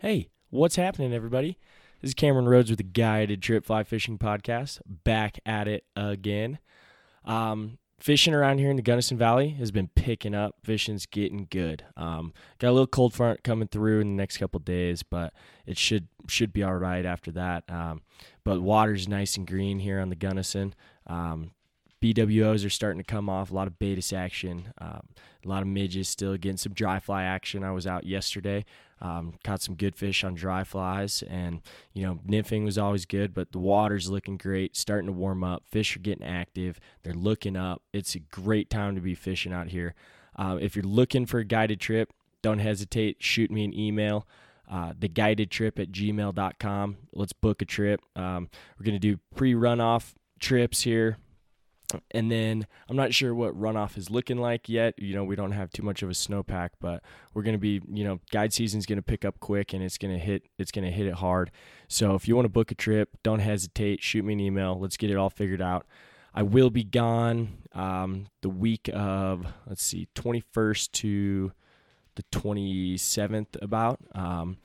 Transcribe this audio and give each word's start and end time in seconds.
Hey, 0.00 0.28
what's 0.50 0.76
happening, 0.76 1.12
everybody? 1.12 1.58
This 2.00 2.10
is 2.10 2.14
Cameron 2.14 2.48
Rhodes 2.48 2.70
with 2.70 2.76
the 2.76 2.84
Guided 2.84 3.42
Trip 3.42 3.64
Fly 3.64 3.82
Fishing 3.82 4.16
Podcast. 4.16 4.78
Back 4.86 5.40
at 5.44 5.66
it 5.66 5.86
again. 5.96 6.60
Um, 7.24 7.78
fishing 7.98 8.32
around 8.32 8.58
here 8.58 8.70
in 8.70 8.76
the 8.76 8.82
Gunnison 8.82 9.18
Valley 9.18 9.48
has 9.58 9.72
been 9.72 9.88
picking 9.96 10.36
up. 10.36 10.54
Fishing's 10.62 11.04
getting 11.04 11.48
good. 11.50 11.84
Um, 11.96 12.32
got 12.60 12.68
a 12.68 12.70
little 12.70 12.86
cold 12.86 13.12
front 13.12 13.42
coming 13.42 13.66
through 13.66 13.98
in 13.98 14.14
the 14.14 14.22
next 14.22 14.36
couple 14.36 14.60
days, 14.60 15.02
but 15.02 15.32
it 15.66 15.76
should 15.76 16.06
should 16.28 16.52
be 16.52 16.62
all 16.62 16.76
right 16.76 17.04
after 17.04 17.32
that. 17.32 17.64
Um, 17.68 18.02
but 18.44 18.62
water's 18.62 19.08
nice 19.08 19.36
and 19.36 19.48
green 19.48 19.80
here 19.80 19.98
on 19.98 20.10
the 20.10 20.14
Gunnison. 20.14 20.76
Um, 21.08 21.50
BWOs 22.00 22.64
are 22.64 22.70
starting 22.70 23.00
to 23.02 23.04
come 23.04 23.28
off. 23.28 23.50
A 23.50 23.54
lot 23.54 23.66
of 23.66 23.78
Baetis 23.78 24.16
action. 24.16 24.72
Um, 24.78 25.02
a 25.44 25.48
lot 25.48 25.62
of 25.62 25.68
midges 25.68 26.08
still 26.08 26.36
getting 26.36 26.56
some 26.56 26.72
dry 26.72 27.00
fly 27.00 27.24
action. 27.24 27.64
I 27.64 27.72
was 27.72 27.86
out 27.86 28.04
yesterday. 28.04 28.64
Um, 29.00 29.34
caught 29.44 29.62
some 29.62 29.76
good 29.76 29.94
fish 29.94 30.24
on 30.24 30.34
dry 30.34 30.64
flies, 30.64 31.22
and 31.28 31.60
you 31.92 32.04
know 32.04 32.18
nymphing 32.28 32.64
was 32.64 32.78
always 32.78 33.06
good, 33.06 33.32
but 33.32 33.52
the 33.52 33.58
water's 33.58 34.10
looking 34.10 34.36
great, 34.36 34.76
starting 34.76 35.06
to 35.06 35.12
warm 35.12 35.44
up. 35.44 35.62
Fish 35.70 35.96
are 35.96 36.00
getting 36.00 36.26
active. 36.26 36.80
They're 37.02 37.12
looking 37.12 37.56
up. 37.56 37.82
It's 37.92 38.16
a 38.16 38.20
great 38.20 38.70
time 38.70 38.96
to 38.96 39.00
be 39.00 39.14
fishing 39.14 39.52
out 39.52 39.68
here. 39.68 39.94
Uh, 40.34 40.58
if 40.60 40.74
you're 40.74 40.84
looking 40.84 41.26
for 41.26 41.38
a 41.38 41.44
guided 41.44 41.80
trip, 41.80 42.12
don't 42.42 42.58
hesitate. 42.58 43.18
Shoot 43.20 43.50
me 43.50 43.64
an 43.64 43.72
email. 43.72 44.26
Uh, 44.68 44.92
the 44.98 45.08
guided 45.08 45.50
trip 45.50 45.78
at 45.78 45.92
gmail.com. 45.92 46.96
Let's 47.12 47.32
book 47.32 47.62
a 47.62 47.64
trip. 47.64 48.00
Um, 48.16 48.48
we're 48.78 48.84
going 48.84 48.94
to 48.94 48.98
do 48.98 49.18
pre 49.34 49.54
runoff 49.54 50.14
trips 50.40 50.82
here 50.82 51.18
and 52.10 52.30
then 52.30 52.66
I'm 52.88 52.96
not 52.96 53.14
sure 53.14 53.34
what 53.34 53.58
runoff 53.58 53.96
is 53.96 54.10
looking 54.10 54.38
like 54.38 54.68
yet. 54.68 54.94
You 54.98 55.14
know, 55.14 55.24
we 55.24 55.36
don't 55.36 55.52
have 55.52 55.70
too 55.70 55.82
much 55.82 56.02
of 56.02 56.10
a 56.10 56.12
snowpack, 56.12 56.70
but 56.80 57.02
we're 57.32 57.42
going 57.42 57.54
to 57.54 57.58
be, 57.58 57.80
you 57.90 58.04
know, 58.04 58.20
guide 58.30 58.52
season's 58.52 58.86
going 58.86 58.98
to 58.98 59.02
pick 59.02 59.24
up 59.24 59.40
quick 59.40 59.72
and 59.72 59.82
it's 59.82 59.98
going 59.98 60.12
to 60.12 60.18
hit 60.18 60.44
it's 60.58 60.70
going 60.70 60.84
to 60.84 60.90
hit 60.90 61.06
it 61.06 61.14
hard. 61.14 61.50
So 61.88 62.14
if 62.14 62.28
you 62.28 62.36
want 62.36 62.44
to 62.44 62.50
book 62.50 62.70
a 62.70 62.74
trip, 62.74 63.16
don't 63.22 63.40
hesitate, 63.40 64.02
shoot 64.02 64.24
me 64.24 64.34
an 64.34 64.40
email. 64.40 64.78
Let's 64.78 64.96
get 64.96 65.10
it 65.10 65.16
all 65.16 65.30
figured 65.30 65.62
out. 65.62 65.86
I 66.34 66.42
will 66.42 66.70
be 66.70 66.84
gone 66.84 67.58
um, 67.72 68.26
the 68.42 68.50
week 68.50 68.90
of 68.92 69.46
let's 69.66 69.82
see, 69.82 70.08
21st 70.14 70.92
to 70.92 71.52
the 72.16 72.22
27th 72.32 73.62
about. 73.62 74.00
Um, 74.14 74.58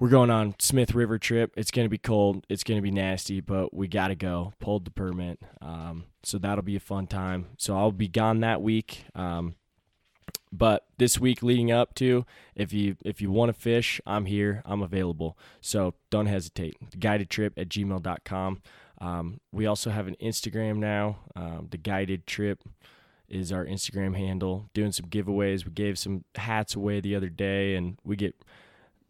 we're 0.00 0.08
going 0.08 0.30
on 0.30 0.54
Smith 0.58 0.94
River 0.94 1.18
trip. 1.18 1.52
It's 1.56 1.70
going 1.70 1.84
to 1.84 1.90
be 1.90 1.98
cold. 1.98 2.46
It's 2.48 2.64
going 2.64 2.78
to 2.78 2.82
be 2.82 2.90
nasty, 2.90 3.40
but 3.40 3.74
we 3.74 3.86
got 3.86 4.08
to 4.08 4.14
go. 4.14 4.54
Pulled 4.58 4.86
the 4.86 4.90
permit. 4.90 5.38
Um, 5.60 6.06
so 6.22 6.38
that'll 6.38 6.64
be 6.64 6.74
a 6.74 6.80
fun 6.80 7.06
time. 7.06 7.48
So 7.58 7.76
I'll 7.76 7.92
be 7.92 8.08
gone 8.08 8.40
that 8.40 8.62
week. 8.62 9.04
Um, 9.14 9.56
but 10.50 10.86
this 10.96 11.20
week 11.20 11.42
leading 11.42 11.70
up 11.70 11.94
to, 11.96 12.24
if 12.54 12.72
you 12.72 12.96
if 13.04 13.20
you 13.20 13.30
want 13.30 13.54
to 13.54 13.60
fish, 13.60 14.00
I'm 14.06 14.24
here. 14.24 14.62
I'm 14.64 14.82
available. 14.82 15.38
So 15.60 15.94
don't 16.08 16.26
hesitate. 16.26 16.98
Guided 16.98 17.28
trip 17.28 17.52
at 17.58 17.68
gmail.com. 17.68 18.62
Um, 19.02 19.40
we 19.52 19.66
also 19.66 19.90
have 19.90 20.08
an 20.08 20.16
Instagram 20.20 20.76
now. 20.78 21.18
Um, 21.36 21.68
the 21.70 21.76
guided 21.76 22.26
trip 22.26 22.64
is 23.28 23.52
our 23.52 23.66
Instagram 23.66 24.16
handle. 24.16 24.70
Doing 24.72 24.92
some 24.92 25.06
giveaways. 25.06 25.66
We 25.66 25.72
gave 25.72 25.98
some 25.98 26.24
hats 26.36 26.74
away 26.74 27.00
the 27.00 27.14
other 27.14 27.28
day, 27.28 27.74
and 27.76 27.98
we 28.02 28.16
get 28.16 28.34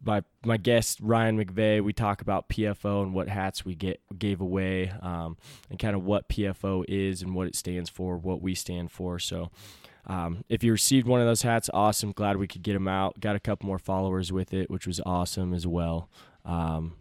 by 0.03 0.23
my 0.43 0.57
guest 0.57 0.99
Ryan 1.01 1.43
McVay, 1.43 1.83
we 1.83 1.93
talk 1.93 2.21
about 2.21 2.49
PFO 2.49 3.03
and 3.03 3.13
what 3.13 3.29
hats 3.29 3.63
we 3.63 3.75
get 3.75 4.01
gave 4.17 4.41
away, 4.41 4.91
um, 5.01 5.37
and 5.69 5.77
kind 5.77 5.95
of 5.95 6.03
what 6.03 6.27
PFO 6.29 6.83
is 6.87 7.21
and 7.21 7.35
what 7.35 7.47
it 7.47 7.55
stands 7.55 7.89
for, 7.89 8.17
what 8.17 8.41
we 8.41 8.55
stand 8.55 8.91
for. 8.91 9.19
So, 9.19 9.51
um, 10.07 10.43
if 10.49 10.63
you 10.63 10.71
received 10.71 11.07
one 11.07 11.21
of 11.21 11.27
those 11.27 11.43
hats, 11.43 11.69
awesome. 11.73 12.11
Glad 12.11 12.37
we 12.37 12.47
could 12.47 12.63
get 12.63 12.73
them 12.73 12.87
out. 12.87 13.19
Got 13.19 13.35
a 13.35 13.39
couple 13.39 13.67
more 13.67 13.79
followers 13.79 14.31
with 14.31 14.53
it, 14.53 14.69
which 14.69 14.87
was 14.87 14.99
awesome 15.05 15.53
as 15.53 15.67
well. 15.67 16.09
Um, 16.43 16.93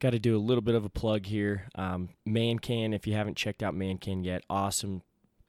Got 0.00 0.10
to 0.10 0.20
do 0.20 0.36
a 0.36 0.38
little 0.38 0.62
bit 0.62 0.76
of 0.76 0.84
a 0.84 0.88
plug 0.88 1.26
here. 1.26 1.68
Um, 1.74 2.10
Mancan, 2.26 2.94
if 2.94 3.04
you 3.06 3.14
haven't 3.14 3.36
checked 3.36 3.64
out 3.64 3.74
Mancan 3.74 4.24
yet, 4.24 4.44
awesome 4.48 5.02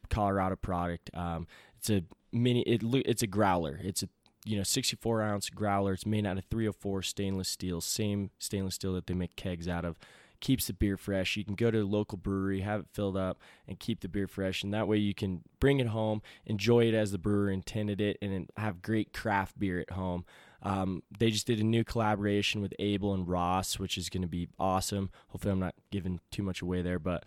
Colorado 0.09 0.55
product. 0.55 1.11
Um, 1.13 1.45
it's 1.77 1.91
a 1.91 2.03
mini. 2.31 2.61
It, 2.63 2.81
it's 3.05 3.21
a 3.21 3.27
growler. 3.27 3.79
It's 3.83 4.01
a 4.01 4.09
you 4.45 4.57
know 4.57 4.63
64 4.63 5.21
ounce 5.21 5.49
growler. 5.49 5.93
It's 5.93 6.05
made 6.05 6.25
out 6.25 6.37
of 6.37 6.45
304 6.45 7.01
stainless 7.03 7.49
steel, 7.49 7.81
same 7.81 8.31
stainless 8.39 8.75
steel 8.75 8.93
that 8.93 9.07
they 9.07 9.13
make 9.13 9.35
kegs 9.35 9.67
out 9.67 9.85
of. 9.85 9.97
Keeps 10.39 10.67
the 10.67 10.73
beer 10.73 10.95
fresh. 10.95 11.35
You 11.35 11.43
can 11.43 11.55
go 11.55 11.69
to 11.69 11.79
a 11.79 11.83
local 11.83 12.17
brewery, 12.17 12.61
have 12.61 12.79
it 12.81 12.87
filled 12.93 13.17
up, 13.17 13.39
and 13.67 13.77
keep 13.77 13.99
the 13.99 14.07
beer 14.07 14.27
fresh. 14.27 14.63
And 14.63 14.73
that 14.73 14.87
way 14.87 14.95
you 14.95 15.13
can 15.13 15.41
bring 15.59 15.81
it 15.81 15.87
home, 15.87 16.21
enjoy 16.45 16.85
it 16.85 16.93
as 16.93 17.11
the 17.11 17.17
brewer 17.17 17.51
intended 17.51 17.99
it, 17.99 18.17
and 18.21 18.49
have 18.55 18.81
great 18.81 19.11
craft 19.11 19.59
beer 19.59 19.81
at 19.81 19.91
home. 19.91 20.23
Um, 20.63 21.03
they 21.17 21.29
just 21.29 21.45
did 21.45 21.59
a 21.59 21.63
new 21.63 21.83
collaboration 21.83 22.61
with 22.61 22.73
Abel 22.79 23.13
and 23.13 23.27
Ross, 23.27 23.79
which 23.79 23.97
is 23.97 24.09
going 24.09 24.21
to 24.21 24.29
be 24.29 24.47
awesome. 24.57 25.09
Hopefully, 25.27 25.51
I'm 25.51 25.59
not 25.59 25.75
giving 25.91 26.21
too 26.31 26.43
much 26.43 26.61
away 26.61 26.81
there, 26.81 26.99
but 26.99 27.25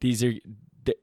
these 0.00 0.22
are 0.22 0.34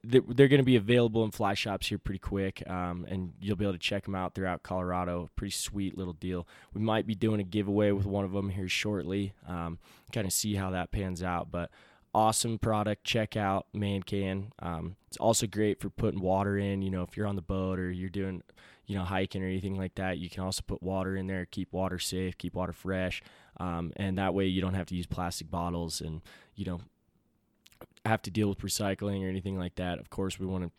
they're 0.04 0.48
going 0.48 0.60
to 0.60 0.64
be 0.64 0.76
available 0.76 1.24
in 1.24 1.32
fly 1.32 1.54
shops 1.54 1.88
here 1.88 1.98
pretty 1.98 2.20
quick, 2.20 2.64
um, 2.70 3.06
and 3.10 3.34
you'll 3.40 3.56
be 3.56 3.66
able 3.66 3.74
to 3.74 3.80
check 3.80 4.06
them 4.06 4.16
out 4.16 4.34
throughout 4.34 4.64
Colorado. 4.64 5.30
Pretty 5.36 5.52
sweet 5.52 5.98
little 5.98 6.14
deal. 6.14 6.48
We 6.74 6.82
might 6.82 7.08
be 7.08 7.16
doing 7.16 7.40
a 7.40 7.44
giveaway 7.44 7.92
with 7.92 8.06
one 8.06 8.26
of 8.26 8.32
them 8.32 8.50
here 8.50 8.70
shortly. 8.70 9.34
Um, 9.48 9.80
kind 10.12 10.28
of 10.28 10.34
see 10.34 10.56
how 10.56 10.72
that 10.72 10.92
pans 10.92 11.24
out, 11.24 11.52
but 11.52 11.72
awesome 12.14 12.60
product. 12.60 13.04
Check 13.04 13.36
out 13.36 13.68
Mancan. 13.76 14.52
Um, 14.60 14.96
it's 15.08 15.18
also 15.18 15.48
great 15.48 15.80
for 15.80 15.90
putting 15.90 16.22
water 16.22 16.58
in. 16.58 16.82
You 16.82 16.92
know, 16.92 17.04
if 17.04 17.18
you're 17.18 17.28
on 17.28 17.36
the 17.36 17.42
boat 17.42 17.80
or 17.80 17.92
you're 17.92 18.10
doing, 18.10 18.44
you 18.86 18.98
know, 18.98 19.04
hiking 19.04 19.44
or 19.44 19.48
anything 19.48 19.78
like 19.78 19.96
that, 19.96 20.18
you 20.18 20.30
can 20.30 20.44
also 20.44 20.62
put 20.66 20.84
water 20.84 21.16
in 21.16 21.28
there. 21.28 21.46
Keep 21.46 21.74
water 21.74 22.00
safe. 22.00 22.38
Keep 22.38 22.56
water 22.56 22.74
fresh. 22.74 23.22
Um, 23.58 23.92
and 23.98 24.18
that 24.18 24.34
way 24.34 24.46
you 24.46 24.62
don't 24.62 24.74
have 24.74 24.88
to 24.88 24.96
use 24.96 25.06
plastic 25.06 25.50
bottles 25.50 26.02
and 26.02 26.22
you 26.56 26.66
know 26.66 26.82
have 28.06 28.22
to 28.24 28.32
deal 28.32 28.50
with 28.50 28.60
recycling 28.60 29.26
or 29.26 29.30
anything 29.30 29.58
like 29.58 29.76
that, 29.76 30.00
of 30.00 30.10
course, 30.10 30.40
we 30.40 30.46
want 30.46 30.66
to 30.66 30.72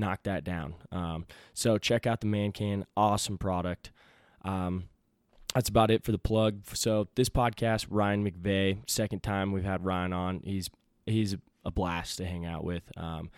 knock 0.00 0.22
that 0.24 0.44
down. 0.44 0.74
Um, 0.92 1.26
so 1.52 1.78
check 1.78 2.06
out 2.06 2.20
the 2.20 2.26
Mancan, 2.26 2.84
awesome 2.96 3.38
product. 3.38 3.90
Um, 4.44 4.84
that's 5.54 5.68
about 5.68 5.90
it 5.90 6.04
for 6.04 6.12
the 6.12 6.18
plug. 6.18 6.62
So 6.74 7.08
this 7.14 7.28
podcast, 7.28 7.86
Ryan 7.88 8.28
McVay, 8.28 8.78
second 8.86 9.22
time 9.22 9.52
we've 9.52 9.64
had 9.64 9.84
Ryan 9.84 10.12
on. 10.12 10.40
He's 10.44 10.68
he's 11.06 11.36
a 11.64 11.70
blast 11.70 12.18
to 12.18 12.26
hang 12.26 12.44
out 12.44 12.64
with. 12.64 12.82
Um, 12.96 13.30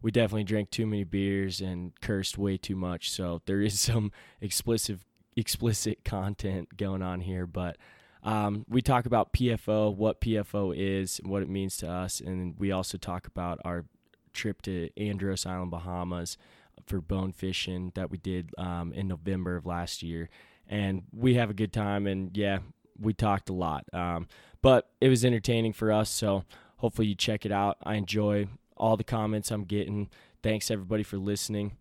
we 0.00 0.10
definitely 0.10 0.44
drank 0.44 0.70
too 0.70 0.86
many 0.86 1.04
beers 1.04 1.60
and 1.60 1.92
cursed 2.00 2.38
way 2.38 2.56
too 2.56 2.76
much, 2.76 3.10
so 3.10 3.42
there 3.46 3.60
is 3.60 3.80
some 3.80 4.12
explicit 4.40 5.00
explicit 5.36 6.04
content 6.04 6.76
going 6.76 7.02
on 7.02 7.20
here, 7.20 7.46
but 7.46 7.76
um, 8.24 8.64
we 8.68 8.80
talk 8.80 9.06
about 9.06 9.32
PFO, 9.32 9.94
what 9.94 10.20
PFO 10.20 10.74
is, 10.76 11.20
what 11.24 11.42
it 11.42 11.48
means 11.48 11.76
to 11.78 11.90
us, 11.90 12.20
and 12.20 12.58
we 12.58 12.72
also 12.72 12.96
talk 12.96 13.26
about 13.26 13.60
our 13.64 13.84
trip 14.32 14.62
to 14.62 14.90
Andros 14.96 15.46
Island, 15.46 15.70
Bahamas 15.70 16.38
for 16.86 17.00
bone 17.00 17.32
fishing 17.32 17.92
that 17.94 18.10
we 18.10 18.18
did 18.18 18.50
um, 18.58 18.92
in 18.92 19.08
November 19.08 19.56
of 19.56 19.66
last 19.66 20.02
year. 20.02 20.28
And 20.68 21.02
we 21.12 21.34
have 21.34 21.50
a 21.50 21.54
good 21.54 21.72
time, 21.72 22.06
and 22.06 22.34
yeah, 22.36 22.60
we 22.98 23.12
talked 23.12 23.50
a 23.50 23.52
lot. 23.52 23.84
Um, 23.92 24.26
but 24.62 24.88
it 25.00 25.08
was 25.08 25.24
entertaining 25.24 25.74
for 25.74 25.92
us, 25.92 26.08
so 26.08 26.44
hopefully 26.78 27.08
you 27.08 27.14
check 27.14 27.44
it 27.44 27.52
out. 27.52 27.76
I 27.82 27.96
enjoy 27.96 28.48
all 28.76 28.96
the 28.96 29.04
comments 29.04 29.50
I'm 29.50 29.64
getting. 29.64 30.08
Thanks 30.42 30.70
everybody 30.70 31.02
for 31.02 31.18
listening. 31.18 31.72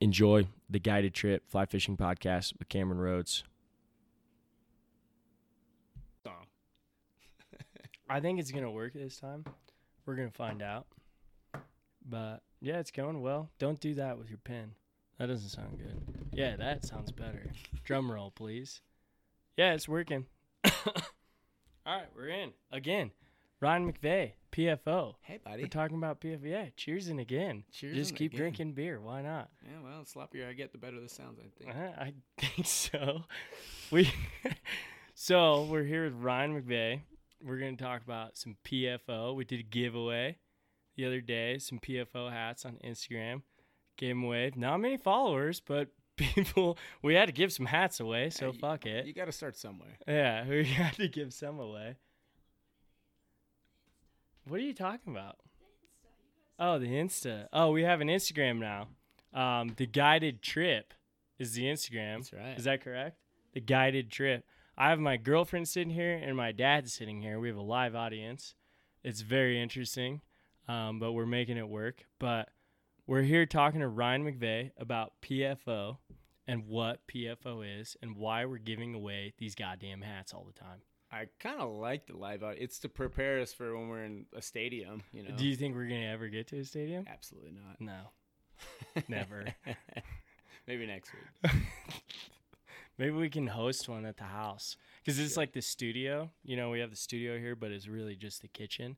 Enjoy 0.00 0.46
the 0.68 0.78
guided 0.78 1.14
trip 1.14 1.44
fly 1.48 1.64
fishing 1.64 1.96
podcast 1.96 2.58
with 2.58 2.68
Cameron 2.68 3.00
Rhodes. 3.00 3.44
I 8.08 8.20
think 8.20 8.38
it's 8.38 8.50
gonna 8.50 8.70
work 8.70 8.92
this 8.92 9.18
time. 9.18 9.44
We're 10.04 10.16
gonna 10.16 10.30
find 10.30 10.62
out. 10.62 10.86
But 12.04 12.42
yeah, 12.60 12.78
it's 12.78 12.90
going 12.90 13.22
well. 13.22 13.50
Don't 13.58 13.80
do 13.80 13.94
that 13.94 14.18
with 14.18 14.28
your 14.28 14.38
pen. 14.38 14.72
That 15.18 15.26
doesn't 15.26 15.48
sound 15.48 15.78
good. 15.78 16.02
Yeah, 16.32 16.56
that 16.56 16.84
sounds 16.84 17.12
better. 17.12 17.50
Drum 17.84 18.10
roll, 18.10 18.30
please. 18.30 18.82
Yeah, 19.56 19.72
it's 19.72 19.88
working. 19.88 20.26
All 20.64 20.72
right, 21.86 22.08
we're 22.14 22.28
in 22.28 22.52
again. 22.72 23.12
Ryan 23.60 23.92
McVay, 23.92 24.32
PFO. 24.52 25.14
Hey, 25.22 25.38
buddy. 25.42 25.62
We're 25.62 25.68
talking 25.68 25.96
about 25.96 26.20
PFO. 26.20 26.44
Yeah, 26.44 26.66
cheersing 26.76 27.20
again. 27.20 27.64
Cheers. 27.72 27.94
Just 27.94 28.16
keep 28.16 28.32
again. 28.32 28.40
drinking 28.40 28.72
beer. 28.72 29.00
Why 29.00 29.22
not? 29.22 29.48
Yeah, 29.62 29.78
well, 29.82 30.02
the 30.02 30.10
sloppier 30.10 30.48
I 30.48 30.52
get, 30.52 30.72
the 30.72 30.78
better 30.78 31.00
the 31.00 31.08
sounds. 31.08 31.38
I 31.38 31.62
think. 31.62 31.74
Uh, 31.74 32.00
I 32.02 32.12
think 32.38 32.66
so. 32.66 33.22
We 33.90 34.12
so 35.14 35.64
we're 35.64 35.84
here 35.84 36.04
with 36.04 36.14
Ryan 36.14 36.60
McVay 36.60 37.00
we're 37.44 37.58
going 37.58 37.76
to 37.76 37.82
talk 37.84 38.02
about 38.02 38.36
some 38.38 38.56
PFO. 38.64 39.34
We 39.34 39.44
did 39.44 39.60
a 39.60 39.64
giveaway 39.64 40.38
the 40.96 41.04
other 41.06 41.20
day, 41.20 41.58
some 41.58 41.78
PFO 41.78 42.30
hats 42.30 42.64
on 42.64 42.78
Instagram. 42.84 43.42
Gave 43.96 44.10
them 44.16 44.24
away. 44.24 44.50
Not 44.56 44.78
many 44.78 44.96
followers, 44.96 45.60
but 45.60 45.88
people, 46.16 46.78
we 47.02 47.14
had 47.14 47.26
to 47.26 47.32
give 47.32 47.52
some 47.52 47.66
hats 47.66 48.00
away, 48.00 48.30
so 48.30 48.46
Yeah, 48.46 48.58
fuck 48.60 48.86
it. 48.86 49.06
You 49.06 49.12
got 49.12 49.26
to 49.26 49.32
start 49.32 49.56
somewhere. 49.56 49.96
yeah, 50.06 50.44
we 50.48 50.64
had 50.64 50.94
to 50.94 51.08
give 51.08 51.32
some 51.32 51.58
away. 51.58 51.96
What 54.46 54.60
are 54.60 54.62
you 54.64 54.74
talking 54.74 55.12
about? 55.12 55.36
Oh, 56.58 56.78
the 56.78 56.86
Insta. 56.86 57.46
Oh, 57.52 57.70
we 57.72 57.82
have 57.82 58.00
an 58.00 58.08
Instagram 58.08 58.58
now. 58.58 58.88
Um, 59.32 59.72
the 59.76 59.86
guided 59.86 60.42
trip 60.42 60.94
is 61.38 61.54
the 61.54 61.64
Instagram. 61.64 62.18
That's 62.18 62.32
right. 62.32 62.58
Is 62.58 62.64
that 62.64 62.84
correct? 62.84 63.16
The 63.54 63.60
guided 63.60 64.10
trip. 64.10 64.44
I 64.76 64.90
have 64.90 64.98
my 64.98 65.16
girlfriend 65.16 65.68
sitting 65.68 65.90
here 65.90 66.20
and 66.22 66.36
my 66.36 66.52
dad 66.52 66.90
sitting 66.90 67.20
here. 67.20 67.38
We 67.38 67.48
have 67.48 67.56
a 67.56 67.62
live 67.62 67.94
audience. 67.94 68.54
It's 69.04 69.20
very 69.20 69.60
interesting, 69.62 70.20
um, 70.66 70.98
but 70.98 71.12
we're 71.12 71.26
making 71.26 71.58
it 71.58 71.68
work. 71.68 72.06
But 72.18 72.48
we're 73.06 73.22
here 73.22 73.46
talking 73.46 73.80
to 73.80 73.88
Ryan 73.88 74.24
McVay 74.24 74.72
about 74.76 75.12
PFO 75.22 75.98
and 76.46 76.66
what 76.66 77.06
PFO 77.06 77.80
is 77.80 77.96
and 78.02 78.16
why 78.16 78.44
we're 78.46 78.58
giving 78.58 78.94
away 78.94 79.34
these 79.38 79.54
goddamn 79.54 80.00
hats 80.02 80.34
all 80.34 80.44
the 80.44 80.58
time. 80.58 80.80
I 81.12 81.26
kind 81.38 81.60
of 81.60 81.70
like 81.70 82.08
the 82.08 82.16
live 82.16 82.42
out. 82.42 82.56
It's 82.58 82.80
to 82.80 82.88
prepare 82.88 83.40
us 83.40 83.52
for 83.52 83.76
when 83.76 83.88
we're 83.88 84.04
in 84.04 84.26
a 84.34 84.42
stadium. 84.42 85.04
You 85.12 85.22
know. 85.22 85.36
Do 85.36 85.46
you 85.46 85.54
think 85.54 85.76
we're 85.76 85.88
gonna 85.88 86.06
ever 86.06 86.26
get 86.26 86.48
to 86.48 86.58
a 86.58 86.64
stadium? 86.64 87.06
Absolutely 87.08 87.52
not. 87.52 87.80
No, 87.80 89.02
never. 89.08 89.44
Maybe 90.66 90.86
next 90.86 91.12
week. 91.12 91.52
Maybe 92.98 93.10
we 93.12 93.28
can 93.28 93.46
host 93.48 93.88
one 93.88 94.04
at 94.06 94.16
the 94.16 94.24
house 94.24 94.76
because 95.04 95.18
it's 95.18 95.36
like 95.36 95.52
the 95.52 95.62
studio. 95.62 96.30
You 96.44 96.56
know, 96.56 96.70
we 96.70 96.80
have 96.80 96.90
the 96.90 96.96
studio 96.96 97.38
here, 97.38 97.56
but 97.56 97.70
it's 97.72 97.88
really 97.88 98.16
just 98.16 98.42
the 98.42 98.48
kitchen. 98.48 98.96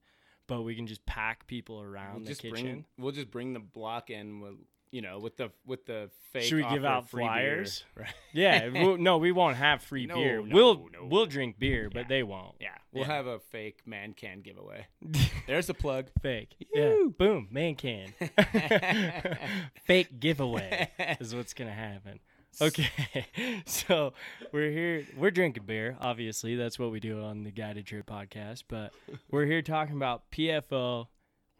But 0.48 0.62
we 0.62 0.76
can 0.76 0.87
just 0.87 1.04
pack 1.06 1.46
people 1.46 1.81
around 1.81 2.14
We'll 2.16 2.22
the 2.25 2.28
just 2.28 2.40
kitchen. 2.43 2.54
bring. 2.64 2.84
We'll 2.98 3.12
just 3.12 3.31
bring 3.31 3.52
the 3.52 3.58
block 3.60 4.10
in 4.10 4.40
with 4.40 4.54
you 4.93 5.02
know 5.02 5.19
with 5.19 5.37
the 5.37 5.50
with 5.66 5.87
the 5.87 6.08
fake. 6.32 6.44
Should 6.44 6.56
we 6.64 6.69
give 6.70 6.84
out 6.84 7.10
beer. 7.10 7.20
flyers? 7.20 7.84
Right. 7.96 8.14
Yeah, 8.32 8.69
we'll, 8.69 8.96
no, 8.98 9.16
we 9.19 9.32
won't 9.32 9.56
have 9.56 9.82
free 9.82 10.06
No, 10.06 10.14
beer. 10.14 10.42
no, 10.42 10.54
we'll 10.54 10.75
no. 10.92 11.06
we'll 11.10 11.26
drink 11.26 11.58
beer, 11.58 11.88
but 11.92 12.00
Yeah. 12.02 12.08
they 12.08 12.22
won't. 12.22 12.54
Yeah. 12.60 12.69
We'll 12.92 13.06
Yeah. 13.06 13.14
have 13.14 13.26
a 13.26 13.40
fake 13.40 13.81
man 13.87 14.12
can 14.12 14.42
giveaway. 14.42 14.87
There's 15.49 15.69
a 15.70 15.75
plug. 15.75 16.10
Fake. 16.22 16.54
Yeah. 16.72 16.94
Boom. 17.19 17.49
Man 17.50 17.75
can. 17.75 18.12
Fake 19.84 20.20
giveaway 20.20 20.90
is 21.20 21.34
what's 21.34 21.54
gonna 21.54 21.72
happen. 21.72 22.20
Okay, 22.62 22.88
so 23.66 24.14
we're 24.50 24.70
here. 24.70 25.06
We're 25.14 25.31
drinking 25.31 25.64
beer. 25.66 25.98
Obviously, 26.00 26.56
that's 26.56 26.78
what 26.78 26.90
we 26.90 27.00
do 27.00 27.22
on 27.22 27.44
the 27.44 27.50
Guided 27.50 27.87
Trip 27.87 28.06
podcast. 28.06 28.62
But 28.66 28.93
we're 29.31 29.44
here 29.44 29.60
talking 29.60 29.94
about 29.94 30.31
PFO 30.31 31.08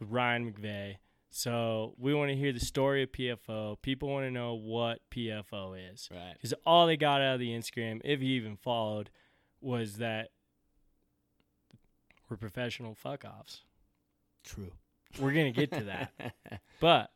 with 0.01 0.09
Ryan 0.09 0.51
McVay. 0.51 0.97
So 1.29 1.93
we 1.99 2.15
want 2.15 2.31
to 2.31 2.35
hear 2.35 2.51
the 2.51 2.61
story 2.61 3.03
of 3.03 3.13
PFO. 3.13 3.77
People 3.83 4.09
want 4.09 4.25
to 4.25 4.31
know 4.31 4.55
what 4.55 5.01
PFO 5.11 5.77
is. 5.93 6.09
Right. 6.11 6.33
Because 6.33 6.55
all 6.65 6.87
they 6.87 6.97
got 6.97 7.21
out 7.21 7.35
of 7.35 7.41
the 7.41 7.51
Instagram, 7.51 8.01
if 8.03 8.23
you 8.23 8.35
even 8.41 8.57
followed, 8.57 9.11
was 9.61 9.99
that 9.99 10.31
we're 12.31 12.39
professional 12.39 12.95
fuck 12.95 13.25
offs. 13.25 13.65
True. 14.45 14.73
We're 15.21 15.33
gonna 15.33 15.53
get 15.53 15.73
to 15.73 15.85
that, 15.85 16.35
but 16.81 17.11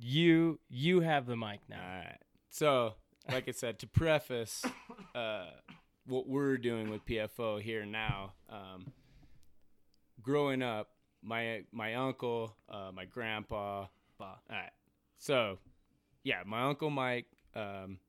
you 0.00 0.60
you 0.68 1.00
have 1.00 1.26
the 1.26 1.36
mic 1.36 1.60
now. 1.68 1.80
right. 1.80 2.18
So, 2.58 2.94
like 3.30 3.48
I 3.48 3.52
said, 3.52 3.78
to 3.78 3.86
preface 3.86 4.64
uh, 5.14 5.44
what 6.08 6.28
we're 6.28 6.56
doing 6.56 6.90
with 6.90 7.06
PFO 7.06 7.62
here 7.62 7.86
now, 7.86 8.32
um, 8.50 8.90
growing 10.20 10.60
up, 10.60 10.88
my 11.22 11.62
my 11.70 11.94
uncle, 11.94 12.56
uh, 12.68 12.90
my 12.92 13.04
grandpa. 13.04 13.86
All 14.18 14.36
right. 14.50 14.72
So, 15.18 15.60
yeah, 16.24 16.42
my 16.44 16.62
uncle 16.62 16.90
Mike, 16.90 17.26
um, 17.54 18.00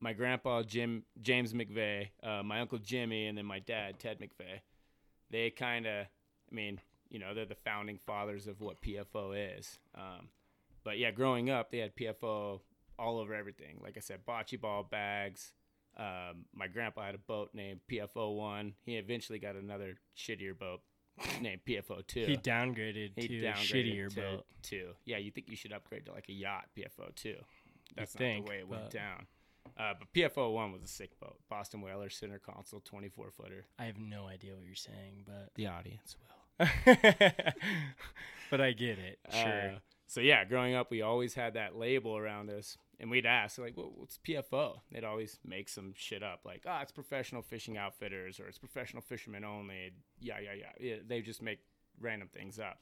my 0.00 0.12
grandpa 0.12 0.62
Jim 0.62 1.04
James 1.22 1.54
McVay, 1.54 2.08
uh, 2.22 2.42
my 2.42 2.60
uncle 2.60 2.76
Jimmy, 2.76 3.28
and 3.28 3.38
then 3.38 3.46
my 3.46 3.60
dad 3.60 3.98
Ted 3.98 4.18
McVay. 4.18 4.60
They 5.30 5.48
kind 5.48 5.86
of, 5.86 6.04
I 6.04 6.54
mean, 6.54 6.78
you 7.08 7.20
know, 7.20 7.32
they're 7.32 7.46
the 7.46 7.54
founding 7.54 7.96
fathers 8.04 8.48
of 8.48 8.60
what 8.60 8.82
PFO 8.82 9.56
is. 9.58 9.78
Um, 9.94 10.28
but 10.84 10.98
yeah, 10.98 11.10
growing 11.10 11.48
up, 11.48 11.70
they 11.70 11.78
had 11.78 11.96
PFO 11.96 12.60
all 12.98 13.18
over 13.18 13.34
everything. 13.34 13.78
Like 13.82 13.96
I 13.96 14.00
said, 14.00 14.20
bocce 14.26 14.60
ball 14.60 14.82
bags. 14.82 15.52
Um, 15.96 16.46
my 16.54 16.66
grandpa 16.66 17.04
had 17.06 17.14
a 17.14 17.18
boat 17.18 17.50
named 17.54 17.80
PFO 17.90 18.36
one. 18.36 18.74
He 18.84 18.96
eventually 18.96 19.38
got 19.38 19.54
another 19.56 19.96
shittier 20.16 20.58
boat 20.58 20.80
named 21.40 21.60
PFO 21.68 22.06
two. 22.06 22.24
He 22.26 22.36
downgraded 22.36 23.12
He 23.16 23.28
to 23.28 23.46
a 23.46 23.52
downgraded 23.52 23.56
shittier 23.94 24.08
to 24.14 24.20
boat. 24.20 24.46
two. 24.62 24.88
Yeah, 25.04 25.18
you 25.18 25.30
think 25.30 25.48
you 25.48 25.56
should 25.56 25.72
upgrade 25.72 26.06
to 26.06 26.12
like 26.12 26.28
a 26.28 26.32
yacht 26.32 26.64
PFO 26.76 27.14
two. 27.14 27.36
That's 27.96 28.14
not 28.14 28.18
think, 28.18 28.46
the 28.46 28.50
way 28.50 28.58
it 28.58 28.68
went 28.68 28.84
but- 28.84 28.90
down. 28.92 29.26
Uh, 29.78 29.94
but 29.98 30.12
PFO 30.12 30.52
one 30.52 30.72
was 30.72 30.82
a 30.82 30.86
sick 30.86 31.18
boat. 31.18 31.36
Boston 31.48 31.80
Whaler 31.80 32.10
center 32.10 32.38
console, 32.38 32.80
twenty 32.80 33.08
four 33.08 33.30
footer. 33.30 33.66
I 33.78 33.84
have 33.86 33.98
no 33.98 34.26
idea 34.28 34.54
what 34.54 34.64
you're 34.64 34.74
saying, 34.74 35.24
but 35.24 35.50
The 35.54 35.66
audience 35.68 36.16
will. 36.20 36.66
but 38.50 38.60
I 38.60 38.72
get 38.72 38.98
it. 38.98 39.18
Sure. 39.32 39.40
Uh, 39.76 39.78
so 40.06 40.20
yeah, 40.20 40.44
growing 40.44 40.74
up, 40.74 40.90
we 40.90 41.02
always 41.02 41.34
had 41.34 41.54
that 41.54 41.76
label 41.76 42.16
around 42.16 42.50
us, 42.50 42.76
and 43.00 43.10
we'd 43.10 43.26
ask 43.26 43.58
like, 43.58 43.76
well, 43.76 43.92
"What's 43.94 44.18
PFO?" 44.18 44.80
They'd 44.92 45.04
always 45.04 45.38
make 45.44 45.68
some 45.68 45.92
shit 45.96 46.22
up, 46.22 46.40
like, 46.44 46.62
"Ah, 46.66 46.82
it's 46.82 46.92
professional 46.92 47.42
fishing 47.42 47.76
outfitters," 47.76 48.38
or 48.38 48.46
"It's 48.46 48.58
professional 48.58 49.02
fishermen 49.02 49.44
only." 49.44 49.92
Yeah, 50.20 50.38
yeah, 50.40 50.54
yeah. 50.54 50.72
yeah 50.78 50.96
they 51.06 51.20
just 51.20 51.42
make 51.42 51.60
random 52.00 52.28
things 52.28 52.58
up. 52.58 52.78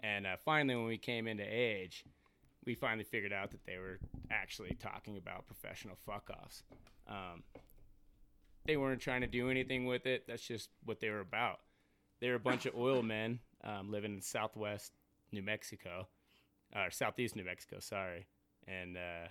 And 0.00 0.26
uh, 0.26 0.36
finally, 0.44 0.76
when 0.76 0.86
we 0.86 0.98
came 0.98 1.26
into 1.26 1.44
age, 1.44 2.04
we 2.64 2.74
finally 2.74 3.04
figured 3.04 3.32
out 3.32 3.50
that 3.50 3.64
they 3.64 3.78
were 3.78 3.98
actually 4.30 4.76
talking 4.80 5.16
about 5.16 5.46
professional 5.46 5.96
fuck 6.06 6.30
offs. 6.30 6.62
Um, 7.08 7.42
they 8.66 8.76
weren't 8.76 9.00
trying 9.00 9.22
to 9.22 9.26
do 9.26 9.50
anything 9.50 9.86
with 9.86 10.06
it. 10.06 10.26
That's 10.28 10.46
just 10.46 10.68
what 10.84 11.00
they 11.00 11.10
were 11.10 11.20
about. 11.20 11.60
They 12.20 12.28
were 12.28 12.34
a 12.34 12.40
bunch 12.40 12.66
of 12.66 12.74
oil 12.76 13.02
men 13.02 13.40
um, 13.64 13.90
living 13.90 14.14
in 14.14 14.20
Southwest 14.20 14.92
New 15.32 15.42
Mexico, 15.42 16.06
or 16.74 16.90
Southeast 16.90 17.36
New 17.36 17.44
Mexico, 17.44 17.78
sorry, 17.80 18.26
and 18.66 18.96
uh, 18.96 19.28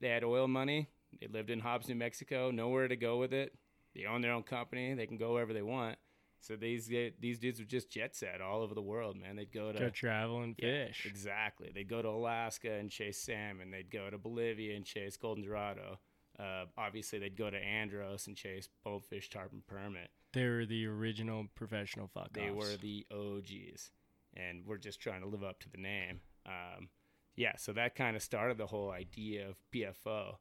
they 0.00 0.08
had 0.08 0.24
oil 0.24 0.48
money. 0.48 0.88
They 1.20 1.26
lived 1.26 1.50
in 1.50 1.60
Hobbs, 1.60 1.88
New 1.88 1.94
Mexico, 1.94 2.50
nowhere 2.50 2.88
to 2.88 2.96
go 2.96 3.18
with 3.18 3.32
it. 3.32 3.54
They 3.94 4.04
own 4.04 4.20
their 4.20 4.32
own 4.32 4.42
company. 4.42 4.94
They 4.94 5.06
can 5.06 5.16
go 5.16 5.32
wherever 5.32 5.52
they 5.52 5.62
want. 5.62 5.96
So 6.40 6.54
these 6.54 6.86
these 6.86 7.38
dudes 7.40 7.58
were 7.58 7.64
just 7.66 7.90
jet 7.90 8.14
set 8.14 8.40
all 8.40 8.62
over 8.62 8.74
the 8.74 8.82
world, 8.82 9.16
man. 9.16 9.34
They'd 9.34 9.52
go 9.52 9.72
to 9.72 9.78
Go 9.78 9.90
travel 9.90 10.42
and 10.42 10.54
yeah, 10.58 10.86
fish. 10.86 11.04
exactly. 11.06 11.72
They'd 11.74 11.88
go 11.88 12.00
to 12.00 12.08
Alaska 12.08 12.70
and 12.72 12.90
chase 12.90 13.18
salmon. 13.18 13.72
They'd 13.72 13.90
go 13.90 14.08
to 14.08 14.18
Bolivia 14.18 14.76
and 14.76 14.84
chase 14.84 15.16
golden 15.16 15.44
dorado. 15.44 15.98
Uh, 16.38 16.66
obviously, 16.76 17.18
they'd 17.18 17.36
go 17.36 17.50
to 17.50 17.56
Andros 17.56 18.28
and 18.28 18.36
chase 18.36 18.68
bonefish, 18.84 19.28
tarpon, 19.30 19.64
permit. 19.66 20.10
They 20.32 20.44
were 20.46 20.64
the 20.64 20.86
original 20.86 21.46
professional 21.56 22.06
fuck 22.06 22.32
They 22.32 22.50
were 22.50 22.76
the 22.80 23.04
OGs, 23.10 23.90
and 24.38 24.64
we're 24.66 24.78
just 24.78 25.00
trying 25.00 25.20
to 25.22 25.28
live 25.28 25.42
up 25.42 25.60
to 25.60 25.70
the 25.70 25.78
name. 25.78 26.20
Um, 26.46 26.88
yeah, 27.36 27.56
so 27.56 27.72
that 27.72 27.94
kind 27.94 28.16
of 28.16 28.22
started 28.22 28.58
the 28.58 28.66
whole 28.66 28.90
idea 28.90 29.48
of 29.48 29.56
PFO. 29.74 30.36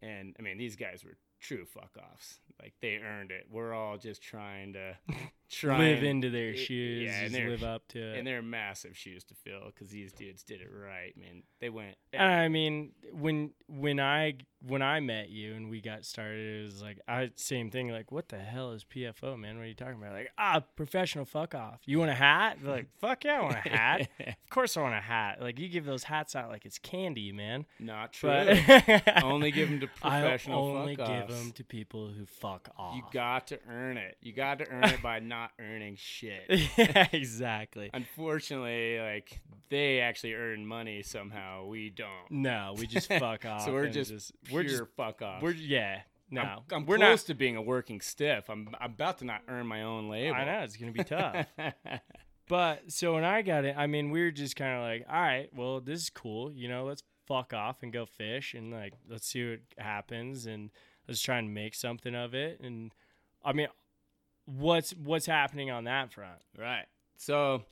And 0.00 0.34
I 0.38 0.42
mean, 0.42 0.58
these 0.58 0.76
guys 0.76 1.04
were 1.04 1.16
true 1.40 1.64
fuck 1.64 1.96
offs. 1.98 2.40
Like 2.60 2.74
they 2.80 2.96
earned 2.96 3.30
it. 3.30 3.46
We're 3.50 3.74
all 3.74 3.98
just 3.98 4.22
trying 4.22 4.72
to 4.74 4.96
try 5.52 5.78
live 5.78 6.02
into 6.02 6.30
their 6.30 6.50
y- 6.50 6.56
shoes, 6.56 7.02
yeah, 7.10 7.20
and 7.24 7.32
live 7.50 7.62
up 7.62 7.86
to 7.88 7.98
it. 8.00 8.18
and 8.18 8.26
they're 8.26 8.42
massive 8.42 8.96
shoes 8.96 9.22
to 9.24 9.34
fill 9.34 9.66
because 9.66 9.88
these 9.90 10.12
dudes 10.12 10.42
did 10.42 10.60
it 10.60 10.70
right, 10.72 11.16
man. 11.16 11.42
They 11.60 11.68
went. 11.70 11.96
And 12.12 12.22
I 12.22 12.48
mean, 12.48 12.92
when 13.12 13.52
when 13.68 14.00
I 14.00 14.34
when 14.64 14.80
I 14.82 15.00
met 15.00 15.28
you 15.28 15.54
and 15.54 15.68
we 15.70 15.80
got 15.80 16.04
started, 16.04 16.60
it 16.60 16.64
was 16.64 16.82
like 16.82 16.98
I 17.06 17.30
same 17.36 17.70
thing. 17.70 17.88
Like, 17.90 18.10
what 18.10 18.28
the 18.28 18.38
hell 18.38 18.72
is 18.72 18.84
PFO, 18.84 19.38
man? 19.38 19.56
What 19.56 19.64
are 19.64 19.68
you 19.68 19.74
talking 19.74 19.96
about? 19.96 20.12
Like, 20.12 20.30
ah, 20.38 20.62
professional 20.76 21.24
fuck 21.24 21.54
off. 21.54 21.80
You 21.84 21.98
want 21.98 22.10
a 22.10 22.14
hat? 22.14 22.58
They're 22.62 22.72
like, 22.72 22.88
fuck 23.00 23.24
yeah, 23.24 23.40
I 23.40 23.42
want 23.42 23.56
a 23.56 23.68
hat. 23.68 24.08
of 24.20 24.50
course, 24.50 24.76
I 24.76 24.82
want 24.82 24.94
a 24.94 25.00
hat. 25.00 25.40
Like, 25.40 25.58
you 25.58 25.68
give 25.68 25.84
those 25.84 26.04
hats 26.04 26.34
out 26.36 26.48
like 26.50 26.64
it's 26.64 26.78
candy, 26.78 27.32
man. 27.32 27.66
Not 27.78 28.12
true. 28.12 28.30
Only 29.22 29.50
give 29.50 29.68
them 29.68 29.80
to 29.80 29.86
professional. 30.00 30.76
I 30.76 30.80
only 30.80 30.96
give 30.96 31.06
offs. 31.08 31.34
them 31.34 31.52
to 31.52 31.64
people 31.64 32.08
who 32.08 32.24
fuck 32.26 32.68
off. 32.78 32.96
You 32.96 33.02
got 33.12 33.48
to 33.48 33.58
earn 33.68 33.96
it. 33.96 34.16
You 34.20 34.32
got 34.32 34.58
to 34.60 34.68
earn 34.70 34.84
it 34.84 35.02
by 35.02 35.18
not 35.18 35.41
earning 35.60 35.96
shit. 35.96 36.44
yeah, 36.76 37.08
exactly. 37.12 37.90
Unfortunately, 37.92 38.98
like 38.98 39.40
they 39.68 40.00
actually 40.00 40.34
earn 40.34 40.66
money 40.66 41.02
somehow. 41.02 41.66
We 41.66 41.90
don't. 41.90 42.30
No, 42.30 42.74
we 42.78 42.86
just 42.86 43.08
fuck 43.18 43.44
off. 43.44 43.64
So 43.64 43.72
we're 43.72 43.84
and 43.84 43.92
just, 43.92 44.32
we're 44.50 44.62
just 44.62 44.84
fuck 44.96 45.22
off. 45.22 45.42
we're 45.42 45.52
yeah. 45.52 46.02
No, 46.30 46.42
I'm, 46.42 46.58
I'm 46.72 46.86
we're 46.86 46.96
close 46.96 47.22
not. 47.22 47.26
to 47.26 47.34
being 47.34 47.56
a 47.56 47.62
working 47.62 48.00
stiff. 48.00 48.48
I'm 48.48 48.70
I'm 48.80 48.92
about 48.92 49.18
to 49.18 49.24
not 49.24 49.42
earn 49.48 49.66
my 49.66 49.82
own 49.82 50.08
label. 50.08 50.36
I 50.36 50.44
know 50.44 50.60
it's 50.60 50.76
gonna 50.76 50.92
be 50.92 51.04
tough. 51.04 51.46
But 52.48 52.92
so 52.92 53.14
when 53.14 53.24
I 53.24 53.40
got 53.40 53.64
it, 53.64 53.76
I 53.78 53.86
mean, 53.86 54.10
we 54.10 54.20
were 54.20 54.30
just 54.30 54.56
kind 54.56 54.76
of 54.76 54.82
like, 54.82 55.06
all 55.08 55.20
right, 55.20 55.48
well, 55.54 55.80
this 55.80 56.02
is 56.02 56.10
cool. 56.10 56.52
You 56.52 56.68
know, 56.68 56.84
let's 56.84 57.02
fuck 57.26 57.54
off 57.54 57.82
and 57.82 57.92
go 57.92 58.04
fish 58.04 58.54
and 58.54 58.70
like, 58.70 58.92
let's 59.08 59.26
see 59.26 59.48
what 59.48 59.60
happens 59.78 60.44
and 60.44 60.70
let's 61.08 61.22
try 61.22 61.38
and 61.38 61.54
make 61.54 61.74
something 61.74 62.14
of 62.14 62.34
it. 62.34 62.60
And 62.60 62.92
I 63.44 63.52
mean, 63.52 63.68
what's 64.46 64.92
what's 64.92 65.26
happening 65.26 65.70
on 65.70 65.84
that 65.84 66.12
front? 66.12 66.40
Right. 66.58 66.86
So, 67.16 67.62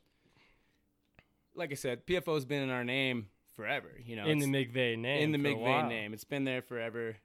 like 1.55 1.73
I 1.73 1.75
said, 1.75 2.07
PFO's 2.07 2.45
been 2.45 2.63
in 2.63 2.71
our 2.71 2.85
name 2.85 3.29
forever. 3.55 3.89
You 4.05 4.17
know, 4.17 4.27
in 4.27 4.39
the 4.39 4.47
McVay 4.47 4.99
name. 4.99 5.23
in 5.23 5.33
the 5.33 5.39
McVay 5.39 5.89
name. 5.89 6.13
It's 6.13 6.25
been 6.25 6.45
there 6.45 6.63
forever. 6.63 7.17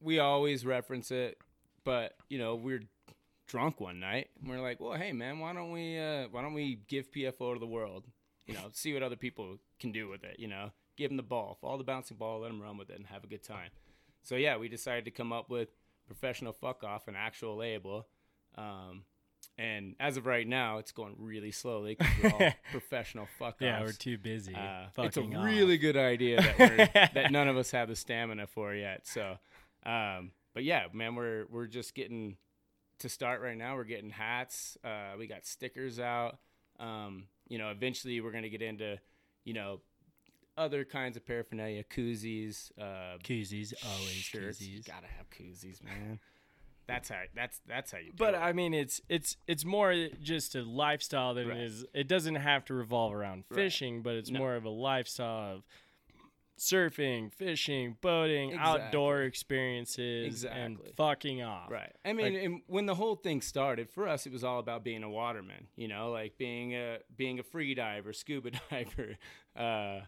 We 0.00 0.18
always 0.18 0.66
reference 0.66 1.10
it, 1.10 1.38
but 1.84 2.16
you 2.28 2.38
know, 2.38 2.56
we're 2.56 2.82
drunk 3.46 3.80
one 3.80 4.00
night 4.00 4.30
and 4.40 4.48
we're 4.48 4.60
like, 4.60 4.80
"Well, 4.80 4.94
hey 4.94 5.12
man, 5.12 5.38
why 5.38 5.52
don't 5.52 5.72
we 5.72 5.98
uh 5.98 6.28
why 6.30 6.42
don't 6.42 6.54
we 6.54 6.80
give 6.88 7.12
PFO 7.12 7.54
to 7.54 7.60
the 7.60 7.66
world? 7.66 8.06
You 8.46 8.54
know, 8.54 8.70
see 8.72 8.92
what 8.92 9.02
other 9.02 9.16
people 9.16 9.58
can 9.78 9.92
do 9.92 10.08
with 10.08 10.24
it, 10.24 10.40
you 10.40 10.48
know. 10.48 10.72
Give 10.96 11.10
them 11.10 11.16
the 11.16 11.22
ball, 11.22 11.56
follow 11.60 11.78
the 11.78 11.84
bouncing 11.84 12.16
ball, 12.16 12.40
let 12.40 12.48
them 12.48 12.60
run 12.60 12.76
with 12.76 12.90
it 12.90 12.96
and 12.96 13.06
have 13.06 13.24
a 13.24 13.28
good 13.28 13.42
time." 13.42 13.70
so 14.24 14.36
yeah, 14.36 14.56
we 14.56 14.68
decided 14.68 15.04
to 15.04 15.10
come 15.10 15.32
up 15.32 15.50
with 15.50 15.68
professional 16.06 16.52
fuck 16.52 16.84
off, 16.84 17.08
an 17.08 17.16
actual 17.16 17.56
label. 17.56 18.06
Um, 18.56 19.04
and 19.58 19.94
as 20.00 20.16
of 20.16 20.26
right 20.26 20.46
now, 20.46 20.78
it's 20.78 20.92
going 20.92 21.14
really 21.18 21.50
slowly 21.52 21.94
'cause 21.96 22.08
we're 22.22 22.30
all 22.30 22.52
professional 22.70 23.26
fuck. 23.38 23.56
Yeah, 23.60 23.80
we're 23.82 23.92
too 23.92 24.16
busy. 24.18 24.54
Uh, 24.54 24.86
it's 24.98 25.16
a 25.16 25.22
off. 25.22 25.44
really 25.44 25.76
good 25.78 25.96
idea 25.96 26.40
that 26.40 26.58
we're, 26.58 26.76
that 27.14 27.30
none 27.32 27.48
of 27.48 27.56
us 27.56 27.70
have 27.72 27.88
the 27.88 27.96
stamina 27.96 28.46
for 28.46 28.74
yet. 28.74 29.06
So, 29.06 29.38
um, 29.84 30.32
but 30.54 30.64
yeah, 30.64 30.86
man, 30.92 31.14
we're 31.14 31.46
we're 31.50 31.66
just 31.66 31.94
getting 31.94 32.36
to 33.00 33.08
start 33.08 33.40
right 33.42 33.56
now. 33.56 33.74
We're 33.76 33.84
getting 33.84 34.10
hats. 34.10 34.78
Uh, 34.82 35.12
we 35.18 35.26
got 35.26 35.44
stickers 35.46 35.98
out. 36.00 36.38
Um, 36.80 37.24
you 37.48 37.58
know, 37.58 37.70
eventually 37.70 38.20
we're 38.20 38.32
gonna 38.32 38.48
get 38.48 38.62
into, 38.62 38.98
you 39.44 39.52
know, 39.52 39.80
other 40.56 40.84
kinds 40.84 41.16
of 41.16 41.26
paraphernalia, 41.26 41.84
koozies, 41.84 42.70
uh, 42.78 43.18
koozies, 43.22 43.72
always 43.86 44.12
shirts. 44.12 44.60
You 44.60 44.78
koozies. 44.80 44.86
gotta 44.86 45.06
have 45.08 45.28
koozies, 45.30 45.82
man. 45.82 46.20
That's 46.86 47.08
how. 47.08 47.20
That's 47.34 47.60
that's 47.66 47.92
how 47.92 47.98
you. 47.98 48.10
do 48.10 48.16
But 48.18 48.34
it. 48.34 48.38
I 48.38 48.52
mean, 48.52 48.74
it's 48.74 49.00
it's 49.08 49.36
it's 49.46 49.64
more 49.64 49.94
just 50.20 50.54
a 50.54 50.62
lifestyle 50.62 51.34
than 51.34 51.48
Right. 51.48 51.58
it 51.58 51.62
is. 51.64 51.84
It 51.94 52.08
doesn't 52.08 52.34
have 52.36 52.64
to 52.66 52.74
revolve 52.74 53.14
around 53.14 53.44
Right. 53.48 53.56
fishing, 53.56 54.02
but 54.02 54.14
it's 54.14 54.30
No. 54.30 54.38
more 54.40 54.56
of 54.56 54.64
a 54.64 54.70
lifestyle 54.70 55.56
of 55.56 55.62
surfing, 56.58 57.32
fishing, 57.32 57.96
boating, 58.00 58.54
outdoor 58.54 59.22
experiences, 59.22 60.44
and 60.44 60.78
fucking 60.96 61.42
off. 61.42 61.70
Right. 61.70 61.92
I 62.04 62.12
mean, 62.12 62.36
and 62.36 62.62
when 62.66 62.86
the 62.86 62.94
whole 62.94 63.16
thing 63.16 63.40
started, 63.42 63.90
for 63.90 64.06
us, 64.06 64.26
it 64.26 64.32
was 64.32 64.44
all 64.44 64.58
about 64.60 64.84
being 64.84 65.02
a 65.02 65.10
waterman. 65.10 65.68
You 65.76 65.88
know, 65.88 66.10
like 66.10 66.38
being 66.38 66.74
a 66.74 66.98
being 67.16 67.38
a 67.38 67.42
free 67.42 67.74
diver, 67.74 68.12
scuba 68.12 68.50
diver. 68.70 69.16
Uh, 69.56 69.58
uh, 69.58 70.02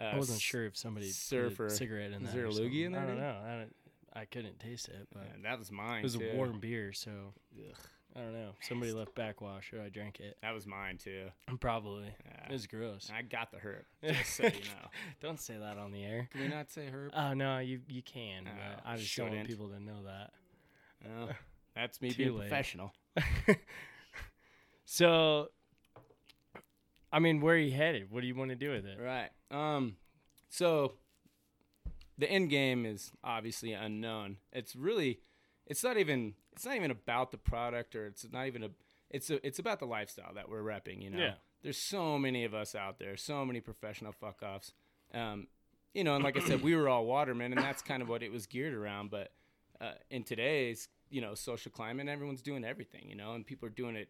I 0.00 0.16
wasn't 0.16 0.40
sure 0.40 0.64
if 0.66 0.76
somebody 0.76 1.08
surfer. 1.10 1.66
a 1.66 1.70
cigarette 1.70 2.12
in 2.12 2.22
Is 2.22 2.30
that. 2.30 2.36
there 2.36 2.46
a 2.46 2.50
loogie 2.50 2.86
in 2.86 2.94
something. 2.94 2.96
I 2.96 3.06
don't 3.06 3.18
know. 3.20 3.40
I, 3.44 3.58
don't, 3.58 3.76
I 4.14 4.24
couldn't 4.26 4.60
taste 4.60 4.88
it, 4.88 5.08
but 5.12 5.22
And 5.34 5.44
that 5.44 5.58
was 5.58 5.70
mine. 5.72 6.00
it 6.00 6.02
was 6.04 6.16
too. 6.16 6.28
a 6.32 6.36
warm 6.36 6.60
beer, 6.60 6.92
so 6.92 7.10
Ugh, 7.56 7.76
I 8.14 8.20
don't 8.20 8.32
know. 8.34 8.50
Somebody 8.60 8.92
left 8.92 9.14
backwash, 9.14 9.72
or 9.72 9.80
I 9.80 9.88
drank 9.88 10.20
it. 10.20 10.36
that 10.42 10.52
was 10.52 10.66
mine 10.66 10.98
too. 10.98 11.28
Probably. 11.60 12.14
Yeah. 12.24 12.46
It 12.48 12.52
was 12.52 12.66
gross. 12.66 13.10
I 13.14 13.22
got 13.22 13.50
the 13.50 13.58
herb. 13.58 13.84
Just 14.04 14.36
so 14.36 14.42
you 14.44 14.50
know. 14.50 14.88
don't 15.22 15.40
say 15.40 15.54
that 15.58 15.78
on 15.78 15.92
the 15.92 16.04
air. 16.04 16.28
Can 16.32 16.42
we 16.42 16.48
not 16.48 16.70
say 16.70 16.88
herb? 16.92 17.12
Oh 17.16 17.32
no, 17.32 17.58
you 17.58 17.80
you 17.88 18.02
can. 18.02 18.44
But 18.44 18.82
I 18.84 18.96
just 18.96 19.16
don't 19.16 19.30
want 19.34 19.46
people 19.46 19.68
to 19.70 19.80
know 19.80 20.04
that. 20.04 20.30
No, 21.04 21.28
that's 21.74 22.00
me 22.02 22.12
being 22.16 22.34
late. 22.34 22.48
professional. 22.48 22.92
so, 24.84 25.48
I 27.12 27.18
mean, 27.18 27.40
where 27.40 27.54
are 27.54 27.58
you 27.58 27.72
headed? 27.72 28.10
What 28.10 28.20
do 28.20 28.26
you 28.26 28.34
want 28.34 28.50
to 28.50 28.56
do 28.56 28.70
with 28.70 28.84
it? 28.86 28.98
Right. 29.00 29.30
Um. 29.50 29.96
So, 30.48 30.92
the 32.18 32.30
end 32.30 32.50
game 32.50 32.86
is 32.86 33.12
obviously 33.24 33.72
unknown. 33.72 34.36
It's 34.52 34.76
really, 34.76 35.20
it's 35.66 35.82
not 35.82 35.96
even, 35.96 36.34
it's 36.52 36.64
not 36.64 36.76
even 36.76 36.90
about 36.90 37.30
the 37.30 37.38
product, 37.38 37.94
or 37.96 38.06
it's 38.06 38.26
not 38.30 38.46
even 38.46 38.64
a, 38.64 38.70
it's 39.10 39.30
a, 39.30 39.44
it's 39.46 39.58
about 39.58 39.78
the 39.78 39.86
lifestyle 39.86 40.34
that 40.34 40.48
we're 40.48 40.62
repping. 40.62 41.02
You 41.02 41.10
know. 41.10 41.18
Yeah. 41.18 41.34
There's 41.62 41.78
so 41.78 42.18
many 42.18 42.44
of 42.44 42.54
us 42.54 42.74
out 42.74 42.98
there, 42.98 43.16
so 43.16 43.44
many 43.44 43.60
professional 43.60 44.12
fuck 44.12 44.42
offs. 44.42 44.72
Um, 45.14 45.46
you 45.94 46.04
know, 46.04 46.14
and 46.14 46.24
like 46.24 46.36
I 46.36 46.40
said, 46.40 46.62
we 46.62 46.74
were 46.74 46.88
all 46.88 47.04
watermen, 47.04 47.52
and 47.52 47.60
that's 47.60 47.82
kind 47.82 48.02
of 48.02 48.08
what 48.08 48.22
it 48.22 48.32
was 48.32 48.46
geared 48.46 48.74
around. 48.74 49.10
But 49.10 49.30
uh, 49.80 49.92
in 50.10 50.24
today's, 50.24 50.88
you 51.10 51.20
know, 51.20 51.34
social 51.34 51.70
climate, 51.70 52.08
everyone's 52.08 52.42
doing 52.42 52.64
everything. 52.64 53.04
You 53.08 53.14
know, 53.14 53.34
and 53.34 53.46
people 53.46 53.66
are 53.68 53.72
doing 53.72 53.96
it 53.96 54.08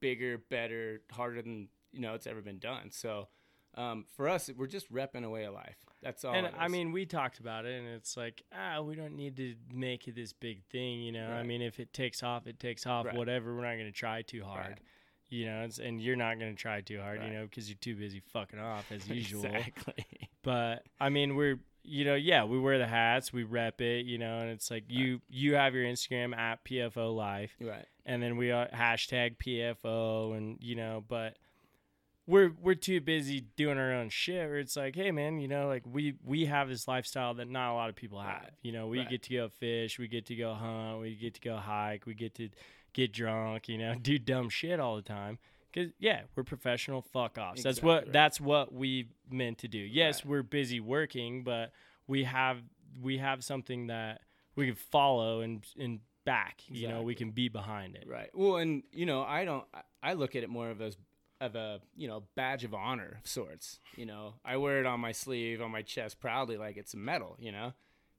bigger, 0.00 0.38
better, 0.50 1.02
harder 1.10 1.42
than 1.42 1.68
you 1.92 2.00
know 2.00 2.14
it's 2.14 2.26
ever 2.26 2.40
been 2.40 2.58
done. 2.58 2.90
So 2.90 3.28
um, 3.76 4.04
for 4.16 4.28
us, 4.28 4.50
we're 4.56 4.66
just 4.66 4.92
repping 4.92 5.24
away 5.24 5.44
a 5.44 5.52
life. 5.52 5.76
That's 6.02 6.24
all. 6.24 6.34
and 6.34 6.48
I 6.58 6.66
mean, 6.68 6.90
we 6.92 7.06
talked 7.06 7.38
about 7.38 7.64
it, 7.64 7.78
and 7.78 7.86
it's 7.88 8.16
like, 8.16 8.42
ah, 8.52 8.80
we 8.80 8.96
don't 8.96 9.14
need 9.16 9.36
to 9.36 9.54
make 9.72 10.08
it 10.08 10.16
this 10.16 10.32
big 10.32 10.64
thing, 10.64 11.00
you 11.00 11.12
know. 11.12 11.28
I 11.28 11.42
mean, 11.44 11.62
if 11.62 11.78
it 11.78 11.92
takes 11.92 12.22
off, 12.24 12.46
it 12.48 12.58
takes 12.58 12.86
off. 12.86 13.06
Right. 13.06 13.14
Whatever. 13.14 13.54
We're 13.54 13.62
not 13.62 13.74
going 13.74 13.86
to 13.86 13.92
try 13.92 14.22
too 14.22 14.42
hard, 14.42 14.66
Right. 14.70 14.78
you 15.28 15.46
know. 15.46 15.62
It's, 15.62 15.78
and 15.78 16.00
you're 16.00 16.16
not 16.16 16.40
going 16.40 16.50
to 16.54 16.60
try 16.60 16.80
too 16.80 17.00
hard, 17.00 17.20
Right. 17.20 17.28
you 17.28 17.34
know, 17.34 17.44
because 17.44 17.68
you're 17.68 17.78
too 17.80 17.94
busy 17.94 18.20
fucking 18.32 18.58
off 18.58 18.90
as 18.90 19.08
usual. 19.08 19.44
exactly. 19.44 20.04
But 20.42 20.82
I 21.00 21.08
mean, 21.08 21.36
we're 21.36 21.60
you 21.84 22.04
know, 22.04 22.14
yeah, 22.14 22.44
we 22.44 22.60
wear 22.60 22.78
the 22.78 22.86
hats, 22.86 23.32
we 23.32 23.42
rep 23.42 23.80
it, 23.80 24.06
you 24.06 24.16
know, 24.18 24.38
and 24.38 24.50
it's 24.50 24.70
like 24.70 24.84
you 24.88 25.20
you 25.28 25.54
have 25.54 25.74
your 25.74 25.84
Instagram 25.84 26.36
at 26.36 26.64
PFO 26.64 27.14
Life, 27.14 27.56
right. 27.60 27.86
and 28.06 28.22
then 28.22 28.36
we 28.36 28.50
are 28.52 28.68
hashtag 28.68 29.36
PFO, 29.38 30.36
and 30.36 30.58
you 30.60 30.74
know, 30.76 31.02
but 31.08 31.36
we're 32.26 32.52
we're 32.60 32.74
too 32.74 33.00
busy 33.00 33.40
doing 33.56 33.78
our 33.78 33.92
own 33.92 34.08
shit. 34.08 34.48
Where 34.48 34.58
it's 34.58 34.76
like, 34.76 34.94
hey 34.94 35.10
man, 35.10 35.40
you 35.40 35.48
know, 35.48 35.66
like 35.68 35.82
we 35.86 36.14
we 36.24 36.46
have 36.46 36.68
this 36.68 36.86
lifestyle 36.86 37.34
that 37.34 37.48
not 37.48 37.72
a 37.72 37.74
lot 37.74 37.88
of 37.90 37.96
people 37.96 38.20
have. 38.20 38.50
You 38.62 38.72
know, 38.72 38.86
we 38.86 38.98
Right. 39.00 39.08
get 39.10 39.22
to 39.24 39.34
go 39.34 39.48
fish, 39.48 39.98
we 39.98 40.08
get 40.08 40.26
to 40.26 40.36
go 40.36 40.54
hunt, 40.54 41.00
we 41.00 41.14
get 41.16 41.34
to 41.34 41.40
go 41.40 41.56
hike, 41.56 42.06
we 42.06 42.14
get 42.14 42.34
to 42.36 42.48
get 42.92 43.12
drunk, 43.12 43.68
you 43.68 43.78
know, 43.78 43.94
do 44.02 44.18
dumb 44.18 44.48
shit 44.50 44.78
all 44.80 44.96
the 44.96 45.02
time. 45.02 45.38
Cause 45.74 45.88
yeah, 45.98 46.22
we're 46.36 46.44
professional 46.44 47.00
fuck 47.00 47.38
offs. 47.38 47.62
That's 47.62 47.82
what 47.82 48.12
that's 48.12 48.40
what 48.40 48.72
we 48.74 49.08
meant 49.30 49.58
to 49.58 49.68
do. 49.68 49.78
Yes, 49.78 50.22
Right. 50.24 50.30
we're 50.30 50.42
busy 50.42 50.80
working, 50.80 51.42
but 51.44 51.72
we 52.06 52.24
have 52.24 52.58
we 53.00 53.16
have 53.18 53.42
something 53.42 53.86
that 53.86 54.20
we 54.54 54.66
can 54.66 54.74
follow 54.74 55.40
and 55.40 55.66
and 55.78 56.00
back. 56.26 56.60
You 56.68 56.88
know, 56.88 57.02
we 57.02 57.14
can 57.14 57.30
be 57.30 57.48
behind 57.48 57.96
it. 57.96 58.04
Right. 58.06 58.28
Well, 58.34 58.56
and 58.58 58.82
you 58.92 59.06
know, 59.06 59.22
I 59.22 59.44
don't. 59.44 59.64
I- 59.74 59.80
I 60.04 60.14
look 60.14 60.34
at 60.34 60.42
it 60.42 60.50
more 60.50 60.68
of 60.68 60.82
as 60.82 60.96
of 61.42 61.56
a 61.56 61.80
you 61.96 62.08
know 62.08 62.22
badge 62.36 62.64
of 62.64 62.72
honor 62.72 63.18
of 63.22 63.28
sorts. 63.28 63.80
You 63.96 64.06
know, 64.06 64.34
I 64.44 64.56
wear 64.56 64.80
it 64.80 64.86
on 64.86 65.00
my 65.00 65.12
sleeve, 65.12 65.60
on 65.60 65.70
my 65.70 65.82
chest, 65.82 66.20
proudly, 66.20 66.56
like 66.56 66.76
it's 66.76 66.94
a 66.94 66.98
medal. 66.98 67.36
You 67.38 67.52
know, 67.52 67.72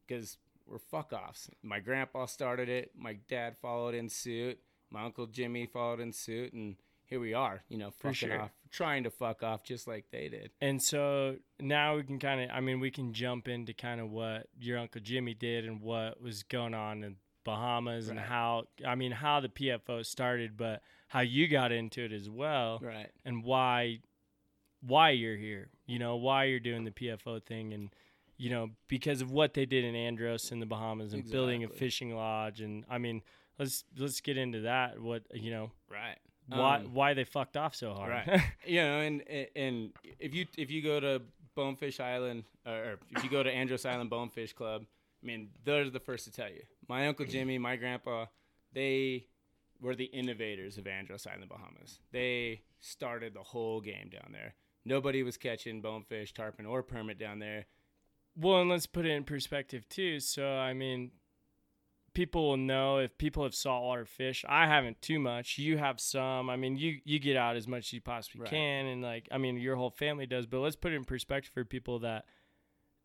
because 0.06 0.38
we're 0.68 0.78
fuck 0.78 1.14
offs. 1.14 1.50
My 1.62 1.80
grandpa 1.80 2.26
started 2.26 2.70
it. 2.70 2.92
My 2.98 3.18
dad 3.30 3.56
followed 3.62 3.96
in 3.96 4.10
suit. 4.10 4.60
My 4.92 5.04
uncle 5.04 5.26
Jimmy 5.26 5.66
followed 5.66 6.00
in 6.00 6.12
suit, 6.12 6.54
and 6.54 6.76
here 7.06 7.20
we 7.20 7.34
are. 7.34 7.64
You 7.70 7.78
know, 7.78 7.92
fucking 7.92 8.14
sure. 8.14 8.42
off, 8.42 8.52
trying 8.70 9.04
to 9.04 9.10
fuck 9.10 9.44
off 9.44 9.64
just 9.64 9.88
like 9.88 10.06
they 10.12 10.30
did. 10.30 10.52
And 10.62 10.82
so 10.82 11.38
now 11.60 11.96
we 11.96 12.04
can 12.04 12.20
kind 12.20 12.42
of, 12.42 12.50
I 12.56 12.60
mean, 12.60 12.80
we 12.80 12.92
can 12.92 13.14
jump 13.14 13.48
into 13.48 13.74
kind 13.74 14.02
of 14.02 14.12
what 14.12 14.48
your 14.60 14.78
Uncle 14.78 15.02
Jimmy 15.02 15.34
did 15.34 15.66
and 15.66 15.82
what 15.82 16.22
was 16.22 16.44
going 16.44 16.74
on 16.74 17.04
in 17.04 17.16
Bahamas 17.44 18.10
and 18.10 18.20
how, 18.20 18.66
I 18.86 18.96
mean, 18.96 19.12
how 19.12 19.40
the 19.40 19.50
PFO 19.50 20.06
started, 20.06 20.58
but 20.58 20.82
how 21.14 21.22
you 21.22 21.48
got 21.48 21.72
into 21.72 22.04
it 22.04 22.12
as 22.12 22.28
well 22.30 22.80
Right. 22.82 23.10
and 23.24 23.44
why, 23.44 24.00
why 24.82 25.12
you're 25.12 25.38
here, 25.38 25.70
you 25.86 26.00
know, 26.00 26.16
why 26.16 26.46
you're 26.46 26.60
doing 26.60 26.84
the 26.86 26.92
PFO 26.92 27.42
thing 27.44 27.74
and, 27.74 27.90
you 28.38 28.50
know, 28.50 28.70
because 28.88 29.22
of 29.22 29.32
what 29.32 29.54
they 29.54 29.66
did 29.66 29.84
in 29.86 29.96
Andros 29.96 30.52
in 30.52 30.60
the 30.60 30.66
Bahamas 30.66 31.14
and 31.14 31.30
building 31.30 31.64
a 31.64 31.68
fishing 31.70 32.16
lodge. 32.16 32.62
And 32.62 32.84
I 32.90 32.98
mean, 32.98 33.22
let's, 33.60 33.84
let's 33.98 34.22
get 34.22 34.38
into 34.38 34.62
that. 34.62 35.00
What, 35.00 35.24
you 35.34 35.52
know, 35.52 35.72
Right. 35.90 36.18
why, 36.48 36.78
Um, 36.78 36.94
why 36.94 37.14
they 37.14 37.24
fucked 37.26 37.58
off 37.58 37.76
so 37.76 37.94
hard. 37.94 38.10
Right. 38.10 38.42
you 38.66 38.82
know, 38.82 39.00
and 39.00 39.22
and 39.56 39.92
if 40.20 40.34
you 40.34 40.46
if 40.58 40.70
you 40.72 40.82
go 40.82 41.00
to 41.00 41.22
Bonefish 41.56 42.00
Island 42.00 42.44
or 42.66 42.98
if 43.16 43.24
you 43.24 43.30
go 43.30 43.44
to 43.44 43.52
Andros 43.52 43.86
Island 43.86 44.10
Bonefish 44.10 44.52
Club, 44.54 44.84
I 45.24 45.26
mean, 45.26 45.52
they're 45.64 45.90
the 45.90 46.00
first 46.02 46.26
to 46.26 46.32
tell 46.32 46.50
you. 46.50 46.64
My 46.90 47.08
uncle 47.08 47.26
Jimmy, 47.26 47.58
my 47.60 47.76
grandpa, 47.78 48.26
they 48.74 49.28
were 49.84 49.96
the 49.96 50.06
innovators 50.06 50.78
of 50.80 50.88
Andros 50.88 51.28
Island, 51.28 51.44
the 51.44 51.48
Bahamas. 51.48 52.00
They 52.12 52.62
started 52.80 53.34
the 53.36 53.44
whole 53.44 53.82
game 53.82 54.10
down 54.10 54.32
there. 54.32 54.56
Nobody 54.86 55.22
was 55.24 55.38
catching 55.38 55.82
bonefish, 55.82 56.34
tarpon, 56.34 56.66
or 56.66 56.82
permit 56.82 57.20
down 57.20 57.40
there. 57.40 57.66
Well, 58.36 58.62
and 58.62 58.70
let's 58.70 58.88
put 58.88 59.06
it 59.06 59.12
in 59.12 59.24
perspective 59.26 59.88
too. 59.90 60.20
So, 60.20 60.46
I 60.48 60.74
mean, 60.74 61.12
people 62.14 62.50
will 62.50 62.58
know 62.58 62.98
if 62.98 63.18
people 63.18 63.44
have 63.44 63.54
saltwater 63.56 64.06
fish. 64.06 64.44
I 64.48 64.66
haven't 64.68 65.02
too 65.02 65.20
much. 65.20 65.58
You 65.58 65.78
have 65.78 66.00
some. 66.00 66.50
I 66.50 66.56
mean, 66.56 66.76
you 66.78 67.00
you 67.06 67.20
get 67.20 67.38
out 67.38 67.56
as 67.56 67.68
much 67.68 67.88
as 67.90 67.94
you 67.94 68.02
possibly 68.02 68.42
Right. 68.42 68.50
can, 68.50 68.86
and 68.88 69.02
like, 69.02 69.28
I 69.32 69.38
mean, 69.38 69.58
your 69.58 69.76
whole 69.76 69.92
family 69.92 70.26
does. 70.26 70.46
But 70.48 70.60
let's 70.60 70.76
put 70.76 70.92
it 70.94 70.96
in 70.96 71.04
perspective 71.06 71.52
for 71.54 71.64
people 71.66 72.00
that 72.00 72.26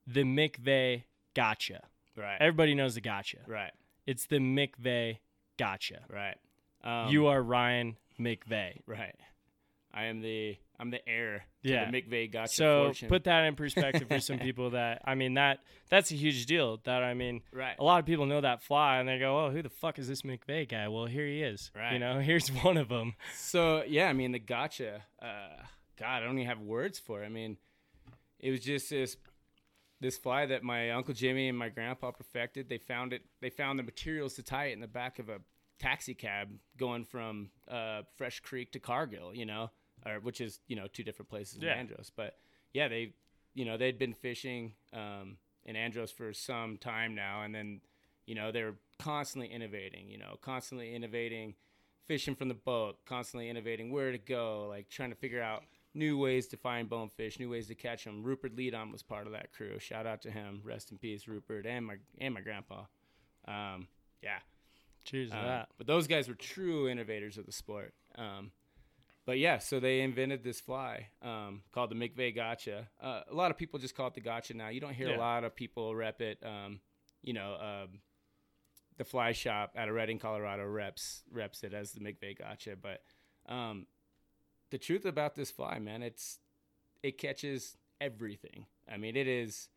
the 0.06 0.22
McVay 0.24 1.04
gotcha. 1.34 1.80
Right. 2.16 2.38
Everybody 2.40 2.74
knows 2.74 2.94
the 2.94 3.00
gotcha. 3.00 3.38
right. 3.46 3.72
It's 4.06 4.26
the 4.26 4.38
McVay 4.38 5.18
gotcha. 5.58 6.00
Right. 6.08 6.36
Um, 6.88 7.08
you 7.08 7.26
are 7.26 7.42
Ryan 7.42 7.96
McVay. 8.18 8.80
right. 8.86 9.14
I 9.92 10.04
am 10.04 10.20
the 10.20 10.56
I'm 10.78 10.90
the 10.90 11.06
heir 11.08 11.44
to 11.64 11.68
Yeah. 11.70 11.90
the 11.90 12.02
McVay 12.02 12.30
gotcha 12.30 12.54
so 12.54 12.84
fortune. 12.84 13.08
put 13.08 13.24
that 13.24 13.44
in 13.44 13.56
perspective 13.56 14.06
for 14.06 14.20
some 14.20 14.38
people 14.46 14.70
that 14.70 15.02
I 15.04 15.14
mean 15.14 15.34
that 15.34 15.60
that's 15.88 16.10
a 16.12 16.14
huge 16.14 16.46
deal. 16.46 16.78
That 16.84 17.02
I 17.02 17.14
mean, 17.14 17.42
right. 17.52 17.74
a 17.78 17.82
lot 17.84 17.98
of 17.98 18.06
people 18.06 18.26
know 18.26 18.40
that 18.40 18.62
fly 18.62 18.98
and 18.98 19.08
they 19.08 19.18
go, 19.18 19.46
"Oh, 19.46 19.50
who 19.50 19.62
the 19.62 19.70
fuck 19.70 19.98
is 19.98 20.06
this 20.06 20.22
McVay 20.22 20.68
guy?" 20.68 20.88
Well, 20.88 21.06
here 21.06 21.26
he 21.26 21.42
is. 21.42 21.70
Right. 21.74 21.94
You 21.94 21.98
know, 21.98 22.20
here's 22.30 22.48
one 22.48 22.76
of 22.76 22.88
them. 22.88 23.14
So 23.34 23.82
yeah, 23.86 24.08
I 24.08 24.12
mean 24.12 24.32
the 24.32 24.38
gotcha. 24.38 25.02
Uh, 25.20 25.62
God, 25.98 26.22
I 26.22 26.26
don't 26.26 26.38
even 26.38 26.48
have 26.48 26.60
words 26.60 26.98
for 26.98 27.22
it. 27.22 27.26
I 27.26 27.30
mean, 27.30 27.56
it 28.38 28.50
was 28.50 28.60
just 28.60 28.90
this 28.90 29.16
this 30.00 30.16
fly 30.16 30.46
that 30.46 30.62
my 30.62 30.90
uncle 30.92 31.14
Jimmy 31.14 31.48
and 31.48 31.58
my 31.58 31.70
grandpa 31.70 32.12
perfected. 32.12 32.68
They 32.68 32.78
found 32.78 33.12
it. 33.12 33.22
They 33.40 33.50
found 33.50 33.78
the 33.78 33.82
materials 33.82 34.34
to 34.34 34.42
tie 34.44 34.66
it 34.66 34.72
in 34.74 34.80
the 34.80 34.86
back 34.86 35.18
of 35.18 35.28
a 35.28 35.40
taxi 35.78 36.14
cab 36.14 36.48
going 36.76 37.04
from 37.04 37.50
uh, 37.68 38.02
Fresh 38.16 38.40
Creek 38.40 38.72
to 38.72 38.78
Cargill. 38.80 39.34
You 39.34 39.46
know, 39.46 39.70
or 40.06 40.20
which 40.20 40.40
is 40.40 40.60
you 40.68 40.76
know 40.76 40.86
two 40.92 41.02
different 41.02 41.28
places 41.28 41.58
Yeah. 41.60 41.72
in 41.74 41.78
Andros. 41.80 42.10
But 42.14 42.36
yeah, 42.72 42.88
they 42.88 43.12
you 43.54 43.64
know 43.64 43.76
they'd 43.76 43.98
been 43.98 44.14
fishing 44.14 44.72
um, 44.92 45.36
in 45.64 45.76
Andros 45.76 46.10
for 46.10 46.32
some 46.32 46.76
time 46.78 47.14
now, 47.14 47.42
and 47.42 47.54
then 47.54 47.80
you 48.26 48.34
know 48.34 48.52
they're 48.52 48.74
constantly 48.98 49.48
innovating. 49.48 50.08
You 50.08 50.18
know, 50.18 50.36
constantly 50.40 50.94
innovating, 50.94 51.54
fishing 52.06 52.34
from 52.34 52.48
the 52.48 52.54
boat, 52.54 52.98
constantly 53.06 53.48
innovating 53.48 53.92
where 53.92 54.12
to 54.12 54.18
go, 54.18 54.66
like 54.68 54.88
trying 54.88 55.10
to 55.10 55.16
figure 55.16 55.42
out 55.42 55.64
new 55.94 56.18
ways 56.18 56.46
to 56.48 56.56
find 56.56 56.88
bonefish, 56.88 57.38
new 57.38 57.48
ways 57.50 57.66
to 57.68 57.74
catch 57.74 58.04
them. 58.04 58.22
Rupert 58.22 58.54
Leadon 58.54 58.92
was 58.92 59.02
part 59.02 59.26
of 59.26 59.32
that 59.32 59.52
crew. 59.52 59.78
Shout 59.78 60.06
out 60.06 60.22
to 60.22 60.30
him. 60.30 60.60
Rest 60.64 60.92
in 60.92 60.98
peace, 60.98 61.26
Rupert, 61.26 61.66
and 61.66 61.86
my 61.86 61.96
and 62.18 62.34
my 62.34 62.40
grandpa. 62.40 62.82
Um, 63.46 63.88
yeah, 64.22 64.38
Cheers 65.10 65.30
to 65.30 65.36
uh, 65.36 65.46
that. 65.46 65.68
But 65.78 65.86
those 65.86 66.06
guys 66.06 66.28
were 66.28 66.34
true 66.34 66.88
innovators 66.88 67.38
of 67.38 67.46
the 67.46 67.52
sport. 67.52 67.94
Um, 68.16 68.50
but 69.26 69.38
yeah, 69.38 69.58
so 69.58 69.78
they 69.80 70.00
invented 70.00 70.42
this 70.42 70.60
fly 70.60 71.08
um, 71.22 71.62
called 71.72 71.90
the 71.90 71.94
McVay 71.94 72.34
Gotcha. 72.34 72.88
Uh, 73.00 73.20
a 73.30 73.34
lot 73.34 73.50
of 73.50 73.56
people 73.58 73.78
just 73.78 73.94
call 73.94 74.06
it 74.08 74.14
the 74.14 74.20
Gotcha 74.20 74.54
now. 74.54 74.68
You 74.68 74.80
don't 74.80 74.94
hear 74.94 75.10
Yeah. 75.10 75.16
a 75.16 75.20
lot 75.20 75.44
of 75.44 75.54
people 75.54 75.94
rep 75.94 76.20
it. 76.20 76.42
Um, 76.44 76.80
you 77.22 77.32
know, 77.32 77.54
um, 77.60 78.00
the 78.96 79.04
fly 79.04 79.32
shop 79.32 79.74
out 79.76 79.88
of 79.88 79.94
Redding, 79.94 80.18
Colorado 80.18 80.66
reps 80.66 81.22
reps 81.30 81.62
it 81.62 81.72
as 81.74 81.92
the 81.92 82.00
McVay 82.00 82.38
Gotcha. 82.38 82.76
But 82.80 83.02
um, 83.52 83.86
the 84.70 84.78
truth 84.78 85.04
about 85.04 85.34
this 85.34 85.50
fly, 85.50 85.78
man, 85.78 86.02
it's 86.02 86.38
it 87.02 87.18
catches 87.18 87.76
everything. 88.00 88.66
I 88.90 88.96
mean, 88.96 89.16
it 89.16 89.28
is 89.28 89.68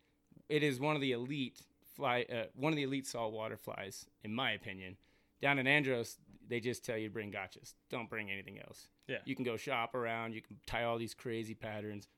it 0.48 0.62
is 0.62 0.80
one 0.80 0.94
of 0.94 1.00
the 1.00 1.12
elite 1.12 1.60
fly, 1.94 2.24
uh, 2.32 2.44
one 2.54 2.72
of 2.72 2.76
the 2.76 2.82
elite 2.84 3.06
saltwater 3.06 3.56
flies, 3.56 4.06
in 4.24 4.34
my 4.34 4.52
opinion. 4.52 4.96
Down 5.42 5.58
in 5.58 5.66
Andros, 5.66 6.16
they 6.48 6.60
just 6.60 6.84
tell 6.84 6.96
you 6.96 7.08
to 7.08 7.12
bring 7.12 7.30
gotchas. 7.32 7.74
Don't 7.90 8.08
bring 8.08 8.30
anything 8.30 8.58
else. 8.58 8.86
Yeah. 9.08 9.18
You 9.24 9.34
can 9.34 9.44
go 9.44 9.56
shop 9.56 9.94
around. 9.94 10.32
You 10.32 10.40
can 10.40 10.56
tie 10.66 10.84
all 10.84 10.96
these 10.98 11.12
crazy 11.14 11.54
patterns. 11.54 12.08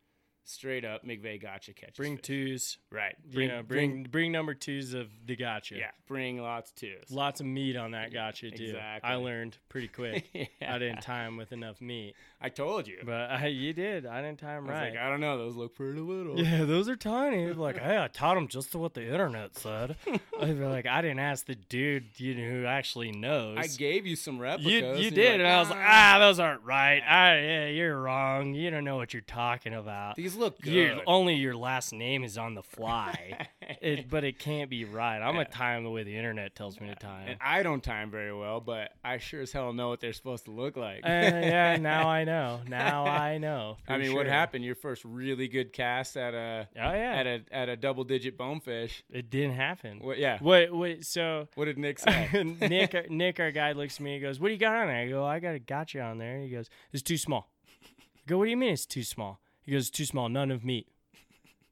Straight 0.47 0.85
up, 0.85 1.07
McVay 1.07 1.41
gotcha 1.41 1.73
catches. 1.73 1.97
Bring 1.97 2.17
fish. 2.17 2.27
twos. 2.27 2.79
Right. 2.93 3.15
you 3.31 3.49
know, 3.49 3.63
bring, 3.63 4.03
bring 4.03 4.31
number 4.31 4.53
twos 4.53 4.93
of 4.93 5.09
the 5.25 5.37
gotcha. 5.37 5.77
yeah. 5.77 5.93
Bring 6.07 6.37
lots 6.39 6.71
too. 6.73 6.97
Lots 7.09 7.41
of 7.41 7.47
meat 7.47 7.77
on 7.77 7.93
that 7.93 8.13
gotcha 8.13 8.51
too. 8.51 8.63
Exactly. 8.65 9.11
I 9.11 9.15
learned 9.15 9.57
pretty 9.71 9.89
quick. 9.89 10.29
Yeah. 10.35 10.75
I 10.75 10.79
didn't 10.79 11.01
time 11.01 11.39
with 11.39 11.53
enough 11.53 11.81
meat, 11.81 12.15
I 12.45 12.51
told 12.51 12.87
you. 12.87 12.99
but 13.05 13.31
I, 13.31 13.47
you 13.47 13.73
did. 13.73 14.05
I 14.05 14.21
didn't 14.21 14.39
time 14.39 14.57
I 14.57 14.61
was 14.61 14.69
right. 14.71 14.91
like, 14.91 15.01
I 15.01 15.09
don't 15.09 15.21
know. 15.21 15.39
Those 15.39 15.57
look 15.57 15.75
pretty 15.75 15.99
little. 15.99 16.39
yeah, 16.39 16.65
those 16.65 16.89
are 16.91 16.97
tiny. 16.97 17.51
like, 17.53 17.79
hey, 17.79 17.99
I 17.99 18.09
taught 18.09 18.35
them 18.35 18.49
just 18.49 18.73
to 18.73 18.79
what 18.79 18.93
the 18.93 19.03
internet 19.05 19.57
said. 19.57 19.97
I'd 20.41 20.59
be 20.59 20.65
like, 20.65 20.87
I 20.87 21.01
didn't 21.01 21.21
ask 21.21 21.47
the 21.47 21.55
dude 21.55 22.05
you 22.19 22.35
know, 22.35 22.51
who 22.51 22.67
actually 22.67 23.13
knows. 23.13 23.57
I 23.59 23.67
gave 23.67 24.07
you 24.07 24.15
some 24.15 24.39
replicas. 24.39 24.71
you 24.71 25.05
you 25.05 25.11
you're 25.11 25.11
did, 25.11 25.41
and 25.41 25.49
I 25.49 25.59
was 25.61 25.71
like, 25.71 25.79
"Ah, 25.81 26.15
ah, 26.15 26.19
those 26.19 26.39
aren't 26.39 26.63
right. 26.65 27.01
I, 27.01 27.39
yeah, 27.39 27.67
you're 27.69 28.01
wrong. 28.01 28.55
You 28.55 28.71
don't 28.71 28.85
know 28.85 28.97
what 28.97 29.13
you're 29.13 29.23
talking 29.23 29.75
about. 29.75 30.17
These 30.17 30.35
look 30.37 30.61
good. 30.61 30.73
Your, 30.73 31.01
only 31.07 31.35
your 31.35 31.57
last 31.57 31.93
name 31.93 32.25
is 32.25 32.37
on 32.37 32.55
the 32.55 32.63
fly, 32.63 33.49
it, 33.81 34.09
but 34.11 34.25
it 34.25 34.39
can't 34.39 34.69
be 34.71 34.85
right. 34.85 35.17
I'm 35.19 35.35
Yeah. 35.35 35.45
gonna 35.45 35.55
time 35.55 35.85
the 35.85 35.91
way 35.91 36.03
the 36.03 36.17
internet 36.17 36.55
tells 36.55 36.81
me 36.81 36.89
to 36.89 36.95
time. 36.95 37.29
and 37.29 37.39
I 37.41 37.63
don't 37.63 37.83
time 37.83 38.11
very 38.11 38.33
well, 38.35 38.61
but 38.61 38.91
I 39.05 39.19
sure 39.19 39.43
as 39.43 39.53
hell 39.53 39.73
know 39.73 39.89
what 39.89 40.01
they're 40.01 40.13
supposed 40.13 40.45
to 40.47 40.51
look 40.51 40.77
like. 40.77 41.05
Uh, 41.05 41.09
yeah, 41.09 41.77
now 41.81 42.09
I 42.09 42.25
know. 42.25 42.61
Now 42.69 43.05
I 43.07 43.39
know. 43.39 43.77
I 43.89 43.99
mean, 43.99 44.15
what 44.15 44.27
happened? 44.27 44.65
Your 44.65 44.75
first 44.75 45.05
really 45.05 45.49
good 45.49 45.73
cast 45.73 46.17
at 46.17 46.35
a 46.35 46.69
Oh 46.77 46.93
yeah, 46.93 47.13
at 47.15 47.27
a 47.27 47.43
at 47.53 47.69
a 47.69 47.77
double 47.77 48.05
digit 48.05 48.37
bonefish. 48.39 49.03
it 49.11 49.31
didn't 49.31 49.55
happen. 49.57 49.99
What? 50.01 50.19
Yeah. 50.19 50.39
What? 50.41 50.73
What? 50.73 51.05
So 51.05 51.49
What 51.55 51.67
did 51.67 51.79
Nick 51.79 51.99
say? 52.01 52.29
Nick, 52.61 52.95
our- 52.95 53.07
Nick, 53.09 53.41
our 53.41 53.51
guy 53.51 53.73
looks 53.73 53.97
at 53.97 54.01
me. 54.01 54.15
He 54.15 54.21
goes, 54.21 54.41
"What 54.41 54.49
do 54.49 54.53
you 54.55 54.59
got 54.61 54.75
on 54.77 54.87
there?" 54.89 54.97
I 55.03 55.09
go, 55.09 55.25
"I 55.25 55.39
got 55.41 55.55
a 55.55 55.59
gotcha 55.59 56.01
on 56.01 56.19
there." 56.19 56.39
He 56.41 56.49
goes, 56.49 56.69
"It's 56.93 57.03
too 57.03 57.17
small." 57.17 57.51
I 57.85 58.21
go, 58.27 58.39
"What 58.39 58.45
do 58.45 58.51
you 58.51 58.57
mean 58.57 58.73
it's 58.73 58.87
too 58.87 59.03
small?" 59.03 59.41
He 59.63 59.73
goes, 59.73 59.91
"Too 59.91 60.05
small, 60.05 60.29
none 60.29 60.51
of 60.51 60.65
meat." 60.65 60.89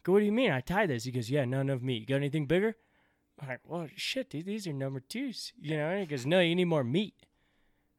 Go, 0.02 0.12
"What 0.12 0.20
do 0.20 0.24
you 0.24 0.32
mean? 0.32 0.50
I 0.50 0.60
tied 0.60 0.88
this." 0.90 1.04
He 1.04 1.10
goes, 1.12 1.30
"Yeah, 1.30 1.44
none 1.44 1.68
of 1.70 1.82
meat. 1.82 2.00
You 2.00 2.06
got 2.06 2.16
anything 2.16 2.46
bigger?" 2.46 2.76
I'm 3.40 3.48
like, 3.48 3.60
"Well, 3.64 3.88
shit, 3.96 4.30
dude, 4.30 4.46
these 4.46 4.66
are 4.66 4.72
number 4.72 5.00
twos. 5.00 5.52
You 5.60 5.76
know? 5.76 5.88
And 5.90 6.00
he 6.00 6.06
goes, 6.06 6.26
"No, 6.26 6.40
you 6.40 6.54
need 6.54 6.64
more 6.66 6.84
meat." 6.84 7.14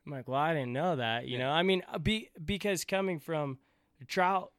I'm 0.06 0.12
like, 0.12 0.28
"Well, 0.28 0.40
I 0.40 0.54
didn't 0.54 0.74
know 0.74 0.96
that." 0.98 1.28
You 1.28 1.38
Yeah. 1.38 1.46
know? 1.46 1.50
I 1.52 1.64
mean, 1.64 1.82
uh, 1.92 1.98
be 1.98 2.30
because 2.44 2.84
coming 2.86 3.20
from 3.20 3.60
trout 4.08 4.52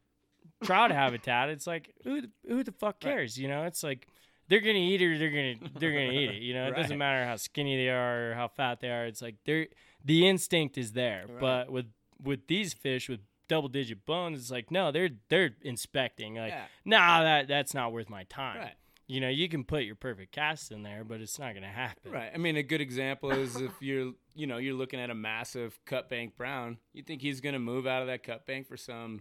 trout 0.62 0.90
habitat, 1.02 1.48
it's 1.50 1.66
like 1.66 1.94
who 2.04 2.22
the, 2.22 2.30
who 2.48 2.62
the 2.64 2.72
fuck 2.72 2.96
Right. 3.04 3.12
cares? 3.12 3.38
You 3.38 3.48
know? 3.48 3.64
It's 3.64 3.83
like 3.83 4.07
they're 4.48 4.61
gonna 4.61 4.74
eat 4.78 5.00
it 5.00 5.07
or 5.07 5.18
they're 5.18 5.30
gonna 5.30 5.70
they're 5.78 5.92
gonna 5.92 6.12
eat 6.18 6.30
it. 6.30 6.42
You 6.42 6.54
know, 6.54 6.66
it 6.68 6.76
doesn't 6.76 6.98
matter 6.98 7.24
how 7.26 7.37
skinny 7.37 7.76
they 7.76 7.88
are 7.90 8.30
or 8.30 8.35
how 8.35 8.48
fat 8.48 8.80
they 8.80 8.90
are. 8.90 9.07
It's 9.07 9.22
like 9.22 9.37
they're 9.44 9.68
the 10.04 10.26
instinct 10.28 10.76
is 10.78 10.92
there. 10.92 11.24
Right. 11.28 11.40
But 11.40 11.70
with 11.70 11.87
with 12.22 12.46
these 12.46 12.72
fish 12.74 13.09
with 13.09 13.20
double 13.48 13.68
digit 13.68 14.04
bones, 14.07 14.40
it's 14.40 14.50
like 14.50 14.70
no, 14.70 14.90
they're 14.92 15.11
they're 15.28 15.54
inspecting. 15.62 16.37
Like 16.37 16.52
yeah. 16.52 16.64
nah, 16.85 17.22
that 17.22 17.48
that's 17.48 17.74
not 17.74 17.92
worth 17.92 18.09
my 18.09 18.24
time. 18.24 18.59
Right. 18.59 18.74
You 19.07 19.20
know, 19.20 19.28
you 19.28 19.50
can 19.50 19.64
put 19.64 19.85
your 19.85 19.96
perfect 19.96 20.33
cast 20.33 20.72
in 20.72 20.83
there, 20.83 21.04
but 21.04 21.20
it's 21.20 21.38
not 21.38 21.52
gonna 21.54 21.66
happen. 21.68 22.11
Right. 22.11 22.30
I 22.35 22.38
mean, 22.38 22.57
a 22.57 22.62
good 22.62 22.80
example 22.80 23.30
is 23.33 23.57
if 23.57 23.72
you're, 23.80 24.12
you 24.35 24.46
know, 24.46 24.57
you're 24.57 24.72
looking 24.74 24.98
at 24.98 25.11
a 25.11 25.14
massive 25.14 25.78
cut 25.85 26.09
bank 26.09 26.37
brown. 26.37 26.78
You 26.94 27.02
think 27.02 27.20
he's 27.20 27.40
gonna 27.42 27.59
move 27.59 27.87
out 27.87 28.00
of 28.00 28.09
that 28.09 28.22
cut 28.22 28.46
bank 28.46 28.66
for 28.66 28.78
some 28.78 29.20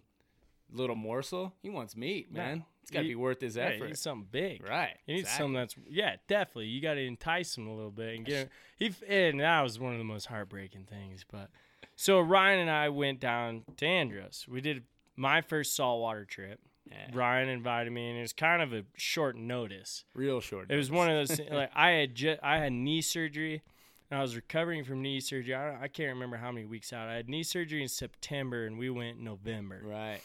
little 0.71 0.95
morsel? 0.95 1.53
He 1.61 1.69
wants 1.69 1.95
meat, 1.97 2.31
No. 2.31 2.39
man. 2.41 2.65
It's 2.81 2.91
got 2.91 2.99
to 2.99 3.03
He- 3.05 3.11
be 3.11 3.15
worth 3.15 3.39
his 3.39 3.57
effort. 3.57 3.87
need 3.87 3.97
something 3.97 4.27
big. 4.29 4.61
Right. 4.61 4.97
He 5.05 5.13
needs 5.13 5.23
exactly. 5.23 5.43
something 5.43 5.53
that's 5.53 5.75
yeah, 5.89 6.15
definitely. 6.27 6.67
You 6.67 6.81
got 6.81 6.95
to 6.95 7.05
entice 7.05 7.57
him 7.57 7.67
a 7.67 7.73
little 7.75 7.91
bit 7.91 8.15
and 8.15 8.25
get 8.25 8.35
him. 8.35 8.49
He 8.77 8.93
and 9.07 9.39
that 9.39 9.61
was 9.61 9.79
one 9.79 9.93
of 9.93 9.97
the 9.99 10.03
most 10.05 10.25
heartbreaking 10.25 10.85
things. 10.85 11.23
But 11.29 11.49
so 11.95 12.19
Ryan 12.19 12.59
and 12.59 12.69
I 12.69 12.89
went 12.89 13.19
down 13.19 13.63
to 13.77 13.85
Andros. 13.85 14.45
We 14.47 14.61
did 14.61 14.83
my 15.15 15.41
first 15.41 15.75
saltwater 15.75 16.25
trip. 16.25 16.59
Yeah. 16.89 17.07
Ryan 17.13 17.49
invited 17.49 17.91
me, 17.91 18.09
and 18.09 18.17
it 18.17 18.21
was 18.21 18.33
kind 18.33 18.61
of 18.61 18.73
a 18.73 18.83
short 18.95 19.37
notice. 19.37 20.03
Real 20.13 20.41
short. 20.41 20.69
It 20.69 20.75
was 20.75 20.91
one 20.91 21.09
of 21.09 21.27
those 21.27 21.39
like 21.51 21.71
I 21.73 21.91
had 21.91 22.15
just 22.15 22.39
I 22.43 22.57
had 22.57 22.73
knee 22.73 23.01
surgery, 23.01 23.63
and 24.11 24.19
I 24.19 24.21
was 24.21 24.35
recovering 24.35 24.83
from 24.83 25.01
knee 25.01 25.19
surgery. 25.19 25.55
I, 25.55 25.83
I 25.83 25.87
can't 25.87 26.13
remember 26.13 26.37
how 26.37 26.51
many 26.51 26.65
weeks 26.65 26.91
out. 26.91 27.07
I 27.07 27.15
had 27.15 27.29
knee 27.29 27.43
surgery 27.43 27.81
in 27.81 27.87
September, 27.87 28.65
and 28.65 28.77
we 28.77 28.89
went 28.89 29.17
in 29.19 29.23
November. 29.23 29.81
Right. 29.83 30.19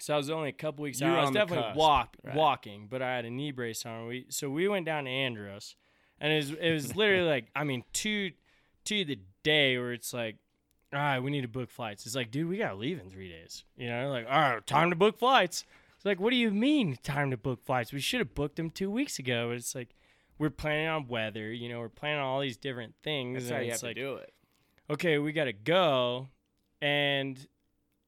So 0.00 0.14
I 0.14 0.16
was 0.16 0.30
only 0.30 0.48
a 0.50 0.52
couple 0.52 0.82
weeks 0.82 1.00
You 1.00 1.08
out. 1.08 1.18
I 1.18 1.22
was 1.22 1.30
definitely 1.30 1.72
walk 1.74 2.16
right. 2.22 2.34
walking, 2.34 2.86
but 2.90 3.02
I 3.02 3.14
had 3.14 3.24
a 3.24 3.30
knee 3.30 3.52
brace 3.52 3.84
on. 3.86 4.06
We 4.06 4.26
so 4.28 4.48
we 4.50 4.68
went 4.68 4.86
down 4.86 5.04
to 5.04 5.10
Andros, 5.10 5.76
and 6.20 6.32
it 6.32 6.36
was 6.36 6.50
it 6.52 6.72
was 6.72 6.96
literally 6.96 7.28
like 7.28 7.48
I 7.54 7.64
mean 7.64 7.84
to 7.94 8.30
to 8.86 9.04
the 9.04 9.18
day 9.42 9.78
where 9.78 9.92
it's 9.92 10.12
like, 10.14 10.36
all 10.96 11.02
right, 11.02 11.18
we 11.20 11.30
need 11.30 11.42
to 11.42 11.48
book 11.48 11.70
flights. 11.70 12.06
It's 12.06 12.14
like, 12.14 12.30
dude, 12.30 12.48
we 12.48 12.58
gotta 12.58 12.74
leave 12.74 12.98
in 13.00 13.10
three 13.10 13.28
days. 13.28 13.64
You 13.76 13.88
know, 13.88 14.10
like 14.10 14.26
all 14.26 14.40
right, 14.40 14.66
time 14.66 14.90
to 14.90 14.96
book 14.96 15.18
flights. 15.18 15.64
It's 15.96 16.04
like, 16.04 16.20
what 16.20 16.30
do 16.30 16.36
you 16.36 16.50
mean 16.50 16.98
time 17.02 17.30
to 17.30 17.36
book 17.36 17.64
flights? 17.64 17.92
We 17.92 18.00
should 18.00 18.20
have 18.20 18.34
booked 18.34 18.56
them 18.56 18.70
two 18.70 18.90
weeks 18.90 19.18
ago. 19.18 19.50
It's 19.50 19.74
like 19.74 19.94
we're 20.38 20.50
planning 20.50 20.88
on 20.88 21.08
weather. 21.08 21.52
You 21.52 21.68
know, 21.68 21.80
we're 21.80 21.88
planning 21.88 22.20
on 22.20 22.26
all 22.26 22.40
these 22.40 22.56
different 22.56 22.94
things. 23.02 23.44
That's 23.44 23.50
how 23.50 23.58
you 23.58 23.66
have 23.70 23.74
it's 23.74 23.82
to 23.82 23.94
do 23.94 24.16
it. 24.16 24.32
okay, 24.90 25.18
we 25.18 25.32
gotta 25.32 25.52
go. 25.52 26.28
And 26.80 27.38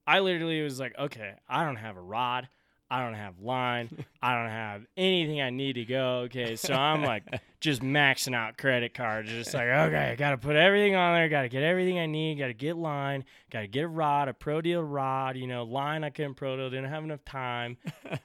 I 0.07 0.21
literally 0.21 0.63
was 0.63 0.79
like, 0.81 0.97
okay, 0.99 1.35
I 1.49 1.65
don't 1.65 1.77
have 1.77 1.97
a 1.97 2.03
rod. 2.03 2.49
I 2.91 3.05
don't 3.05 3.15
have 3.15 3.39
line. 3.41 4.05
I 4.23 4.35
don't 4.35 4.51
have 4.51 4.87
anything 4.97 5.41
I 5.41 5.51
need 5.51 5.75
to 5.75 5.85
go. 5.85 6.21
Okay, 6.27 6.57
so 6.57 6.75
I'm 6.75 7.03
like 7.03 7.23
just 7.61 7.83
maxing 7.83 8.35
out 8.35 8.57
credit 8.57 8.95
cards. 8.95 9.29
Just 9.29 9.53
like, 9.53 9.69
okay, 9.69 10.11
I 10.13 10.15
gotta 10.17 10.39
put 10.39 10.57
everything 10.57 10.95
on 10.95 11.15
there. 11.15 11.29
Gotta 11.29 11.49
get 11.49 11.63
everything 11.63 11.99
I 11.99 12.07
need. 12.07 12.39
Gotta 12.39 12.55
get 12.55 12.77
line. 12.77 13.25
Gotta 13.51 13.67
get 13.67 13.85
a 13.85 13.89
rod, 13.89 14.29
a 14.29 14.35
pro 14.35 14.61
deal 14.61 14.83
rod. 14.83 15.37
You 15.37 15.47
know, 15.47 15.65
line 15.65 16.05
I 16.05 16.11
couldn't 16.11 16.35
pro 16.35 16.57
deal. 16.57 16.71
Didn't 16.71 16.91
have 16.91 17.05
enough 17.05 17.25
time. 17.25 17.77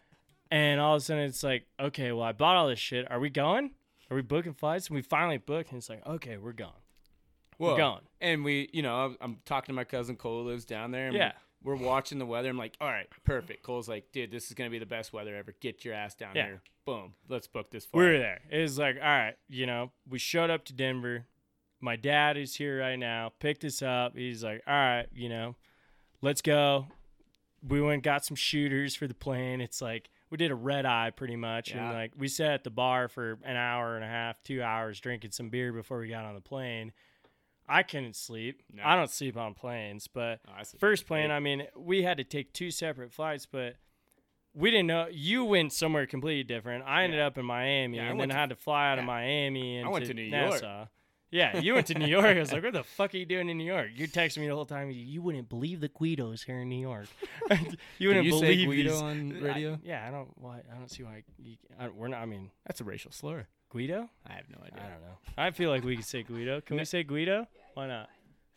and 0.51 0.79
all 0.79 0.95
of 0.95 1.01
a 1.01 1.05
sudden 1.05 1.23
it's 1.23 1.43
like, 1.43 1.65
okay, 1.79 2.11
well 2.11 2.23
I 2.23 2.31
bought 2.31 2.55
all 2.55 2.67
this 2.67 2.79
shit. 2.79 3.09
Are 3.11 3.19
we 3.19 3.29
going? 3.29 3.71
Are 4.09 4.15
we 4.15 4.21
booking 4.21 4.53
flights? 4.53 4.87
And 4.87 4.95
we 4.95 5.01
finally 5.01 5.37
booked, 5.37 5.71
and 5.71 5.79
it's 5.79 5.89
like, 5.89 6.05
okay, 6.05 6.37
we're 6.37 6.53
going. 6.53 6.71
Well, 7.57 7.71
We're 7.71 7.77
going. 7.77 8.01
And 8.21 8.43
we, 8.43 8.69
you 8.73 8.81
know, 8.81 8.95
I'm, 8.95 9.17
I'm 9.21 9.37
talking 9.45 9.73
to 9.73 9.75
my 9.75 9.83
cousin 9.83 10.15
Cole 10.15 10.43
who 10.43 10.49
lives 10.49 10.65
down 10.65 10.91
there. 10.91 11.07
And 11.07 11.15
Yeah. 11.15 11.31
We're 11.63 11.75
watching 11.75 12.19
the 12.19 12.25
weather. 12.25 12.49
I'm 12.49 12.57
like, 12.57 12.75
all 12.81 12.87
right, 12.89 13.07
perfect. 13.23 13.63
Cole's 13.63 13.87
like, 13.87 14.11
dude, 14.11 14.31
this 14.31 14.47
is 14.47 14.53
gonna 14.53 14.69
be 14.69 14.79
the 14.79 14.85
best 14.85 15.13
weather 15.13 15.35
ever. 15.35 15.53
Get 15.61 15.85
your 15.85 15.93
ass 15.93 16.13
down 16.15 16.35
Yeah. 16.35 16.45
here. 16.45 16.61
Boom. 16.85 17.13
Let's 17.29 17.47
book 17.47 17.71
this 17.71 17.85
Flight. 17.85 17.99
We 17.99 18.05
were 18.11 18.17
there. 18.17 18.41
It 18.51 18.61
was 18.61 18.77
like, 18.77 18.97
all 18.97 19.01
right, 19.01 19.35
you 19.47 19.65
know, 19.65 19.91
we 20.09 20.19
showed 20.19 20.49
up 20.49 20.65
to 20.65 20.73
Denver. 20.73 21.25
My 21.79 21.95
dad 21.95 22.37
is 22.37 22.55
here 22.55 22.79
right 22.81 22.97
now. 22.97 23.31
Picked 23.39 23.63
us 23.63 23.81
up. 23.81 24.15
He's 24.17 24.43
like, 24.43 24.61
all 24.67 24.73
right, 24.73 25.05
you 25.13 25.29
know, 25.29 25.55
let's 26.21 26.41
go. 26.41 26.87
We 27.65 27.79
went 27.81 27.93
and 27.93 28.03
got 28.03 28.25
some 28.25 28.35
shooters 28.35 28.95
for 28.95 29.07
the 29.07 29.13
plane. 29.13 29.61
It's 29.61 29.81
like 29.81 30.09
we 30.29 30.35
did 30.37 30.51
a 30.51 30.55
red 30.55 30.85
eye 30.85 31.11
pretty 31.11 31.37
much, 31.37 31.71
Yeah. 31.71 31.85
and 31.85 31.93
like 31.93 32.11
we 32.17 32.27
sat 32.27 32.51
at 32.51 32.63
the 32.65 32.69
bar 32.69 33.07
for 33.07 33.37
an 33.43 33.55
hour 33.55 33.95
and 33.95 34.03
a 34.03 34.07
half, 34.07 34.43
two 34.43 34.61
hours, 34.61 34.99
drinking 34.99 35.31
some 35.31 35.49
beer 35.49 35.71
before 35.71 35.99
we 35.99 36.09
got 36.09 36.25
on 36.25 36.35
the 36.35 36.41
plane. 36.41 36.91
I 37.67 37.83
couldn't 37.83 38.15
sleep. 38.15 38.61
No. 38.73 38.83
I 38.85 38.95
don't 38.95 39.09
sleep 39.09 39.37
on 39.37 39.53
planes, 39.53 40.07
but 40.07 40.39
Oh, 40.47 40.61
first 40.79 41.07
plane, 41.07 41.31
I 41.31 41.39
mean, 41.39 41.67
we 41.77 42.03
had 42.03 42.17
to 42.17 42.23
take 42.23 42.53
two 42.53 42.71
separate 42.71 43.11
flights, 43.13 43.45
but 43.45 43.75
we 44.53 44.69
didn't 44.69 44.87
know. 44.87 45.07
You 45.11 45.45
went 45.45 45.73
somewhere 45.73 46.05
completely 46.05 46.43
different. 46.43 46.83
I 46.85 47.03
ended 47.03 47.19
Yeah. 47.19 47.27
up 47.27 47.37
in 47.37 47.45
Miami, 47.45 47.97
Yeah, 47.97 48.09
and 48.11 48.19
then 48.19 48.29
to- 48.29 48.35
had 48.35 48.49
to 48.49 48.55
fly 48.55 48.91
out 48.91 48.99
of. 48.99 49.05
Miami 49.05 49.77
and 49.77 49.87
I 49.87 49.91
went 49.91 50.05
to 50.05 50.13
New 50.13 50.23
York. 50.23 50.61
Yeah, 51.31 51.57
you 51.57 51.73
went 51.73 51.87
to 51.87 51.95
New 51.97 52.05
York. 52.05 52.25
I 52.25 52.39
was 52.39 52.53
like, 52.53 52.61
what 52.63 52.73
the 52.73 52.83
fuck 52.97 53.15
are 53.15 53.17
you 53.17 53.25
doing 53.25 53.49
in 53.49 53.57
New 53.57 53.63
York? 53.63 53.89
You're 53.95 54.07
texting 54.07 54.37
me 54.41 54.47
the 54.49 54.53
whole 54.53 54.67
time. 54.67 54.91
You 54.91 55.19
wouldn't 55.23 55.49
believe 55.49 55.79
the 55.81 55.87
Guidos 55.89 56.43
here 56.43 56.59
in 56.59 56.69
New 56.69 56.79
York. 56.79 57.07
you 57.97 58.07
wouldn't 58.09 58.25
you 58.25 58.31
believe 58.33 58.67
Guido 58.67 58.91
these- 58.91 59.01
on 59.01 59.37
I- 59.37 59.39
radio? 59.39 59.79
yeah, 59.83 60.07
I 60.07 60.11
don't. 60.11 60.29
Why? 60.37 60.61
I 60.71 60.75
don't 60.77 60.91
see 60.91 61.01
why. 61.01 61.23
You, 61.39 61.55
I, 61.79 61.87
we're 61.87 62.09
not. 62.09 62.21
I 62.21 62.25
mean, 62.27 62.51
That's 62.67 62.81
a 62.81 62.83
racial 62.83 63.11
slur. 63.11 63.47
Guido. 63.73 64.09
I 64.27 64.33
have 64.33 64.45
no 64.49 64.57
idea. 64.65 64.79
I 64.85 64.89
don't 64.89 65.01
know. 65.01 65.17
I 65.37 65.51
feel 65.51 65.69
like 65.71 65.83
we 65.83 65.95
could 65.97 66.05
say 66.05 66.23
Guido. 66.23 66.61
Can 66.61 66.77
we 66.77 66.85
say 66.85 67.03
Guido? 67.03 67.47
Why 67.73 67.87
not? 67.87 68.07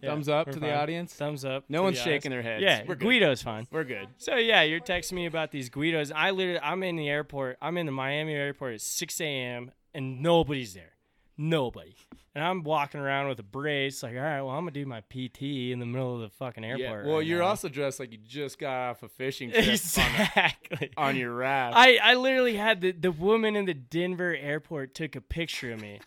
Yeah, 0.01 0.11
Thumbs 0.11 0.29
up 0.29 0.47
we're 0.47 0.53
to 0.53 0.61
fine. 0.61 0.69
the 0.69 0.77
audience. 0.77 1.15
Thumbs 1.15 1.43
up. 1.45 1.65
No 1.71 1.79
to 1.79 1.83
one's 1.85 1.97
the 1.97 2.05
shaking 2.05 2.31
audience. 2.33 2.45
their 2.45 2.53
heads. 2.53 2.63
Yeah, 2.63 2.83
We're 2.87 2.97
good. 2.97 3.09
Guido's 3.09 3.41
fine. 3.43 3.67
We're 3.73 3.85
good. 3.85 4.09
So 4.19 4.37
yeah, 4.37 4.61
you're 4.63 4.79
texting 4.81 5.13
me 5.15 5.25
about 5.25 5.51
these 5.53 5.71
Guidos. 5.71 6.13
I 6.15 6.33
literally, 6.33 6.61
I'm 6.61 6.83
in 6.83 6.97
the 6.97 7.09
airport. 7.09 7.57
I'm 7.63 7.79
in 7.79 7.87
the 7.87 7.93
Miami 7.93 8.35
airport 8.35 8.75
at 8.75 8.81
6 8.83 9.21
a.m. 9.23 9.71
and 9.95 10.21
nobody's 10.21 10.75
there. 10.75 10.93
Nobody. 11.39 11.97
And 12.37 12.45
I'm 12.45 12.65
walking 12.65 13.01
around 13.01 13.29
with 13.29 13.39
a 13.39 13.43
brace, 13.43 14.03
like, 14.03 14.15
all 14.15 14.21
right, 14.21 14.43
well, 14.43 14.51
I'm 14.51 14.61
gonna 14.65 14.73
do 14.73 14.85
my 14.85 15.01
PT 15.01 15.73
in 15.73 15.79
the 15.79 15.87
middle 15.87 16.17
of 16.17 16.21
the 16.21 16.29
fucking 16.29 16.65
Yeah. 16.65 16.69
airport. 16.77 17.07
Well, 17.07 17.17
right 17.17 17.27
you're 17.27 17.39
now. 17.39 17.47
also 17.47 17.71
dressed 17.71 17.99
like 17.99 18.13
you 18.13 18.19
just 18.19 18.59
got 18.59 18.91
off 18.91 19.03
a 19.03 19.09
fishing 19.09 19.51
trip 19.53 19.65
on, 19.65 19.71
exactly. 19.71 20.91
the, 20.95 21.01
on 21.01 21.17
your 21.17 21.33
raft. 21.33 21.79
I, 21.79 21.97
I 21.97 22.13
literally 22.15 22.57
had 22.57 22.83
the, 22.83 22.93
the 22.93 23.11
woman 23.11 23.57
in 23.57 23.65
the 23.65 23.73
Denver 23.73 24.37
airport 24.37 24.93
took 24.95 25.17
a 25.17 25.23
picture 25.23 25.73
of 25.73 25.81
me. 25.81 25.99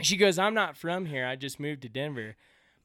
She 0.00 0.16
goes, 0.16 0.38
I'm 0.38 0.54
not 0.54 0.76
from 0.76 1.06
here. 1.06 1.26
I 1.26 1.34
just 1.34 1.58
moved 1.58 1.82
to 1.82 1.88
Denver, 1.88 2.36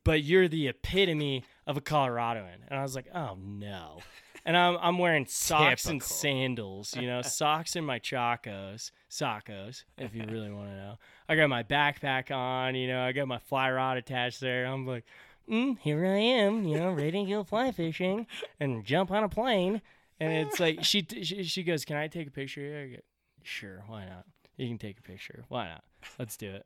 but 0.04 0.24
you're 0.24 0.48
the 0.48 0.67
epitome 0.67 1.44
of 1.67 1.78
a 1.78 1.82
Coloradoan. 1.82 2.67
And 2.67 2.80
I 2.80 2.82
was 2.82 2.96
like, 2.96 3.06
oh 3.13 3.38
no. 3.39 4.00
And 4.46 4.58
I'm, 4.58 4.78
I'm 4.82 4.98
wearing 4.98 5.26
socks 5.28 5.86
and 5.86 6.02
sandals, 6.02 6.96
you 6.96 7.08
know, 7.08 7.22
socks 7.24 7.76
and 7.76 7.86
my 7.86 8.00
chacos, 8.00 8.92
sockos, 9.10 9.84
if 9.98 10.16
you 10.16 10.24
really 10.28 10.52
want 10.52 10.70
to 10.70 10.76
know. 10.76 11.00
I 11.30 11.36
got 11.36 11.48
my 11.48 11.64
backpack 11.64 12.36
on, 12.36 12.76
you 12.76 12.88
know, 12.88 13.02
I 13.02 13.12
got 13.12 13.28
my 13.28 13.38
fly 13.38 13.72
rod 13.72 13.98
attached 13.98 14.40
there. 14.40 14.66
I'm 14.66 14.88
like, 14.88 15.06
mm, 15.50 15.78
here 15.80 16.06
I 16.06 16.18
am, 16.18 16.64
you 16.64 16.80
know, 16.80 16.92
ready 16.92 17.26
to 17.26 17.30
go 17.30 17.44
fly 17.44 17.72
fishing 17.72 18.26
and 18.60 18.84
jump 18.84 19.12
on 19.12 19.24
a 19.24 19.30
plane. 19.30 19.82
And 20.20 20.34
it's 20.34 20.60
like 20.60 20.84
she 20.84 21.06
she, 21.24 21.44
she 21.44 21.64
goes, 21.64 21.84
"Can 21.84 21.98
I 21.98 22.08
take 22.08 22.28
a 22.28 22.32
picture 22.32 22.62
here?" 22.62 22.80
I 22.80 22.88
go, 22.96 23.02
"Sure, 23.42 23.84
why 23.88 24.06
not? 24.06 24.26
You 24.56 24.68
can 24.68 24.78
take 24.78 25.00
a 25.00 25.02
picture. 25.02 25.46
Why 25.48 25.68
not? 25.68 25.84
Let's 26.20 26.38
do 26.38 26.52
it." 26.52 26.66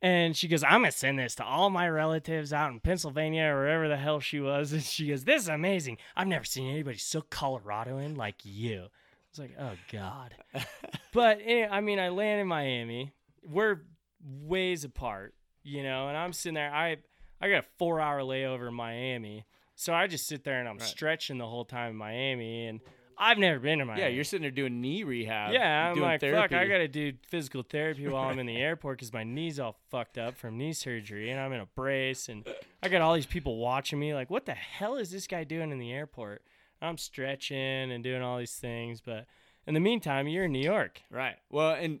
And 0.00 0.36
she 0.36 0.46
goes, 0.46 0.62
"I'm 0.62 0.82
gonna 0.82 0.92
send 0.92 1.18
this 1.18 1.34
to 1.36 1.44
all 1.44 1.70
my 1.70 1.88
relatives 1.88 2.52
out 2.52 2.70
in 2.70 2.78
Pennsylvania 2.80 3.44
or 3.46 3.56
wherever 3.60 3.88
the 3.88 3.96
hell 3.96 4.20
she 4.20 4.38
was." 4.40 4.72
And 4.72 4.82
she 4.82 5.08
goes, 5.08 5.24
"This 5.24 5.42
is 5.42 5.48
amazing. 5.48 5.98
I've 6.16 6.28
never 6.28 6.44
seen 6.44 6.70
anybody 6.70 6.98
so 6.98 7.22
Coloradoan 7.22 8.16
like 8.16 8.36
you." 8.44 8.82
I 8.84 9.30
was 9.30 9.38
like, 9.38 9.56
"Oh 9.58 9.72
God." 9.90 10.34
but 11.12 11.40
eh, 11.44 11.66
I 11.70 11.80
mean, 11.80 11.98
I 11.98 12.08
land 12.10 12.40
in 12.40 12.46
Miami. 12.46 13.12
We're 13.44 13.80
ways 14.24 14.84
apart, 14.84 15.34
you 15.62 15.82
know, 15.82 16.08
and 16.08 16.16
I'm 16.16 16.32
sitting 16.32 16.54
there. 16.54 16.72
I 16.72 16.98
I 17.40 17.48
got 17.48 17.64
a 17.64 17.66
four 17.78 18.00
hour 18.00 18.20
layover 18.20 18.68
in 18.68 18.74
Miami, 18.74 19.46
so 19.74 19.92
I 19.94 20.06
just 20.06 20.26
sit 20.26 20.44
there 20.44 20.60
and 20.60 20.68
I'm 20.68 20.78
Right. 20.78 20.86
stretching 20.86 21.38
the 21.38 21.46
whole 21.46 21.64
time 21.64 21.90
in 21.90 21.96
Miami, 21.96 22.66
and 22.66 22.80
I've 23.18 23.38
never 23.38 23.58
been 23.58 23.80
to 23.80 23.84
Miami. 23.84 24.02
yeah, 24.02 24.08
you're 24.08 24.24
sitting 24.24 24.42
there 24.42 24.50
doing 24.50 24.80
knee 24.80 25.02
rehab. 25.02 25.52
yeah. 25.52 25.88
I'm 25.88 25.94
doing 25.96 26.06
like, 26.06 26.20
therapy. 26.20 26.54
fuck, 26.54 26.60
I 26.60 26.66
gotta 26.68 26.88
do 26.88 27.12
physical 27.28 27.62
therapy 27.62 28.06
while 28.06 28.28
I'm 28.28 28.38
in 28.38 28.46
the 28.46 28.56
airport 28.56 28.98
because 28.98 29.12
my 29.12 29.24
knee's 29.24 29.58
all 29.58 29.76
fucked 29.90 30.18
up 30.18 30.36
from 30.36 30.56
knee 30.56 30.72
surgery, 30.72 31.30
and 31.30 31.40
I'm 31.40 31.52
in 31.52 31.60
a 31.60 31.66
brace, 31.66 32.28
and 32.28 32.46
I 32.82 32.88
got 32.88 33.00
all 33.02 33.14
these 33.14 33.26
people 33.26 33.56
watching 33.56 33.98
me. 33.98 34.14
Like, 34.14 34.30
what 34.30 34.46
the 34.46 34.54
hell 34.54 34.96
is 34.96 35.10
this 35.10 35.26
guy 35.26 35.44
doing 35.44 35.72
in 35.72 35.78
the 35.78 35.92
airport? 35.92 36.42
I'm 36.80 36.96
stretching 36.96 37.90
and 37.90 38.04
doing 38.04 38.22
all 38.22 38.38
these 38.38 38.54
things, 38.54 39.00
but 39.00 39.26
in 39.66 39.74
the 39.74 39.80
meantime, 39.80 40.28
you're 40.28 40.44
in 40.44 40.52
New 40.52 40.62
York. 40.64 41.02
Right. 41.10 41.36
Well, 41.50 41.72
and 41.72 42.00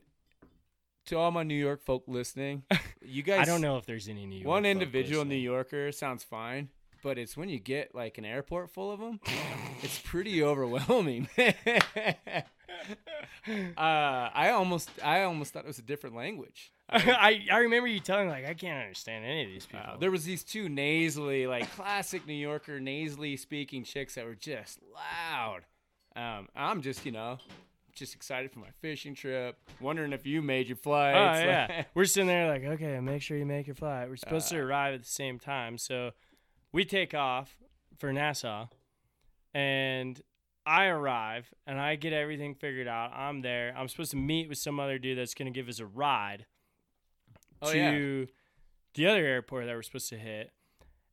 to 1.06 1.16
all 1.18 1.30
my 1.30 1.42
New 1.42 1.54
York 1.54 1.82
folk 1.82 2.04
listening, 2.06 2.62
you 3.02 3.22
guys. 3.22 3.40
I 3.40 3.44
don't 3.44 3.60
know 3.60 3.76
if 3.76 3.86
there's 3.86 4.08
any 4.08 4.24
New 4.24 4.36
York. 4.36 4.46
One 4.46 4.64
individual 4.64 5.24
New. 5.24 5.34
Yorker 5.34 5.90
sounds 5.92 6.22
fine, 6.22 6.68
but 7.02 7.18
it's 7.18 7.36
when 7.36 7.48
you 7.48 7.58
get 7.58 7.94
like 7.94 8.18
an 8.18 8.24
airport 8.24 8.70
full 8.70 8.90
of 8.92 9.00
them, 9.00 9.20
it's 9.82 9.98
pretty 9.98 10.42
overwhelming. 10.42 11.28
uh, 11.38 11.50
I 13.76 14.50
almost, 14.50 14.90
I 15.02 15.22
almost 15.22 15.52
thought 15.52 15.64
it 15.64 15.68
was 15.68 15.78
a 15.78 15.82
different 15.82 16.16
language. 16.16 16.72
I, 16.90 17.44
I 17.52 17.58
remember 17.58 17.86
you 17.86 18.00
telling 18.00 18.28
like 18.28 18.46
I 18.46 18.54
can't 18.54 18.80
understand 18.80 19.24
any 19.24 19.42
of 19.44 19.48
these 19.50 19.66
people. 19.66 19.84
Uh, 19.86 19.96
there 19.98 20.10
was 20.10 20.24
these 20.24 20.42
two 20.42 20.68
nasally, 20.68 21.46
like 21.46 21.70
classic 21.72 22.26
New 22.26 22.32
Yorker 22.34 22.80
nasally 22.80 23.36
speaking 23.36 23.84
chicks 23.84 24.14
that 24.14 24.24
were 24.24 24.34
just 24.34 24.78
loud. 24.94 25.60
Um, 26.16 26.48
I'm 26.56 26.80
just, 26.80 27.04
you 27.04 27.12
know, 27.12 27.38
just 27.94 28.14
excited 28.14 28.50
for 28.50 28.60
my 28.60 28.70
fishing 28.80 29.14
trip. 29.14 29.58
Wondering 29.80 30.12
if 30.14 30.24
you 30.24 30.40
made 30.40 30.66
your 30.68 30.76
flight. 30.76 31.14
Oh 31.14 31.44
yeah, 31.46 31.84
we're 31.94 32.06
sitting 32.06 32.26
there 32.28 32.48
like, 32.48 32.64
okay, 32.64 32.98
make 33.00 33.20
sure 33.20 33.36
you 33.36 33.44
make 33.46 33.66
your 33.66 33.76
flight. 33.76 34.08
We're 34.08 34.16
supposed 34.16 34.50
Uh. 34.52 34.56
to 34.56 34.62
arrive 34.62 34.94
at 34.94 35.02
the 35.02 35.08
same 35.08 35.38
time, 35.38 35.76
so 35.76 36.12
we 36.72 36.84
take 36.84 37.14
off 37.14 37.56
for 37.98 38.12
Nassau, 38.12 38.66
and 39.54 40.20
I 40.66 40.86
arrive 40.86 41.52
and 41.66 41.80
I 41.80 41.96
get 41.96 42.12
everything 42.12 42.54
figured 42.54 42.86
out. 42.88 43.12
I'm 43.14 43.40
there. 43.42 43.74
I'm 43.76 43.88
supposed 43.88 44.10
to 44.10 44.16
meet 44.18 44.48
with 44.48 44.58
some 44.58 44.78
other 44.78 44.98
dude 44.98 45.16
that's 45.18 45.34
gonna 45.34 45.50
give 45.50 45.68
us 45.68 45.80
a 45.80 45.86
ride 45.86 46.46
Oh, 47.62 47.72
to 47.72 47.78
yeah. 47.78 48.26
the 48.94 49.06
other 49.06 49.24
airport 49.26 49.66
that 49.66 49.74
we're 49.74 49.82
supposed 49.82 50.10
to 50.10 50.18
hit. 50.18 50.52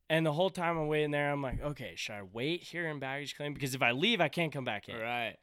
And 0.09 0.23
the 0.25 0.33
whole 0.33 0.51
time 0.51 0.77
I'm 0.77 0.87
waiting 0.87 1.09
there, 1.11 1.31
I'm 1.31 1.41
like, 1.41 1.59
okay, 1.63 1.93
should 1.95 2.13
I 2.13 2.21
wait 2.21 2.61
here 2.61 2.87
in 2.87 2.99
baggage 2.99 3.35
claim? 3.35 3.53
Because 3.55 3.73
if 3.73 3.81
I 3.81 3.91
leave, 3.91 4.21
I 4.21 4.27
can't 4.27 4.51
come 4.51 4.63
back 4.65 4.87
in. 4.87 4.97
right. 4.97 5.37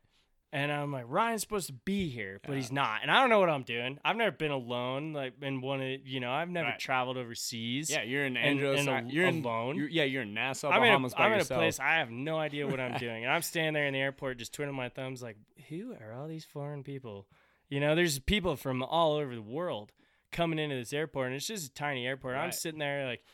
And 0.55 0.71
I'm 0.71 0.93
like, 0.93 1.07
Ryan's 1.09 1.41
supposed 1.41 1.69
to 1.69 1.73
be 1.73 2.11
here, 2.11 2.39
but 2.43 2.51
Yeah. 2.51 2.57
he's 2.57 2.71
not. 2.71 3.01
And 3.01 3.11
I 3.11 3.21
don't 3.21 3.31
know 3.31 3.41
what 3.41 3.49
I'm 3.49 3.63
doing. 3.63 3.99
I've 4.05 4.17
never 4.17 4.33
been 4.37 4.51
alone, 4.51 5.15
like 5.15 5.33
in 5.41 5.63
one 5.63 5.81
of 5.81 6.07
you 6.07 6.21
know, 6.21 6.31
I've 6.31 6.51
never 6.51 6.69
Right. 6.69 6.79
traveled 6.79 7.17
overseas. 7.17 7.91
Yeah, 7.91 8.03
you're 8.03 8.27
in 8.27 8.37
And- 8.37 8.61
Andros. 8.61 8.81
and 8.81 8.89
al- 8.91 9.07
you're 9.11 9.27
in, 9.27 9.43
alone? 9.43 9.77
You're, 9.77 9.89
yeah, 9.89 10.05
you're 10.05 10.23
in 10.25 10.35
Nassau, 10.35 10.69
I'm 10.69 10.83
in, 10.83 10.93
a, 10.93 11.17
I'm 11.17 11.33
in 11.33 11.41
a 11.41 11.45
place 11.47 11.81
I 11.81 11.95
have 11.95 12.11
no 12.11 12.37
idea 12.39 12.67
what 12.67 12.81
I'm 12.81 12.99
doing. 12.99 13.25
And 13.25 13.33
I'm 13.33 13.41
standing 13.41 13.73
there 13.73 13.87
in 13.87 13.95
the 13.95 14.01
airport 14.01 14.37
just 14.39 14.53
twiddling 14.53 14.77
my 14.77 14.91
thumbs 14.91 15.23
like, 15.23 15.39
who 15.71 15.95
are 15.95 16.13
all 16.13 16.29
these 16.29 16.45
foreign 16.45 16.85
people? 16.85 17.27
You 17.71 17.81
know, 17.81 17.95
there's 17.95 18.19
people 18.19 18.55
from 18.57 18.83
all 18.83 19.15
over 19.15 19.35
the 19.35 19.41
world 19.41 19.91
coming 20.33 20.59
into 20.59 20.77
this 20.77 20.93
airport 20.93 21.29
and 21.29 21.37
it's 21.37 21.47
just 21.47 21.71
a 21.71 21.73
tiny 21.75 22.07
airport. 22.07 22.37
I'm 22.37 22.53
sitting 22.53 22.79
there 22.79 23.07
like 23.07 23.25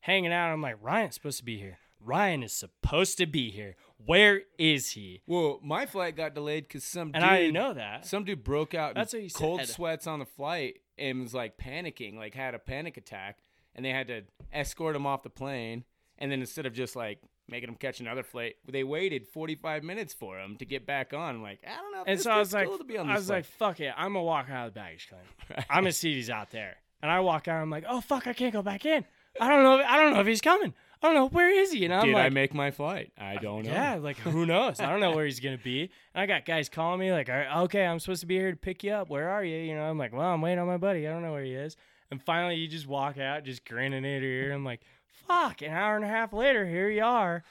hanging 0.00 0.32
out. 0.32 0.52
I'm 0.52 0.60
like, 0.62 0.76
Ryan's 0.80 1.14
supposed 1.14 1.38
to 1.38 1.44
be 1.44 1.58
here. 1.58 1.78
Ryan 2.00 2.42
is 2.42 2.52
supposed 2.52 3.18
to 3.18 3.26
be 3.26 3.50
here. 3.50 3.76
Where 4.04 4.42
is 4.58 4.90
he? 4.90 5.22
Well, 5.26 5.58
my 5.62 5.86
flight 5.86 6.16
got 6.16 6.34
delayed 6.34 6.68
because 6.68 6.84
some 6.84 7.10
And 7.14 7.22
dude, 7.22 7.24
I 7.24 7.38
didn't 7.38 7.54
know 7.54 7.74
that. 7.74 8.06
some 8.06 8.24
dude 8.24 8.44
broke 8.44 8.74
out. 8.74 8.90
in 8.90 8.94
That's 8.94 9.12
what 9.12 9.32
Cole 9.34 9.58
said. 9.58 9.68
sweats 9.68 10.06
on 10.06 10.18
the 10.20 10.24
flight 10.26 10.78
and 10.96 11.22
was 11.22 11.34
like 11.34 11.58
panicking, 11.58 12.16
like 12.16 12.34
had 12.34 12.54
a 12.54 12.58
panic 12.58 12.96
attack, 12.96 13.38
and 13.74 13.84
they 13.84 13.90
had 13.90 14.06
to 14.08 14.22
escort 14.52 14.94
him 14.96 15.06
off 15.06 15.22
the 15.22 15.30
plane. 15.30 15.84
And 16.18 16.30
then 16.32 16.40
instead 16.40 16.66
of 16.66 16.72
just 16.72 16.96
like 16.96 17.20
making 17.48 17.68
him 17.68 17.74
catch 17.76 17.98
another 18.00 18.22
flight, 18.22 18.56
they 18.70 18.84
waited 18.84 19.26
45 19.26 19.82
minutes 19.82 20.12
for 20.14 20.38
him 20.38 20.56
to 20.58 20.64
get 20.64 20.84
back 20.86 21.12
on. 21.14 21.36
I'm 21.36 21.42
like, 21.42 21.60
I 21.66 21.76
don't 21.80 21.92
know. 21.92 22.02
If 22.02 22.08
And 22.08 22.20
so 22.20 22.30
I 22.30 22.38
was 22.38 22.52
like, 22.52 22.66
cool 22.68 22.78
to 22.78 22.84
be 22.84 22.98
on 22.98 23.08
I 23.10 23.14
was 23.14 23.26
flight. 23.26 23.36
like, 23.38 23.44
fuck 23.46 23.80
it, 23.80 23.92
I'm 23.96 24.12
gonna 24.12 24.22
walk 24.24 24.48
out 24.50 24.68
of 24.68 24.74
the 24.74 24.80
baggage 24.80 25.08
claim. 25.08 25.64
I'm 25.70 25.82
gonna 25.82 25.92
see 25.92 26.14
he's 26.14 26.30
out 26.30 26.50
there, 26.50 26.76
and 27.02 27.10
I 27.10 27.20
walk 27.20 27.48
out. 27.48 27.60
I'm 27.62 27.70
like, 27.70 27.84
oh 27.88 28.00
fuck, 28.00 28.26
I 28.26 28.32
can't 28.32 28.52
go 28.52 28.62
back 28.62 28.84
in. 28.86 29.04
I 29.40 29.48
don't 29.48 29.62
know. 29.62 29.84
I 29.84 29.96
don't 29.96 30.14
know 30.14 30.20
if 30.20 30.26
he's 30.26 30.40
coming. 30.40 30.74
I 31.02 31.06
don't 31.06 31.14
know 31.14 31.28
where 31.28 31.50
is 31.50 31.72
he. 31.72 31.84
And 31.84 31.94
I'm 31.94 32.06
Did 32.06 32.14
like, 32.14 32.24
I 32.24 32.28
make 32.30 32.54
my 32.54 32.70
flight? 32.70 33.12
I 33.16 33.36
uh, 33.36 33.40
don't 33.40 33.64
know. 33.64 33.72
yeah, 33.72 33.94
like 33.96 34.18
who 34.18 34.46
knows? 34.46 34.80
I 34.80 34.90
don't 34.90 35.00
know 35.00 35.12
where 35.12 35.24
he's 35.24 35.40
gonna 35.40 35.58
be. 35.58 35.90
And 36.14 36.22
I 36.22 36.26
got 36.26 36.44
guys 36.44 36.68
calling 36.68 36.98
me 37.00 37.12
like, 37.12 37.28
"All 37.28 37.36
right, 37.36 37.62
okay, 37.64 37.86
I'm 37.86 38.00
supposed 38.00 38.20
to 38.20 38.26
be 38.26 38.36
here 38.36 38.50
to 38.50 38.56
pick 38.56 38.82
you 38.82 38.92
up. 38.92 39.08
Where 39.08 39.28
are 39.28 39.44
you? 39.44 39.56
You 39.56 39.74
know, 39.76 39.82
I'm 39.84 39.98
like, 39.98 40.12
well, 40.12 40.28
I'm 40.28 40.40
waiting 40.40 40.58
on 40.58 40.66
my 40.66 40.76
buddy. 40.76 41.06
I 41.06 41.10
don't 41.12 41.22
know 41.22 41.32
where 41.32 41.44
he 41.44 41.54
is. 41.54 41.76
And 42.10 42.22
finally, 42.22 42.56
you 42.56 42.68
just 42.68 42.86
walk 42.86 43.18
out, 43.18 43.44
just 43.44 43.64
grinning 43.64 44.04
ear 44.04 44.20
to 44.20 44.26
ear. 44.26 44.52
I'm 44.52 44.64
like, 44.64 44.80
fuck. 45.26 45.62
An 45.62 45.70
hour 45.72 45.94
and 45.94 46.04
a 46.04 46.08
half 46.08 46.32
later, 46.32 46.66
here 46.66 46.88
you 46.88 47.04
are. 47.04 47.44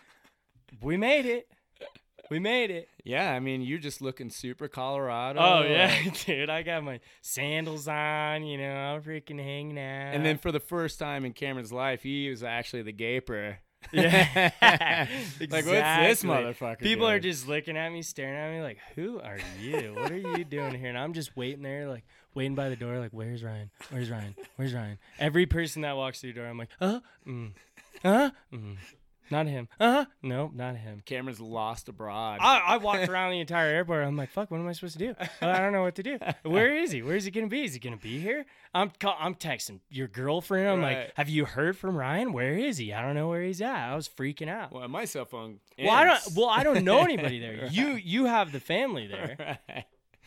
We 0.81 0.97
made 0.97 1.25
it. 1.25 1.47
We 2.31 2.39
made 2.39 2.71
it. 2.71 2.89
Yeah, 3.05 3.31
I 3.31 3.39
mean, 3.39 3.61
you're 3.61 3.79
just 3.79 4.01
looking 4.01 4.29
super 4.29 4.67
Colorado. 4.67 5.39
Oh 5.39 5.63
yeah, 5.63 5.95
dude! 6.25 6.49
I 6.49 6.61
got 6.61 6.83
my 6.83 6.99
sandals 7.21 7.87
on. 7.87 8.43
You 8.43 8.57
know, 8.57 8.73
I'm 8.73 9.01
freaking 9.01 9.41
hanging 9.41 9.77
out. 9.77 10.13
And 10.13 10.25
then 10.25 10.37
for 10.37 10.51
the 10.51 10.59
first 10.59 10.99
time 10.99 11.23
in 11.23 11.31
Cameron's 11.33 11.71
life, 11.71 12.03
he 12.03 12.29
was 12.29 12.43
actually 12.43 12.81
the 12.81 12.91
gaper. 12.91 13.59
yeah, 13.93 14.49
Like, 15.39 15.65
what's 15.65 15.65
this 15.65 16.23
motherfucker 16.23 16.79
People 16.79 17.07
are 17.07 17.19
just 17.19 17.47
looking 17.47 17.77
at 17.77 17.89
me, 17.91 18.01
staring 18.01 18.35
at 18.35 18.51
me, 18.51 18.61
like, 18.61 18.79
"Who 18.95 19.19
are 19.21 19.37
you? 19.61 19.93
What 19.95 20.11
are 20.11 20.17
you 20.17 20.43
doing 20.43 20.73
here?" 20.75 20.89
And 20.89 20.97
I'm 20.97 21.13
just 21.13 21.37
waiting 21.37 21.63
there, 21.63 21.87
like 21.87 22.03
waiting 22.33 22.55
by 22.55 22.69
the 22.69 22.75
door, 22.75 22.99
like, 22.99 23.11
"Where's 23.13 23.43
Ryan? 23.43 23.69
Where's 23.89 24.09
Ryan? 24.09 24.35
Where's 24.57 24.73
Ryan?" 24.73 24.97
Every 25.19 25.45
person 25.45 25.83
that 25.83 25.95
walks 25.95 26.19
through 26.19 26.33
the 26.33 26.39
door, 26.39 26.47
I'm 26.49 26.57
like, 26.57 26.71
"Uh, 26.81 26.99
mm, 27.25 27.51
uh, 28.03 28.31
mm. 28.51 28.77
Not 29.29 29.47
him. 29.47 29.67
Uh, 29.79 29.91
huh. 29.91 30.05
no, 30.21 30.51
not 30.53 30.75
him." 30.77 31.01
Cameron's 31.05 31.39
lost 31.39 31.89
abroad. 31.89 32.39
I, 32.41 32.59
I 32.59 32.77
walked 32.77 33.07
around 33.09 33.31
the 33.31 33.39
entire 33.39 33.67
airport. 33.67 34.03
I'm 34.05 34.15
like, 34.17 34.29
fuck, 34.29 34.49
what 34.51 34.59
am 34.59 34.67
I 34.67 34.73
supposed 34.73 34.97
to 34.97 35.07
do? 35.07 35.15
I 35.41 35.59
don't 35.59 35.73
know 35.73 35.81
what 35.81 35.95
to 35.95 36.03
do. 36.03 36.17
Where 36.43 36.75
is 36.75 36.91
he? 36.91 37.01
Where 37.01 37.15
is 37.15 37.25
he 37.25 37.31
gonna 37.31 37.47
be? 37.47 37.63
Is 37.63 37.73
he 37.73 37.79
gonna 37.79 37.97
be 37.97 38.19
here? 38.19 38.45
I'm 38.73 38.91
call, 38.99 39.15
I'm 39.19 39.35
texting 39.35 39.79
your 39.89 40.07
girlfriend. 40.07 40.67
I'm 40.69 40.79
Right. 40.81 40.97
like, 40.97 41.11
have 41.15 41.29
you 41.29 41.45
heard 41.45 41.77
from 41.77 41.95
Ryan? 41.95 42.33
Where 42.33 42.53
is 42.53 42.77
he? 42.77 42.93
I 42.93 43.01
don't 43.01 43.15
know 43.15 43.27
where 43.29 43.41
he's 43.43 43.61
at. 43.61 43.75
I 43.91 43.95
was 43.95 44.07
freaking 44.07 44.49
out. 44.49 44.71
well, 44.71 44.87
my 44.87 45.05
cell 45.05 45.25
phone. 45.25 45.59
Well, 45.79 45.91
I 45.91 46.03
don't. 46.03 46.21
Well, 46.35 46.49
I 46.49 46.63
don't 46.63 46.83
know 46.83 46.99
anybody 47.03 47.39
there. 47.39 47.67
You 47.71 47.93
you 47.93 48.25
have 48.25 48.51
the 48.51 48.59
family 48.59 49.07
there. 49.07 49.57
Right. 49.69 49.85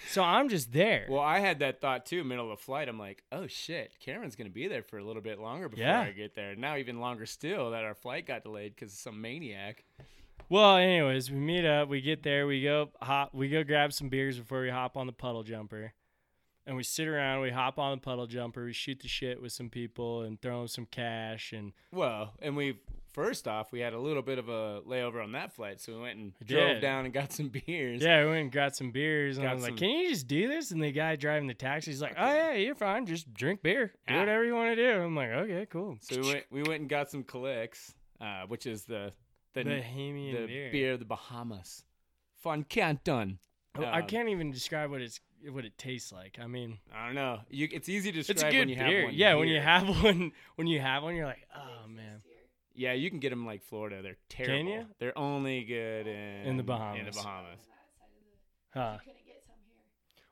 So 0.09 0.23
I'm 0.23 0.49
just 0.49 0.73
there. 0.73 1.07
Well, 1.09 1.21
I 1.21 1.39
had 1.41 1.59
that 1.61 1.81
thought 1.81 2.07
too, 2.07 2.25
middle 2.25 2.51
of 2.51 2.59
the 2.59 2.65
flight. 2.65 2.89
I'm 2.89 2.99
like, 2.99 3.23
oh 3.31 3.47
shit, 3.47 3.93
Cameron's 4.01 4.35
gonna 4.37 4.51
be 4.51 4.67
there 4.67 4.83
for 4.83 4.99
a 4.99 5.05
little 5.05 5.23
bit 5.23 5.39
longer 5.39 5.69
before 5.69 5.85
Yeah. 5.85 6.01
I 6.01 6.11
get 6.13 6.35
there. 6.35 6.57
Now 6.57 6.77
even 6.77 7.01
longer 7.01 7.27
still 7.27 7.71
that 7.73 7.85
our 7.85 7.95
flight 7.95 8.27
got 8.27 8.43
delayed 8.43 8.75
because 8.75 8.93
of 8.93 8.99
some 8.99 9.21
maniac. 9.21 9.85
Well, 10.49 10.77
anyways, 10.79 11.31
we 11.31 11.37
meet 11.39 11.65
up. 11.65 11.89
We 11.89 12.01
get 12.01 12.23
there. 12.25 12.47
We 12.47 12.63
go 12.63 12.89
hop. 13.01 13.33
We 13.35 13.49
go 13.49 13.63
grab 13.63 13.93
some 13.93 14.09
beers 14.09 14.37
before 14.39 14.63
we 14.63 14.71
hop 14.71 14.97
on 14.97 15.07
the 15.07 15.13
puddle 15.13 15.45
jumper, 15.45 15.93
and 16.67 16.77
we 16.77 16.83
sit 16.83 17.07
around. 17.07 17.41
We 17.43 17.51
hop 17.51 17.79
on 17.79 17.97
the 17.97 18.01
puddle 18.03 18.27
jumper. 18.27 18.65
We 18.65 18.73
shoot 18.73 18.99
the 19.01 19.07
shit 19.07 19.41
with 19.41 19.53
some 19.53 19.69
people 19.71 20.23
and 20.23 20.41
throw 20.43 20.59
them 20.59 20.67
some 20.69 20.87
cash. 20.87 21.53
And 21.53 21.73
Well, 21.93 22.33
and 22.43 22.57
we 22.57 22.79
first 23.13 23.47
off 23.49 23.73
we 23.73 23.81
had 23.81 23.93
a 23.93 23.99
little 23.99 24.23
bit 24.23 24.39
of 24.39 24.49
a 24.49 24.81
layover 24.87 25.23
on 25.23 25.33
that 25.33 25.53
flight, 25.53 25.81
so 25.81 25.93
we 25.95 26.01
went 26.01 26.19
and 26.19 26.33
drove 26.45 26.69
did. 26.69 26.81
down 26.81 27.05
and 27.05 27.15
got 27.15 27.33
some 27.33 27.49
beers. 27.49 28.03
yeah, 28.03 28.23
we 28.25 28.29
went 28.31 28.41
and 28.43 28.53
got 28.53 28.77
some 28.77 28.91
beers. 28.91 29.39
And 29.39 29.47
I 29.47 29.51
Got 29.51 29.55
was 29.57 29.65
like, 29.65 29.77
"Can 29.77 29.91
you 29.91 30.09
just 30.09 30.27
do 30.29 30.49
this?" 30.49 30.71
And 30.71 30.83
the 30.83 30.93
guy 30.93 31.17
driving 31.17 31.47
the 31.49 31.55
taxi, 31.55 31.91
he's 31.91 32.03
like, 32.03 32.15
"Oh 32.19 32.33
yeah, 32.33 32.53
you're 32.55 32.75
fine. 32.75 33.07
Just 33.07 33.33
drink 33.35 33.63
beer. 33.63 33.93
Do 34.07 34.15
Yeah. 34.15 34.21
whatever 34.21 34.45
you 34.45 34.55
want 34.55 34.77
to 34.77 34.77
do." 34.77 35.03
I'm 35.03 35.15
like, 35.17 35.31
"Okay, 35.31 35.67
cool." 35.71 35.99
So 36.01 36.21
we 36.21 36.27
went 36.33 36.45
we 36.51 36.63
went 36.63 36.81
and 36.81 36.89
got 36.89 37.11
some 37.11 37.25
Kaliks, 37.25 37.95
uh, 38.21 38.43
which 38.49 38.67
is 38.67 38.85
the 38.85 39.13
the, 39.53 39.65
Bahamian 39.65 40.41
the 40.41 40.47
beer. 40.47 40.71
beer 40.71 40.93
of 40.93 40.99
the 41.01 41.05
Bahamas. 41.05 41.85
Fun 42.37 42.63
Canton. 42.65 43.39
Oh, 43.77 43.83
I 43.85 44.01
Um, 44.01 44.07
can't 44.07 44.29
even 44.29 44.51
describe 44.51 44.91
what 44.91 45.01
it's 45.01 45.21
what 45.49 45.65
it 45.65 45.77
tastes 45.79 46.13
like. 46.13 46.39
I 46.41 46.47
mean, 46.47 46.79
I 46.95 47.07
don't 47.07 47.15
know. 47.15 47.41
You, 47.49 47.67
it's 47.73 47.89
easy 47.89 48.13
to 48.13 48.19
describe 48.19 48.35
it's 48.37 48.43
a 48.43 48.51
good 48.51 48.59
when 48.61 48.69
you 48.69 48.75
beer. 48.77 48.85
have 49.01 49.05
one. 49.07 49.15
yeah, 49.15 49.35
when 49.35 49.49
you 49.49 49.61
have 49.61 49.89
one, 50.05 50.33
when 50.57 50.67
you 50.67 50.81
have 50.81 51.03
one, 51.03 51.15
you're 51.17 51.27
like, 51.27 51.47
"Oh 51.57 51.89
man." 51.89 52.23
Yeah, 52.81 52.95
you 52.95 53.11
can 53.11 53.19
get 53.19 53.29
them 53.29 53.45
like 53.45 53.63
Florida. 53.63 54.01
They're 54.03 54.17
terrible. 54.31 54.73
ya? 54.73 54.83
They're 54.99 55.19
only 55.19 55.65
good 55.65 56.07
in 56.07 56.47
In 56.47 56.57
the 56.57 56.63
Bahamas. 56.63 57.01
In 57.01 57.05
the 57.05 57.11
Bahamas. 57.13 57.59
Bahamas. 57.59 57.61
Huh. 58.73 58.99
couldn't 59.05 59.27
get 59.27 59.43
some 59.45 59.55
here. 59.67 59.75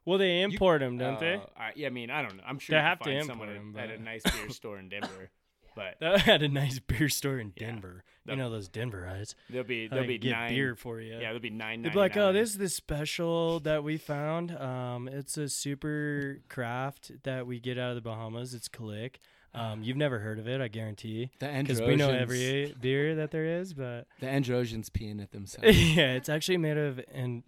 Well, 0.07 0.19
they 0.19 0.41
import 0.41 0.81
them, 0.81 0.97
don't 0.97 1.21
they? 1.21 1.35
Uh, 1.35 1.41
I, 1.59 1.73
yeah, 1.77 1.89
I 1.89 1.91
mean, 1.91 2.11
I 2.11 2.23
don't 2.23 2.37
know. 2.39 2.43
I'm 2.47 2.59
sure 2.59 2.73
They 2.75 2.79
you 2.79 2.83
can 2.83 2.89
have 2.89 2.99
to 3.01 3.05
find 3.05 3.19
import 3.19 3.29
someone 3.29 3.49
'em, 3.51 3.77
at 3.77 3.89
but- 3.89 3.97
a 4.01 4.03
nice 4.03 4.23
beer 4.23 4.49
store 4.49 4.79
in 4.79 4.89
Denver, 4.89 5.31
but 5.77 5.97
That 6.01 6.21
had 6.21 6.43
a 6.43 6.49
nice 6.49 6.79
beer 6.79 7.11
store 7.11 7.39
in 7.39 7.51
Denver. 7.51 8.03
The- 8.25 8.33
You 8.33 8.39
know 8.39 8.49
those 8.51 8.71
Denverites. 8.71 9.35
they'll 9.51 9.63
be 9.65 9.89
How 9.89 9.97
they'll 9.97 10.05
they 10.05 10.09
be 10.09 10.19
get 10.19 10.31
nine. 10.31 10.49
beer 10.55 10.75
for 10.75 11.01
you. 11.03 11.19
Yeah, 11.19 11.33
they'll 11.33 11.41
be 11.43 11.51
nine. 11.51 11.83
They'd 11.83 11.93
be 11.93 11.99
like, 11.99 12.17
"Oh, 12.17 12.33
this 12.33 12.49
is 12.51 12.57
the 12.59 12.69
special 12.71 13.61
that 13.61 13.85
we 13.85 13.99
found. 13.99 14.57
Um, 14.57 15.07
it's 15.09 15.37
a 15.37 15.49
super 15.51 16.41
craft 16.49 17.11
that 17.25 17.47
we 17.47 17.61
get 17.61 17.77
out 17.79 17.91
of 17.91 17.97
the 17.97 18.01
Bahamas. 18.09 18.55
It's 18.55 18.69
Kalik. 18.69 19.17
Um, 19.55 19.83
you've 19.83 19.97
never 19.97 20.19
heard 20.19 20.39
of 20.39 20.47
it, 20.47 20.61
I 20.61 20.69
guarantee, 20.69 21.31
the 21.39 21.49
because 21.49 21.81
we 21.81 21.97
know 21.97 22.11
every 22.11 22.75
beer 22.81 23.15
that 23.17 23.31
there 23.31 23.45
is. 23.61 23.73
But 23.73 24.07
the 24.21 24.27
androgens 24.27 24.91
peeing 24.91 25.23
at 25.23 25.33
themselves. 25.33 25.77
yeah, 25.97 26.13
it's 26.13 26.29
actually 26.29 26.59
made 26.59 26.77
of 26.77 27.01
and 27.13 27.43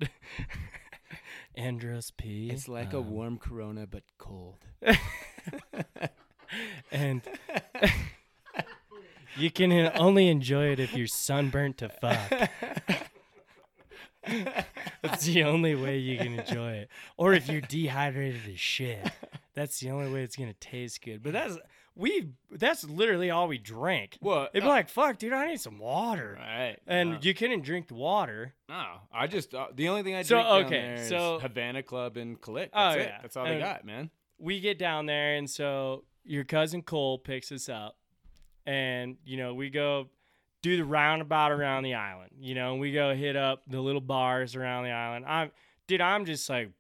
Andros 1.55 2.11
P. 2.13 2.49
it's 2.51 2.69
like 2.69 2.95
a 2.95 2.99
um, 2.99 3.11
warm 3.11 3.39
Corona 3.39 3.87
but 3.87 4.03
cold. 4.19 4.57
and 6.91 7.23
you 9.37 9.51
can 9.51 9.73
only 9.95 10.29
enjoy 10.29 10.67
it 10.73 10.81
if 10.81 10.95
you're 10.95 11.07
sunburnt 11.07 11.79
to 11.79 11.89
fuck. 11.89 12.51
That's 15.03 15.25
the 15.27 15.45
only 15.45 15.75
way 15.75 15.99
you 15.99 16.17
can 16.19 16.39
enjoy 16.39 16.73
it. 16.73 16.89
Or 17.17 17.35
if 17.35 17.49
you're 17.49 17.61
dehydrated 17.61 18.43
as 18.53 18.59
shit. 18.59 19.11
That's 19.55 19.81
the 19.81 19.91
only 19.91 20.11
way 20.11 20.23
it's 20.23 20.37
gonna 20.37 20.55
taste 20.55 21.03
good. 21.03 21.23
But 21.23 21.33
that's 21.33 21.59
we 22.01 22.31
that's 22.51 22.83
literally 22.85 23.31
all 23.31 23.47
we 23.47 23.59
drank. 23.59 24.19
Well, 24.21 24.49
It'd 24.53 24.63
be 24.65 24.69
like, 24.69 24.89
fuck, 24.89 25.19
dude, 25.19 25.33
I 25.33 25.49
need 25.49 25.61
some 25.61 25.79
water. 25.79 26.37
right, 26.41 26.77
And 26.87 27.11
no, 27.13 27.19
you 27.21 27.35
couldn't 27.35 27.63
drink 27.63 27.89
the 27.89 27.95
water. 27.95 28.55
no, 28.69 28.85
I 29.13 29.27
just 29.27 29.55
uh, 29.55 29.67
the 29.75 29.89
only 29.89 30.03
thing 30.03 30.15
I 30.15 30.23
So, 30.23 30.37
drink 30.37 30.49
down 30.49 30.65
okay, 30.65 30.81
there 30.83 30.95
is 30.95 31.09
so- 31.09 31.39
Havana 31.41 31.83
Club 31.83 32.17
and 32.17 32.41
Kalik. 32.41 32.71
Oh, 32.73 32.89
That's 32.91 32.97
it. 32.97 33.09
yeah. 33.09 33.19
That's 33.23 33.37
all 33.37 33.45
they 33.45 33.59
got, 33.59 33.85
man. 33.85 34.11
we 34.39 34.61
get 34.61 34.79
down 34.79 35.07
there 35.07 35.35
and 35.37 35.49
so 35.51 36.05
your 36.25 36.45
cousin 36.45 36.83
Cole 36.83 37.19
picks 37.19 37.53
us 37.53 37.69
up 37.69 37.97
and 38.67 39.17
you 39.25 39.37
know 39.37 39.55
we 39.55 39.71
go 39.71 40.09
do 40.63 40.77
the 40.77 40.85
roundabout 40.85 41.51
around 41.53 41.83
the 41.83 41.95
island 41.95 42.31
you 42.39 42.55
know 42.55 42.73
and 42.73 42.81
we 42.81 42.93
go 42.93 43.15
hit 43.15 43.37
up 43.37 43.63
the 43.67 43.81
little 43.81 44.01
bars 44.03 44.55
around 44.55 44.85
the 44.85 44.91
island 44.91 45.25
i'm 45.27 45.51
dude 45.87 46.03
i'm 46.03 46.27
just 46.27 46.49
like 46.51 46.71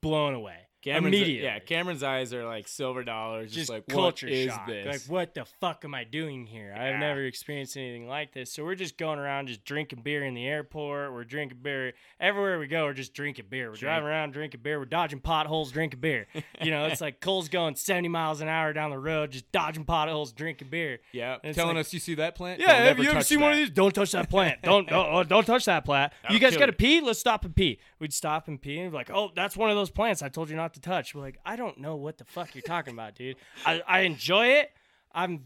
blown 0.00 0.34
away 0.34 0.58
Cameron's, 0.84 1.04
uh, 1.04 1.08
immediately 1.08 1.44
yeah, 1.44 1.58
Cameron's 1.58 2.02
eyes 2.02 2.34
are 2.34 2.44
like 2.44 2.68
silver 2.68 3.02
dollars. 3.02 3.46
Just, 3.46 3.56
just 3.56 3.70
like 3.70 3.86
culture 3.88 4.26
what 4.26 4.32
is 4.32 4.52
shock 4.52 4.66
this? 4.66 4.86
like 4.86 5.00
what 5.08 5.34
the 5.34 5.44
fuck 5.60 5.84
am 5.84 5.94
i 5.94 6.04
doing 6.04 6.46
here 6.46 6.74
i've 6.78 7.00
never 7.00 7.24
experienced 7.24 7.76
anything 7.76 8.06
like 8.06 8.32
this 8.32 8.52
so 8.52 8.64
we're 8.64 8.74
just 8.74 8.98
going 8.98 9.18
around 9.18 9.48
just 9.48 9.64
drinking 9.64 10.02
beer 10.02 10.24
in 10.24 10.34
the 10.34 10.46
airport 10.46 11.12
we're 11.12 11.24
drinking 11.24 11.58
beer 11.62 11.92
everywhere 12.20 12.58
we 12.58 12.66
go 12.66 12.84
we're 12.84 12.92
just 12.92 13.14
drinking 13.14 13.46
beer 13.48 13.66
we're 13.70 13.76
Drink. 13.76 13.80
driving 13.80 14.08
around 14.08 14.32
drinking 14.32 14.60
beer 14.62 14.78
we're 14.78 14.84
dodging 14.84 15.20
potholes 15.20 15.72
drinking 15.72 16.00
beer 16.00 16.26
you 16.60 16.70
know 16.70 16.86
it's 16.86 17.00
like 17.00 17.20
cole's 17.20 17.48
going 17.48 17.74
70 17.74 18.08
miles 18.08 18.40
an 18.40 18.48
hour 18.48 18.72
down 18.72 18.90
the 18.90 18.98
road 18.98 19.30
just 19.30 19.50
dodging 19.52 19.84
potholes 19.84 20.32
drinking 20.32 20.68
beer 20.68 21.00
yeah, 21.12 21.38
telling 21.52 21.76
like- 21.76 21.86
us 21.86 21.92
you 21.94 22.00
see 22.00 22.14
that 22.16 22.34
plant. 22.34 22.60
yeah, 22.60 22.72
have 22.72 22.98
you 22.98 23.10
ever 23.10 23.22
seen 23.22 23.40
one 23.40 23.52
of 23.52 23.58
these? 23.58 23.70
Don't 23.70 23.94
touch 23.94 24.12
that 24.12 24.28
plant. 24.28 24.62
Don't 24.62 24.90
oh, 24.92 25.08
oh, 25.12 25.22
don't 25.22 25.44
touch 25.44 25.64
that 25.66 25.84
plant. 25.84 26.12
That'll 26.22 26.34
you 26.34 26.40
guys 26.40 26.56
got 26.56 26.66
to 26.66 26.72
pee? 26.72 27.00
Let's 27.00 27.18
stop 27.18 27.44
and 27.44 27.54
pee. 27.54 27.78
We'd 28.04 28.12
stop 28.12 28.48
and 28.48 28.60
pee 28.60 28.78
and 28.80 28.90
be 28.90 28.94
like, 28.98 29.08
oh, 29.10 29.30
that's 29.34 29.56
one 29.56 29.70
of 29.70 29.76
those 29.76 29.88
plants 29.88 30.20
I 30.20 30.28
told 30.28 30.50
you 30.50 30.56
not 30.56 30.74
to 30.74 30.80
touch. 30.80 31.14
We're 31.14 31.22
like, 31.22 31.38
I 31.46 31.56
don't 31.56 31.78
know 31.78 31.96
what 31.96 32.18
the 32.18 32.26
fuck 32.26 32.54
you're 32.54 32.60
talking 32.60 32.92
about, 32.92 33.14
dude. 33.14 33.36
I, 33.64 33.80
I 33.88 34.00
enjoy 34.00 34.48
it. 34.48 34.70
I'm 35.14 35.42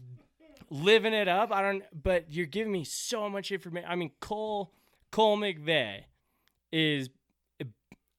living 0.69 1.13
it 1.13 1.29
up. 1.29 1.53
I 1.53 1.61
don't, 1.61 1.83
but 2.03 2.25
you're 2.33 2.47
giving 2.47 2.73
me 2.73 2.83
so 2.83 3.29
much 3.29 3.53
information. 3.53 3.87
I 3.89 3.95
mean, 3.95 4.11
Cole 4.19 4.73
Cole 5.09 5.37
McVay 5.37 6.01
is 6.69 7.09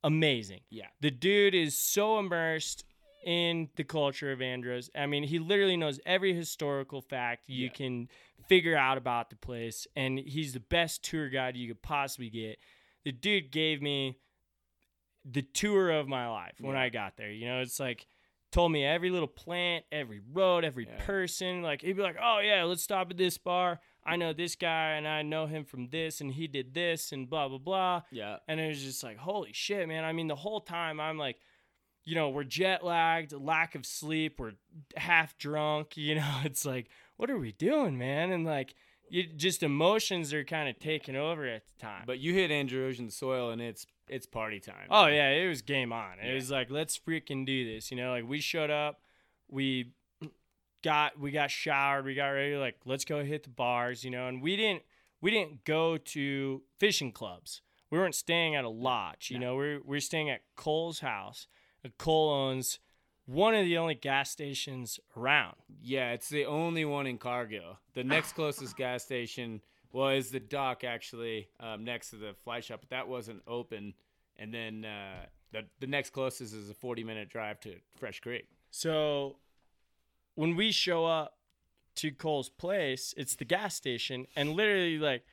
amazing. 0.03 0.61
Yeah, 0.71 0.87
The 1.03 1.11
dude 1.11 1.55
is 1.55 1.77
so 1.77 2.19
immersed 2.19 2.85
in 3.27 3.69
the 3.77 3.85
culture 3.85 4.33
of 4.33 4.41
Andros. 4.41 4.89
I 4.97 5.05
mean, 5.05 5.25
he 5.25 5.39
literally 5.39 5.77
knows 5.77 6.01
every 6.07 6.33
historical 6.33 7.03
fact 7.03 7.51
you 7.51 7.67
Yeah. 7.67 7.73
can 7.73 8.09
figure 8.49 8.75
out 8.75 8.97
about 8.97 9.29
the 9.29 9.37
place, 9.37 9.87
and 9.95 10.19
he's 10.19 10.55
the 10.55 10.61
best 10.61 11.05
tour 11.05 11.29
guide 11.29 11.59
you 11.59 11.69
could 11.69 11.83
possibly 11.83 12.31
get. 12.31 12.59
The 13.05 13.13
dude 13.13 13.51
gave 13.51 13.83
me 13.83 14.17
the 15.25 15.43
tour 15.43 15.91
of 15.91 16.09
my 16.09 16.29
life 16.29 16.55
when 16.61 16.75
Yeah. 16.75 16.83
I 16.83 16.89
got 16.89 17.17
there. 17.17 17.31
You 17.31 17.47
know, 17.47 17.61
it's 17.61 17.79
like 17.81 18.07
told 18.53 18.73
me 18.73 18.85
every 18.85 19.11
little 19.11 19.29
plant, 19.29 19.85
every 19.93 20.21
road, 20.33 20.65
every 20.65 20.87
Yeah. 20.87 21.05
person. 21.05 21.63
Like 21.63 21.83
he'd 21.83 21.97
be 21.97 22.03
like, 22.03 22.17
"Oh 22.21 22.39
yeah, 22.41 22.65
let's 22.65 22.83
stop 22.83 23.11
at 23.11 23.17
this 23.17 23.39
bar. 23.39 23.81
I 24.05 24.17
know 24.17 24.33
this 24.33 24.57
guy, 24.57 24.93
and 24.93 25.07
I 25.07 25.23
know 25.23 25.47
him 25.47 25.65
from 25.65 25.89
this, 25.91 26.21
and 26.21 26.33
he 26.33 26.47
did 26.49 26.73
this, 26.75 27.13
and 27.13 27.29
blah 27.29 27.49
blah 27.49 27.59
blah." 27.59 28.03
yeah. 28.11 28.39
And 28.49 28.59
it 28.59 28.69
was 28.69 28.83
just 28.83 29.05
like, 29.05 29.19
holy 29.19 29.53
shit, 29.53 29.87
man. 29.89 30.05
I 30.05 30.13
mean, 30.13 30.27
the 30.27 30.35
whole 30.37 30.61
time 30.63 30.99
I'm 31.01 31.19
like, 31.19 31.39
you 32.03 32.15
know, 32.15 32.31
we're 32.31 32.45
jet 32.45 32.83
lagged, 32.83 33.33
lack 33.33 33.75
of 33.75 33.85
sleep, 33.87 34.41
we're 34.41 34.55
half 34.97 35.37
drunk, 35.39 35.97
you 35.97 36.15
know, 36.17 36.41
it's 36.45 36.65
like, 36.65 36.89
what 37.19 37.31
are 37.31 37.39
we 37.39 37.53
doing, 37.53 37.99
man? 37.99 38.33
And 38.33 38.45
like, 38.47 38.75
you 39.11 39.25
just 39.25 39.63
emotions 39.63 40.33
are 40.33 40.45
kind 40.45 40.69
of 40.69 40.79
taking 40.79 41.15
over 41.15 41.47
at 41.47 41.67
the 41.67 41.73
time. 41.79 42.05
But 42.07 42.19
you 42.21 42.33
hit 42.33 42.51
Androsian 42.51 43.13
soil 43.13 43.51
and 43.51 43.61
it's 43.61 43.87
it's 44.11 44.27
party 44.27 44.61
time. 44.61 44.89
oh 44.91 45.07
yeah, 45.07 45.31
it 45.31 45.49
was 45.49 45.63
game 45.63 45.93
on. 45.93 46.19
It 46.23 46.29
Yeah. 46.29 46.35
was 46.35 46.51
like, 46.51 46.71
let's 46.71 46.99
freaking 46.99 47.47
do 47.47 47.65
this, 47.75 47.91
you 47.91 47.97
know. 47.97 48.11
Like 48.11 48.29
we 48.29 48.41
showed 48.41 48.71
up, 48.71 49.01
we 49.49 49.93
got 50.83 51.19
we 51.19 51.31
got 51.31 51.51
showered, 51.51 52.05
we 52.05 52.15
got 52.15 52.29
ready, 52.29 52.57
like 52.57 52.77
let's 52.85 53.05
go 53.05 53.25
hit 53.25 53.43
the 53.45 53.49
bars, 53.51 54.05
you 54.05 54.11
know. 54.11 54.27
And 54.29 54.43
we 54.43 54.57
didn't 54.57 54.83
we 55.21 55.31
didn't 55.31 55.65
go 55.65 55.97
to 55.97 56.63
fishing 56.79 57.13
clubs. 57.13 57.63
We 57.91 57.99
weren't 57.99 58.15
staying 58.15 58.55
at 58.55 58.65
a 58.65 58.69
lodge, 58.69 59.31
you 59.31 59.39
No. 59.39 59.47
know. 59.51 59.57
We're 59.57 59.81
we're 59.85 60.01
staying 60.01 60.31
at 60.31 60.43
Cole's 60.57 61.01
house. 61.01 61.47
Cole 61.99 62.31
owns 62.31 62.79
one 63.27 63.55
of 63.55 63.65
the 63.65 63.79
only 63.79 63.95
gas 63.95 64.31
stations 64.31 64.99
around. 65.17 65.57
Yeah, 65.83 66.13
it's 66.13 66.29
the 66.29 66.45
only 66.47 66.85
one 66.85 67.07
in 67.07 67.17
Cargill. 67.19 67.79
The 67.95 68.05
next 68.05 68.33
closest 68.35 68.77
gas 68.77 69.05
station 69.05 69.61
was 69.93 70.31
the 70.31 70.41
dock, 70.41 70.85
actually, 70.85 71.49
um, 71.59 71.85
next 71.85 72.11
to 72.11 72.17
the 72.17 72.35
fly 72.45 72.61
shop, 72.61 72.81
but 72.81 72.91
that 72.91 73.09
wasn't 73.09 73.43
open. 73.47 73.95
And 74.37 74.55
then 74.55 74.85
uh, 74.85 75.27
the 75.53 75.63
the 75.81 75.87
next 75.87 76.11
closest 76.11 76.55
is 76.55 76.71
a 76.71 76.75
forty 76.75 77.05
minute 77.05 77.29
drive 77.29 77.61
to 77.61 77.77
Fresh 77.97 78.21
Creek. 78.21 78.47
So 78.71 79.37
when 80.35 80.57
we 80.57 80.73
show 80.73 81.05
up 81.05 81.37
to 81.97 82.11
Cole's 82.11 82.49
place, 82.49 83.13
it's 83.17 83.35
the 83.35 83.45
gas 83.45 83.75
station, 83.75 84.27
and 84.37 84.53
literally 84.53 84.99
like 84.99 85.25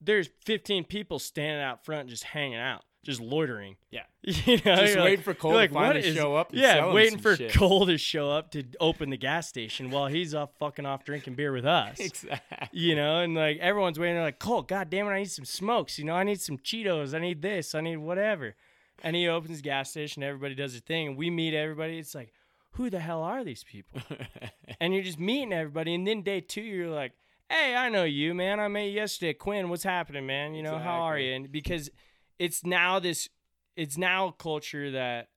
there's 0.00 0.28
15 0.44 0.84
people 0.84 1.18
standing 1.18 1.62
out 1.62 1.84
front 1.84 2.08
just 2.08 2.24
hanging 2.24 2.58
out, 2.58 2.84
just 3.02 3.20
loitering. 3.20 3.76
Yeah, 3.90 4.02
You 4.22 4.58
know, 4.64 4.76
Just 4.76 4.96
waiting 4.96 5.00
like- 5.00 5.22
for 5.22 5.34
Cole 5.34 5.54
you're 5.54 5.66
to 5.68 5.74
finally 5.74 6.04
is- 6.06 6.14
show 6.16 6.36
up 6.36 6.50
yeah, 6.52 6.92
waiting 6.92 7.18
for 7.18 7.36
shit. 7.36 7.52
Cole 7.52 7.86
to 7.86 7.98
show 7.98 8.30
up 8.30 8.50
to 8.52 8.62
open 8.80 9.10
the 9.10 9.16
gas 9.16 9.48
station 9.48 9.90
while 9.90 10.06
he's 10.06 10.34
off 10.34 10.50
fucking 10.58 10.86
off 10.86 11.04
drinking 11.04 11.34
beer 11.34 11.52
with 11.52 11.64
us. 11.80 11.98
exactly. 11.98 12.68
You 12.72 12.94
know, 12.94 13.20
and 13.20 13.34
like 13.34 13.58
everyone's 13.58 13.98
waiting. 13.98 14.14
They're 14.14 14.24
like, 14.24 14.38
Cole, 14.38 14.62
God 14.62 14.88
damn 14.90 15.06
it, 15.06 15.10
I 15.10 15.18
need 15.18 15.30
some 15.30 15.44
smokes. 15.44 15.98
You 15.98 16.04
know, 16.04 16.14
I 16.14 16.22
need 16.22 16.40
some 16.40 16.58
Cheetos. 16.58 17.14
I 17.14 17.18
need 17.18 17.42
this. 17.42 17.74
I 17.74 17.80
need 17.80 17.96
whatever. 17.96 18.54
And 19.02 19.16
he 19.16 19.26
opens 19.26 19.56
the 19.58 19.62
gas 19.64 19.90
station. 19.90 20.22
Everybody 20.22 20.54
does 20.54 20.72
their 20.72 20.80
thing, 20.80 21.08
and 21.08 21.16
we 21.16 21.28
meet 21.28 21.54
everybody. 21.54 21.98
It's 21.98 22.14
like, 22.14 22.32
who 22.76 22.88
the 22.88 23.00
hell 23.00 23.22
are 23.22 23.42
these 23.42 23.64
people? 23.64 24.00
and 24.80 24.94
you're 24.94 25.02
just 25.02 25.18
meeting 25.18 25.52
everybody. 25.52 25.92
And 25.94 26.06
then 26.06 26.22
day 26.22 26.40
two, 26.40 26.60
you're 26.62 26.88
like, 26.88 27.12
hey, 27.50 27.74
I 27.74 27.88
know 27.88 28.04
you, 28.04 28.32
man. 28.32 28.60
I 28.60 28.68
met 28.68 28.84
you 28.84 28.92
yesterday. 28.92 29.34
Quinn, 29.34 29.68
what's 29.70 29.82
happening, 29.82 30.24
man? 30.24 30.54
You 30.54 30.62
know, 30.62 30.78
how 30.78 31.00
are 31.02 31.18
you? 31.18 31.34
And 31.34 31.50
because 31.50 31.90
it's 32.38 32.64
now 32.64 32.98
this 32.98 33.28
it's 33.76 33.96
now 33.96 34.28
a 34.28 34.32
culture 34.32 34.90
that 34.90 35.28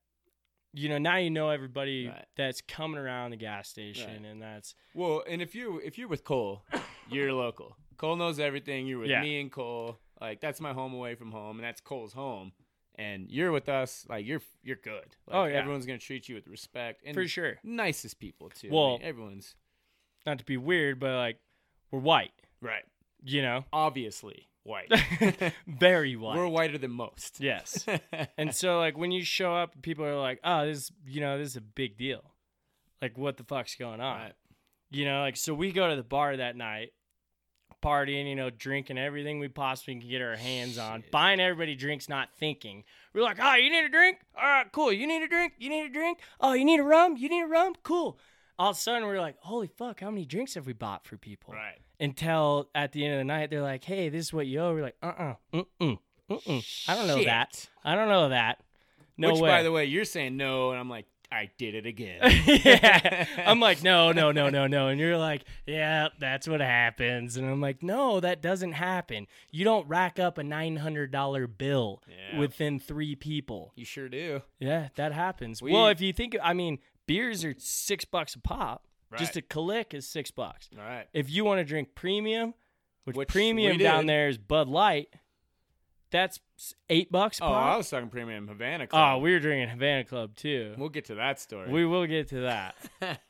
you 0.73 0.89
know 0.89 0.97
now 0.97 1.17
you 1.17 1.29
know 1.29 1.49
everybody 1.49 2.07
Right. 2.07 2.25
that's 2.35 2.61
coming 2.61 2.97
around 2.99 3.31
the 3.31 3.37
gas 3.37 3.69
station 3.69 4.23
Right. 4.23 4.31
and 4.31 4.41
that's 4.41 4.75
Well, 4.93 5.23
and 5.27 5.41
if 5.41 5.55
you 5.55 5.79
if 5.83 5.97
you're 5.97 6.07
with 6.09 6.23
Cole, 6.23 6.63
you're 7.09 7.31
local. 7.33 7.77
Cole 7.97 8.15
knows 8.17 8.39
everything. 8.39 8.87
You're 8.87 8.99
with 8.99 9.09
Yeah. 9.09 9.21
me 9.21 9.39
and 9.39 9.51
Cole. 9.51 9.97
Like 10.19 10.41
that's 10.41 10.59
my 10.59 10.73
home 10.73 10.93
away 10.93 11.15
from 11.15 11.31
home, 11.31 11.57
and 11.59 11.65
that's 11.65 11.81
Cole's 11.81 12.13
home. 12.13 12.51
And 12.97 13.29
you're 13.29 13.51
with 13.51 13.67
us. 13.69 14.05
Like 14.09 14.25
you're 14.25 14.41
you're 14.63 14.77
good. 14.77 15.15
Oh, 15.29 15.31
like, 15.31 15.35
Oh, 15.39 15.45
yeah. 15.45 15.59
everyone's 15.59 15.85
gonna 15.85 15.97
treat 15.99 16.27
you 16.29 16.35
with 16.35 16.47
respect 16.47 17.03
and 17.05 17.13
for 17.13 17.27
sure 17.27 17.57
nicest 17.63 18.19
people 18.19 18.49
too. 18.49 18.69
I 18.69 18.73
Well- 18.73 18.91
mean, 18.97 19.01
everyone's 19.07 19.55
not 20.25 20.39
to 20.39 20.45
be 20.45 20.57
weird 20.57 20.99
but 20.99 21.15
like 21.15 21.37
we're 21.91 21.99
white 21.99 22.31
right. 22.59 22.83
you 23.23 23.41
know 23.43 23.63
Obviously 23.71 24.49
white. 24.65 24.91
very 25.67 26.15
white. 26.15 26.37
We're 26.37 26.47
whiter 26.47 26.77
than 26.77 26.91
most. 26.91 27.39
yes. 27.39 27.85
And 28.37 28.53
so 28.53 28.79
like 28.79 28.97
when 28.97 29.11
you 29.11 29.23
show 29.23 29.55
up 29.55 29.81
people 29.81 30.05
are 30.05 30.19
like 30.19 30.39
oh 30.43 30.65
this 30.65 30.91
you 31.07 31.21
know 31.21 31.37
this 31.37 31.49
is 31.49 31.55
a 31.55 31.61
big 31.61 31.97
deal. 31.97 32.23
Like 33.01 33.17
what 33.17 33.37
the 33.37 33.43
fuck's 33.43 33.75
going 33.75 34.01
on? 34.01 34.17
Right. 34.17 34.33
you 34.91 35.05
know 35.05 35.21
like 35.21 35.37
so 35.37 35.53
we 35.53 35.71
go 35.71 35.89
to 35.89 35.95
the 35.95 36.03
bar 36.03 36.37
that 36.37 36.55
night 36.55 36.93
partying 37.83 38.27
you 38.27 38.35
know 38.35 38.49
drinking 38.49 38.97
everything 38.97 39.39
we 39.39 39.47
possibly 39.47 39.99
can 39.99 40.09
get 40.09 40.21
our 40.21 40.35
hands 40.35 40.77
on 40.79 41.01
Shit. 41.03 41.11
buying 41.11 41.39
everybody 41.39 41.75
drinks 41.75 42.09
not 42.09 42.29
thinking. 42.37 42.83
We're 43.13 43.21
like 43.23 43.37
oh 43.41 43.55
you 43.55 43.69
need 43.69 43.85
a 43.85 43.89
drink? 43.89 44.17
All 44.35 44.43
right 44.43 44.71
cool. 44.71 44.91
You 44.91 45.07
need 45.07 45.23
a 45.23 45.27
drink? 45.27 45.53
You 45.59 45.69
need 45.69 45.85
a 45.85 45.93
drink? 45.93 46.19
Oh 46.39 46.53
you 46.53 46.65
need 46.65 46.79
a 46.79 46.83
rum? 46.83 47.17
You 47.17 47.29
need 47.29 47.43
a 47.43 47.47
rum? 47.47 47.73
Cool 47.83 48.19
all 48.57 48.71
of 48.71 48.77
a 48.77 48.79
sudden 48.79 49.03
we're 49.07 49.19
like 49.19 49.35
holy 49.39 49.67
fuck 49.67 49.99
how 49.99 50.09
many 50.09 50.25
drinks 50.25 50.53
have 50.55 50.65
we 50.65 50.73
bought 50.73 51.05
for 51.05 51.17
people 51.17 51.53
Right. 51.53 51.77
until 51.99 52.69
at 52.75 52.91
the 52.91 53.03
end 53.05 53.13
of 53.15 53.19
the 53.19 53.23
night 53.25 53.49
they're 53.49 53.61
like 53.61 53.83
hey 53.83 54.09
this 54.09 54.25
is 54.25 54.33
what 54.33 54.47
you 54.47 54.59
owe 54.59 54.73
we're 54.73 54.81
like 54.83 54.95
uh-uh 55.03 55.33
mm-mm 55.53 55.99
mm-mm 56.29 56.89
i 56.89 56.95
don't 56.95 57.07
know 57.07 57.23
that 57.23 57.69
i 57.83 57.95
don't 57.95 58.09
know 58.09 58.29
that 58.29 58.59
no 59.17 59.31
Which, 59.31 59.41
way 59.41 59.49
by 59.49 59.63
the 59.63 59.71
way, 59.71 59.85
you're 59.85 60.03
saying 60.03 60.35
no, 60.35 60.71
and 60.71 60.79
I'm 60.79 60.89
like, 60.89 61.05
I 61.31 61.49
did 61.57 61.73
it 61.73 61.85
again. 61.85 62.19
yeah. 62.45 63.25
I'm 63.45 63.61
like, 63.61 63.81
no, 63.81 64.11
no, 64.11 64.33
no, 64.33 64.49
no, 64.49 64.67
no. 64.67 64.89
And 64.89 64.99
you're 64.99 65.17
like, 65.17 65.45
yeah, 65.65 66.09
that's 66.19 66.49
what 66.49 66.59
happens. 66.59 67.37
And 67.37 67.49
I'm 67.49 67.61
like, 67.61 67.81
no, 67.81 68.19
that 68.19 68.41
doesn't 68.41 68.73
happen. 68.73 69.27
You 69.51 69.63
don't 69.63 69.87
rack 69.87 70.19
up 70.19 70.37
a 70.37 70.41
$900 70.43 71.57
bill 71.57 72.01
Yeah. 72.07 72.39
within 72.39 72.77
three 72.79 73.15
people. 73.15 73.71
you 73.75 73.85
sure 73.85 74.09
do. 74.09 74.41
Yeah, 74.59 74.89
that 74.95 75.13
happens. 75.13 75.61
We- 75.61 75.71
well, 75.71 75.87
if 75.87 76.01
you 76.01 76.11
think, 76.13 76.35
I 76.43 76.53
mean, 76.53 76.79
beers 77.07 77.43
are 77.45 77.55
six 77.57 78.05
bucks 78.05 78.35
a 78.35 78.39
pop. 78.39 78.85
Just 79.17 79.35
a 79.35 79.39
Right. 79.39 79.49
Kalik 79.49 79.93
is 79.93 80.07
six 80.07 80.31
bucks. 80.31 80.69
All 80.77 80.83
right. 80.83 81.07
If 81.13 81.29
you 81.29 81.45
want 81.45 81.59
to 81.59 81.63
drink 81.63 81.89
premium, 81.95 82.53
which, 83.05 83.15
Which 83.15 83.29
premium 83.29 83.77
down 83.77 84.07
there 84.07 84.27
is 84.27 84.37
Bud 84.37 84.67
Light, 84.67 85.09
that's 86.11 86.39
eight 86.89 87.11
bucks 87.11 87.39
a 87.39 87.43
Oh, 87.43 87.47
I 87.47 87.77
was 87.77 87.89
talking 87.89 88.09
premium 88.09 88.47
Havana 88.47 88.87
Oh, 88.91 89.19
we 89.19 89.31
were 89.31 89.39
drinking 89.39 89.69
Havana 89.69 90.03
Club 90.05 90.35
too. 90.35 90.73
we'll 90.77 90.89
get 90.89 91.05
to 91.05 91.15
that 91.15 91.39
story. 91.39 91.71
We 91.71 91.85
will 91.85 92.07
get 92.07 92.29
to 92.29 92.41
that. 92.41 92.75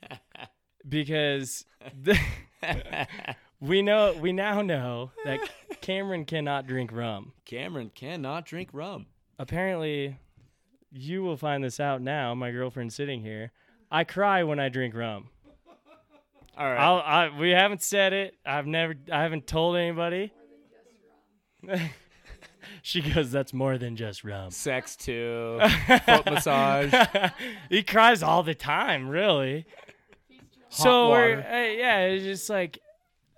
because 0.88 1.66
the, 2.00 2.18
we 3.60 3.82
know 3.82 4.14
we 4.20 4.32
now 4.32 4.62
know 4.62 5.12
that 5.26 5.40
Cameron 5.82 6.26
cannot 6.26 6.68
drink 6.68 6.92
rum. 6.92 7.34
Cameron 7.46 7.92
cannot 7.94 8.46
drink 8.46 8.70
rum. 8.72 9.08
Apparently, 9.38 10.18
you 10.92 11.22
will 11.24 11.38
find 11.38 11.64
this 11.64 11.80
out 11.80 12.02
now. 12.02 12.34
My 12.34 12.52
girlfriend's 12.52 12.96
sitting 12.96 13.22
here. 13.22 13.52
I 13.96 14.04
cry 14.04 14.44
when 14.44 14.60
I 14.60 14.68
drink 14.68 14.94
rum. 14.94 15.30
All 16.58 16.66
right. 16.66 16.78
I'll, 16.78 17.00
I 17.00 17.40
we 17.40 17.52
haven't 17.52 17.82
said 17.82 18.12
it. 18.12 18.36
I've 18.46 18.68
never. 18.68 18.94
I 19.10 19.22
haven't 19.24 19.48
told 19.48 19.78
anybody. 19.78 20.34
she 22.82 23.00
goes, 23.00 23.32
"That's 23.32 23.54
more 23.54 23.78
than 23.78 23.96
just 23.96 24.26
rum." 24.26 24.52
Sex 24.52 24.98
too. 24.98 25.62
Foot 26.06 26.26
massage. 26.26 26.94
he 27.70 27.84
cries 27.84 28.22
all 28.22 28.44
the 28.44 28.54
time, 28.54 29.08
really. 29.08 29.66
so 30.68 30.84
Hot 30.84 31.10
we're 31.12 31.36
water. 31.38 31.48
uh, 31.50 31.64
yeah, 31.72 32.00
it's 32.02 32.26
just 32.26 32.50
like 32.50 32.80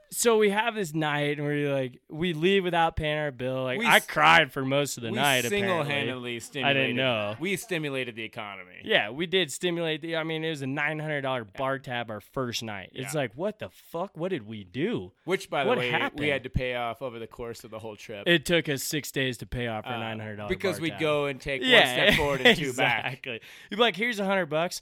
so 0.09 0.37
we 0.37 0.49
have 0.49 0.73
this 0.75 0.93
night 0.93 1.37
and 1.37 1.45
we're 1.45 1.73
like 1.73 1.99
we 2.09 2.33
leave 2.33 2.63
without 2.63 2.95
paying 2.95 3.17
our 3.17 3.31
bill. 3.31 3.63
Like 3.63 3.79
We 3.79 3.85
I 3.85 3.99
cried 3.99 4.51
for 4.51 4.63
most 4.65 4.97
of 4.97 5.03
the 5.03 5.09
we 5.09 5.15
night. 5.15 5.43
single-handedly 5.45 6.39
stimulated. 6.39 6.77
I 6.77 6.81
didn't 6.81 6.95
know. 6.97 7.35
We 7.39 7.55
stimulated 7.57 8.15
the 8.15 8.23
economy. 8.23 8.71
Yeah, 8.83 9.09
we 9.09 9.25
did 9.25 9.51
stimulate 9.51 10.01
the. 10.01 10.15
I 10.17 10.23
mean, 10.23 10.43
it 10.43 10.49
was 10.49 10.61
a 10.61 10.67
nine 10.67 10.99
hundred 10.99 11.21
dollar 11.21 11.43
bar 11.43 11.79
tab 11.79 12.09
our 12.09 12.21
first 12.21 12.63
night. 12.63 12.91
It's 12.93 13.13
like, 13.13 13.31
what 13.35 13.59
the 13.59 13.69
fuck? 13.69 14.15
What 14.15 14.29
did 14.29 14.47
we 14.47 14.63
do? 14.63 15.11
Which, 15.25 15.49
by 15.49 15.63
the 15.63 15.69
What 15.69 15.77
way, 15.79 15.89
happened? 15.89 16.19
we 16.19 16.29
had 16.29 16.43
to 16.43 16.49
pay 16.49 16.75
off 16.75 17.01
over 17.01 17.19
the 17.19 17.27
course 17.27 17.63
of 17.63 17.71
the 17.71 17.79
whole 17.79 17.95
trip. 17.95 18.23
It 18.27 18.45
took 18.45 18.69
us 18.69 18.83
six 18.83 19.11
days 19.11 19.37
to 19.39 19.45
pay 19.45 19.67
off 19.67 19.85
our 19.85 19.93
Uh, 19.95 19.99
nine 19.99 20.19
hundred 20.19 20.37
dollar 20.37 20.49
because 20.49 20.79
we'd 20.79 20.91
tab. 20.91 20.99
go 21.01 21.25
and 21.25 21.39
take 21.41 21.61
yeah, 21.63 21.77
one 21.79 21.87
step 22.07 22.13
forward 22.19 22.41
and 22.41 22.57
two 22.57 22.73
back. 22.77 23.05
exactly. 23.05 23.39
You'd 23.69 23.77
be 23.77 23.81
like, 23.81 23.95
here's 23.95 24.19
a 24.19 24.25
hundred 24.25 24.45
bucks. 24.47 24.81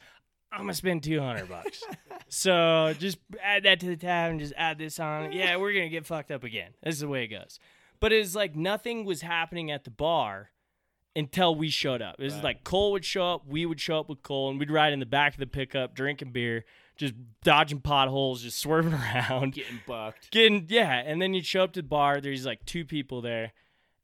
I'm 0.51 0.61
gonna 0.61 0.73
spend 0.73 1.03
two 1.03 1.19
hundred 1.19 1.49
bucks. 1.49 1.83
so 2.29 2.93
just 2.99 3.17
add 3.43 3.63
that 3.63 3.79
to 3.81 3.87
the 3.87 3.97
tab 3.97 4.31
and 4.31 4.39
just 4.39 4.53
add 4.57 4.77
this 4.77 4.99
on. 4.99 5.31
Yeah, 5.31 5.57
we're 5.57 5.73
gonna 5.73 5.89
get 5.89 6.05
fucked 6.05 6.31
up 6.31 6.43
again. 6.43 6.71
This 6.83 6.95
is 6.95 7.01
the 7.01 7.07
way 7.07 7.23
it 7.23 7.27
goes. 7.27 7.59
But 7.99 8.13
it's 8.13 8.35
like 8.35 8.55
nothing 8.55 9.05
was 9.05 9.21
happening 9.21 9.71
at 9.71 9.83
the 9.83 9.91
bar 9.91 10.51
until 11.15 11.55
we 11.55 11.69
showed 11.69 12.01
up. 12.01 12.15
It 12.19 12.23
was 12.23 12.33
Right. 12.35 12.43
like 12.43 12.63
Cole 12.63 12.91
would 12.91 13.05
show 13.05 13.35
up, 13.35 13.47
we 13.47 13.65
would 13.65 13.79
show 13.79 13.99
up 13.99 14.09
with 14.09 14.21
Cole, 14.21 14.49
and 14.49 14.59
we'd 14.59 14.69
ride 14.71 14.91
in 14.93 14.99
the 14.99 15.05
back 15.05 15.33
of 15.33 15.39
the 15.39 15.47
pickup, 15.47 15.95
drinking 15.95 16.31
beer, 16.31 16.65
just 16.97 17.13
dodging 17.43 17.79
potholes, 17.79 18.43
just 18.43 18.59
swerving 18.59 18.93
around. 19.15 19.53
Getting 19.53 19.79
bucked. 19.87 20.29
Getting 20.31 20.65
yeah, 20.69 21.01
and 21.05 21.21
then 21.21 21.33
you'd 21.33 21.45
show 21.45 21.63
up 21.63 21.73
to 21.73 21.81
the 21.81 21.87
bar. 21.87 22.19
There's 22.19 22.45
like 22.45 22.65
two 22.65 22.83
people 22.85 23.21
there, 23.21 23.53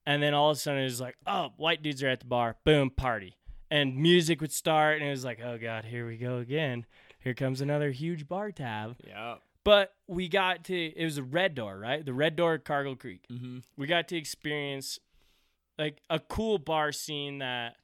and 0.06 0.24
then 0.24 0.34
all 0.34 0.52
of 0.52 0.58
a 0.58 0.60
sudden 0.60 0.84
it's 0.84 1.02
like, 1.02 1.16
oh, 1.28 1.50
white 1.58 1.84
dudes 1.84 2.02
are 2.02 2.08
at 2.10 2.22
the 2.22 2.26
bar. 2.28 2.56
Boom, 2.64 2.90
party, 2.90 3.36
and 3.72 3.96
music 3.96 4.42
would 4.42 4.52
start, 4.52 5.00
and 5.00 5.08
it 5.08 5.12
was 5.12 5.26
like, 5.26 5.40
oh 5.44 5.58
god, 5.58 5.86
here 5.86 6.06
we 6.06 6.18
go 6.18 6.38
again. 6.38 6.86
Here 7.20 7.34
comes 7.34 7.62
another 7.62 7.90
huge 7.92 8.28
bar 8.28 8.52
tab. 8.52 8.98
Yeah. 9.08 9.36
But 9.64 9.94
we 10.08 10.28
got 10.28 10.66
to 10.66 10.76
it 10.76 11.04
was 11.04 11.18
a 11.18 11.24
red 11.24 11.56
door, 11.56 11.80
right? 11.80 12.06
The 12.06 12.14
red 12.14 12.36
door 12.36 12.56
at 12.56 12.66
Cargill 12.66 12.96
Creek. 12.96 13.24
Mm-hmm. 13.32 13.60
We 13.78 13.88
got 13.88 14.08
to 14.10 14.18
experience 14.18 15.00
like 15.80 16.00
a 16.10 16.20
cool 16.20 16.58
bar 16.60 16.92
scene 16.92 17.40
that 17.40 17.78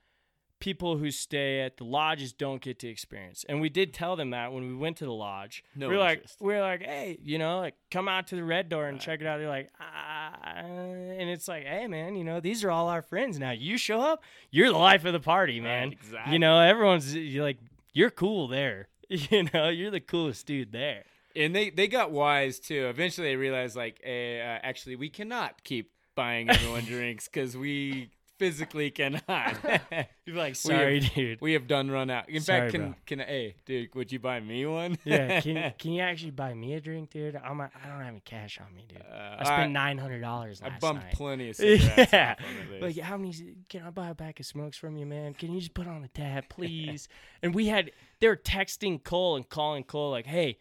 people 0.59 0.97
who 0.97 1.11
stay 1.11 1.61
at 1.61 1.77
the 1.77 1.83
lodges 1.83 2.33
don't 2.33 2.61
get 2.61 2.79
to 2.79 2.87
experience. 2.87 3.45
And 3.47 3.61
we 3.61 3.69
did 3.69 3.93
tell 3.93 4.15
them 4.15 4.31
that 4.31 4.51
when 4.51 4.67
we 4.67 4.75
went 4.75 4.97
to 4.97 5.05
the 5.05 5.11
lodge. 5.13 5.63
No 5.75 5.87
we 5.89 5.95
are 5.95 5.99
like 5.99 6.25
we 6.39 6.55
are 6.55 6.61
like, 6.61 6.81
hey, 6.81 7.19
you 7.21 7.37
know, 7.37 7.59
like 7.59 7.75
come 7.91 8.07
out 8.07 8.27
to 8.27 8.35
the 8.35 8.43
red 8.43 8.69
door 8.69 8.85
and 8.87 8.95
Right. 8.95 9.01
check 9.05 9.21
it 9.21 9.27
out. 9.27 9.37
They're 9.39 9.47
like, 9.49 9.69
ah, 9.79 10.33
and 10.55 11.29
it's 11.29 11.47
like, 11.47 11.63
hey, 11.65 11.87
man, 11.87 12.15
you 12.15 12.23
know, 12.23 12.39
these 12.39 12.63
are 12.63 12.71
all 12.71 12.87
our 12.89 13.01
friends 13.01 13.37
now. 13.39 13.51
You 13.51 13.77
show 13.77 14.01
up, 14.01 14.23
you're 14.51 14.71
the 14.71 14.77
life 14.77 15.05
of 15.05 15.13
the 15.13 15.19
party, 15.19 15.59
man. 15.59 15.91
exactly. 15.91 16.33
You 16.33 16.39
know, 16.39 16.59
everyone's 16.59 17.15
you're 17.15 17.43
like, 17.43 17.57
you're 17.93 18.11
cool 18.11 18.47
there. 18.47 18.87
You 19.09 19.47
know, 19.53 19.69
you're 19.69 19.89
the 19.91 20.01
coolest 20.01 20.45
dude 20.47 20.73
there. 20.73 21.05
and 21.33 21.55
they 21.55 21.69
they 21.69 21.87
got 21.87 22.11
wise 22.11 22.59
too. 22.59 22.87
Eventually, 22.87 23.27
they 23.29 23.35
realized 23.37 23.75
like, 23.77 24.01
eh, 24.03 24.39
uh, 24.41 24.59
actually, 24.63 24.97
we 24.97 25.07
cannot 25.09 25.63
keep 25.63 25.91
buying 26.13 26.49
everyone 26.49 26.83
drinks 26.93 27.29
because 27.29 27.55
we 27.55 28.09
physically 28.37 28.91
cannot. 28.91 29.57
You're 30.25 30.35
like, 30.35 30.51
We 30.51 30.53
sorry, 30.55 30.99
dude. 30.99 31.41
we 31.41 31.53
have 31.53 31.67
done 31.67 31.89
run 31.89 32.09
out. 32.09 32.29
In 32.29 32.41
Sorry, 32.41 32.61
fact, 32.61 32.71
can 32.73 32.81
bro. 32.81 32.95
can 33.05 33.19
hey, 33.19 33.55
dude, 33.65 33.93
would 33.95 34.11
you 34.11 34.19
buy 34.19 34.39
me 34.39 34.65
one? 34.65 34.97
Yeah, 35.05 35.39
can 35.41 35.73
can 35.79 35.91
you 35.91 36.01
actually 36.01 36.31
buy 36.31 36.53
me 36.53 36.73
a 36.73 36.81
drink, 36.81 37.09
dude? 37.11 37.35
I'm 37.35 37.59
a, 37.61 37.69
I 37.83 37.87
don't 37.87 37.99
have 37.99 38.07
any 38.07 38.19
cash 38.19 38.59
on 38.59 38.75
me, 38.75 38.85
dude. 38.87 39.01
Uh, 39.01 39.37
I 39.39 39.43
spent 39.43 39.71
nine 39.71 39.97
hundred 39.97 40.21
dollars 40.21 40.61
I 40.63 40.69
bumped 40.79 41.03
night. 41.05 41.13
plenty 41.13 41.49
of 41.49 41.55
cigarettes. 41.55 42.11
yeah, 42.11 42.35
of 42.75 42.81
like 42.81 42.97
how 42.99 43.17
many? 43.17 43.33
Can 43.69 43.83
I 43.83 43.89
buy 43.89 44.09
a 44.09 44.15
pack 44.15 44.39
of 44.39 44.45
smokes 44.45 44.77
from 44.77 44.97
you, 44.97 45.05
man? 45.05 45.33
Can 45.33 45.53
you 45.53 45.59
just 45.59 45.73
put 45.73 45.87
on 45.87 46.01
the 46.01 46.07
tab, 46.09 46.49
please? 46.49 47.07
and 47.41 47.55
we 47.55 47.67
had 47.67 47.91
they 48.19 48.27
were 48.27 48.35
texting 48.37 49.03
Cole 49.03 49.35
and 49.35 49.47
calling 49.47 49.83
Cole 49.83 50.11
like, 50.11 50.25
hey. 50.25 50.57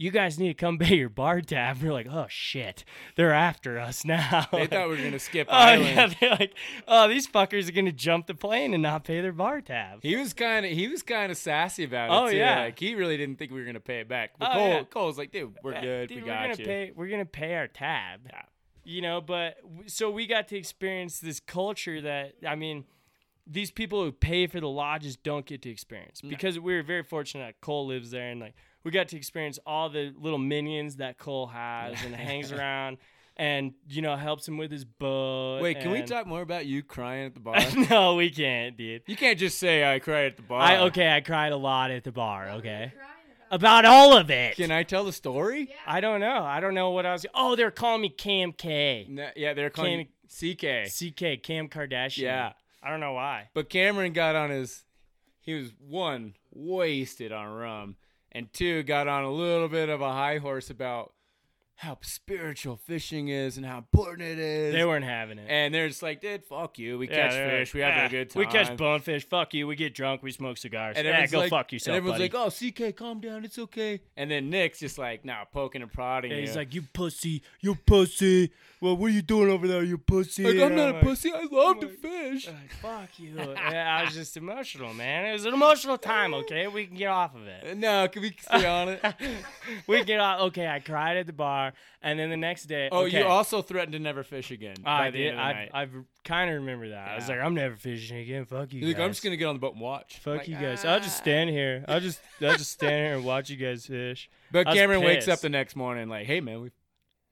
You 0.00 0.10
guys 0.10 0.38
need 0.38 0.48
to 0.48 0.54
come 0.54 0.78
pay 0.78 0.96
your 0.96 1.10
bar 1.10 1.42
tab. 1.42 1.82
We're 1.82 1.92
like, 1.92 2.06
oh 2.10 2.24
shit, 2.30 2.86
they're 3.16 3.34
after 3.34 3.78
us 3.78 4.02
now. 4.06 4.46
They 4.50 4.66
thought 4.66 4.88
we 4.88 4.96
were 4.96 5.02
gonna 5.04 5.18
skip 5.18 5.46
oh 5.50 5.54
island. 5.54 5.86
yeah, 5.94 6.14
they're 6.18 6.38
like, 6.38 6.54
oh 6.88 7.06
these 7.06 7.28
fuckers 7.28 7.68
are 7.68 7.72
gonna 7.72 7.92
jump 7.92 8.26
the 8.26 8.34
plane 8.34 8.72
and 8.72 8.82
not 8.82 9.04
pay 9.04 9.20
their 9.20 9.32
bar 9.32 9.60
tab. 9.60 9.98
He 10.02 10.16
was 10.16 10.32
kind 10.32 10.64
of 10.64 10.72
he 10.72 10.88
was 10.88 11.02
kind 11.02 11.30
of 11.30 11.36
sassy 11.36 11.84
about 11.84 12.10
it. 12.10 12.14
Oh, 12.14 12.30
too. 12.30 12.36
yeah. 12.38 12.60
like 12.60 12.78
he 12.78 12.94
really 12.94 13.18
didn't 13.18 13.38
think 13.38 13.52
we 13.52 13.60
were 13.60 13.66
gonna 13.66 13.78
pay 13.78 14.00
it 14.00 14.08
back. 14.08 14.38
But 14.38 14.52
Oh, 14.52 14.54
Cole 14.54 14.68
yeah. 14.68 14.82
Cole's 14.84 15.18
like, 15.18 15.32
dude, 15.32 15.54
we're 15.62 15.72
Yeah, 15.74 15.80
good, 15.82 16.08
dude, 16.08 16.24
we 16.24 16.30
are 16.30 16.34
got 16.34 16.42
gonna 16.44 16.54
you. 16.60 16.64
Pay, 16.64 16.92
we're 16.96 17.08
gonna 17.08 17.26
pay 17.26 17.54
our 17.56 17.68
tab. 17.68 18.20
Yeah. 18.26 18.42
You 18.84 19.02
know, 19.02 19.20
but 19.20 19.58
so 19.86 20.10
we 20.10 20.26
got 20.26 20.48
to 20.48 20.56
experience 20.56 21.20
this 21.20 21.40
culture 21.40 22.00
that 22.00 22.36
I 22.48 22.54
mean, 22.54 22.84
these 23.46 23.70
people 23.70 24.02
who 24.02 24.12
pay 24.12 24.46
for 24.46 24.60
the 24.60 24.68
lodges 24.68 25.16
don't 25.16 25.44
get 25.44 25.60
to 25.62 25.70
experience 25.70 26.22
because 26.22 26.58
we 26.58 26.74
were 26.74 26.82
very 26.82 27.02
fortunate 27.02 27.44
that 27.44 27.60
Cole 27.60 27.86
lives 27.86 28.12
there 28.12 28.30
and 28.30 28.40
like 28.40 28.54
we 28.84 28.90
got 28.90 29.08
to 29.08 29.16
experience 29.16 29.58
all 29.66 29.88
the 29.90 30.12
little 30.18 30.38
minions 30.38 30.96
that 30.96 31.18
Cole 31.18 31.46
has 31.48 32.02
and 32.04 32.14
hangs 32.14 32.52
around 32.56 32.98
and 33.36 33.72
you 33.88 34.02
know 34.02 34.16
helps 34.16 34.46
him 34.46 34.56
with 34.58 34.70
his 34.70 34.84
boat. 34.84 35.60
Wait, 35.62 35.80
can 35.80 35.90
we 35.92 36.02
talk 36.02 36.26
more 36.26 36.42
about 36.42 36.66
you 36.66 36.82
crying 36.82 37.26
at 37.26 37.34
the 37.34 37.40
bar? 37.48 37.58
no, 37.90 38.14
we 38.16 38.30
can't, 38.30 38.76
dude. 38.76 39.02
you 39.06 39.16
can't 39.16 39.38
just 39.38 39.58
say 39.58 39.84
I 39.90 39.98
cried 39.98 40.26
at 40.26 40.36
the 40.36 40.42
bar. 40.42 40.60
I 40.60 40.76
okay, 40.88 41.10
I 41.10 41.20
cried 41.20 41.52
a 41.52 41.56
lot 41.56 41.90
at 41.90 42.04
the 42.04 42.12
bar. 42.12 42.48
Okay, 42.56 42.92
about 43.50 43.84
all 43.84 44.16
of 44.16 44.30
it. 44.30 44.56
Can 44.56 44.70
I 44.70 44.82
tell 44.82 45.04
the 45.04 45.12
story? 45.12 45.68
Yeah. 45.70 45.76
I 45.86 46.00
don't 46.00 46.20
know. 46.20 46.42
I 46.42 46.60
don't 46.60 46.74
know 46.74 46.90
what 46.90 47.06
I 47.06 47.12
was. 47.12 47.24
Oh, 47.34 47.56
they're 47.56 47.70
calling 47.70 48.02
me 48.02 48.08
Cam 48.10 48.52
K. 48.52 49.06
No, 49.08 49.28
yeah, 49.36 49.54
they're 49.54 49.70
calling 49.70 49.96
Can't- 49.98 50.08
you 50.08 50.54
CK. 50.54 50.88
CK 50.88 51.42
Cam 51.42 51.68
Kardashian. 51.68 52.22
Yeah. 52.22 52.52
I 52.82 52.88
don't 52.90 53.00
know 53.00 53.12
why. 53.14 53.48
But 53.52 53.68
Cameron 53.68 54.12
got 54.12 54.36
on 54.36 54.50
his. 54.50 54.84
He 55.40 55.54
was 55.54 55.70
one 55.80 56.34
wasted 56.52 57.32
on 57.32 57.48
rum, 57.48 57.96
and 58.32 58.52
two 58.52 58.82
got 58.82 59.08
on 59.08 59.24
a 59.24 59.30
little 59.30 59.68
bit 59.68 59.88
of 59.88 60.00
a 60.00 60.12
high 60.12 60.38
horse 60.38 60.70
about 60.70 61.12
how 61.76 61.96
spiritual 62.02 62.76
fishing 62.76 63.28
is 63.28 63.56
and 63.56 63.64
how 63.64 63.78
important 63.78 64.28
it 64.28 64.38
is. 64.38 64.74
They 64.74 64.84
weren't 64.84 65.04
having 65.04 65.38
it. 65.38 65.46
and 65.48 65.72
they're 65.74 65.88
just 65.88 66.02
like, 66.02 66.20
dude, 66.20 66.44
fuck 66.44 66.78
you. 66.78 66.98
We 66.98 67.08
Yeah, 67.08 67.28
catch 67.28 67.32
fish. 67.32 67.68
like, 67.70 67.74
we 67.74 67.80
have 67.80 67.94
"Ah, 67.96 68.04
a 68.06 68.08
good 68.10 68.28
time. 68.30 68.40
We 68.40 68.46
catch 68.46 68.76
bonefish. 68.76 69.24
Fuck 69.24 69.54
you. 69.54 69.66
We 69.66 69.76
get 69.76 69.94
drunk. 69.94 70.22
We 70.22 70.30
smoke 70.30 70.58
cigars. 70.58 70.96
And 70.98 71.06
yeah, 71.06 71.26
go 71.26 71.38
like, 71.38 71.48
fuck 71.50 71.72
yourself, 71.72 71.92
And 71.94 71.96
everyone's 71.96 72.20
buddy. 72.30 72.36
like, 72.36 72.84
oh, 72.84 72.90
CK, 72.90 72.94
calm 72.96 73.20
down. 73.20 73.46
It's 73.46 73.58
okay. 73.58 74.02
And 74.14 74.30
then 74.30 74.50
Nick's 74.50 74.78
just 74.78 74.98
like, 74.98 75.24
nah, 75.24 75.46
poking 75.46 75.80
and 75.80 75.90
prodding 75.90 76.32
Yeah, 76.32 76.36
he's 76.40 76.54
like, 76.54 76.74
you 76.74 76.82
pussy, 76.82 77.42
you 77.62 77.74
pussy. 77.74 78.52
Well, 78.80 78.96
what 78.96 79.08
are 79.08 79.14
you 79.14 79.20
doing 79.20 79.50
over 79.50 79.68
there, 79.68 79.82
you 79.82 79.98
pussy? 79.98 80.42
Like, 80.42 80.70
I'm 80.70 80.74
not 80.74 80.88
a 80.88 80.92
like- 80.92 81.02
pussy. 81.02 81.30
I 81.32 81.46
love 81.50 81.80
to 81.80 81.86
like- 81.86 81.98
fish. 81.98 82.46
Like, 82.46 82.72
fuck 82.80 83.18
you. 83.18 83.34
yeah, 83.36 83.98
I 84.00 84.04
was 84.04 84.14
just 84.14 84.38
emotional, 84.38 84.94
man. 84.94 85.26
It 85.26 85.32
was 85.32 85.44
an 85.44 85.52
emotional 85.52 85.98
time, 85.98 86.32
okay? 86.32 86.66
We 86.66 86.86
can 86.86 86.96
get 86.96 87.08
off 87.08 87.34
of 87.34 87.46
it. 87.46 87.64
Uh, 87.70 87.74
no, 87.74 88.08
can 88.08 88.22
we 88.22 88.34
stay 88.40 88.66
on 88.66 88.88
it? 88.88 89.04
we 89.86 90.02
get 90.04 90.18
off. 90.18 90.40
Okay, 90.40 90.66
I 90.66 90.78
cried 90.80 91.18
at 91.18 91.26
the 91.26 91.34
bar, 91.34 91.74
and 92.00 92.18
then 92.18 92.30
the 92.30 92.38
next 92.38 92.64
day. 92.64 92.88
Oh, 92.90 93.04
okay, 93.04 93.18
you 93.18 93.26
also 93.26 93.60
threatened 93.60 93.92
to 93.92 93.98
never 93.98 94.22
fish 94.22 94.50
again. 94.50 94.76
I 94.86 95.10
did. 95.10 95.34
end 95.34 95.38
of 95.38 95.70
the 95.70 95.76
I. 95.76 95.82
I 95.82 95.88
kind 96.24 96.50
of 96.50 96.56
remember 96.56 96.88
that. 96.88 97.08
I 97.08 97.16
was 97.16 97.28
like, 97.28 97.40
I'm 97.40 97.54
never 97.54 97.76
fishing 97.76 98.18
again. 98.18 98.46
Fuck 98.46 98.72
you 98.72 98.86
like, 98.86 98.96
guys. 98.96 99.04
I'm 99.04 99.10
just 99.10 99.22
gonna 99.22 99.36
get 99.36 99.46
on 99.46 99.56
the 99.56 99.60
boat 99.60 99.72
and 99.72 99.82
watch. 99.82 100.18
Fuck 100.20 100.38
Like, 100.38 100.48
you 100.48 100.54
guys. 100.54 100.84
I'll 100.84 101.00
just 101.00 101.18
ah. 101.18 101.22
stand 101.22 101.50
here. 101.50 101.84
I'll 101.86 102.00
just 102.00 102.20
I'll 102.40 102.56
just 102.56 102.72
stand 102.72 102.92
here 102.92 103.14
and 103.16 103.24
watch 103.24 103.50
you 103.50 103.56
guys 103.56 103.86
fish. 103.86 104.30
But 104.50 104.66
Cameron 104.68 105.02
wakes 105.02 105.28
up 105.28 105.40
the 105.40 105.50
next 105.50 105.76
morning 105.76 106.08
like, 106.08 106.26
hey 106.26 106.40
man, 106.40 106.62
we 106.62 106.70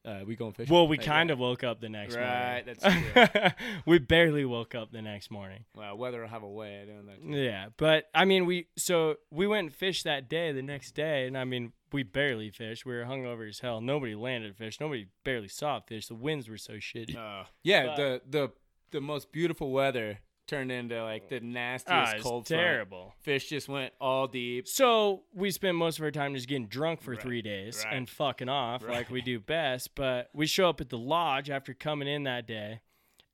uh, 0.08 0.24
we 0.26 0.36
going 0.36 0.52
fishing. 0.52 0.74
Well, 0.74 0.88
we 0.88 0.96
kind 0.98 1.30
of 1.30 1.38
woke 1.38 1.62
up 1.64 1.80
the 1.80 1.88
next 1.88 2.14
Right, 2.16 2.64
morning. 2.66 2.76
that's 2.80 3.54
we 3.86 3.98
barely 3.98 4.44
woke 4.44 4.74
up 4.74 4.90
the 4.92 5.02
next 5.02 5.30
morning. 5.30 5.64
Well, 5.76 5.96
weather 5.98 6.20
will 6.22 6.28
have 6.28 6.42
a 6.42 6.48
way 6.48 6.80
of 6.80 6.86
doing 6.88 7.06
that. 7.06 7.22
too. 7.22 7.28
Yeah, 7.38 7.66
but 7.76 8.04
I 8.14 8.24
mean, 8.24 8.46
we 8.46 8.68
so 8.76 9.16
we 9.30 9.46
went 9.46 9.66
and 9.66 9.74
fished 9.74 10.04
that 10.04 10.28
day. 10.28 10.52
The 10.52 10.62
next 10.62 10.92
day, 10.92 11.26
and 11.26 11.36
I 11.36 11.44
mean, 11.44 11.72
we 11.92 12.02
barely 12.02 12.50
fished. 12.50 12.86
We 12.86 12.94
were 12.94 13.04
hungover 13.04 13.48
as 13.48 13.60
hell. 13.60 13.80
Nobody 13.80 14.14
landed 14.14 14.56
fish. 14.56 14.80
Nobody 14.80 15.06
barely 15.24 15.48
saw 15.48 15.80
fish. 15.80 16.06
The 16.08 16.14
winds 16.14 16.48
were 16.48 16.58
so 16.58 16.74
shitty. 16.74 17.16
Uh, 17.16 17.44
yeah, 17.62 17.86
But- 17.86 17.96
the 17.96 18.20
the 18.28 18.52
the 18.90 19.00
most 19.02 19.30
beautiful 19.32 19.70
weather 19.70 20.20
turned 20.48 20.72
into 20.72 21.02
like 21.04 21.28
the 21.28 21.38
nastiest 21.40 21.88
ah, 21.88 22.12
it's 22.16 22.22
cold 22.22 22.48
front. 22.48 22.60
terrible. 22.60 23.14
Fish 23.20 23.48
just 23.48 23.68
went 23.68 23.92
all 24.00 24.26
deep. 24.26 24.66
So 24.66 25.22
we 25.32 25.50
spent 25.52 25.76
most 25.76 25.98
of 25.98 26.04
our 26.04 26.10
time 26.10 26.34
just 26.34 26.48
getting 26.48 26.66
drunk 26.66 27.00
for 27.02 27.12
Right, 27.12 27.20
three 27.22 27.42
days 27.42 27.84
right. 27.84 27.94
and 27.96 28.08
fucking 28.08 28.48
off 28.48 28.82
like 28.82 29.10
we 29.10 29.20
do 29.20 29.38
best. 29.38 29.94
But 29.94 30.30
we 30.34 30.46
show 30.46 30.68
up 30.68 30.80
at 30.80 30.88
the 30.88 30.98
lodge 30.98 31.50
after 31.50 31.72
coming 31.74 32.08
in 32.08 32.24
that 32.24 32.46
day, 32.48 32.80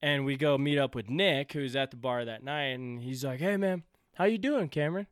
and 0.03 0.25
we 0.27 0.37
go 0.37 0.59
meet 0.59 0.77
up 0.79 0.95
with 0.95 1.09
Nick, 1.09 1.53
who's 1.55 1.75
at 1.77 1.91
the 1.91 1.97
bar 1.97 2.25
that 2.27 2.43
night, 2.45 2.75
and 2.75 3.01
he's 3.01 3.25
like, 3.25 3.41
"Hey 3.41 3.57
man, 3.57 3.85
how 4.17 4.25
you 4.25 4.37
doing, 4.39 4.69
Cameron?" 4.69 5.07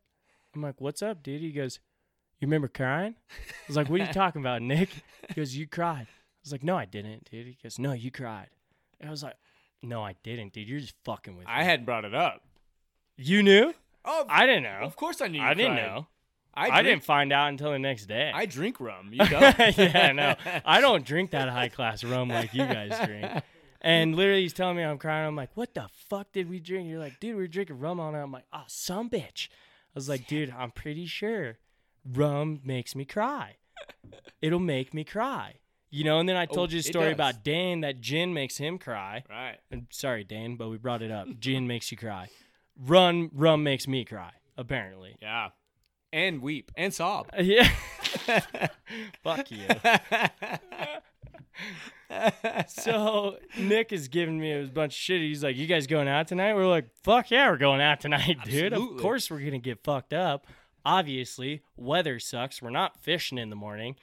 I'm 0.55 0.61
like, 0.61 0.81
"What's 0.81 1.01
up, 1.01 1.23
dude?" 1.23 1.41
He 1.41 1.51
goes, 1.53 1.79
"You 2.41 2.47
remember 2.47 2.69
crying?" 2.69 3.15
I 3.31 3.53
was 3.69 3.77
like, 3.77 3.89
"What 3.89 4.01
are 4.01 4.05
you 4.05 4.13
talking 4.13 4.43
about, 4.43 4.61
Nick?" 4.61 4.91
He 5.29 5.35
goes, 5.35 5.57
"You 5.57 5.67
cried." 5.67 6.09
I 6.09 6.43
was 6.45 6.53
like, 6.53 6.65
"No, 6.65 6.77
I 6.77 6.85
didn't, 6.85 7.31
dude." 7.31 7.47
He 7.47 7.57
goes, 7.63 7.79
"No, 7.79 7.93
you 7.93 8.11
cried." 8.11 8.49
And 9.01 9.09
I 9.09 9.11
was 9.13 9.23
like, 9.23 9.37
"No, 9.83 10.03
I 10.03 10.15
didn't, 10.23 10.53
dude. 10.53 10.69
You're 10.69 10.81
just 10.81 10.95
fucking 11.05 11.37
with 11.37 11.47
me." 11.47 11.53
I 11.53 11.65
hadn't 11.65 11.85
brought 11.85 12.05
it 12.05 12.15
up. 12.15 12.43
you 13.17 13.43
knew? 13.43 13.75
Oh, 14.05 14.25
I 14.29 14.47
didn't 14.47 14.65
know. 14.65 14.81
of 14.83 14.97
course 14.97 15.21
I 15.21 15.29
knew. 15.29 15.39
You 15.41 15.45
I 15.45 15.55
didn't 15.55 15.77
cried. 15.77 15.87
know. 15.87 16.07
I, 16.55 16.69
I, 16.69 16.83
didn't 16.83 17.05
find 17.05 17.33
out 17.33 17.49
until 17.49 17.71
the 17.71 17.79
next 17.79 18.07
day. 18.07 18.31
I 18.35 18.45
drink 18.45 18.79
rum. 18.79 19.09
You 19.11 19.19
don't. 19.27 19.79
yeah, 19.79 20.13
no, 20.13 20.35
I 20.67 20.81
don't 20.87 21.05
drink 21.05 21.31
that 21.31 21.49
high 21.49 21.69
class 21.69 22.05
rum 22.05 22.29
like 22.29 22.53
you 22.53 22.65
guys 22.67 22.93
drink. 23.07 23.27
And 23.81 24.15
literally, 24.15 24.43
he's 24.43 24.53
telling 24.53 24.77
me 24.77 24.83
I'm 24.83 24.99
crying. 24.99 25.27
I'm 25.27 25.35
like, 25.37 25.51
what 25.55 25.73
the 25.73 25.89
fuck 26.11 26.31
did 26.33 26.51
we 26.51 26.61
drink? 26.61 26.89
You're 26.89 26.99
like, 26.99 27.19
dude, 27.21 27.37
we 27.37 27.45
are 27.45 27.49
drinking 27.49 27.79
rum 27.79 28.01
all 28.01 28.13
night. 28.13 28.21
I'm 28.21 28.33
like, 28.33 28.45
oh, 28.53 28.65
some 28.67 29.09
bitch. 29.09 29.49
I 29.51 29.95
was 29.95 30.09
like, 30.09 30.27
dude, 30.29 30.55
I'm 30.57 30.71
pretty 30.73 31.07
sure 31.07 31.59
rum 32.13 32.61
makes 32.65 32.95
me 32.95 33.05
cry. 33.05 33.57
It'll 34.43 34.59
make 34.59 34.93
me 34.93 35.05
cry. 35.05 35.55
You 35.95 36.05
know, 36.05 36.19
and 36.21 36.27
then 36.27 36.37
I 36.37 36.47
oh, 36.51 36.55
told 36.55 36.73
you 36.73 36.79
a 36.79 36.81
Oh, 36.81 36.91
story 36.91 37.13
about 37.13 37.45
Dan 37.45 37.83
that 37.83 38.01
gin 38.01 38.33
makes 38.33 38.57
him 38.57 38.79
cry. 38.79 39.25
Right. 39.29 39.59
And 39.71 39.87
sorry, 39.91 40.25
Dan, 40.25 40.57
but 40.57 40.71
we 40.71 40.79
brought 40.79 41.03
it 41.03 41.11
up. 41.11 41.29
Gin 41.39 41.67
makes 41.67 41.91
you 41.93 41.99
cry. 41.99 42.31
Run, 42.81 43.29
rum 43.35 43.63
makes 43.63 43.87
me 43.87 44.07
cry. 44.07 44.33
Apparently. 44.57 45.17
Yeah. 45.21 45.51
And 46.11 46.41
weep 46.41 46.73
and 46.79 46.95
sob. 46.95 47.29
Uh, 47.39 47.43
yeah. 47.43 47.69
Fuck 49.23 49.51
you. 49.51 49.67
so 52.69 53.37
Nick 53.59 53.93
is 53.93 54.09
giving 54.09 54.41
me 54.41 54.53
a 54.53 54.65
bunch 54.65 54.95
of 54.95 54.99
shit. 54.99 55.21
He's 55.21 55.45
like, 55.45 55.57
"You 55.57 55.67
guys 55.67 55.87
going 55.87 56.09
out 56.09 56.29
tonight?" 56.29 56.55
We're 56.55 56.67
like, 56.67 56.87
"Fuck 57.03 57.31
yeah, 57.31 57.51
we're 57.51 57.57
going 57.57 57.81
out 57.81 58.01
tonight, 58.01 58.39
dude. 58.45 58.73
Absolutely. 58.73 58.97
Of 58.97 59.03
course 59.03 59.31
we're 59.31 59.41
gonna 59.41 59.59
get 59.59 59.83
fucked 59.85 60.13
up. 60.13 60.47
Obviously, 60.85 61.63
weather 61.77 62.19
sucks. 62.19 62.61
We're 62.61 62.71
not 62.71 63.03
fishing 63.03 63.39
in 63.39 63.51
the 63.51 63.57
morning. 63.57 63.97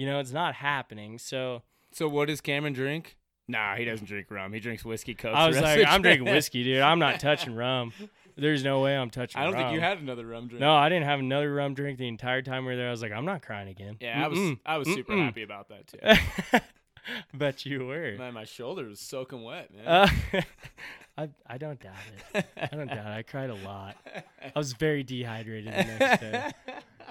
You 0.00 0.06
know, 0.06 0.18
it's 0.18 0.32
not 0.32 0.54
happening. 0.54 1.18
So 1.18 1.62
So 1.92 2.08
what 2.08 2.28
does 2.28 2.40
Cameron 2.40 2.72
drink? 2.72 3.18
Nah, 3.48 3.74
he 3.76 3.84
doesn't 3.84 4.06
drink 4.06 4.30
rum. 4.30 4.52
He 4.52 4.60
drinks 4.60 4.82
whiskey 4.84 5.14
coke. 5.14 5.34
I 5.34 5.46
was 5.48 5.60
like, 5.60 5.84
I'm 5.86 6.00
drinking 6.02 6.32
whiskey, 6.32 6.64
dude. 6.64 6.80
I'm 6.80 6.98
not 6.98 7.20
touching 7.20 7.54
rum. 7.66 7.92
There's 8.36 8.64
no 8.64 8.80
way 8.80 8.96
I'm 8.96 9.10
touching. 9.10 9.38
I 9.40 9.44
don't 9.44 9.54
think 9.54 9.72
you 9.72 9.80
had 9.80 9.98
another 9.98 10.24
rum 10.24 10.48
drink. 10.48 10.60
No, 10.60 10.72
I 10.74 10.88
didn't 10.88 11.04
have 11.04 11.20
another 11.20 11.52
rum 11.52 11.74
drink 11.74 11.98
the 11.98 12.08
entire 12.08 12.40
time 12.40 12.64
we 12.64 12.70
were 12.72 12.76
there. 12.76 12.88
I 12.88 12.90
was 12.92 13.02
like, 13.02 13.12
I'm 13.12 13.26
not 13.26 13.42
crying 13.42 13.68
again. 13.68 13.96
Yeah, 14.00 14.24
I 14.24 14.28
was 14.28 14.38
Mm-mm. 14.38 14.58
I 14.64 14.78
was 14.78 14.88
super 14.88 15.12
Mm-mm. 15.12 15.24
happy 15.24 15.42
about 15.42 15.68
that 15.68 15.86
too. 15.88 16.58
Bet 17.34 17.66
you 17.66 17.84
were. 17.86 18.14
Man, 18.18 18.32
my 18.34 18.44
shoulder 18.44 18.84
was 18.86 19.00
soaking 19.00 19.42
wet, 19.42 19.68
man. 19.74 19.86
Uh, 19.86 20.08
I 21.18 21.28
I 21.46 21.58
don't 21.58 21.78
doubt 21.80 21.94
it. 22.34 22.46
I 22.56 22.74
don't 22.74 22.86
doubt 22.88 23.06
it. 23.06 23.18
I 23.18 23.22
cried 23.22 23.50
a 23.50 23.54
lot. 23.56 23.96
I 24.42 24.52
was 24.58 24.72
very 24.74 25.02
dehydrated 25.02 25.74
the 25.74 25.84
next 25.98 26.20
day. 26.20 26.50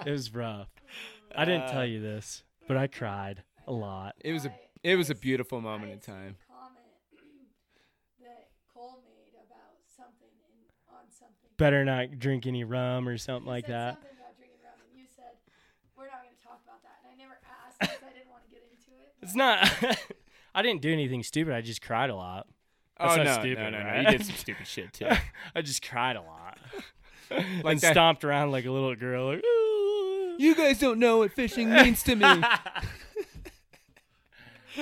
It 0.06 0.10
was 0.10 0.34
rough. 0.34 0.68
I 1.36 1.44
didn't 1.44 1.64
Uh, 1.64 1.72
tell 1.72 1.86
you 1.86 2.00
this, 2.00 2.42
but 2.70 2.76
I 2.76 2.86
cried 2.86 3.42
a 3.66 3.72
lot. 3.72 4.14
It 4.20 4.32
was 4.32 4.46
a 4.46 4.54
it 4.84 4.94
was 4.94 5.10
a 5.10 5.14
beautiful 5.16 5.60
moment 5.60 5.90
in 5.90 5.98
time. 5.98 6.36
comment 6.48 6.86
that 8.20 8.50
Cole 8.72 9.02
made 9.04 9.34
about 9.34 9.74
something 9.88 10.30
in, 10.30 10.94
on 10.94 11.10
something. 11.10 11.50
Better 11.56 11.84
not 11.84 12.20
drink 12.20 12.46
any 12.46 12.62
rum 12.62 13.08
or 13.08 13.18
something 13.18 13.46
You 13.46 13.50
like 13.54 13.66
said 13.66 13.74
that. 13.74 13.94
Something 13.94 14.10
about 14.20 14.36
drinking 14.38 14.58
rum, 14.62 14.74
and 14.88 15.00
you 15.00 15.06
said 15.16 15.34
we're 15.98 16.06
not 16.06 16.22
going 16.22 16.36
to 16.36 16.42
talk 16.46 16.60
about 16.62 16.80
that. 16.84 17.02
And 17.02 17.10
I 17.12 17.16
never 17.20 17.40
asked 17.66 17.80
because 17.80 18.08
I 18.08 18.12
didn't 18.12 18.30
want 18.30 18.44
to 18.44 18.50
get 18.50 18.62
into 18.70 19.02
it. 19.02 19.14
It's 19.20 19.34
not. 19.34 19.98
I 20.54 20.62
didn't 20.62 20.80
do 20.80 20.92
anything 20.92 21.24
stupid. 21.24 21.54
I 21.54 21.62
just 21.62 21.82
cried 21.82 22.10
a 22.10 22.14
lot. 22.14 22.46
That's 23.00 23.14
oh 23.14 23.16
not 23.16 23.24
no, 23.24 23.32
stupid, 23.40 23.64
no, 23.64 23.70
no, 23.70 23.78
right? 23.84 24.02
no! 24.04 24.10
You 24.12 24.18
did 24.18 24.26
some 24.26 24.36
stupid 24.46 24.68
shit 24.68 24.92
too. 24.92 25.08
I 25.56 25.62
just 25.62 25.82
cried 25.82 26.14
a 26.14 26.22
lot. 26.22 26.56
Like 27.32 27.42
and 27.42 27.80
that- 27.80 27.94
stomped 27.94 28.22
around 28.22 28.52
like 28.52 28.64
a 28.64 28.70
little 28.70 28.94
girl. 28.94 29.26
Like, 29.26 29.42
"Ooh." 29.44 29.69
You 30.40 30.54
guys 30.54 30.78
don't 30.78 30.98
know 30.98 31.18
what 31.18 31.32
fishing 31.32 31.68
means 31.68 32.02
to 32.04 32.16
me. 32.16 32.24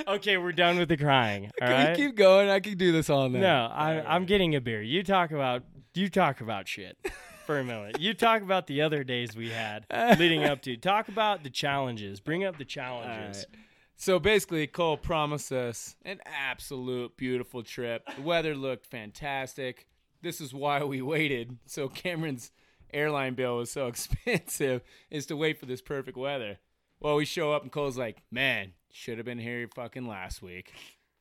okay, 0.07 0.37
we're 0.37 0.53
done 0.53 0.79
with 0.79 0.87
the 0.87 0.95
crying. 0.95 1.51
All 1.61 1.67
Can 1.67 1.71
right. 1.71 1.97
we 1.97 2.05
keep 2.05 2.15
going? 2.15 2.49
I 2.49 2.61
can 2.61 2.77
do 2.77 2.93
this 2.93 3.09
all 3.09 3.27
night. 3.27 3.41
No, 3.41 3.69
I, 3.69 4.01
I'm 4.07 4.23
getting 4.23 4.55
a 4.55 4.61
beer. 4.61 4.81
You 4.81 5.03
talk 5.03 5.31
about 5.31 5.63
you 5.93 6.07
talk 6.07 6.39
about 6.39 6.69
shit 6.69 6.97
for 7.45 7.59
a 7.59 7.63
minute. 7.65 7.99
You 7.99 8.13
talk 8.13 8.41
about 8.41 8.67
the 8.67 8.81
other 8.81 9.03
days 9.03 9.35
we 9.35 9.49
had 9.49 9.85
leading 10.17 10.45
up 10.45 10.61
to. 10.61 10.77
Talk 10.77 11.09
about 11.09 11.43
the 11.43 11.49
challenges. 11.49 12.21
Bring 12.21 12.45
up 12.45 12.57
the 12.57 12.63
challenges. 12.63 13.43
Alright. 13.43 13.61
So 13.97 14.17
basically, 14.17 14.65
Cole 14.65 14.95
promised 14.95 15.51
us 15.51 15.97
an 16.05 16.21
absolute 16.25 17.17
beautiful 17.17 17.63
trip. 17.63 18.07
The 18.15 18.21
weather 18.21 18.55
looked 18.55 18.85
fantastic. 18.85 19.87
This 20.21 20.39
is 20.39 20.53
why 20.53 20.85
we 20.85 21.01
waited. 21.01 21.57
So 21.65 21.89
Cameron's 21.89 22.49
airline 22.93 23.33
bill 23.35 23.57
was 23.57 23.71
so 23.71 23.87
expensive 24.27 24.81
is 25.09 25.25
to 25.27 25.35
wait 25.35 25.59
for 25.59 25.65
this 25.65 25.81
perfect 25.81 26.17
weather. 26.17 26.57
Well, 26.99 27.15
we 27.15 27.25
show 27.25 27.53
up 27.53 27.63
and 27.63 27.71
Cole's 27.71 27.97
like, 27.97 28.21
"Man, 28.31 28.73
should 28.91 29.17
have 29.17 29.25
been 29.25 29.39
here 29.39 29.67
fucking 29.73 30.05
last 30.07 30.41
week." 30.41 30.73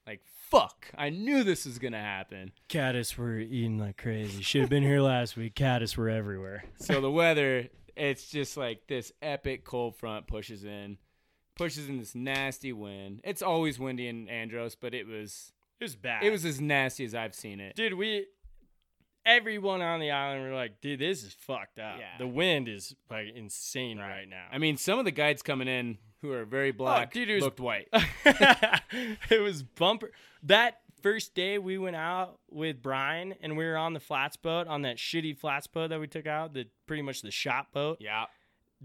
Like, 0.06 0.22
fuck! 0.48 0.86
I 0.96 1.10
knew 1.10 1.44
this 1.44 1.66
was 1.66 1.78
gonna 1.78 2.00
happen. 2.00 2.52
Caddis 2.68 3.16
were 3.18 3.38
eating 3.38 3.78
like 3.78 3.96
crazy. 3.96 4.42
Should 4.42 4.62
have 4.62 4.70
been 4.70 4.82
here 4.82 5.00
last 5.00 5.36
week. 5.36 5.54
Caddis 5.54 5.96
were 5.96 6.08
everywhere. 6.08 6.64
So 6.76 7.00
the 7.00 7.10
weather, 7.10 7.68
it's 7.94 8.30
just 8.30 8.56
like 8.56 8.86
this 8.88 9.12
epic 9.22 9.64
cold 9.64 9.96
front 9.96 10.26
pushes 10.26 10.64
in, 10.64 10.96
pushes 11.56 11.88
in 11.88 11.98
this 11.98 12.14
nasty 12.14 12.72
wind. 12.72 13.20
It's 13.22 13.42
always 13.42 13.78
windy 13.78 14.08
in 14.08 14.28
Andros, 14.30 14.74
but 14.74 14.94
it 14.94 15.06
was 15.06 15.52
It 15.78 15.84
was 15.84 15.94
bad. 15.94 16.22
it 16.24 16.30
was 16.30 16.44
as 16.46 16.58
nasty 16.60 17.04
as 17.04 17.14
I've 17.14 17.34
seen 17.34 17.60
it. 17.60 17.76
dude. 17.76 17.94
We 17.94 18.26
everyone 19.28 19.82
on 19.82 20.00
the 20.00 20.10
island 20.10 20.42
were 20.50 20.56
like, 20.56 20.80
dude, 20.80 20.98
this 21.00 21.22
is 21.22 21.34
fucked 21.34 21.78
up. 21.78 21.96
Yeah. 22.00 22.06
The 22.18 22.26
wind 22.26 22.68
is 22.68 22.94
like 23.10 23.26
insane 23.34 23.98
right, 23.98 24.08
Right. 24.20 24.28
now. 24.28 24.46
I 24.50 24.58
mean, 24.58 24.76
some 24.78 24.98
of 24.98 25.04
the 25.04 25.10
guides 25.10 25.42
coming 25.42 25.68
in 25.68 25.98
who 26.22 26.32
are 26.32 26.44
very 26.44 26.72
black 26.72 27.12
dude, 27.12 27.28
was- 27.28 27.42
looked 27.44 27.60
white. 27.60 27.88
it 28.24 29.40
was 29.42 29.62
bumper. 29.62 30.10
That 30.42 30.80
first 31.02 31.34
day 31.34 31.58
we 31.58 31.78
went 31.78 31.96
out 31.96 32.38
with 32.50 32.82
Brian 32.82 33.34
and 33.40 33.56
we 33.56 33.64
were 33.64 33.76
on 33.76 33.92
the 33.92 34.00
flats 34.00 34.36
boat 34.36 34.66
on 34.66 34.82
that 34.82 34.96
shitty 34.96 35.36
flats 35.36 35.66
boat 35.66 35.90
that 35.90 36.00
we 36.00 36.06
took 36.08 36.26
out, 36.26 36.54
the 36.54 36.66
pretty 36.86 37.02
much 37.02 37.22
the 37.22 37.30
shop 37.30 37.68
boat. 37.72 37.98
yeah, 38.00 38.24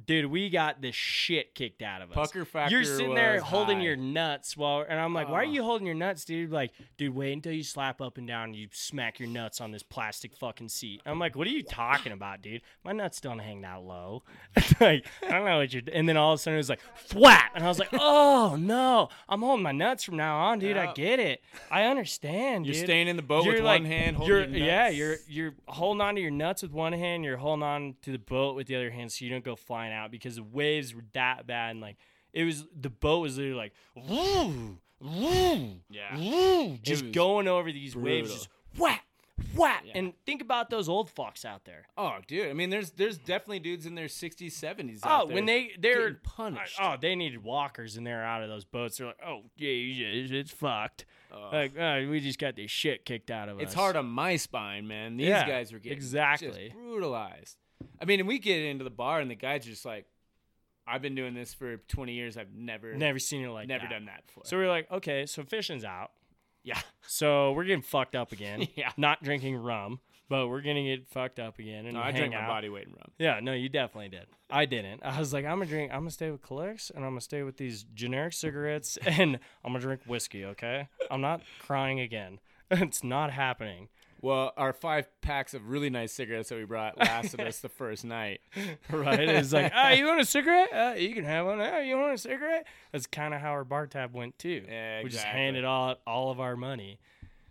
dude, 0.06 0.26
we 0.26 0.50
got 0.50 0.82
the 0.82 0.92
shit 0.92 1.54
kicked 1.56 1.82
out 1.82 2.02
of 2.02 2.10
us. 2.12 2.16
Pucker 2.16 2.46
factor. 2.46 2.76
You're 2.76 2.84
sitting 2.84 3.14
there 3.14 3.40
holding 3.40 3.78
high. 3.78 3.84
your 3.84 3.96
nuts 3.96 4.58
while, 4.58 4.86
and 4.88 5.00
I'm 5.00 5.14
like, 5.14 5.30
why 5.30 5.42
are 5.42 5.46
you 5.46 5.64
holding 5.64 5.86
your 5.86 5.96
nuts, 5.96 6.26
dude? 6.26 6.52
Like, 6.52 6.72
dude, 6.98 7.14
wait 7.16 7.34
until 7.34 7.54
you 7.54 7.64
slap 7.64 8.02
up 8.02 8.18
and 8.18 8.28
down 8.28 8.46
and 8.46 8.56
you 8.56 8.68
smack 8.72 9.20
your 9.20 9.30
nuts 9.30 9.62
on 9.62 9.72
this 9.72 9.84
plastic 9.84 10.36
fucking 10.36 10.70
seat. 10.70 11.02
I'm 11.06 11.20
like, 11.20 11.36
what 11.36 11.48
are 11.48 11.52
you 11.52 11.64
talking 11.64 12.12
about, 12.12 12.42
dude? 12.42 12.62
My 12.84 12.92
nuts 12.92 13.22
don't 13.22 13.40
hang 13.40 13.62
that 13.62 13.84
low. 13.84 14.24
like, 14.80 15.06
I 15.22 15.30
don't 15.30 15.46
know 15.46 15.58
what 15.58 15.74
you're. 15.74 15.84
And 15.92 16.10
then 16.10 16.18
all 16.18 16.34
of 16.34 16.40
a 16.40 16.42
sudden 16.42 16.56
it 16.56 16.58
was 16.58 16.70
like, 16.70 16.82
flat, 16.96 17.52
and 17.56 17.64
I 17.64 17.68
was 17.68 17.80
like, 17.80 17.90
oh 17.94 18.56
no, 18.60 19.10
I'm 19.30 19.42
holding 19.42 19.64
my 19.64 19.72
nuts 19.72 20.04
from 20.04 20.18
now 20.18 20.38
on, 20.38 20.60
dude. 20.60 20.78
I 20.78 20.94
get 20.94 21.20
it. 21.20 21.42
I 21.70 21.84
understand, 21.84 22.66
You're 22.66 22.74
dude. 22.74 22.84
staying 22.86 23.08
in 23.08 23.16
the 23.16 23.22
boat 23.22 23.46
You're 23.46 23.56
with 23.56 23.64
like- 23.64 23.82
one 23.82 23.92
hand, 23.92 24.16
holding 24.18 24.36
you're, 24.36 24.48
your 24.48 24.66
yeah, 24.68 24.90
you're 24.90 25.18
you're 25.28 25.56
holding 25.68 26.02
on 26.02 26.16
to 26.16 26.22
your 26.22 26.32
nuts 26.32 26.64
with 26.64 26.72
one 26.72 26.94
hand. 26.94 27.24
You're 27.24 27.38
holding 27.38 27.64
on 27.64 27.96
to 28.04 28.12
the 28.12 28.18
boat 28.18 28.56
with 28.56 28.68
the 28.68 28.76
other 28.76 28.90
hand, 28.90 29.12
so 29.12 29.26
you 29.26 29.32
don't 29.32 29.44
go 29.44 29.56
flying 29.56 29.83
out 29.92 30.12
because 30.12 30.36
the 30.38 30.44
waves 30.44 30.94
were 30.96 31.04
that 31.14 31.46
bad. 31.48 31.72
And 31.72 31.82
like 31.82 31.98
it 32.32 32.44
was, 32.46 32.66
the 32.80 32.90
boat 32.90 33.20
was 33.20 33.38
literally 33.38 33.58
like, 33.58 33.74
woo, 33.96 34.78
woo, 35.00 35.70
Yeah. 35.90 36.18
woo, 36.18 36.78
just 36.82 37.12
going 37.12 37.48
over 37.48 37.72
these 37.72 37.96
waves, 37.96 38.32
just 38.34 38.50
whack, 38.78 39.06
whack. 39.56 39.84
Yeah. 39.86 39.94
And 39.98 40.14
think 40.26 40.42
about 40.42 40.70
those 40.70 40.88
old 40.90 41.14
fucks 41.14 41.46
out 41.46 41.66
there. 41.66 41.86
Oh, 41.98 42.16
dude. 42.28 42.50
I 42.50 42.54
mean, 42.54 42.70
there's 42.70 42.92
there's 42.92 43.18
definitely 43.18 43.60
dudes 43.60 43.86
in 43.86 43.96
their 43.96 44.08
60s, 44.08 44.52
70s. 44.54 45.00
Oh, 45.04 45.08
out 45.10 45.28
there 45.28 45.36
when 45.36 45.46
they 45.46 45.72
they're 45.80 46.14
punished. 46.24 46.80
Oh, 46.82 46.96
they 47.00 47.16
needed 47.16 47.44
walkers 47.44 47.98
and 47.98 48.06
they're 48.08 48.24
out 48.24 48.42
of 48.44 48.50
those 48.50 48.66
boats. 48.66 48.98
They're 48.98 49.08
like, 49.08 49.20
oh 49.26 49.42
yeah, 49.58 49.70
it's, 49.70 50.32
it's 50.32 50.52
fucked. 50.52 51.06
Ugh. 51.32 51.54
Like 51.54 51.78
oh, 51.78 52.08
we 52.10 52.20
just 52.20 52.40
got 52.40 52.56
this 52.56 52.72
shit 52.72 53.06
kicked 53.06 53.30
out 53.32 53.50
of 53.50 53.58
us. 53.58 53.64
it's 53.64 53.74
hard 53.74 53.96
on 53.96 54.06
my 54.06 54.36
spine, 54.38 54.88
man. 54.88 55.18
These 55.18 55.28
Yeah, 55.28 55.48
guys 55.48 55.72
were 55.74 55.80
getting 55.80 55.98
exactly. 55.98 56.70
just 56.70 56.76
brutalized. 56.78 57.58
I 58.02 58.06
mean, 58.06 58.20
and 58.20 58.28
we 58.28 58.40
get 58.40 58.60
into 58.64 58.84
the 58.84 58.90
bar, 58.90 59.20
and 59.20 59.30
the 59.30 59.36
guy's 59.36 59.66
just 59.66 59.86
like, 59.86 60.06
"I've 60.88 61.02
been 61.02 61.16
doing 61.16 61.34
this 61.34 61.54
for 61.54 61.78
20 61.78 62.14
years. 62.14 62.38
I've 62.38 62.54
never, 62.54 62.94
Never 62.96 63.20
seen 63.20 63.44
it 63.44 63.50
like 63.50 63.68
never 63.68 63.84
that. 63.86 63.90
done 63.92 64.06
that 64.06 64.26
before." 64.28 64.44
So 64.46 64.58
we're 64.58 64.70
like, 64.70 64.90
okay, 64.92 65.26
so 65.26 65.44
fishing's 65.44 65.84
out. 65.84 66.12
yeah, 66.64 66.80
So 67.08 67.52
we're 67.54 67.66
getting 67.66 67.82
fucked 67.82 68.16
up 68.16 68.32
again. 68.32 68.68
Yeah. 68.76 68.92
Not 68.98 69.22
drinking 69.24 69.58
rum, 69.58 70.00
but 70.30 70.48
we're 70.48 70.62
gonna 70.62 70.84
get 70.84 71.08
fucked 71.08 71.40
up 71.40 71.60
again 71.60 71.86
and 71.86 71.94
no, 71.96 72.00
I 72.02 72.06
hang 72.12 72.16
drank 72.16 72.34
my 72.34 72.42
out. 72.42 72.48
body 72.48 72.70
weight 72.70 72.88
in 72.88 72.94
rum. 72.94 73.12
Yeah, 73.20 73.40
no, 73.42 73.52
you 73.54 73.68
definitely 73.70 74.10
did. 74.10 74.28
I 74.50 74.66
didn't. 74.66 75.02
I 75.04 75.20
was 75.20 75.34
like, 75.34 75.44
I'm 75.46 75.58
gonna 75.60 75.66
drink. 75.66 75.92
I'm 75.92 76.00
gonna 76.00 76.12
stay 76.12 76.32
with 76.32 76.42
Kaliks, 76.42 76.90
and 76.90 77.04
I'm 77.04 77.12
gonna 77.12 77.22
stay 77.22 77.44
with 77.44 77.58
these 77.58 77.84
generic 77.94 78.34
cigarettes, 78.34 78.98
and 79.06 79.40
I'm 79.64 79.72
gonna 79.74 79.80
drink 79.80 80.02
whiskey. 80.06 80.46
Okay, 80.46 80.88
I'm 81.12 81.22
not 81.22 81.42
crying 81.60 82.00
again. 82.00 82.40
It's 82.72 83.04
not 83.04 83.30
happening. 83.32 83.90
Well, 84.24 84.54
our 84.56 84.72
five 84.72 85.10
packs 85.20 85.54
of 85.54 85.68
really 85.68 85.90
nice 85.90 86.14
cigarettes 86.14 86.48
that 86.48 86.58
we 86.58 86.64
brought 86.64 86.98
lasted 86.98 87.42
us 87.42 87.60
the 87.60 87.68
first 87.82 88.06
night. 88.06 88.40
Right? 88.90 89.20
It's 89.20 89.52
like, 89.52 89.74
ah, 89.76 89.92
you 89.92 90.06
want 90.06 90.22
a 90.22 90.26
cigarette? 90.26 90.70
Uh, 90.74 90.94
you 90.98 91.14
can 91.14 91.26
have 91.26 91.46
one. 91.46 91.60
Ah, 91.60 91.80
you 91.80 91.98
want 91.98 92.14
a 92.14 92.18
cigarette? 92.18 92.66
That's 92.94 93.06
kind 93.06 93.34
of 93.34 93.42
how 93.42 93.50
our 93.50 93.66
bar 93.66 93.86
tab 93.86 94.14
went 94.14 94.40
too. 94.40 94.64
Yeah, 94.66 95.00
exactly. 95.00 95.04
We 95.04 95.10
just 95.10 95.26
handed 95.26 95.66
all 95.66 95.98
all 96.08 96.32
of 96.32 96.40
our 96.40 96.56
money. 96.56 97.00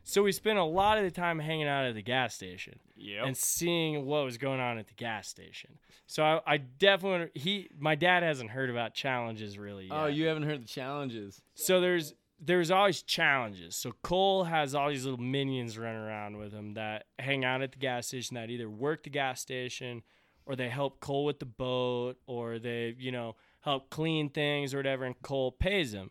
So 0.02 0.22
we 0.22 0.32
spent 0.32 0.58
a 0.58 0.64
lot 0.64 0.96
of 0.96 1.04
the 1.04 1.10
time 1.10 1.38
hanging 1.38 1.68
out 1.68 1.84
at 1.84 1.94
the 1.94 2.02
gas 2.02 2.34
station. 2.34 2.78
Yep. 2.96 3.26
and 3.26 3.36
seeing 3.36 4.06
what 4.06 4.24
was 4.24 4.38
going 4.38 4.60
on 4.60 4.78
at 4.78 4.86
the 4.86 4.94
gas 4.94 5.26
station. 5.26 5.78
So 6.06 6.22
I, 6.22 6.40
I 6.46 6.56
definitely 6.56 7.38
he 7.38 7.68
my 7.78 7.96
dad 7.96 8.22
hasn't 8.22 8.50
heard 8.50 8.70
about 8.70 8.94
challenges 8.94 9.58
really 9.58 9.88
yet. 9.88 9.92
oh, 9.92 10.06
you 10.06 10.26
haven't 10.26 10.44
heard 10.44 10.62
the 10.62 10.68
challenges. 10.68 11.42
So 11.54 11.80
there's 11.80 12.14
there's 12.45 12.72
always 12.72 13.03
challenges. 13.03 13.76
So 13.76 13.93
Cole 14.03 14.45
has 14.45 14.74
all 14.74 14.88
these 14.88 15.05
little 15.05 15.20
minions 15.20 15.78
running 15.78 16.01
around 16.01 16.38
with 16.38 16.53
him 16.53 16.74
that 16.74 17.05
hang 17.18 17.45
out 17.45 17.62
at 17.62 17.72
the 17.72 17.78
gas 17.78 18.09
station 18.09 18.34
that 18.34 18.51
either 18.51 18.68
work 18.68 19.05
the 19.05 19.11
gas 19.11 19.40
station 19.40 20.03
or 20.45 20.57
they 20.57 20.68
help 20.68 20.99
Cole 21.01 21.24
with 21.24 21.38
the 21.38 21.47
boat 21.47 22.16
or 22.26 22.59
they, 22.59 22.97
you 22.99 23.12
know, 23.12 23.36
help 23.61 23.90
clean 23.90 24.28
things 24.28 24.74
or 24.74 24.78
whatever 24.78 25.05
and 25.05 25.14
Cole 25.22 25.53
pays 25.53 25.93
them. 25.93 26.11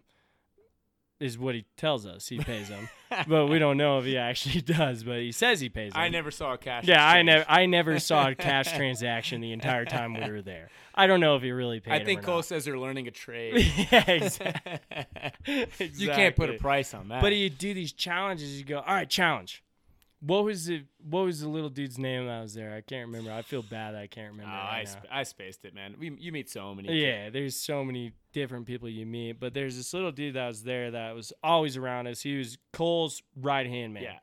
Is 1.22 1.38
what 1.38 1.54
he 1.54 1.66
tells 1.78 2.08
us. 2.08 2.28
He 2.28 2.40
pays 2.40 2.68
them. 2.68 2.90
but 3.28 3.46
we 3.46 3.60
don't 3.60 3.78
know 3.78 4.00
if 4.00 4.06
he 4.06 4.18
actually 4.18 4.62
does, 4.62 5.04
but 5.04 5.20
he 5.20 5.32
says 5.32 5.60
he 5.60 5.70
pays 5.70 5.94
them. 5.94 6.02
I 6.02 6.10
never 6.10 6.32
saw 6.32 6.54
a 6.54 6.58
cash. 6.58 6.86
Yeah, 6.88 7.08
I 7.08 7.22
never 7.22 7.46
I 7.48 7.68
never 7.68 8.00
saw 8.00 8.30
a 8.30 8.36
cash 8.36 8.72
transaction 8.76 9.40
the 9.40 9.52
entire 9.52 9.86
time 9.86 10.16
we 10.16 10.32
were 10.32 10.42
there. 10.42 10.70
I 10.96 11.06
don't 11.06 11.20
know 11.20 11.36
if 11.36 11.44
he 11.44 11.52
really 11.52 11.80
paid. 11.80 11.94
I 11.94 12.04
think 12.04 12.24
Cole 12.24 12.38
not. 12.38 12.46
says 12.46 12.66
they're 12.66 12.80
learning 12.80 13.08
a 13.08 13.12
trade. 13.12 13.64
yeah, 13.92 14.10
exactly. 14.10 14.80
You 15.78 16.08
can't 16.08 16.36
put 16.36 16.50
a 16.50 16.54
price 16.54 16.94
on 16.94 17.10
that. 17.10 17.22
But 17.22 17.34
he'd 17.34 17.58
do 17.60 17.74
these 17.74 17.94
challenges. 17.94 18.58
You 18.58 18.66
go, 18.66 18.80
all 18.80 18.96
right, 18.96 19.10
challenge. 19.10 19.64
What 20.24 20.44
was 20.44 20.66
the 20.66 20.84
What 21.04 21.26
was 21.26 21.42
the 21.42 21.50
little 21.50 21.70
dude's 21.70 21.98
name 21.98 22.28
that 22.28 22.42
was 22.42 22.54
there? 22.54 22.74
I 22.76 22.82
can't 22.82 23.08
remember. 23.08 23.32
I 23.32 23.42
feel 23.42 23.64
bad 23.64 23.96
I 23.96 24.06
can't 24.08 24.32
remember. 24.34 24.52
Oh, 24.54 24.56
remember. 24.56 24.76
I, 24.76 24.84
sp- 24.86 25.10
I 25.12 25.24
spaced 25.24 25.66
it, 25.66 25.74
man. 25.74 25.96
We, 26.00 26.12
you 26.20 26.32
meet 26.32 26.50
so 26.50 26.76
many. 26.76 26.94
Yeah, 27.02 27.30
there's 27.32 27.56
so 27.56 27.84
many 27.84 28.14
different 28.32 28.68
people 28.68 28.88
you 28.88 29.06
meet, 29.06 29.40
but 29.40 29.54
there's 29.56 29.76
this 29.78 29.94
little 29.94 30.12
dude 30.12 30.36
that 30.36 30.48
was 30.48 30.64
there 30.64 30.92
that 30.92 31.16
was 31.16 31.34
always 31.44 31.76
around 31.76 32.06
us. 32.08 32.22
He 32.22 32.38
was 32.38 32.58
Cole's 32.72 33.24
right 33.36 33.66
hand 33.66 33.96
man. 33.96 34.04
Yeah. 34.04 34.20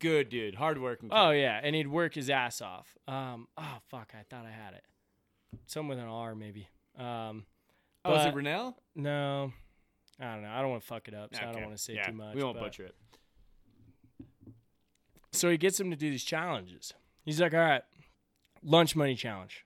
Good 0.00 0.28
dude. 0.30 0.56
Hardworking. 0.56 1.10
Oh 1.12 1.30
yeah, 1.30 1.60
and 1.62 1.74
he'd 1.76 1.88
work 1.88 2.14
his 2.14 2.28
ass 2.28 2.60
off. 2.60 2.96
Um, 3.06 3.46
oh 3.56 3.78
fuck, 3.88 4.12
I 4.18 4.24
thought 4.28 4.44
I 4.46 4.50
had 4.50 4.74
it. 4.74 4.84
Some 5.66 5.86
with 5.88 5.98
an 5.98 6.04
R 6.06 6.34
maybe. 6.34 6.68
Um, 6.98 7.46
oh, 8.04 8.14
is 8.16 8.26
it 8.26 8.34
but- 8.34 8.42
Renell? 8.42 8.74
no, 8.96 9.52
I 10.20 10.32
don't 10.34 10.42
know. 10.42 10.48
I 10.50 10.60
don't 10.60 10.70
want 10.70 10.82
to 10.82 10.88
fuck 10.88 11.06
it 11.08 11.14
up, 11.14 11.34
so 11.34 11.40
I 11.40 11.52
don't 11.52 11.62
want 11.62 11.76
to 11.76 11.82
say 11.82 11.94
Yeah, 11.94 12.06
too 12.06 12.12
much. 12.14 12.34
We 12.34 12.42
won't 12.42 12.56
but- 12.58 12.64
butcher 12.64 12.84
it. 12.86 12.94
So 15.36 15.50
he 15.50 15.58
gets 15.58 15.78
him 15.78 15.90
to 15.90 15.96
do 15.96 16.10
these 16.10 16.24
challenges. 16.24 16.94
He's 17.24 17.40
like, 17.40 17.52
all 17.52 17.60
right, 17.60 17.82
lunch 18.62 18.96
money 18.96 19.14
challenge. 19.14 19.64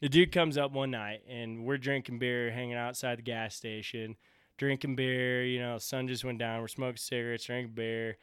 The 0.00 0.08
dude 0.08 0.32
comes 0.32 0.56
up 0.56 0.72
one 0.72 0.90
night 0.90 1.22
and 1.28 1.64
we're 1.64 1.78
drinking 1.78 2.18
beer, 2.18 2.50
hanging 2.50 2.76
outside 2.76 3.18
the 3.18 3.22
gas 3.22 3.54
station, 3.54 4.16
drinking 4.56 4.96
beer. 4.96 5.44
You 5.44 5.60
know, 5.60 5.78
sun 5.78 6.06
just 6.08 6.24
went 6.24 6.38
down. 6.38 6.60
We're 6.60 6.68
smoking 6.68 6.98
cigarettes, 6.98 7.44
drinking 7.44 7.74
beer. 7.74 8.16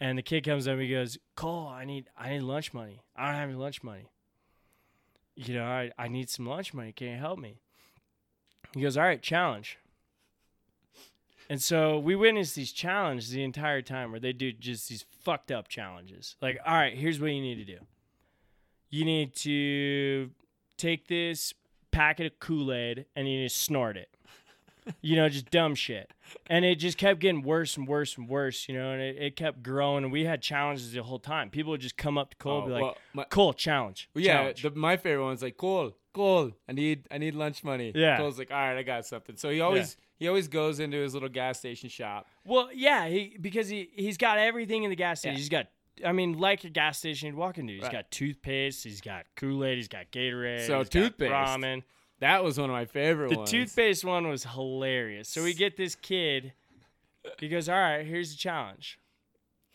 And 0.00 0.18
the 0.18 0.22
kid 0.22 0.44
comes 0.44 0.68
up 0.68 0.72
and 0.72 0.82
he 0.82 0.90
goes, 0.90 1.18
Cole, 1.34 1.68
I 1.68 1.84
need 1.84 2.08
I 2.16 2.30
need 2.30 2.42
lunch 2.42 2.74
money. 2.74 3.02
I 3.16 3.26
don't 3.26 3.36
have 3.36 3.48
any 3.48 3.58
lunch 3.58 3.82
money. 3.82 4.10
You 5.34 5.54
know, 5.54 5.64
I, 5.64 5.90
I 5.98 6.08
need 6.08 6.28
some 6.28 6.46
lunch 6.46 6.74
money. 6.74 6.92
Can 6.92 7.08
you 7.08 7.16
help 7.16 7.38
me? 7.38 7.60
He 8.74 8.82
goes, 8.82 8.96
All 8.96 9.04
right, 9.04 9.22
challenge. 9.22 9.78
And 11.50 11.60
so 11.60 11.98
we 11.98 12.14
witnessed 12.16 12.54
these 12.54 12.72
challenges 12.72 13.30
the 13.30 13.42
entire 13.44 13.82
time 13.82 14.10
where 14.10 14.20
they 14.20 14.32
do 14.32 14.52
just 14.52 14.88
these 14.88 15.04
fucked 15.22 15.50
up 15.52 15.68
challenges. 15.68 16.36
Like, 16.40 16.58
all 16.66 16.74
right, 16.74 16.94
here's 16.96 17.20
what 17.20 17.28
you 17.32 17.40
need 17.42 17.56
to 17.56 17.64
do. 17.64 17.78
You 18.90 19.04
need 19.04 19.34
to 19.36 20.30
take 20.76 21.08
this 21.08 21.54
packet 21.90 22.26
of 22.26 22.38
Kool-Aid 22.40 23.06
and 23.16 23.28
you 23.28 23.38
need 23.40 23.48
to 23.48 23.54
snort 23.54 23.96
it. 23.96 24.08
You 25.00 25.14
know, 25.14 25.28
just 25.28 25.48
dumb 25.50 25.76
shit. 25.76 26.10
And 26.48 26.64
it 26.64 26.74
just 26.76 26.98
kept 26.98 27.20
getting 27.20 27.42
worse 27.42 27.76
and 27.76 27.86
worse 27.86 28.16
and 28.18 28.28
worse, 28.28 28.68
you 28.68 28.74
know, 28.76 28.90
and 28.90 29.00
it, 29.00 29.16
it 29.16 29.36
kept 29.36 29.62
growing. 29.62 30.02
And 30.02 30.12
we 30.12 30.24
had 30.24 30.42
challenges 30.42 30.90
the 30.92 31.02
whole 31.04 31.20
time. 31.20 31.50
People 31.50 31.70
would 31.70 31.80
just 31.80 31.96
come 31.96 32.18
up 32.18 32.30
to 32.30 32.36
Cole 32.36 32.62
and 32.62 32.64
Oh, 32.64 32.66
be 32.66 32.72
like, 32.72 32.82
well, 32.82 32.96
my- 33.12 33.24
Cole, 33.24 33.52
challenge. 33.52 34.08
Well, 34.12 34.24
yeah, 34.24 34.38
challenge." 34.38 34.62
the, 34.62 34.70
my 34.72 34.96
favorite 34.96 35.24
one's 35.24 35.40
like 35.42 35.56
Cole, 35.56 35.92
Cole. 36.12 36.52
I 36.68 36.72
need, 36.72 37.06
I 37.10 37.18
need 37.18 37.34
lunch 37.34 37.64
money. 37.64 37.92
Yeah. 37.94 38.16
Cole's 38.18 38.38
like, 38.38 38.50
all 38.50 38.56
right, 38.56 38.76
I 38.76 38.82
got 38.82 39.06
something. 39.06 39.36
So 39.36 39.50
he 39.50 39.60
always, 39.60 39.96
he 40.16 40.28
always 40.28 40.48
goes 40.48 40.80
into 40.80 40.96
his 40.98 41.14
little 41.14 41.28
gas 41.28 41.58
station 41.58 41.88
shop. 41.88 42.26
Well, 42.44 42.68
yeah, 42.74 43.08
he 43.08 43.36
because 43.40 43.68
he 43.68 43.88
he's 43.94 44.16
got 44.16 44.38
everything 44.38 44.84
in 44.84 44.90
the 44.90 44.96
gas 44.96 45.20
station. 45.20 45.34
Yeah. 45.34 45.38
He's 45.38 45.48
got, 45.48 45.66
I 46.06 46.12
mean, 46.12 46.38
like 46.38 46.64
a 46.64 46.70
gas 46.70 46.98
station 46.98 47.26
you'd 47.26 47.36
walk 47.36 47.58
into. 47.58 47.72
He's 47.74 47.82
Right. 47.82 47.92
got 47.92 48.10
toothpaste. 48.10 48.84
He's 48.84 49.00
got 49.00 49.26
Kool 49.36 49.64
Aid. 49.64 49.76
He's 49.76 49.88
got 49.88 50.10
Gatorade. 50.12 50.66
So 50.66 50.84
toothpaste. 50.84 51.32
ramen. 51.32 51.82
That 52.20 52.44
was 52.44 52.58
one 52.58 52.70
of 52.70 52.74
my 52.74 52.84
favorite 52.84 53.30
The 53.30 53.38
ones. 53.38 53.50
toothpaste 53.50 54.04
one 54.04 54.28
was 54.28 54.44
hilarious. 54.44 55.28
So 55.28 55.42
we 55.42 55.54
get 55.54 55.76
this 55.76 55.94
kid. 55.96 56.52
He 57.40 57.48
goes, 57.48 57.68
"All 57.68 57.74
right, 57.76 58.06
here's 58.06 58.30
the 58.30 58.36
challenge." 58.38 58.98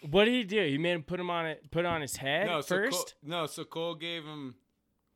What 0.09 0.25
did 0.25 0.33
he 0.33 0.43
do? 0.43 0.63
He 0.63 0.77
made 0.77 0.91
him 0.93 1.03
put 1.03 1.19
him 1.19 1.29
on 1.29 1.45
it, 1.47 1.71
put 1.71 1.83
on 1.85 2.01
his 2.01 2.15
head 2.17 2.45
no, 2.47 2.61
so 2.61 2.75
first. 2.75 2.91
Cole, 3.21 3.29
no, 3.29 3.45
so 3.47 3.63
Cole 3.65 3.95
gave 3.95 4.23
him, 4.23 4.55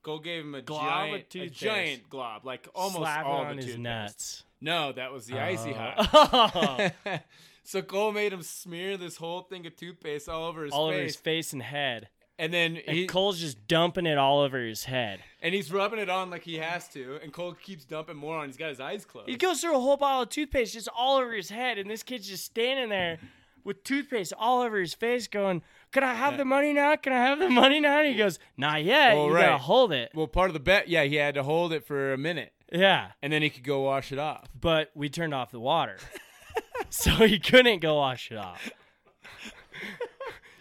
Cole 0.03 0.19
gave 0.19 0.43
him 0.43 0.55
a 0.55 0.61
Glob 0.61 0.83
giant, 0.83 1.35
a 1.35 1.49
giant 1.49 2.09
glob, 2.09 2.45
like 2.45 2.67
almost 2.73 2.97
slap 2.97 3.25
all 3.25 3.41
on 3.41 3.57
the 3.57 3.63
his 3.63 3.77
nuts. 3.77 4.43
No, 4.59 4.91
that 4.91 5.11
was 5.11 5.25
the 5.27 5.39
icy 5.39 5.71
oh. 5.71 5.73
hot. 5.73 6.91
Oh. 7.05 7.19
so 7.63 7.81
Cole 7.81 8.11
made 8.11 8.33
him 8.33 8.41
smear 8.41 8.97
this 8.97 9.17
whole 9.17 9.41
thing 9.41 9.65
of 9.67 9.75
toothpaste 9.75 10.27
all 10.27 10.45
over 10.45 10.63
his 10.63 10.73
all 10.73 10.89
face, 10.89 10.95
over 10.95 11.03
his 11.03 11.15
face 11.15 11.53
and 11.53 11.61
head. 11.61 12.09
and 12.39 12.53
then 12.53 12.77
And 12.87 12.97
he 12.97 13.07
Cole's 13.07 13.39
just 13.39 13.67
dumping 13.67 14.05
it 14.05 14.17
all 14.17 14.39
over 14.39 14.59
his 14.59 14.85
head. 14.85 15.19
and 15.41 15.53
he's 15.53 15.71
rubbing 15.71 15.99
it 15.99 16.09
on 16.09 16.29
like 16.29 16.43
he 16.43 16.55
has 16.55 16.87
to, 16.89 17.19
and 17.21 17.31
Cole 17.31 17.53
keeps 17.53 17.85
dumping 17.85 18.17
more 18.17 18.37
on. 18.37 18.47
He's 18.47 18.57
got 18.57 18.69
his 18.69 18.79
eyes 18.79 19.05
closed. 19.05 19.29
He 19.29 19.35
goes 19.35 19.61
through 19.61 19.75
a 19.75 19.79
whole 19.79 19.97
bottle 19.97 20.23
of 20.23 20.29
toothpaste 20.29 20.73
just 20.73 20.89
all 20.95 21.17
over 21.17 21.33
his 21.33 21.49
head, 21.49 21.77
and 21.77 21.89
this 21.89 22.03
kid's 22.03 22.27
just 22.27 22.45
standing 22.45 22.89
there 22.89 23.19
with 23.63 23.83
toothpaste 23.83 24.33
all 24.37 24.61
over 24.61 24.79
his 24.79 24.93
face, 24.93 25.27
going, 25.27 25.61
"Can 25.91 26.03
I 26.03 26.13
have 26.13 26.33
Yeah. 26.33 26.37
the 26.37 26.45
money 26.45 26.73
now? 26.73 26.95
Can 26.95 27.13
I 27.13 27.17
have 27.25 27.39
the 27.39 27.49
money 27.49 27.79
now?" 27.79 27.99
And 27.99 28.07
he 28.09 28.15
goes, 28.15 28.39
"Not 28.57 28.83
yet. 28.83 29.15
Well, 29.15 29.27
you 29.27 29.33
gotta 29.33 29.57
hold 29.57 29.91
it." 29.93 30.11
well, 30.13 30.27
part 30.27 30.49
of 30.49 30.53
the 30.53 30.59
bet, 30.59 30.87
yeah, 30.87 31.03
he 31.03 31.15
had 31.15 31.35
to 31.35 31.43
hold 31.43 31.73
it 31.73 31.85
for 31.85 32.13
a 32.13 32.17
minute, 32.17 32.53
Yeah, 32.71 33.11
and 33.21 33.31
then 33.33 33.41
he 33.41 33.49
could 33.49 33.63
go 33.63 33.81
wash 33.81 34.11
it 34.11 34.19
off. 34.19 34.47
but 34.59 34.91
we 34.95 35.09
turned 35.09 35.33
off 35.33 35.51
the 35.51 35.59
water, 35.59 35.97
so 36.89 37.11
he 37.27 37.39
couldn't 37.39 37.79
go 37.79 37.95
wash 37.95 38.31
it 38.31 38.37
off. 38.37 38.69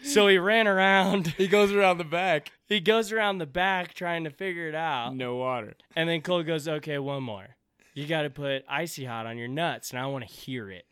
So 0.03 0.29
he 0.29 0.39
ran 0.39 0.67
around. 0.67 1.27
He 1.37 1.47
goes 1.47 1.73
around 1.73 1.99
the 1.99 2.05
back. 2.05 2.53
He 2.67 2.81
goes 2.81 3.13
around 3.13 3.37
the 3.37 3.47
back 3.47 3.93
trying 3.93 4.25
to 4.25 4.31
figure 4.31 4.67
it 4.67 4.75
out. 4.75 5.15
No 5.15 5.37
water. 5.37 5.75
And 5.95 6.09
then 6.09 6.23
Cole 6.23 6.43
goes, 6.43 6.67
okay, 6.67 6.99
one 6.99 7.23
more. 7.23 7.57
You 7.93 8.07
got 8.07 8.23
to 8.23 8.31
put 8.31 8.65
icy 8.67 9.05
hot 9.05 9.27
on 9.27 9.37
your 9.37 9.49
nuts, 9.49 9.91
and 9.91 9.99
I 9.99 10.07
want 10.07 10.27
to 10.27 10.33
hear 10.33 10.71
it. 10.71 10.87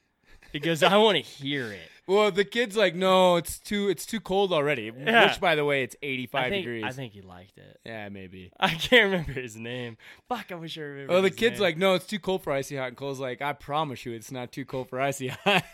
Goes, 0.63 0.83
I 0.83 0.97
want 0.97 1.17
to 1.17 1.23
hear 1.23 1.71
it. 1.73 1.91
Well, 2.07 2.31
the 2.31 2.45
kid's 2.45 2.75
like, 2.75 2.95
no, 2.95 3.37
it's 3.37 3.59
too, 3.59 3.89
it's 3.91 4.07
too 4.07 4.19
cold 4.19 4.51
already. 4.51 4.91
Yeah. 4.99 5.27
Which, 5.29 5.41
by 5.41 5.55
the 5.55 5.65
way, 5.67 5.83
it's 5.83 5.95
85 6.03 6.49
think, 6.49 6.65
degrees. 6.65 6.85
I 6.87 6.91
think 6.93 7.13
he 7.13 7.21
liked 7.21 7.59
it. 7.59 7.79
yeah, 7.85 8.09
maybe. 8.09 8.51
I 8.59 8.69
can't 8.71 9.11
remember 9.11 9.33
his 9.33 9.57
name. 9.57 9.99
Fuck, 10.27 10.51
I 10.51 10.55
wish 10.55 10.79
I 10.79 10.81
remember. 10.83 11.13
Oh, 11.13 11.21
the 11.21 11.31
kid's 11.31 11.57
name. 11.57 11.63
like, 11.63 11.77
no, 11.77 11.95
it's 11.95 12.07
too 12.07 12.19
cold 12.19 12.43
for 12.43 12.51
icy 12.53 12.77
hot. 12.79 12.89
And 12.89 12.97
Cole's 12.97 13.21
like, 13.21 13.43
I 13.43 13.53
promise 13.53 14.07
you, 14.07 14.13
it's 14.13 14.33
not 14.33 14.53
too 14.53 14.65
cold 14.65 14.89
for 14.89 14.99
icy 15.01 15.29
hot. 15.29 15.65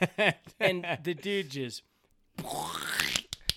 and 0.58 0.84
the 1.04 1.14
dude 1.14 1.50
just, 1.50 1.82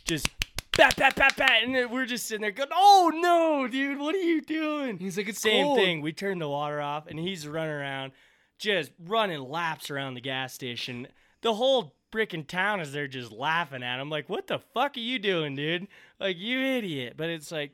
just, 0.06 0.30
bat, 0.78 0.96
bat, 0.98 1.16
bat, 1.16 1.34
bat, 1.36 1.64
and 1.64 1.74
then 1.74 1.90
we're 1.92 2.06
just 2.06 2.28
sitting 2.28 2.42
there 2.44 2.52
going, 2.52 2.70
"Oh 2.72 3.12
no, 3.14 3.68
dude, 3.68 3.98
what 4.00 4.14
are 4.14 4.20
you 4.20 4.42
doing?" 4.42 4.98
he's 5.00 5.18
like, 5.18 5.28
it's 5.28 5.42
Same 5.42 5.66
cold. 5.66 5.80
thing. 5.80 6.02
We 6.02 6.14
turn 6.14 6.38
the 6.40 6.48
water 6.48 6.80
off, 6.80 7.08
and 7.08 7.18
he's 7.20 7.48
running 7.48 7.72
around, 7.74 8.12
just 8.58 8.92
running 9.00 9.42
laps 9.42 9.90
around 9.92 10.14
the 10.16 10.22
gas 10.22 10.54
station. 10.54 11.08
The 11.42 11.54
whole 11.54 11.94
freaking 12.12 12.48
town 12.48 12.80
is 12.80 12.92
there 12.94 13.08
just 13.08 13.32
laughing 13.32 13.84
at 13.84 14.00
him, 14.00 14.10
like, 14.10 14.30
"What 14.30 14.48
the 14.48 14.60
fuck 14.60 14.98
are 14.98 15.00
you 15.02 15.20
doing, 15.20 15.56
dude? 15.56 15.88
Like, 16.20 16.38
you 16.38 16.60
idiot!" 16.62 17.14
But 17.18 17.30
it's 17.30 17.52
like, 17.52 17.72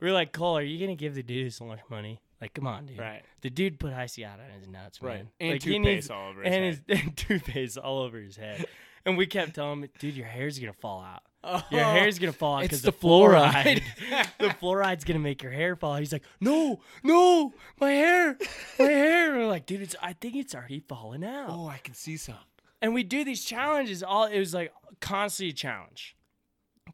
we're 0.00 0.12
like, 0.12 0.32
Cole, 0.32 0.58
are 0.58 0.62
you 0.62 0.78
gonna 0.78 0.96
give 0.96 1.14
the 1.14 1.22
dude 1.22 1.52
so 1.52 1.64
much 1.64 1.80
money? 1.90 2.20
Like, 2.40 2.54
come 2.54 2.66
on, 2.68 2.86
dude. 2.86 2.98
Right. 2.98 3.22
The 3.40 3.50
dude 3.50 3.80
put 3.80 3.92
icy 3.92 4.24
out 4.24 4.38
on 4.38 4.50
his 4.58 4.68
nuts, 4.68 5.02
Right. 5.02 5.16
man. 5.16 5.28
And 5.40 5.50
like, 5.52 5.60
toothpaste 5.62 5.82
needs- 5.84 6.10
all 6.10 6.28
over 6.30 6.42
his 6.42 6.54
and 6.54 6.64
head. 6.64 6.82
his 6.86 7.00
and 7.06 7.16
toothpaste 7.16 7.78
all 7.78 7.98
over 8.02 8.18
his 8.18 8.36
head. 8.36 8.66
And 9.08 9.16
we 9.16 9.26
kept 9.26 9.54
telling 9.54 9.82
him, 9.82 9.88
dude, 9.98 10.14
your 10.16 10.26
hair's 10.26 10.58
gonna 10.58 10.72
fall 10.74 11.00
out. 11.02 11.22
Your 11.70 11.80
Oh, 11.80 11.92
hair's 11.92 12.18
gonna 12.18 12.32
fall 12.32 12.56
out 12.56 12.62
because 12.62 12.82
the 12.82 12.90
the 12.90 12.96
fluoride. 12.98 13.80
fluoride. 14.10 14.28
the 14.38 14.48
fluoride's 14.48 15.04
gonna 15.04 15.18
make 15.18 15.42
your 15.42 15.52
hair 15.52 15.76
fall 15.76 15.94
out. 15.94 16.00
He's 16.00 16.12
like, 16.12 16.24
no, 16.40 16.80
no, 17.02 17.54
my 17.80 17.90
hair, 17.92 18.36
my 18.78 18.84
hair. 18.84 19.30
And 19.32 19.38
we're 19.42 19.48
like, 19.48 19.64
dude, 19.66 19.80
it's 19.80 19.96
I 20.02 20.12
think 20.12 20.36
it's 20.36 20.54
already 20.54 20.80
falling 20.80 21.24
out. 21.24 21.46
Oh, 21.48 21.66
I 21.68 21.78
can 21.78 21.94
see 21.94 22.16
some. 22.16 22.34
And 22.82 22.92
we 22.92 23.02
do 23.02 23.24
these 23.24 23.44
challenges. 23.44 24.02
All 24.02 24.24
it 24.26 24.38
was 24.38 24.52
like 24.54 24.72
constantly 25.00 25.50
a 25.50 25.54
challenge, 25.54 26.16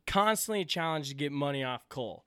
constantly 0.07 0.61
a 0.61 0.65
challenge 0.65 1.09
to 1.09 1.15
get 1.15 1.33
money 1.33 1.65
off 1.65 1.89
Cole. 1.89 2.24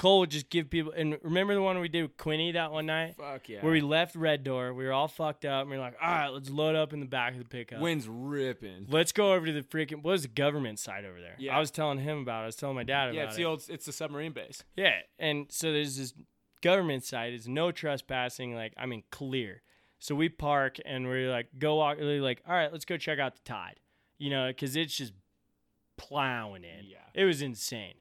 Cole 0.00 0.20
would 0.20 0.30
just 0.30 0.48
give 0.48 0.70
people. 0.70 0.94
And 0.96 1.18
remember 1.22 1.52
the 1.52 1.60
one 1.60 1.78
we 1.78 1.88
did 1.88 2.00
with 2.04 2.16
Quinny 2.16 2.52
that 2.52 2.72
one 2.72 2.86
night, 2.86 3.16
Fuck 3.18 3.50
yeah. 3.50 3.60
where 3.60 3.70
we 3.70 3.82
left 3.82 4.16
Red 4.16 4.42
Door. 4.42 4.72
We 4.72 4.86
were 4.86 4.94
all 4.94 5.08
fucked 5.08 5.44
up. 5.44 5.60
And 5.60 5.70
we 5.70 5.76
are 5.76 5.80
like, 5.80 5.96
all 6.00 6.08
right, 6.08 6.28
let's 6.28 6.48
load 6.48 6.74
up 6.74 6.94
in 6.94 7.00
the 7.00 7.06
back 7.06 7.34
of 7.34 7.38
the 7.38 7.44
pickup. 7.44 7.82
Wind's 7.82 8.08
ripping. 8.08 8.86
Let's 8.88 9.12
go 9.12 9.34
over 9.34 9.44
to 9.44 9.52
the 9.52 9.60
freaking 9.60 9.96
what 9.96 10.12
was 10.12 10.22
the 10.22 10.28
government 10.28 10.78
side 10.78 11.04
over 11.04 11.20
there? 11.20 11.34
Yeah. 11.38 11.54
I 11.54 11.60
was 11.60 11.70
telling 11.70 11.98
him 11.98 12.20
about 12.20 12.40
it. 12.40 12.42
I 12.44 12.46
was 12.46 12.56
telling 12.56 12.76
my 12.76 12.82
dad 12.82 13.10
about 13.10 13.14
Yeah, 13.14 13.24
it's 13.24 13.36
the 13.36 13.44
old, 13.44 13.62
it's 13.68 13.84
the 13.84 13.92
submarine 13.92 14.32
base. 14.32 14.64
Yeah, 14.74 15.00
and 15.18 15.48
so 15.50 15.70
there's 15.70 15.98
this 15.98 16.14
government 16.62 17.04
side. 17.04 17.34
It's 17.34 17.46
no 17.46 17.70
trespassing. 17.70 18.54
Like 18.54 18.72
I 18.78 18.86
mean, 18.86 19.02
clear. 19.10 19.60
So 19.98 20.14
we 20.14 20.30
park 20.30 20.78
and 20.86 21.08
we're 21.08 21.30
like, 21.30 21.48
go 21.58 21.74
walk. 21.74 21.98
We're 22.00 22.22
like, 22.22 22.42
all 22.48 22.54
right, 22.54 22.72
let's 22.72 22.86
go 22.86 22.96
check 22.96 23.18
out 23.18 23.34
the 23.34 23.42
tide. 23.44 23.80
You 24.16 24.30
know, 24.30 24.48
because 24.48 24.76
it's 24.76 24.96
just 24.96 25.12
plowing 25.98 26.64
in. 26.64 26.86
Yeah. 26.86 26.96
it 27.12 27.26
was 27.26 27.42
insane. 27.42 27.96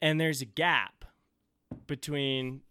And 0.00 0.20
there's 0.20 0.40
a 0.40 0.44
gap 0.44 0.98
between 1.86 2.62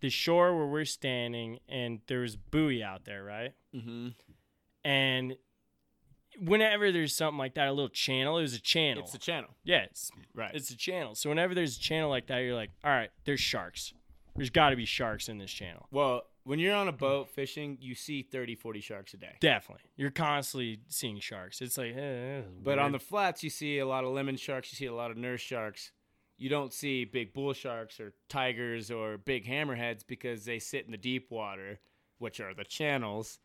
the 0.00 0.10
shore 0.10 0.56
where 0.56 0.66
we're 0.66 0.84
standing 0.84 1.58
and 1.68 2.00
there 2.06 2.20
was 2.20 2.36
buoy 2.36 2.82
out 2.82 3.04
there, 3.04 3.22
right? 3.24 3.52
Mm-hmm. 3.74 4.08
And 4.84 5.36
whenever 6.40 6.92
there's 6.92 7.14
something 7.16 7.38
like 7.38 7.54
that, 7.54 7.68
a 7.68 7.72
little 7.72 7.88
channel, 7.88 8.38
it 8.38 8.42
was 8.42 8.54
a 8.54 8.60
channel. 8.60 9.02
It's 9.02 9.14
a 9.14 9.18
channel. 9.18 9.50
yeah, 9.64 9.84
it's 9.84 10.10
Right. 10.34 10.54
it's 10.54 10.70
a 10.70 10.76
channel. 10.76 11.14
So 11.14 11.28
whenever 11.30 11.54
there's 11.54 11.76
a 11.76 11.80
channel 11.80 12.10
like 12.10 12.26
that, 12.26 12.38
you're 12.38 12.54
like, 12.54 12.70
all 12.84 12.90
right, 12.90 13.10
there's 13.24 13.40
sharks. 13.40 13.92
There's 14.36 14.50
got 14.50 14.70
to 14.70 14.76
be 14.76 14.84
sharks 14.84 15.28
in 15.28 15.38
this 15.38 15.50
channel. 15.50 15.86
well, 15.90 16.22
when 16.44 16.60
you're 16.60 16.76
on 16.76 16.86
a 16.86 16.92
boat 16.92 17.28
fishing, 17.28 17.76
you 17.80 17.96
see 17.96 18.22
30, 18.22 18.54
40 18.54 18.80
sharks 18.80 19.12
a 19.14 19.16
day. 19.16 19.34
Definitely. 19.40 19.82
You're 19.96 20.12
constantly 20.12 20.78
seeing 20.86 21.18
sharks. 21.18 21.60
It's 21.60 21.76
like, 21.76 21.96
eh, 21.96 22.42
But 22.62 22.78
on 22.78 22.92
the 22.92 23.00
flats, 23.00 23.42
you 23.42 23.50
see 23.50 23.78
a 23.80 23.86
lot 23.86 24.04
of 24.04 24.12
lemon 24.12 24.36
sharks. 24.36 24.70
You 24.72 24.76
see 24.76 24.86
a 24.86 24.94
lot 24.94 25.10
of 25.10 25.16
nurse 25.16 25.40
sharks. 25.40 25.90
You 26.38 26.48
don't 26.48 26.72
see 26.72 27.04
big 27.04 27.32
bull 27.32 27.52
sharks 27.52 27.98
or 27.98 28.12
tigers 28.28 28.90
or 28.90 29.16
big 29.16 29.46
hammerheads 29.46 30.06
because 30.06 30.44
they 30.44 30.58
sit 30.58 30.84
in 30.84 30.92
the 30.92 30.98
deep 30.98 31.30
water, 31.30 31.78
which 32.18 32.40
are 32.40 32.52
the 32.54 32.64
channels, 32.64 33.38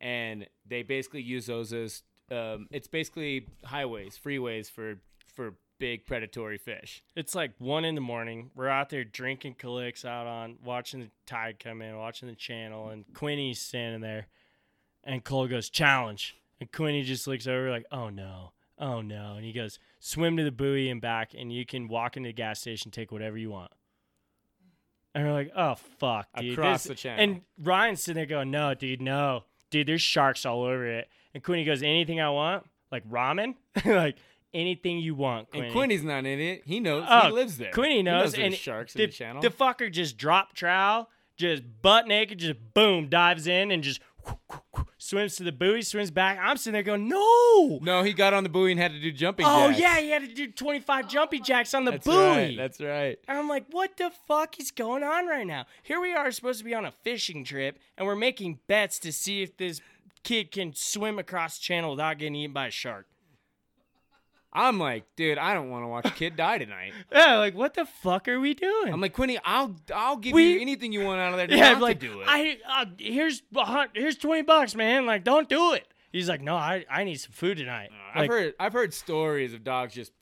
and 0.00 0.46
they 0.66 0.82
basically 0.82 1.22
use 1.22 1.46
those 1.46 1.72
as 1.72 2.02
um, 2.30 2.68
it's 2.70 2.88
basically 2.88 3.48
highways, 3.64 4.18
freeways 4.22 4.70
for 4.70 4.98
for 5.34 5.54
big 5.78 6.06
predatory 6.06 6.56
fish. 6.56 7.02
it's 7.16 7.34
like 7.34 7.52
one 7.58 7.84
in 7.84 7.94
the 7.94 8.00
morning. 8.00 8.50
We're 8.54 8.68
out 8.68 8.90
there 8.90 9.04
drinking 9.04 9.56
Kaliks 9.56 10.04
out 10.04 10.26
on, 10.26 10.56
watching 10.64 11.00
the 11.00 11.10
tide 11.26 11.58
come 11.58 11.82
in, 11.82 11.96
watching 11.96 12.28
the 12.28 12.34
channel, 12.34 12.88
and 12.88 13.04
Quinny's 13.12 13.60
standing 13.60 14.00
there. 14.00 14.28
And 15.02 15.22
Cole 15.22 15.48
goes, 15.48 15.68
challenge. 15.68 16.36
And 16.60 16.70
Quinny 16.72 17.02
just 17.02 17.26
looks 17.26 17.46
over 17.46 17.70
like, 17.70 17.84
oh 17.92 18.08
no, 18.08 18.52
oh 18.78 19.00
no. 19.00 19.34
And 19.36 19.44
he 19.44 19.52
goes, 19.52 19.78
swim 20.00 20.36
to 20.36 20.44
the 20.44 20.52
buoy 20.52 20.88
and 20.88 21.00
back, 21.00 21.32
and 21.36 21.52
you 21.52 21.64
can 21.66 21.88
walk 21.88 22.16
into 22.16 22.28
the 22.28 22.32
gas 22.32 22.60
station, 22.60 22.90
take 22.90 23.12
whatever 23.12 23.36
you 23.36 23.50
want. 23.50 23.72
And 25.14 25.24
we're 25.24 25.32
like, 25.32 25.52
oh 25.56 25.76
fuck, 25.98 26.28
dude. 26.38 26.54
Across 26.54 26.84
this- 26.84 26.88
the 26.88 26.94
channel. 26.94 27.22
And 27.22 27.40
Ryan's 27.62 28.02
sitting 28.02 28.16
there 28.16 28.26
going, 28.26 28.50
no, 28.50 28.74
dude, 28.74 29.00
no. 29.00 29.44
Dude, 29.70 29.86
there's 29.86 30.02
sharks 30.02 30.44
all 30.44 30.62
over 30.62 30.86
it. 30.86 31.08
And 31.32 31.42
Quinny 31.42 31.64
goes, 31.64 31.82
anything 31.82 32.20
I 32.20 32.30
want? 32.30 32.64
Like 32.90 33.08
ramen? 33.08 33.54
like 33.84 34.16
anything 34.52 34.98
you 34.98 35.14
want, 35.14 35.50
Quinny. 35.50 35.66
And 35.66 35.74
Quinny's 35.74 36.04
not 36.04 36.24
in 36.24 36.40
it. 36.40 36.62
He 36.64 36.80
knows. 36.80 37.04
Oh, 37.08 37.26
he 37.26 37.32
lives 37.32 37.58
there. 37.58 37.72
Quinny 37.72 38.02
knows, 38.02 38.32
there's 38.32 38.44
and 38.46 38.54
sharks 38.54 38.94
the, 38.94 39.04
in 39.04 39.10
the 39.10 39.12
channel. 39.14 39.42
the 39.42 39.50
fucker 39.50 39.90
just 39.90 40.16
drop 40.16 40.54
trowel, 40.54 41.10
just 41.36 41.62
butt 41.82 42.06
naked, 42.06 42.38
just 42.38 42.56
boom, 42.72 43.08
dives 43.08 43.46
in 43.46 43.70
and 43.70 43.82
just 43.82 44.00
swims 45.04 45.36
to 45.36 45.42
the 45.42 45.52
buoy, 45.52 45.82
swims 45.82 46.10
back. 46.10 46.38
I'm 46.40 46.56
sitting 46.56 46.72
there 46.72 46.82
going, 46.82 47.08
no. 47.08 47.78
no, 47.82 48.02
he 48.02 48.12
got 48.12 48.32
on 48.32 48.42
the 48.42 48.48
buoy 48.48 48.70
and 48.72 48.80
had 48.80 48.92
to 48.92 49.00
do 49.00 49.12
jumping 49.12 49.44
Oh 49.46 49.68
jacks. 49.68 49.80
yeah, 49.80 50.00
he 50.00 50.10
had 50.10 50.22
to 50.22 50.34
do 50.34 50.50
25 50.50 51.08
jumpy 51.08 51.40
jacks 51.40 51.74
on 51.74 51.84
the 51.84 51.92
That's 51.92 52.06
buoy. 52.06 52.16
right. 52.16 52.56
That's 52.56 52.80
right. 52.80 53.18
and 53.28 53.38
I'm 53.38 53.48
like, 53.48 53.66
what 53.70 53.96
the 53.96 54.10
fuck 54.26 54.58
is 54.58 54.70
going 54.70 55.02
on 55.02 55.26
right 55.26 55.46
now? 55.46 55.66
Here 55.82 56.00
we 56.00 56.14
are 56.14 56.30
supposed 56.30 56.58
to 56.60 56.64
be 56.64 56.74
on 56.74 56.84
a 56.86 56.90
fishing 56.92 57.44
trip, 57.44 57.78
and 57.98 58.06
we're 58.06 58.14
making 58.16 58.60
bets 58.66 58.98
to 59.00 59.12
see 59.12 59.42
if 59.42 59.56
this 59.56 59.80
kid 60.22 60.50
can 60.50 60.72
swim 60.74 61.18
across 61.18 61.58
the 61.58 61.62
channel 61.62 61.90
without 61.90 62.18
getting 62.18 62.34
eaten 62.36 62.52
by 62.54 62.68
a 62.68 62.70
shark. 62.70 63.06
I'm 64.54 64.78
like, 64.78 65.04
dude, 65.16 65.36
I 65.38 65.52
don't 65.54 65.68
want 65.70 65.82
to 65.84 65.88
watch 65.88 66.06
a 66.06 66.10
kid 66.10 66.36
die 66.36 66.58
tonight. 66.58 66.92
Yeah, 67.12 67.38
like 67.38 67.54
what 67.54 67.74
the 67.74 67.84
fuck 67.84 68.28
are 68.28 68.38
we 68.38 68.54
doing? 68.54 68.92
I'm 68.92 69.00
like, 69.00 69.12
Quinny, 69.12 69.38
I'll 69.44 69.74
I'll 69.94 70.16
give 70.16 70.32
We- 70.32 70.54
you 70.54 70.60
anything 70.60 70.92
you 70.92 71.04
want 71.04 71.20
out 71.20 71.32
of 71.32 71.36
there. 71.48 71.58
Yeah, 71.58 71.72
not 71.72 71.82
like 71.82 72.00
to 72.00 72.08
do 72.08 72.20
it. 72.20 72.26
I 72.28 72.58
uh, 72.68 72.84
here's 72.98 73.42
hun- 73.54 73.88
here's 73.94 74.16
twenty 74.16 74.42
bucks, 74.42 74.74
man. 74.74 75.06
Like, 75.06 75.24
don't 75.24 75.48
do 75.48 75.72
it. 75.72 75.86
He's 76.12 76.28
like, 76.28 76.40
no, 76.40 76.54
I, 76.54 76.84
I 76.88 77.02
need 77.02 77.16
some 77.16 77.32
food 77.32 77.58
tonight. 77.58 77.90
I've 78.14 78.28
heard 78.28 78.54
I've 78.60 78.72
heard 78.72 78.94
stories 78.94 79.52
of 79.54 79.64
dogs 79.64 79.94
just 79.94 80.12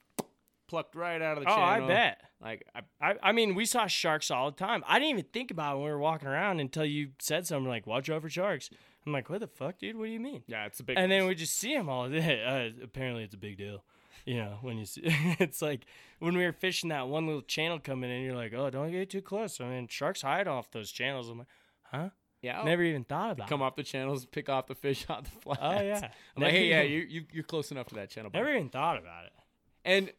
plucked 0.67 0.95
right 0.95 1.21
out 1.21 1.37
of 1.37 1.43
the 1.43 1.51
Oh, 1.51 1.55
channel. 1.55 1.85
I 1.85 1.87
bet. 1.87 2.21
Like, 2.41 2.65
I, 2.75 2.81
I, 3.11 3.15
I 3.23 3.31
mean, 3.31 3.55
we 3.55 3.65
saw 3.65 3.87
sharks 3.87 4.29
all 4.31 4.51
the 4.51 4.57
time. 4.57 4.83
I 4.87 4.99
didn't 4.99 5.11
even 5.11 5.25
think 5.31 5.51
about 5.51 5.73
it 5.73 5.75
when 5.77 5.85
we 5.85 5.91
were 5.91 5.99
walking 5.99 6.27
around 6.27 6.59
until 6.59 6.83
you 6.85 7.09
said 7.19 7.47
something 7.47 7.69
like, 7.69 7.87
"Watch 7.87 8.09
out 8.09 8.21
for 8.21 8.29
sharks." 8.29 8.69
I'm 9.05 9.11
like, 9.13 9.29
"What 9.29 9.39
the 9.41 9.47
fuck, 9.47 9.77
dude? 9.79 9.95
What 9.95 10.05
do 10.05 10.11
you 10.11 10.19
mean?" 10.19 10.43
yeah, 10.47 10.65
it's 10.65 10.79
a 10.79 10.83
big. 10.83 10.97
And 10.97 11.11
then 11.11 11.25
we 11.27 11.35
just 11.35 11.55
see 11.55 11.73
them 11.75 11.87
all 11.89 12.09
day. 12.09 12.43
Uh, 12.43 12.83
apparently, 12.83 13.23
it's 13.23 13.33
a 13.35 13.37
big 13.37 13.57
deal. 13.57 13.83
You 14.25 14.37
know, 14.37 14.57
when 14.61 14.77
you 14.77 14.85
see, 14.85 15.01
it's 15.05 15.61
like 15.61 15.85
when 16.19 16.37
we 16.37 16.45
were 16.45 16.53
fishing 16.53 16.89
that 16.89 17.07
one 17.07 17.25
little 17.27 17.41
channel 17.41 17.79
coming 17.79 18.09
in, 18.09 18.21
you're 18.23 18.35
like, 18.35 18.53
"Oh, 18.53 18.69
don't 18.69 18.91
get 18.91 19.09
too 19.09 19.21
close." 19.21 19.59
I 19.59 19.65
mean, 19.65 19.87
sharks 19.87 20.21
hide 20.21 20.47
off 20.47 20.71
those 20.71 20.91
channels. 20.91 21.27
I'm 21.29 21.39
like, 21.39 21.47
"Huh?" 21.91 22.09
yeah, 22.41 22.59
I'll 22.59 22.65
Never 22.65 22.83
even 22.83 23.03
thought 23.03 23.31
about. 23.31 23.47
It. 23.47 23.49
Come 23.49 23.61
it. 23.61 23.65
off 23.65 23.75
the 23.75 23.83
channels, 23.83 24.25
pick 24.25 24.47
off 24.47 24.67
the 24.67 24.75
fish 24.75 25.05
off 25.09 25.23
the 25.25 25.41
flats. 25.41 25.59
Oh 25.61 25.81
yeah. 25.81 26.09
I'm 26.37 26.43
like, 26.43 26.51
hey, 26.51 26.69
yeah, 26.69 26.81
you 26.83 26.99
you 27.09 27.25
you're 27.33 27.43
close 27.43 27.71
enough 27.71 27.87
to 27.87 27.95
that 27.95 28.09
channel. 28.09 28.29
bud." 28.31 28.39
Never 28.39 28.53
even 28.55 28.69
thought 28.69 28.97
about 28.97 29.25
it. 29.25 29.33
And 29.83 30.11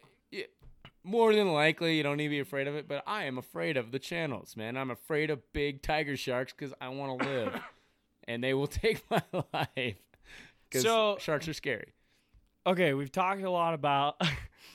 more 1.02 1.34
than 1.34 1.52
likely, 1.52 1.96
you 1.96 2.02
don't 2.02 2.16
need 2.18 2.24
to 2.24 2.30
be 2.30 2.40
afraid 2.40 2.66
of 2.68 2.74
it. 2.74 2.86
But 2.88 3.04
I 3.06 3.24
am 3.24 3.38
afraid 3.38 3.76
of 3.76 3.90
the 3.90 3.98
channels, 3.98 4.56
man. 4.56 4.76
I'm 4.76 4.90
afraid 4.90 5.30
of 5.30 5.40
big 5.52 5.80
tiger 5.82 6.16
sharks 6.16 6.52
because 6.52 6.74
I 6.80 6.88
want 6.88 7.20
to 7.22 7.28
live, 7.28 7.60
and 8.28 8.44
they 8.44 8.52
will 8.54 8.66
take 8.84 9.02
my 9.10 9.22
life. 9.32 9.96
Because 10.68 10.82
So- 10.82 11.16
sharks 11.20 11.48
are 11.48 11.54
scary. 11.54 11.92
Okay, 12.66 12.94
we've 12.94 13.12
talked 13.12 13.42
a 13.42 13.50
lot 13.50 13.74
about 13.74 14.20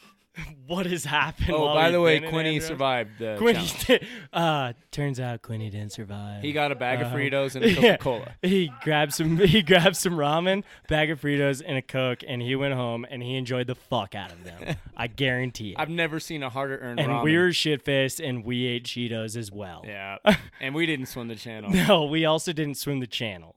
what 0.67 0.85
has 0.85 1.03
happened. 1.05 1.49
Oh, 1.51 1.73
by 1.73 1.89
the 1.89 1.99
way, 1.99 2.19
Quinny 2.19 2.59
survived 2.59 3.17
the 3.17 3.35
Quinny, 3.39 3.67
did- 3.87 4.05
uh, 4.31 4.73
turns 4.91 5.19
out 5.19 5.41
Quinny 5.41 5.69
didn't 5.71 5.91
survive. 5.91 6.43
He 6.43 6.51
got 6.53 6.71
a 6.71 6.75
bag 6.75 7.01
of 7.01 7.07
Uh-huh. 7.07 7.15
Fritos 7.17 7.55
and 7.55 7.65
a 7.65 7.71
Yeah. 7.71 7.97
Coca-Cola. 7.97 8.35
He 8.43 8.71
grabbed 8.83 9.13
some. 9.13 9.37
He 9.37 9.63
grabbed 9.63 9.95
some 9.95 10.13
ramen, 10.13 10.63
bag 10.87 11.09
of 11.09 11.19
Fritos, 11.19 11.63
and 11.65 11.77
a 11.77 11.81
Coke, 11.81 12.19
and 12.27 12.41
he 12.43 12.55
went 12.55 12.75
home 12.75 13.07
and 13.09 13.23
he 13.23 13.35
enjoyed 13.35 13.65
the 13.67 13.75
fuck 13.75 14.13
out 14.13 14.31
of 14.31 14.43
them. 14.43 14.75
I 14.95 15.07
guarantee 15.07 15.71
it. 15.71 15.75
I've 15.79 15.89
never 15.89 16.19
seen 16.19 16.43
a 16.43 16.49
harder 16.49 16.77
earned 16.77 16.99
and 16.99 17.09
ramen. 17.09 17.23
we 17.23 17.35
were 17.37 17.51
shit 17.51 17.81
faced, 17.81 18.19
and 18.19 18.45
we 18.45 18.65
ate 18.67 18.83
Cheetos 18.85 19.35
as 19.35 19.51
well. 19.51 19.83
yeah, 19.85 20.17
and 20.61 20.75
we 20.75 20.85
didn't 20.85 21.07
swim 21.07 21.27
the 21.27 21.35
channel. 21.35 21.71
No, 21.71 22.05
we 22.05 22.25
also 22.25 22.53
didn't 22.53 22.75
swim 22.75 22.99
the 22.99 23.07
channel. 23.07 23.55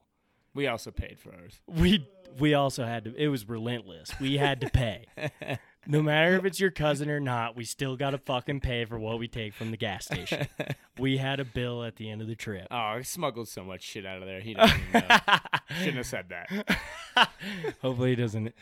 We 0.55 0.65
also 0.67 0.89
paid 0.91 1.19
for 1.19 1.31
ours. 1.33 1.59
We 1.67 2.07
we 2.39 2.53
also 2.53 2.85
had 2.85 3.05
to. 3.05 3.15
It 3.15 3.27
was 3.27 3.47
relentless. 3.47 4.11
We 4.19 4.37
had 4.37 4.61
to 4.61 4.69
pay. 4.69 5.05
no 5.87 6.01
matter 6.01 6.35
if 6.35 6.45
it's 6.45 6.59
your 6.59 6.71
cousin 6.71 7.09
or 7.09 7.19
not, 7.19 7.55
we 7.55 7.63
still 7.65 7.95
got 7.95 8.11
to 8.11 8.17
fucking 8.17 8.61
pay 8.61 8.85
for 8.85 8.97
what 8.97 9.19
we 9.19 9.27
take 9.27 9.53
from 9.53 9.71
the 9.71 9.77
gas 9.77 10.05
station. 10.05 10.47
we 10.99 11.17
had 11.17 11.39
a 11.39 11.45
bill 11.45 11.83
at 11.83 11.97
the 11.97 12.09
end 12.09 12.21
of 12.21 12.27
the 12.27 12.35
trip. 12.35 12.67
Oh, 12.71 12.75
I 12.75 13.01
smuggled 13.01 13.47
so 13.47 13.63
much 13.63 13.83
shit 13.83 14.05
out 14.05 14.21
of 14.21 14.27
there. 14.27 14.39
He 14.39 14.53
doesn't 14.55 14.79
even 14.89 15.01
know. 15.07 15.17
Shouldn't 15.79 15.97
have 15.97 16.05
said 16.05 16.29
that. 16.29 16.79
hopefully 17.81 18.11
he 18.11 18.15
doesn't. 18.15 18.53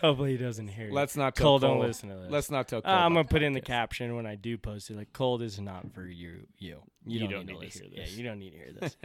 Hopefully 0.00 0.32
he 0.32 0.36
doesn't 0.36 0.68
hear. 0.68 0.90
Let's 0.92 1.16
not 1.16 1.34
tell 1.34 1.44
Cole. 1.44 1.60
Cole. 1.60 1.70
Don't 1.70 1.80
listen 1.80 2.08
to 2.10 2.14
this. 2.16 2.30
Let's 2.30 2.50
not 2.50 2.68
tell 2.68 2.82
Uh, 2.84 2.88
I'm 2.88 3.14
gonna 3.14 3.24
put 3.24 3.42
in 3.42 3.52
the 3.52 3.60
caption 3.60 4.14
when 4.14 4.26
I 4.26 4.36
do 4.36 4.56
post 4.56 4.90
it. 4.90 4.96
Like 4.96 5.12
Cole 5.12 5.42
is 5.42 5.58
not 5.60 5.92
for 5.92 6.06
you. 6.06 6.46
You. 6.58 6.78
You, 7.04 7.26
don't, 7.26 7.46
need, 7.46 7.54
to, 7.54 7.60
hear 7.60 7.88
this. 7.88 8.12
Yeah, 8.12 8.16
you 8.16 8.22
don't 8.22 8.38
need 8.38 8.50
to 8.50 8.58
hear 8.58 8.72
this. 8.80 8.96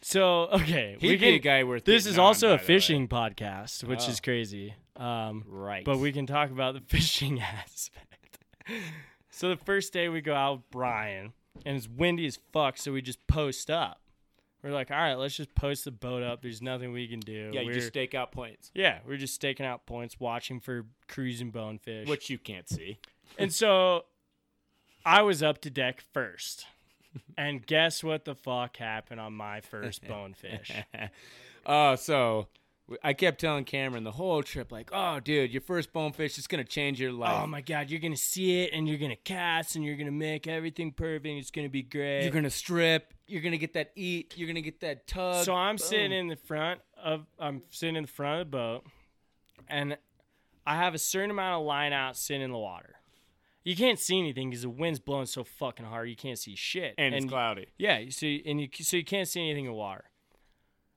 So 0.00 0.48
okay, 0.52 0.96
He'd 1.00 1.08
we 1.08 1.16
be 1.16 1.28
a 1.34 1.38
guy 1.38 1.64
worth. 1.64 1.84
This 1.84 2.06
is 2.06 2.18
on, 2.18 2.26
also 2.26 2.52
a 2.54 2.58
fishing 2.58 3.08
podcast, 3.08 3.84
which 3.84 4.02
Oh. 4.06 4.10
is 4.10 4.20
crazy. 4.20 4.74
Um, 4.96 5.44
Right. 5.46 5.84
but 5.84 5.98
we 5.98 6.12
can 6.12 6.26
talk 6.26 6.50
about 6.50 6.74
the 6.74 6.80
fishing 6.86 7.40
aspect. 7.40 8.38
so 9.30 9.48
the 9.48 9.56
first 9.56 9.92
day 9.92 10.08
we 10.08 10.20
go 10.20 10.34
out 10.34 10.52
with 10.58 10.70
Brian, 10.70 11.32
and 11.64 11.76
it's 11.76 11.88
windy 11.88 12.26
as 12.26 12.38
fuck, 12.52 12.76
so 12.78 12.92
we 12.92 13.02
just 13.02 13.24
post 13.26 13.70
up. 13.70 14.00
We're 14.62 14.70
like, 14.72 14.90
all 14.90 14.96
right, 14.96 15.14
let's 15.14 15.36
just 15.36 15.54
post 15.54 15.84
the 15.84 15.92
boat 15.92 16.24
up. 16.24 16.42
There's 16.42 16.60
nothing 16.60 16.90
we 16.92 17.06
can 17.06 17.20
do. 17.20 17.52
Yeah, 17.54 17.60
you 17.60 17.68
we're, 17.68 17.74
just 17.74 17.86
stake 17.88 18.12
out 18.14 18.32
points, 18.32 18.72
yeah, 18.74 18.98
we're 19.06 19.16
just 19.16 19.34
staking 19.34 19.64
out 19.64 19.86
points, 19.86 20.18
watching 20.18 20.58
for 20.58 20.84
cruising 21.06 21.50
bonefish. 21.52 22.08
which 22.08 22.28
you 22.28 22.38
can't 22.38 22.68
see. 22.68 22.98
and 23.38 23.52
so 23.52 24.04
I 25.04 25.22
was 25.22 25.42
up 25.44 25.60
to 25.62 25.70
deck 25.70 26.02
first. 26.12 26.66
And 27.36 27.64
guess 27.66 28.02
what 28.02 28.24
the 28.24 28.34
fuck 28.34 28.76
happened 28.78 29.20
on 29.20 29.32
my 29.32 29.60
first 29.60 30.04
bonefish? 30.08 30.72
Oh, 31.66 31.96
so 31.96 32.46
I 33.02 33.12
kept 33.12 33.40
telling 33.40 33.64
Cameron 33.64 34.02
the 34.02 34.12
whole 34.12 34.42
trip, 34.42 34.72
like, 34.72 34.88
"Oh, 34.92 35.20
dude, 35.20 35.50
your 35.52 35.60
first 35.60 35.92
bonefish 35.92 36.38
is 36.38 36.46
gonna 36.46 36.64
change 36.64 36.98
your 36.98 37.10
oh 37.10 37.16
life. 37.16 37.42
Oh 37.42 37.46
my 37.46 37.60
god, 37.60 37.90
you're 37.90 38.00
gonna 38.00 38.16
see 38.16 38.62
it 38.62 38.72
and 38.72 38.88
you're 38.88 38.96
gonna 38.96 39.16
cast 39.16 39.76
and 39.76 39.84
you're 39.84 39.96
gonna 39.96 40.10
make 40.10 40.46
everything 40.46 40.92
perfect. 40.92 41.26
It's 41.26 41.50
gonna 41.50 41.68
be 41.68 41.82
great. 41.82 42.22
You're 42.22 42.32
gonna 42.32 42.48
strip. 42.48 43.12
You're 43.26 43.42
gonna 43.42 43.58
get 43.58 43.74
that 43.74 43.92
eat. 43.96 44.32
You're 44.38 44.48
gonna 44.48 44.62
get 44.62 44.80
that 44.80 45.06
tug. 45.06 45.44
so 45.44 45.54
I'm 45.54 45.76
sitting 45.76 46.12
in 46.12 46.28
the 46.28 46.36
front 46.36 46.80
of 46.96 47.26
I'm 47.38 47.62
sitting 47.68 47.96
in 47.96 48.04
the 48.04 48.08
front 48.08 48.40
of 48.40 48.46
the 48.50 48.56
boat, 48.56 48.84
and 49.68 49.98
I 50.66 50.76
have 50.76 50.94
a 50.94 50.98
certain 50.98 51.30
amount 51.30 51.60
of 51.60 51.66
line 51.66 51.92
out 51.92 52.16
sitting 52.16 52.40
in 52.42 52.50
the 52.50 52.58
water. 52.58 52.94
You 53.68 53.76
can't 53.76 53.98
see 53.98 54.18
anything 54.18 54.48
because 54.48 54.62
the 54.62 54.70
wind's 54.70 54.98
blowing 54.98 55.26
so 55.26 55.44
fucking 55.44 55.84
hard. 55.84 56.08
You 56.08 56.16
can't 56.16 56.38
see 56.38 56.54
shit. 56.56 56.94
and 56.96 57.14
it's 57.14 57.26
cloudy. 57.26 57.66
Yeah, 57.76 57.98
you 57.98 58.10
see, 58.10 58.42
and 58.46 58.58
you 58.58 58.68
so 58.80 58.96
you 58.96 59.04
can't 59.04 59.28
see 59.28 59.42
anything 59.42 59.66
in 59.66 59.72
the 59.72 59.76
water. 59.76 60.04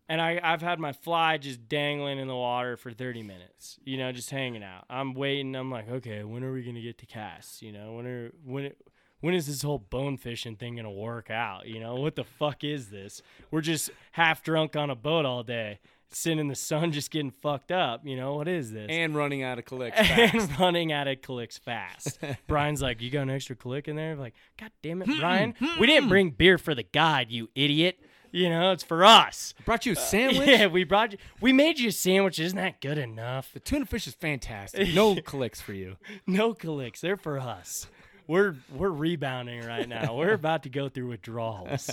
And 0.07 0.21
I 0.21 0.39
I've 0.41 0.61
had 0.61 0.79
my 0.79 0.93
fly 0.93 1.37
just 1.37 1.67
dangling 1.67 2.17
in 2.17 2.29
the 2.29 2.35
water 2.35 2.77
for 2.77 2.93
30 2.93 3.23
minutes. 3.23 3.77
You 3.83 3.97
know, 3.97 4.13
just 4.13 4.29
hanging 4.29 4.63
out. 4.63 4.85
I'm 4.89 5.15
waiting. 5.15 5.53
I'm 5.53 5.69
like, 5.69 5.89
okay, 5.89 6.23
when 6.23 6.45
are 6.45 6.53
we 6.53 6.63
gonna 6.63 6.79
get 6.79 6.97
to 6.99 7.05
cast? 7.05 7.61
You 7.61 7.73
know, 7.73 7.91
when 7.91 8.07
are 8.07 8.31
when 8.45 8.71
when 9.19 9.33
is 9.33 9.47
this 9.47 9.63
whole 9.63 9.79
bone 9.79 10.15
fishing 10.15 10.55
thing 10.55 10.77
gonna 10.77 10.89
work 10.89 11.29
out? 11.29 11.67
You 11.67 11.81
know, 11.81 11.95
what 11.95 12.15
the 12.15 12.23
fuck 12.23 12.63
is 12.63 12.87
this? 12.89 13.21
We're 13.51 13.59
just 13.59 13.89
half 14.13 14.43
drunk 14.43 14.77
on 14.77 14.89
a 14.89 14.95
boat 14.95 15.25
all 15.25 15.43
day, 15.43 15.81
sitting 16.11 16.39
in 16.39 16.47
the 16.47 16.55
sun, 16.55 16.91
just 16.91 17.11
getting 17.11 17.31
fucked 17.31 17.71
up. 17.71 18.05
You 18.05 18.15
know, 18.15 18.35
what 18.35 18.47
is 18.47 18.71
this? 18.71 18.87
And 18.89 19.15
running 19.15 19.43
out 19.43 19.59
of 19.59 19.65
Kaliks 19.65 19.95
fast. 19.95 20.33
and 20.33 20.59
running 20.59 20.91
out 20.91 21.07
of 21.07 21.21
Kaliks 21.21 21.59
fast. 21.59 22.19
Brian's 22.47 22.81
like, 22.81 23.01
"You 23.01 23.09
got 23.09 23.23
an 23.23 23.29
extra 23.29 23.55
Kalik 23.55 23.87
in 23.87 23.95
there?" 23.95 24.13
I'm 24.13 24.19
like, 24.19 24.35
God 24.57 24.71
damn 24.81 25.01
it, 25.01 25.05
hmm, 25.07 25.19
Brian! 25.19 25.55
Hmm, 25.59 25.79
we 25.79 25.87
didn't 25.87 26.03
hmm. 26.03 26.09
bring 26.09 26.29
beer 26.31 26.57
for 26.57 26.75
the 26.75 26.83
god, 26.83 27.27
you 27.29 27.49
idiot. 27.55 27.99
You 28.33 28.49
know, 28.49 28.71
it's 28.71 28.83
for 28.83 29.03
us. 29.03 29.53
Brought 29.65 29.85
you 29.85 29.91
a 29.91 29.95
uh, 29.97 29.99
sandwich. 29.99 30.47
Yeah, 30.47 30.67
we 30.67 30.85
brought 30.85 31.11
you. 31.11 31.17
We 31.41 31.51
made 31.51 31.79
you 31.79 31.89
a 31.89 31.91
sandwich. 31.91 32.39
Isn't 32.39 32.57
that 32.57 32.79
good 32.79 32.97
enough? 32.97 33.51
The 33.51 33.59
tuna 33.59 33.85
fish 33.85 34.07
is 34.07 34.13
fantastic. 34.13 34.93
No 34.93 35.15
Kaliks 35.15 35.61
for 35.61 35.73
you. 35.73 35.97
No 36.25 36.53
Kaliks. 36.53 37.01
They're 37.01 37.17
for 37.17 37.39
us. 37.39 37.87
We're 38.27 38.55
we're 38.73 38.89
rebounding 38.89 39.65
right 39.65 39.87
now. 39.87 40.15
We're 40.15 40.33
about 40.33 40.63
to 40.63 40.69
go 40.69 40.87
through 40.87 41.09
withdrawals. 41.09 41.89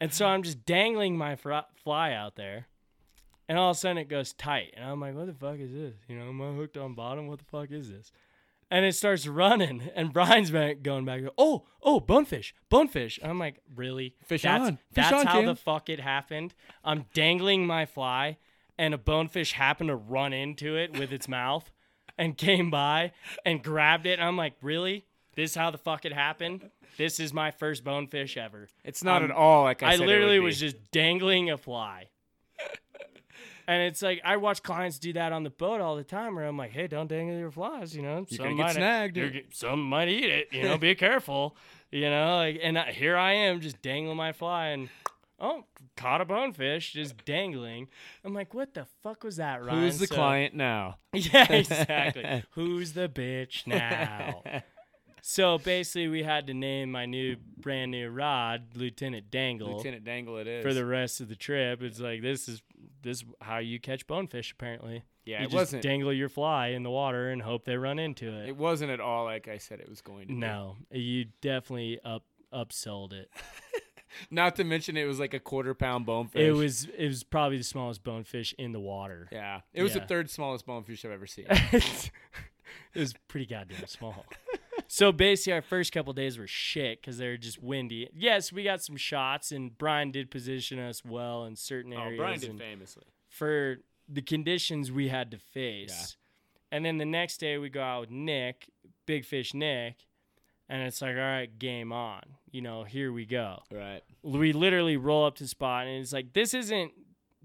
And 0.00 0.12
so 0.12 0.26
I'm 0.26 0.42
just 0.42 0.64
dangling 0.64 1.16
my 1.16 1.36
fr- 1.36 1.66
fly 1.82 2.12
out 2.12 2.36
there, 2.36 2.66
and 3.48 3.58
all 3.58 3.70
of 3.70 3.76
a 3.76 3.78
sudden 3.78 3.98
it 3.98 4.08
goes 4.08 4.32
tight, 4.32 4.74
and 4.76 4.84
I'm 4.84 5.00
like, 5.00 5.14
"What 5.14 5.26
the 5.26 5.34
fuck 5.34 5.58
is 5.58 5.72
this? 5.72 5.94
You 6.08 6.18
know, 6.18 6.28
am 6.28 6.40
I 6.42 6.52
hooked 6.54 6.76
on 6.76 6.94
bottom? 6.94 7.26
What 7.26 7.38
the 7.38 7.44
fuck 7.44 7.70
is 7.70 7.90
this?" 7.90 8.12
And 8.70 8.84
it 8.84 8.94
starts 8.94 9.26
running, 9.26 9.90
and 9.94 10.12
Brian's 10.12 10.50
back 10.50 10.82
going 10.82 11.04
back. 11.04 11.22
Oh, 11.38 11.64
oh, 11.82 12.00
bonefish, 12.00 12.54
bonefish. 12.68 13.18
And 13.22 13.30
I'm 13.30 13.38
like, 13.38 13.60
really? 13.74 14.14
Fish 14.26 14.42
that's, 14.42 14.64
on. 14.64 14.76
Fish 14.76 14.82
That's 14.92 15.12
on, 15.12 15.26
how 15.26 15.38
Cam." 15.38 15.46
the 15.46 15.56
fuck 15.56 15.88
it 15.88 16.00
happened. 16.00 16.54
I'm 16.84 17.06
dangling 17.14 17.66
my 17.66 17.86
fly, 17.86 18.36
and 18.76 18.92
a 18.92 18.98
bonefish 18.98 19.52
happened 19.52 19.88
to 19.88 19.96
run 19.96 20.32
into 20.32 20.76
it 20.76 20.98
with 20.98 21.12
its 21.12 21.28
mouth, 21.28 21.72
and 22.18 22.36
came 22.36 22.70
by 22.70 23.12
and 23.44 23.62
grabbed 23.62 24.04
it. 24.06 24.18
And 24.18 24.28
I'm 24.28 24.36
like, 24.36 24.54
really? 24.60 25.06
This 25.34 25.52
is 25.52 25.56
how 25.56 25.70
the 25.70 25.78
fuck 25.78 26.04
it 26.04 26.12
happened? 26.12 26.68
This 26.96 27.20
is 27.20 27.32
my 27.32 27.52
first 27.52 27.84
bonefish 27.84 28.36
ever. 28.36 28.66
It's 28.82 29.04
not 29.04 29.22
Um, 29.22 29.30
at 29.30 29.36
all 29.36 29.62
like 29.62 29.84
I, 29.84 29.92
I, 29.92 29.96
literally 29.96 30.40
was 30.40 30.58
just 30.58 30.90
dangling 30.90 31.48
a 31.48 31.56
fly. 31.56 32.08
And 33.68 33.82
it's 33.84 34.02
like 34.02 34.20
I 34.24 34.36
watch 34.38 34.64
clients 34.64 34.98
do 34.98 35.12
that 35.12 35.30
on 35.32 35.44
the 35.44 35.50
boat 35.50 35.80
all 35.80 35.94
the 35.94 36.02
time 36.02 36.34
where 36.34 36.46
I'm 36.46 36.56
like, 36.56 36.72
hey, 36.72 36.88
don't 36.88 37.06
dangle 37.06 37.38
your 37.38 37.52
flies, 37.52 37.94
you 37.94 38.02
know. 38.02 38.26
You're 38.28 38.36
some 38.38 38.44
gonna 38.46 38.56
get 38.56 38.62
might- 38.66 38.74
snagged. 38.74 39.16
you're 39.16 39.30
some 39.52 39.82
might 39.82 40.08
eat 40.08 40.24
it, 40.24 40.48
you 40.50 40.62
know, 40.64 40.76
be 40.78 40.94
careful. 40.96 41.56
You 41.92 42.10
know, 42.10 42.36
like 42.36 42.58
and 42.62 42.76
I, 42.76 42.90
here 42.92 43.16
I 43.16 43.34
am 43.34 43.60
just 43.60 43.80
dangling 43.80 44.16
my 44.16 44.32
fly 44.32 44.68
and 44.68 44.88
oh, 45.40 45.64
caught 45.96 46.20
a 46.20 46.24
bonefish 46.24 46.92
just 46.94 47.24
dangling. 47.24 47.88
I'm 48.24 48.34
like, 48.34 48.52
what 48.54 48.74
the 48.74 48.86
fuck 49.04 49.22
was 49.22 49.36
that, 49.36 49.62
Ryan? 49.64 49.82
Who's 49.84 49.98
the 50.00 50.06
So- 50.08 50.14
client 50.16 50.54
now? 50.54 50.96
Yeah, 51.14 51.50
exactly. 51.52 52.42
Who's 52.50 52.92
the 52.94 53.08
bitch 53.08 53.66
now? 53.66 54.42
So 55.22 55.58
basically, 55.58 56.08
we 56.08 56.22
had 56.22 56.46
to 56.46 56.54
name 56.54 56.90
my 56.92 57.06
new, 57.06 57.36
brand 57.58 57.90
new 57.90 58.08
rod 58.08 58.68
Lieutenant 58.74 59.30
Dangle 59.30 59.76
Lieutenant 59.76 60.04
Dangle, 60.04 60.36
it 60.38 60.46
is. 60.46 60.62
for 60.62 60.72
the 60.74 60.84
rest 60.86 61.20
of 61.20 61.28
the 61.28 61.36
trip. 61.36 61.82
It's 61.82 62.00
like 62.00 62.22
this 62.22 62.48
is 62.48 62.62
this 63.02 63.18
is 63.18 63.24
how 63.40 63.58
you 63.58 63.78
catch 63.80 64.06
bonefish. 64.06 64.52
Apparently, 64.52 65.04
yeah, 65.24 65.38
you 65.40 65.44
it 65.46 65.50
just 65.50 65.54
wasn't. 65.54 65.82
dangle 65.82 66.12
your 66.12 66.28
fly 66.28 66.68
in 66.68 66.82
the 66.82 66.90
water 66.90 67.30
and 67.30 67.42
hope 67.42 67.64
they 67.64 67.76
run 67.76 67.98
into 67.98 68.28
it. 68.32 68.48
It 68.48 68.56
wasn't 68.56 68.90
at 68.90 69.00
all 69.00 69.24
like 69.24 69.48
I 69.48 69.58
said 69.58 69.80
it 69.80 69.88
was 69.88 70.00
going 70.00 70.28
to. 70.28 70.34
be. 70.34 70.38
no, 70.38 70.76
you 70.90 71.26
definitely 71.40 72.00
up 72.04 72.24
upsold 72.52 73.12
it. 73.12 73.30
Not 74.30 74.56
to 74.56 74.64
mention 74.64 74.96
it 74.96 75.04
was 75.04 75.20
like 75.20 75.34
a 75.34 75.38
quarter 75.38 75.74
pound 75.74 76.06
bonefish. 76.06 76.40
It 76.40 76.52
was 76.52 76.86
it 76.96 77.06
was 77.06 77.22
probably 77.24 77.58
the 77.58 77.64
smallest 77.64 78.02
bonefish 78.02 78.54
in 78.58 78.72
the 78.72 78.80
water. 78.80 79.28
Yeah, 79.30 79.60
it 79.74 79.82
was 79.82 79.94
Yeah. 79.94 80.00
the 80.00 80.06
third 80.06 80.30
smallest 80.30 80.66
bonefish 80.66 81.04
I've 81.04 81.10
ever 81.12 81.26
seen. 81.26 81.44
it 81.50 82.10
was 82.94 83.14
pretty 83.28 83.46
goddamn 83.46 83.86
small. 83.86 84.24
So 84.90 85.12
basically, 85.12 85.52
our 85.52 85.62
first 85.62 85.92
couple 85.92 86.12
days 86.14 86.38
were 86.38 86.46
shit 86.46 87.00
because 87.00 87.18
they 87.18 87.28
were 87.28 87.36
just 87.36 87.62
windy. 87.62 88.08
Yes, 88.14 88.50
we 88.52 88.64
got 88.64 88.82
some 88.82 88.96
shots, 88.96 89.52
and 89.52 89.76
Brian 89.76 90.10
did 90.10 90.30
position 90.30 90.78
us 90.78 91.04
well 91.04 91.44
in 91.44 91.56
certain 91.56 91.92
areas. 91.92 92.18
oh. 92.18 92.22
Brian 92.22 92.40
did 92.40 92.58
famously. 92.58 93.04
for 93.28 93.76
the 94.08 94.22
conditions 94.22 94.90
we 94.90 95.08
had 95.08 95.30
to 95.32 95.38
face. 95.38 96.16
And 96.72 96.84
then 96.84 96.96
the 96.96 97.04
next 97.04 97.38
day, 97.38 97.58
we 97.58 97.68
go 97.68 97.82
out 97.82 98.00
with 98.00 98.10
Nick, 98.10 98.70
Big 99.04 99.24
Fish 99.26 99.52
Nick, 99.52 100.06
and 100.70 100.82
it's 100.82 101.00
like, 101.02 101.14
all 101.16 101.20
right, 101.20 101.58
game 101.58 101.92
on. 101.92 102.22
You 102.50 102.62
know, 102.62 102.84
here 102.84 103.12
we 103.12 103.26
go 103.26 103.62
Right. 103.70 104.02
we 104.22 104.54
literally 104.54 104.96
roll 104.96 105.26
up 105.26 105.36
to 105.36 105.46
spot 105.46 105.86
and 105.86 106.00
it's 106.00 106.14
like 106.14 106.32
this 106.32 106.54
isn't 106.54 106.92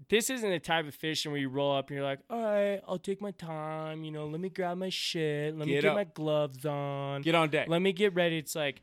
this 0.08 0.30
isn't 0.30 0.48
the 0.50 0.58
type 0.58 0.86
of 0.86 0.94
fishing 0.94 1.32
where 1.32 1.40
you 1.40 1.48
roll 1.48 1.76
up 1.76 1.88
and 1.88 1.96
you're 1.96 2.04
like 2.04 2.20
all 2.30 2.42
right 2.42 2.80
i'll 2.88 2.98
take 2.98 3.20
my 3.20 3.30
time 3.32 4.04
you 4.04 4.10
know 4.10 4.26
let 4.26 4.40
me 4.40 4.48
grab 4.48 4.76
my 4.76 4.88
shit 4.88 5.56
let 5.56 5.66
me 5.66 5.80
Get 5.80 5.94
my 5.94 6.04
gloves 6.04 6.64
on. 6.66 7.22
Get 7.22 7.34
on 7.34 7.48
deck. 7.50 7.68
let 7.68 7.80
me 7.82 7.92
get 7.92 8.14
ready. 8.14 8.38
It's 8.38 8.54
like 8.54 8.82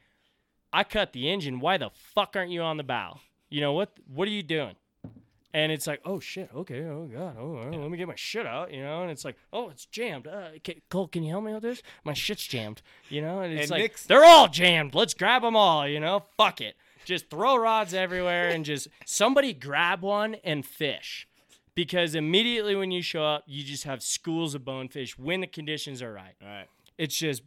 i 0.73 0.83
cut 0.83 1.11
the 1.13 1.29
engine. 1.29 1.59
Why 1.59 1.77
the 1.77 1.89
fuck 1.93 2.35
aren't 2.35 2.51
you 2.51 2.61
on 2.61 2.77
the 2.77 2.83
bow? 2.83 3.19
You 3.49 3.61
know 3.61 3.73
what 3.73 3.91
what 4.07 4.27
are 4.27 4.31
you 4.31 4.43
doing? 4.43 4.75
And 5.53 5.69
it's 5.71 5.85
like 5.85 5.99
oh 6.05 6.19
shit. 6.21 6.49
Okay. 6.55 6.81
Oh 6.85 7.09
god. 7.13 7.35
Oh 7.37 7.55
right, 7.55 7.77
let 7.77 7.91
me 7.91 7.97
get 7.97 8.07
my 8.07 8.15
shit 8.15 8.45
out 8.45 8.73
you 8.73 8.81
know? 8.81 9.01
And 9.01 9.11
it's 9.11 9.25
like 9.25 9.35
oh 9.51 9.69
it's 9.69 9.85
jammed. 9.85 10.27
Uh, 10.27 10.49
okay, 10.57 10.81
cole 10.89 11.07
can 11.07 11.23
you 11.23 11.31
help 11.31 11.43
me 11.43 11.53
with 11.53 11.63
this? 11.63 11.81
My 12.05 12.13
shit's 12.13 12.47
jammed 12.47 12.81
you 13.09 13.21
know? 13.21 13.41
And 13.41 13.51
it's 13.53 13.63
And 13.63 13.71
like 13.71 13.81
Nick's- 13.81 14.05
they're 14.05 14.23
all 14.25 14.47
jammed. 14.47 14.95
Let's 14.95 15.13
grab 15.13 15.41
them 15.41 15.55
all 15.57 15.87
you 15.87 15.99
know? 15.99 16.23
Fuck 16.37 16.61
it 16.61 16.75
just 17.05 17.29
throw 17.29 17.55
rods 17.57 17.93
everywhere 17.93 18.49
and 18.49 18.65
just 18.65 18.87
somebody 19.05 19.53
grab 19.53 20.01
one 20.01 20.35
and 20.43 20.65
fish. 20.65 21.27
Because 21.73 22.15
immediately 22.15 22.75
when 22.75 22.91
you 22.91 23.01
show 23.01 23.23
up 23.23 23.43
you 23.47 23.63
just 23.63 23.85
have 23.85 24.03
schools 24.03 24.55
of 24.55 24.65
bonefish 24.65 25.17
when 25.17 25.41
the 25.41 25.47
conditions 25.47 26.01
are 26.01 26.11
right. 26.13 26.35
Right. 26.41 26.67
it's 26.97 27.15
just 27.15 27.43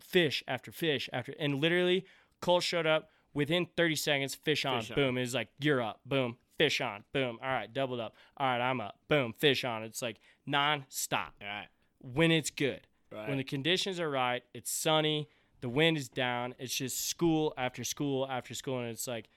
fish 0.00 0.42
after 0.48 0.72
fish 0.72 1.08
after 1.12 1.34
and 1.38 1.60
literally 1.60 2.04
Cole 2.40 2.60
showed 2.60 2.86
up 2.86 3.10
within 3.34 3.66
30 3.76 3.96
seconds 3.96 4.34
fish 4.34 4.64
on 4.64 4.80
Fish 4.82 4.94
boom. 4.94 5.18
It's 5.18 5.34
like 5.34 5.48
you're 5.60 5.82
up 5.82 6.00
boom. 6.04 6.36
Fish 6.58 6.80
on 6.80 7.04
boom. 7.12 7.38
All 7.42 7.48
right 7.48 7.72
doubled 7.72 8.00
up. 8.00 8.14
All 8.36 8.46
right 8.46 8.60
I'm 8.60 8.80
up 8.80 8.98
boom. 9.08 9.32
Fish 9.32 9.64
on. 9.64 9.82
It's 9.82 10.02
like 10.02 10.18
non-stop. 10.46 11.34
Right. 11.40 11.68
when 12.00 12.30
it's 12.30 12.50
good. 12.50 12.80
Right. 13.12 13.28
when 13.28 13.36
the 13.36 13.44
conditions 13.44 14.00
are 14.00 14.10
right 14.10 14.42
it's 14.54 14.70
sunny 14.70 15.28
the 15.62 15.68
wind 15.68 15.96
is 15.96 16.08
down 16.08 16.54
it's 16.58 16.74
just 16.74 17.08
school 17.08 17.54
after 17.56 17.82
school 17.84 18.26
after 18.28 18.52
school 18.54 18.78
and 18.80 18.88
it's 18.90 19.08
like 19.08 19.28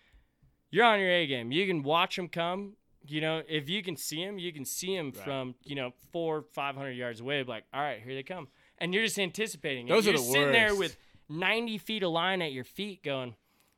you're 0.71 0.83
on 0.83 0.99
your 0.99 1.09
A 1.09 1.25
game 1.25 1.51
you 1.53 1.65
can 1.65 1.81
watch 1.83 2.17
them 2.17 2.27
come 2.27 2.73
you 3.07 3.21
know, 3.21 3.43
if 3.47 3.69
you 3.69 3.83
can 3.83 3.95
see 3.97 4.25
them, 4.25 4.39
you 4.39 4.51
can 4.51 4.65
see 4.65 4.95
them 4.97 5.11
Right. 5.15 5.23
from 5.23 5.53
you 5.63 5.75
know 5.75 5.93
four, 6.11 6.41
five 6.41 6.75
hundred 6.75 6.93
yards 6.93 7.19
away. 7.21 7.43
Like, 7.43 7.65
all 7.71 7.79
right, 7.81 8.01
here 8.01 8.15
they 8.15 8.23
come, 8.23 8.47
and 8.79 8.95
you're 8.95 9.03
just 9.03 9.19
anticipating. 9.19 9.87
it. 9.87 9.91
Those 9.91 10.07
are 10.07 10.11
you're 10.11 10.17
the 10.17 10.23
sitting 10.23 10.51
there 10.51 10.75
with 10.75 10.97
ninety 11.29 11.77
feet 11.77 12.01
of 12.01 12.09
line 12.11 12.41
at 12.41 12.51
your 12.51 12.63
feet, 12.63 13.03
going, 13.03 13.35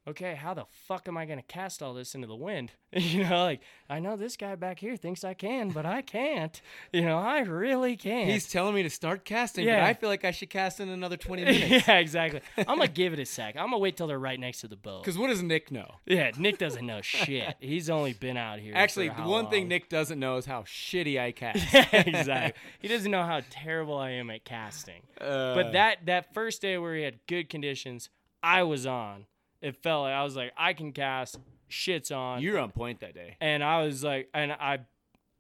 okay, 0.08 0.36
how 0.36 0.54
the 0.54 0.66
fuck 0.88 1.08
am 1.08 1.18
I 1.18 1.26
gonna 1.26 1.42
cast 1.42 1.84
all 1.84 1.94
this 1.94 2.16
into 2.16 2.28
the 2.28 2.36
wind? 2.36 2.72
you 2.94 3.24
know, 3.24 3.44
like 3.44 3.60
I 3.90 4.00
know 4.00 4.16
this 4.16 4.38
guy 4.38 4.56
back 4.56 4.80
here 4.80 4.96
thinks 4.96 5.24
I 5.24 5.34
can, 5.34 5.70
but 5.70 5.86
I 5.86 6.02
can't. 6.02 6.60
You 6.94 7.02
know, 7.04 7.18
I 7.18 7.40
really 7.42 7.96
can't. 7.98 8.30
He's 8.30 8.48
telling 8.50 8.74
me 8.76 8.84
to 8.84 8.90
start 8.90 9.26
casting, 9.26 9.66
Yeah. 9.66 9.82
but 9.82 9.84
I 9.90 9.94
feel 9.94 10.10
like 10.10 10.24
I 10.26 10.32
should 10.32 10.50
cast 10.50 10.80
in 10.80 10.90
another 10.90 11.18
20 11.18 11.44
minutes. 11.46 11.88
yeah, 11.88 11.98
exactly. 11.98 12.42
I'm 12.58 12.78
gonna 12.78 12.88
give 12.88 13.14
it 13.14 13.20
a 13.20 13.26
sec. 13.26 13.56
I'm 13.58 13.66
gonna 13.66 13.80
wait 13.80 13.98
till 13.98 14.08
they're 14.08 14.18
right 14.20 14.40
next 14.40 14.62
to 14.62 14.68
the 14.68 14.78
boat. 14.78 15.04
Because 15.04 15.18
what 15.18 15.28
does 15.28 15.44
Nick 15.44 15.72
know? 15.72 15.96
Yeah, 16.06 16.32
Nick 16.38 16.58
doesn't 16.58 16.86
know 16.86 17.02
shit. 17.02 17.56
He's 17.60 17.90
only 17.90 18.14
been 18.14 18.38
out 18.38 18.60
here. 18.60 18.74
Actually, 18.76 19.10
the 19.10 19.24
one 19.24 19.50
thing? 19.50 19.68
Nick 19.68 19.90
doesn't 19.90 20.20
know 20.20 20.38
is 20.38 20.46
how 20.46 20.62
shitty 20.64 21.20
I 21.20 21.32
cast. 21.34 21.74
yeah, 21.74 21.86
exactly. 21.92 22.62
He 22.80 22.88
doesn't 22.88 23.12
know 23.12 23.24
how 23.24 23.42
terrible 23.50 23.98
I 23.98 24.12
am 24.12 24.30
at 24.30 24.46
casting. 24.46 25.02
Uh, 25.20 25.54
But 25.56 25.74
that 25.74 26.06
that 26.06 26.34
first 26.34 26.62
day 26.62 26.78
where 26.78 26.96
he 26.96 27.04
had 27.04 27.20
good 27.28 27.50
conditions, 27.50 28.10
I 28.42 28.64
was 28.64 28.86
on. 28.86 29.26
It 29.62 29.76
felt 29.76 30.04
like 30.04 30.14
I 30.14 30.24
was 30.24 30.36
like, 30.36 30.54
I 30.58 30.74
can 30.74 30.92
cast. 30.92 31.38
Shit's 31.70 32.12
on. 32.12 32.42
you're 32.42 32.60
on 32.60 32.72
point 32.72 33.02
that 33.02 33.14
day. 33.14 33.36
and 33.42 33.62
I 33.64 33.82
was 33.84 34.04
like, 34.04 34.30
and 34.34 34.54
I, 34.54 34.80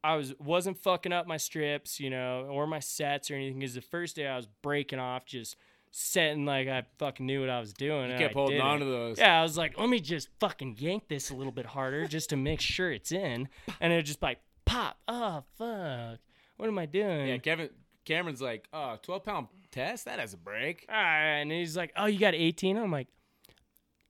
I 0.03 0.15
was 0.15 0.33
wasn't 0.39 0.77
fucking 0.77 1.13
up 1.13 1.25
my 1.25 1.37
strips, 1.37 1.99
you 1.99 2.09
know, 2.09 2.47
or 2.49 2.67
my 2.67 2.79
sets 2.79 3.31
or 3.31 3.35
anything. 3.35 3.59
Because 3.59 3.75
the 3.75 3.81
first 3.81 4.15
day 4.17 4.27
I 4.27 4.35
was 4.35 4.47
breaking 4.61 4.99
off, 4.99 5.25
just 5.25 5.55
setting 5.91 6.45
like 6.45 6.67
I 6.67 6.83
fucking 6.99 7.25
knew 7.25 7.39
what 7.41 7.49
I 7.49 7.59
was 7.61 7.71
doing. 7.73 8.07
You 8.07 8.11
and 8.15 8.19
kept 8.19 8.35
I 8.35 8.39
holding 8.39 8.61
on 8.61 8.79
to 8.79 8.85
those. 8.85 9.19
Yeah, 9.19 9.39
I 9.39 9.43
was 9.43 9.57
like, 9.57 9.79
let 9.79 9.87
me 9.89 9.99
just 10.01 10.27
fucking 10.39 10.75
yank 10.79 11.07
this 11.07 11.29
a 11.29 11.35
little 11.35 11.51
bit 11.53 11.65
harder 11.65 12.07
just 12.07 12.29
to 12.31 12.35
make 12.35 12.59
sure 12.59 12.91
it's 12.91 13.11
in, 13.13 13.47
and 13.79 13.93
it 13.93 14.03
just 14.03 14.21
like 14.21 14.39
pop. 14.65 14.97
Oh 15.07 15.43
fuck! 15.57 16.19
What 16.57 16.67
am 16.67 16.77
I 16.77 16.85
doing? 16.87 17.27
Yeah, 17.27 17.37
Kevin. 17.37 17.69
Cameron's 18.05 18.41
like, 18.41 18.67
oh, 18.71 18.97
12 19.01 19.23
pound 19.25 19.47
test? 19.69 20.05
That 20.05 20.19
has 20.19 20.33
a 20.33 20.37
break. 20.37 20.85
All 20.87 20.95
right, 20.95 21.39
and 21.41 21.51
he's 21.51 21.75
like, 21.75 21.91
"Oh, 21.97 22.05
you 22.05 22.19
got 22.19 22.35
18?" 22.35 22.77
I'm 22.77 22.91
like, 22.91 23.07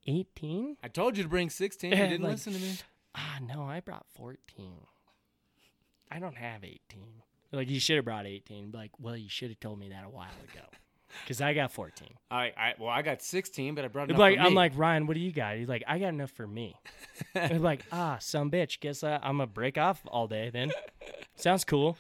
"18? 0.08 0.78
I 0.84 0.88
told 0.88 1.18
you 1.18 1.24
to 1.24 1.30
bring 1.30 1.50
16. 1.50 1.92
You 1.92 1.98
didn't 1.98 2.22
like- 2.22 2.32
listen 2.34 2.54
to 2.54 2.60
me. 2.60 2.74
Ah, 3.16 3.40
no, 3.42 3.64
I 3.64 3.80
brought 3.80 4.06
14. 4.16 4.86
I 6.12 6.20
don't 6.20 6.38
have 6.38 6.64
18." 6.64 7.22
Like, 7.52 7.70
you 7.70 7.80
should 7.80 7.96
have 7.96 8.06
brought 8.06 8.26
18. 8.26 8.72
Like, 8.74 8.92
well, 9.00 9.16
you 9.16 9.30
should 9.30 9.50
have 9.50 9.60
told 9.60 9.80
me 9.80 9.90
that 9.90 10.04
a 10.06 10.10
while 10.10 10.28
ago, 10.52 10.66
because 11.24 11.42
I 11.42 11.54
got 11.54 11.72
14. 11.72 12.10
I, 12.30 12.38
I, 12.58 12.74
well, 12.78 12.90
I 12.90 13.02
got 13.02 13.22
16, 13.22 13.74
but 13.74 13.86
I 13.86 13.88
brought 13.88 14.10
enough 14.10 14.20
like, 14.20 14.38
I'm 14.38 14.54
like 14.54 14.74
Ryan, 14.76 15.08
what 15.08 15.14
do 15.14 15.22
you 15.22 15.32
got? 15.32 15.56
He's 15.56 15.70
like, 15.70 15.84
I 15.88 15.98
got 16.00 16.10
enough 16.10 16.32
for 16.32 16.46
me. 16.46 16.76
They're 17.34 17.58
like, 17.60 17.86
ah, 17.92 18.18
some 18.20 18.52
bitch. 18.52 18.80
Guess 18.82 19.04
uh, 19.04 19.20
I'm 19.22 19.38
gonna 19.38 19.48
break 19.48 19.78
off 19.78 20.02
all 20.08 20.28
day 20.28 20.50
then. 20.52 20.72
Sounds 21.36 21.64
cool. 21.64 21.98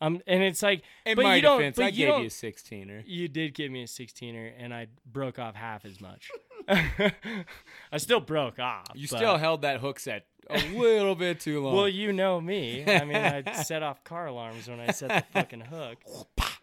Um, 0.00 0.20
and 0.26 0.42
it's 0.42 0.62
like, 0.62 0.82
in 1.06 1.16
but 1.16 1.22
my 1.22 1.36
you 1.36 1.42
don't, 1.42 1.58
defense, 1.58 1.76
but 1.76 1.84
I 1.84 1.88
you 1.88 2.06
gave 2.06 2.18
you 2.20 2.26
a 2.26 2.28
16er. 2.28 3.02
You 3.06 3.28
did 3.28 3.54
give 3.54 3.70
me 3.70 3.82
a 3.82 3.86
16er, 3.86 4.52
and 4.58 4.74
I 4.74 4.88
broke 5.06 5.38
off 5.38 5.54
half 5.54 5.84
as 5.84 6.00
much. 6.00 6.30
I 7.92 7.96
still 7.98 8.20
broke 8.20 8.58
off. 8.58 8.86
You 8.94 9.08
but- 9.08 9.16
still 9.18 9.36
held 9.36 9.62
that 9.62 9.80
hook 9.80 9.98
set 10.00 10.26
a 10.50 10.58
little 10.78 11.14
bit 11.14 11.40
too 11.40 11.62
long. 11.62 11.74
Well, 11.74 11.88
you 11.88 12.12
know 12.12 12.40
me. 12.40 12.84
I 12.86 13.04
mean, 13.04 13.16
I 13.16 13.42
set 13.62 13.82
off 13.82 14.04
car 14.04 14.26
alarms 14.26 14.68
when 14.68 14.80
I 14.80 14.90
set 14.92 15.08
the 15.08 15.24
fucking 15.32 15.60
hook. 15.62 15.98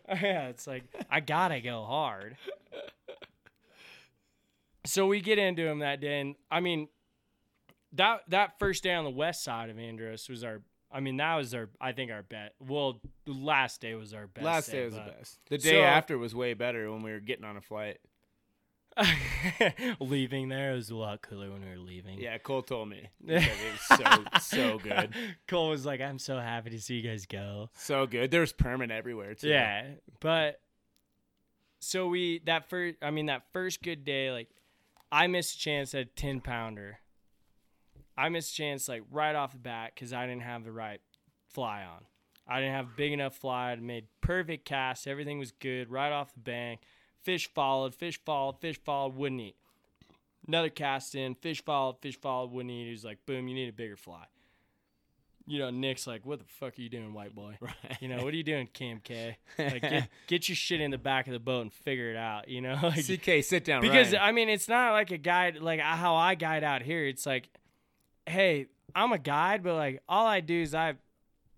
yeah, 0.07 0.47
it's 0.49 0.67
like 0.67 0.83
I 1.09 1.19
gotta 1.19 1.59
go 1.61 1.83
hard. 1.83 2.37
So 4.85 5.05
we 5.07 5.21
get 5.21 5.37
into 5.37 5.65
him 5.67 5.79
that 5.79 6.01
day, 6.01 6.19
and 6.21 6.35
I 6.49 6.59
mean, 6.59 6.87
that 7.93 8.21
that 8.29 8.57
first 8.57 8.83
day 8.83 8.93
on 8.93 9.03
the 9.03 9.11
west 9.11 9.43
side 9.43 9.69
of 9.69 9.77
Andros 9.77 10.27
was 10.29 10.43
our. 10.43 10.61
I 10.93 10.99
mean, 10.99 11.17
that 11.17 11.35
was 11.35 11.53
our. 11.53 11.69
I 11.79 11.91
think 11.91 12.11
our 12.11 12.23
bet. 12.23 12.53
Well, 12.59 12.99
the 13.25 13.33
last 13.33 13.79
day 13.79 13.93
was 13.95 14.13
our 14.13 14.27
best. 14.27 14.43
Last 14.45 14.71
day 14.71 14.83
was 14.85 14.95
the 14.95 15.01
best. 15.01 15.39
The 15.49 15.57
day 15.57 15.71
So- 15.81 15.83
after 15.83 16.17
was 16.17 16.33
way 16.33 16.53
better 16.55 16.91
when 16.91 17.03
we 17.03 17.11
were 17.11 17.19
getting 17.19 17.45
on 17.45 17.57
a 17.57 17.61
flight. 17.61 17.99
leaving 19.99 20.49
there 20.49 20.73
was 20.73 20.89
a 20.89 20.95
lot 20.95 21.21
cooler 21.21 21.49
when 21.51 21.61
we 21.61 21.69
were 21.69 21.77
leaving. 21.77 22.19
Yeah, 22.19 22.37
Cole 22.37 22.61
told 22.61 22.89
me. 22.89 23.09
It 23.27 23.49
was 23.89 23.99
so 23.99 24.23
so 24.41 24.79
good, 24.79 25.13
Cole 25.47 25.69
was 25.69 25.85
like, 25.85 26.01
"I'm 26.01 26.19
so 26.19 26.39
happy 26.39 26.71
to 26.71 26.81
see 26.81 26.95
you 26.95 27.09
guys 27.09 27.25
go." 27.25 27.69
so 27.75 28.05
good. 28.05 28.31
There's 28.31 28.51
permit 28.51 28.91
everywhere 28.91 29.33
too. 29.33 29.49
Yeah, 29.49 29.85
but 30.19 30.59
so 31.79 32.07
we 32.07 32.41
that 32.45 32.69
first. 32.69 32.97
I 33.01 33.11
mean, 33.11 33.27
that 33.27 33.43
first 33.53 33.81
good 33.81 34.03
day, 34.03 34.31
like 34.31 34.49
I 35.11 35.27
missed 35.27 35.55
a 35.55 35.59
chance 35.59 35.95
at 35.95 36.01
a 36.01 36.05
ten 36.05 36.41
pounder. 36.41 36.99
I 38.17 38.29
missed 38.29 38.53
a 38.53 38.55
chance 38.57 38.87
like 38.87 39.03
right 39.09 39.35
off 39.35 39.53
the 39.53 39.59
bat 39.59 39.91
because 39.95 40.13
I 40.13 40.27
didn't 40.27 40.43
have 40.43 40.63
the 40.63 40.71
right 40.71 41.01
fly 41.49 41.83
on. 41.83 42.05
I 42.47 42.59
didn't 42.59 42.75
have 42.75 42.95
big 42.95 43.13
enough 43.13 43.35
fly. 43.35 43.71
I 43.71 43.75
made 43.77 44.07
perfect 44.19 44.65
cast. 44.65 45.07
Everything 45.07 45.39
was 45.39 45.51
good 45.51 45.89
right 45.89 46.11
off 46.11 46.33
the 46.33 46.39
bank. 46.41 46.81
Fish 47.23 47.49
followed. 47.53 47.95
Fish 47.95 48.19
followed. 48.23 48.59
Fish 48.59 48.79
followed. 48.83 49.15
Wouldn't 49.15 49.41
eat. 49.41 49.55
Another 50.47 50.69
cast 50.69 51.15
in. 51.15 51.35
Fish 51.35 51.63
followed. 51.63 51.99
Fish 52.01 52.19
followed. 52.19 52.51
Wouldn't 52.51 52.71
eat. 52.71 52.85
He 52.85 52.91
was 52.91 53.05
like, 53.05 53.25
"Boom! 53.25 53.47
You 53.47 53.55
need 53.55 53.69
a 53.69 53.73
bigger 53.73 53.95
fly." 53.95 54.25
You 55.47 55.59
know, 55.59 55.69
Nick's 55.69 56.07
like, 56.07 56.25
"What 56.25 56.39
the 56.39 56.45
fuck 56.45 56.77
are 56.77 56.81
you 56.81 56.89
doing, 56.89 57.13
white 57.13 57.35
boy?" 57.35 57.57
Right. 57.61 57.75
You 57.99 58.07
know, 58.07 58.23
what 58.23 58.33
are 58.33 58.37
you 58.37 58.43
doing, 58.43 58.67
Cam 58.73 58.99
K? 59.03 59.37
Like, 59.57 59.81
get, 59.81 60.09
get 60.27 60.49
your 60.49 60.55
shit 60.55 60.81
in 60.81 60.91
the 60.91 60.97
back 60.97 61.27
of 61.27 61.33
the 61.33 61.39
boat 61.39 61.61
and 61.61 61.73
figure 61.73 62.09
it 62.09 62.17
out. 62.17 62.47
You 62.47 62.61
know, 62.61 62.77
like, 62.83 63.05
CK, 63.05 63.43
sit 63.43 63.63
down. 63.63 63.81
because 63.81 64.13
Ryan. 64.13 64.23
I 64.23 64.31
mean, 64.31 64.49
it's 64.49 64.67
not 64.67 64.93
like 64.93 65.11
a 65.11 65.17
guide 65.17 65.57
like 65.57 65.79
how 65.79 66.15
I 66.15 66.35
guide 66.35 66.63
out 66.63 66.81
here. 66.81 67.05
It's 67.05 67.25
like, 67.25 67.49
hey, 68.25 68.67
I'm 68.95 69.11
a 69.11 69.19
guide, 69.19 69.63
but 69.63 69.75
like 69.75 70.01
all 70.09 70.25
I 70.25 70.39
do 70.39 70.61
is 70.61 70.73
I, 70.73 70.95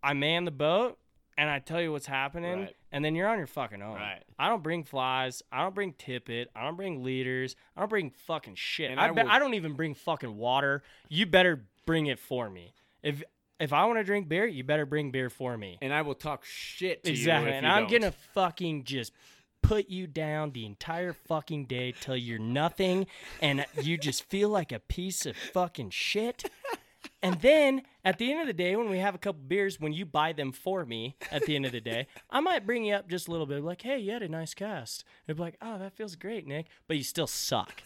I 0.02 0.14
man 0.14 0.46
the 0.46 0.52
boat 0.52 0.98
and 1.38 1.50
I 1.50 1.60
tell 1.60 1.82
you 1.82 1.92
what's 1.92 2.06
happening, 2.06 2.60
Right. 2.62 2.76
and 2.92 3.04
then 3.04 3.16
you're 3.16 3.28
on 3.28 3.38
your 3.38 3.48
fucking 3.48 3.82
own. 3.82 3.96
Right. 3.96 4.22
I 4.38 4.50
don't 4.50 4.62
bring 4.64 4.84
flies. 4.84 5.42
I 5.52 5.62
don't 5.64 5.74
bring 5.76 5.94
tippet. 5.94 6.50
I 6.56 6.64
don't 6.64 6.76
bring 6.76 7.04
leaders. 7.04 7.56
I 7.76 7.82
don't 7.82 7.90
bring 7.90 8.12
fucking 8.12 8.56
shit. 8.56 8.92
And 8.92 9.00
I, 9.00 9.08
I 9.08 9.12
bet 9.12 9.26
will- 9.26 9.32
I 9.32 9.40
don't 9.40 9.54
even 9.56 9.74
bring 9.74 9.94
fucking 9.96 10.38
water. 10.38 10.84
You 11.10 11.26
better 11.26 11.66
bring 11.86 12.06
it 12.08 12.20
for 12.20 12.50
me. 12.50 12.74
If 13.02 13.24
if 13.60 13.72
I 13.72 13.86
want 13.86 14.00
to 14.00 14.04
drink 14.04 14.28
beer, 14.28 14.46
you 14.46 14.64
better 14.64 14.86
bring 14.86 15.12
beer 15.12 15.30
for 15.30 15.58
me. 15.58 15.78
and 15.82 15.94
I 15.94 16.02
will 16.02 16.16
talk 16.16 16.44
shit 16.44 17.04
to 17.06 17.12
Exactly. 17.12 17.50
you. 17.52 17.58
if 17.58 17.58
And 17.64 17.68
I'm 17.68 17.84
don't. 17.88 18.02
gonna 18.02 18.12
fucking 18.34 18.84
just 18.84 19.14
put 19.62 19.90
you 19.90 20.06
down 20.08 20.52
the 20.52 20.66
entire 20.66 21.14
fucking 21.14 21.66
day 21.66 21.94
till 21.98 22.18
you're 22.18 22.40
nothing 22.40 23.08
and 23.42 23.66
you 23.82 23.98
just 23.98 24.24
feel 24.26 24.50
like 24.50 24.74
a 24.74 24.80
piece 24.80 25.26
of 25.26 25.38
fucking 25.38 25.90
shit. 25.92 26.44
And 27.24 27.40
then 27.40 27.84
at 28.04 28.18
the 28.18 28.30
end 28.30 28.42
of 28.42 28.48
the 28.48 28.54
day, 28.54 28.76
when 28.76 28.90
we 28.90 29.00
have 29.00 29.16
a 29.16 29.18
couple 29.18 29.42
beers, 29.48 29.80
when 29.80 29.94
you 29.94 30.06
buy 30.06 30.34
them 30.34 30.52
for 30.52 30.86
me 30.86 31.16
at 31.32 31.46
the 31.46 31.56
end 31.56 31.66
of 31.66 31.72
the 31.72 31.80
day, 31.80 32.08
I 32.30 32.42
might 32.42 32.66
bring 32.66 32.84
you 32.84 32.96
up 32.96 33.08
just 33.08 33.30
a 33.30 33.32
little 33.32 33.46
bit, 33.46 33.64
like, 33.64 33.82
hey, 33.82 33.98
you 33.98 34.12
had 34.12 34.22
a 34.22 34.28
nice 34.28 34.54
cast. 34.54 35.06
It'd 35.26 35.38
be 35.38 35.44
like, 35.44 35.58
oh, 35.62 35.80
that 35.80 35.96
feels 35.96 36.18
great, 36.18 36.46
Nick. 36.46 36.68
But 36.86 36.98
you 36.98 37.04
still 37.04 37.26
suck. 37.26 37.82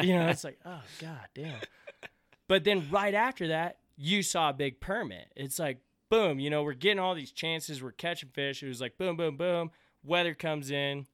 you 0.00 0.14
know, 0.14 0.26
it's 0.28 0.42
like, 0.42 0.58
oh, 0.64 0.80
god 1.00 1.28
damn. 1.34 1.60
But 2.48 2.64
then 2.64 2.88
right 2.90 3.12
after 3.12 3.48
that, 3.48 3.76
you 3.98 4.22
saw 4.22 4.48
a 4.48 4.54
big 4.54 4.80
permit. 4.80 5.30
It's 5.36 5.58
like, 5.58 5.80
boom, 6.08 6.38
you 6.38 6.48
know, 6.48 6.62
we're 6.62 6.72
getting 6.72 6.98
all 6.98 7.14
these 7.14 7.32
chances, 7.32 7.82
we're 7.82 7.92
catching 7.92 8.30
fish. 8.30 8.62
It 8.62 8.68
was 8.68 8.80
like, 8.80 8.96
boom, 8.96 9.16
boom, 9.16 9.36
boom. 9.36 9.70
Weather 10.02 10.32
comes 10.32 10.70
in. 10.70 11.06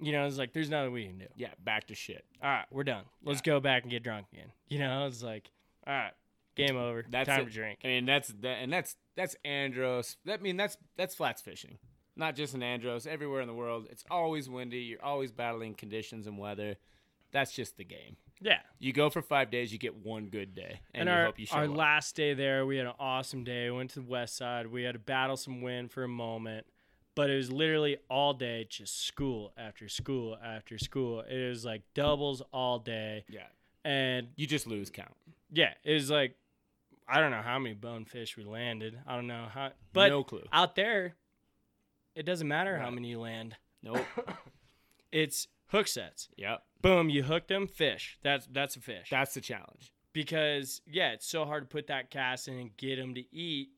You 0.00 0.12
know, 0.12 0.26
it's 0.26 0.38
like, 0.38 0.52
there's 0.52 0.68
nothing 0.68 0.92
we 0.92 1.06
can 1.06 1.18
do. 1.18 1.26
Yeah, 1.36 1.52
back 1.62 1.86
to 1.86 1.94
shit. 1.94 2.24
All 2.42 2.50
right, 2.50 2.66
we're 2.70 2.84
done. 2.84 3.04
Let's 3.24 3.40
go 3.40 3.60
back 3.60 3.82
and 3.82 3.90
get 3.90 4.02
drunk 4.02 4.26
again. 4.32 4.50
You 4.68 4.80
know, 4.80 5.06
it's 5.06 5.22
like, 5.22 5.50
all 5.86 5.94
right, 5.94 6.12
game 6.56 6.76
over. 6.76 7.04
That's 7.08 7.28
Time 7.28 7.42
it. 7.42 7.44
to 7.46 7.50
drink. 7.50 7.78
I 7.84 7.88
mean, 7.88 8.06
that's 8.06 8.28
that, 8.40 8.58
and 8.62 8.72
that's 8.72 8.96
that's 9.16 9.36
Andros. 9.44 10.16
That 10.24 10.40
I 10.40 10.42
mean, 10.42 10.56
that's 10.56 10.76
that's 10.96 11.14
flats 11.14 11.42
fishing, 11.42 11.78
not 12.16 12.34
just 12.34 12.54
in 12.54 12.62
Andros. 12.62 13.06
Everywhere 13.06 13.40
in 13.42 13.46
the 13.48 13.54
world, 13.54 13.86
it's 13.90 14.04
always 14.10 14.48
windy. 14.48 14.78
You're 14.78 15.04
always 15.04 15.30
battling 15.32 15.74
conditions 15.74 16.26
and 16.26 16.38
weather. 16.38 16.76
That's 17.32 17.52
just 17.52 17.76
the 17.76 17.84
game. 17.84 18.16
Yeah. 18.40 18.58
You 18.78 18.92
go 18.92 19.08
for 19.10 19.22
five 19.22 19.50
days, 19.50 19.72
you 19.72 19.78
get 19.78 19.96
one 20.04 20.26
good 20.26 20.54
day, 20.54 20.80
and, 20.94 21.08
And, 21.08 21.08
you 21.08 21.14
our, 21.14 21.24
hope 21.26 21.38
you 21.38 21.46
show 21.46 21.56
our 21.56 21.64
up. 21.64 21.76
last 21.76 22.14
day 22.16 22.34
there, 22.34 22.66
we 22.66 22.76
had 22.76 22.86
an 22.86 22.92
awesome 23.00 23.44
day. 23.44 23.70
We 23.70 23.76
Went 23.78 23.90
to 23.90 24.00
the 24.00 24.06
west 24.06 24.36
side. 24.36 24.66
We 24.66 24.82
had 24.82 24.92
to 24.92 24.98
battle 24.98 25.36
some 25.38 25.62
wind 25.62 25.90
for 25.90 26.04
a 26.04 26.08
moment, 26.08 26.66
but 27.14 27.30
it 27.30 27.36
was 27.36 27.50
literally 27.50 27.96
all 28.10 28.34
day, 28.34 28.66
just 28.68 29.06
school 29.06 29.52
after 29.56 29.88
school 29.88 30.36
after 30.42 30.76
school. 30.78 31.20
It 31.22 31.48
was 31.48 31.64
like 31.64 31.82
doubles 31.94 32.42
all 32.52 32.78
day. 32.78 33.24
yeah, 33.28 33.46
And 33.84 34.28
you 34.36 34.46
just 34.46 34.66
lose 34.66 34.90
count. 34.90 35.14
yeah, 35.50 35.72
it 35.82 35.94
was 35.94 36.10
like, 36.10 36.36
I 37.08 37.20
don't 37.20 37.30
know 37.30 37.42
how 37.42 37.58
many 37.58 37.74
bonefish 37.74 38.36
we 38.36 38.44
landed. 38.44 38.98
I 39.06 39.14
don't 39.14 39.26
know 39.26 39.46
how, 39.52 39.70
but 39.92 40.08
no 40.08 40.24
clue. 40.24 40.44
out 40.52 40.74
there, 40.74 41.14
it 42.14 42.24
doesn't 42.24 42.48
matter 42.48 42.78
how 42.78 42.90
many 42.90 43.08
you 43.10 43.20
land. 43.20 43.56
Nope. 43.82 44.04
It's 45.12 45.48
hook 45.68 45.86
sets. 45.88 46.28
yep. 46.36 46.62
Boom, 46.82 47.08
you 47.08 47.22
hooked 47.22 47.48
them, 47.48 47.66
fish. 47.68 48.18
That's 48.22 48.46
that's 48.50 48.76
a 48.76 48.80
fish. 48.80 49.08
That's 49.10 49.34
the 49.34 49.40
challenge. 49.40 49.92
because 50.12 50.82
yeah, 50.86 51.12
it's 51.12 51.26
so 51.26 51.44
hard 51.44 51.62
to 51.62 51.68
put 51.68 51.86
that 51.86 52.10
cast 52.10 52.48
in 52.48 52.58
and 52.58 52.76
get 52.76 52.96
them 52.96 53.14
to 53.14 53.34
eat. 53.34 53.68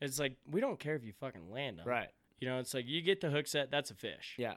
It's 0.00 0.18
like 0.18 0.36
we 0.50 0.60
don't 0.60 0.78
care 0.80 0.96
if 0.96 1.04
you 1.04 1.12
fucking 1.12 1.50
land 1.52 1.78
them. 1.78 1.86
Right. 1.86 2.08
You 2.40 2.48
know, 2.48 2.58
it's 2.58 2.72
like 2.74 2.86
you 2.88 3.00
get 3.02 3.20
the 3.20 3.30
hook 3.30 3.46
set, 3.46 3.70
that's 3.70 3.90
a 3.90 3.94
fish. 3.94 4.34
Yeah. 4.38 4.54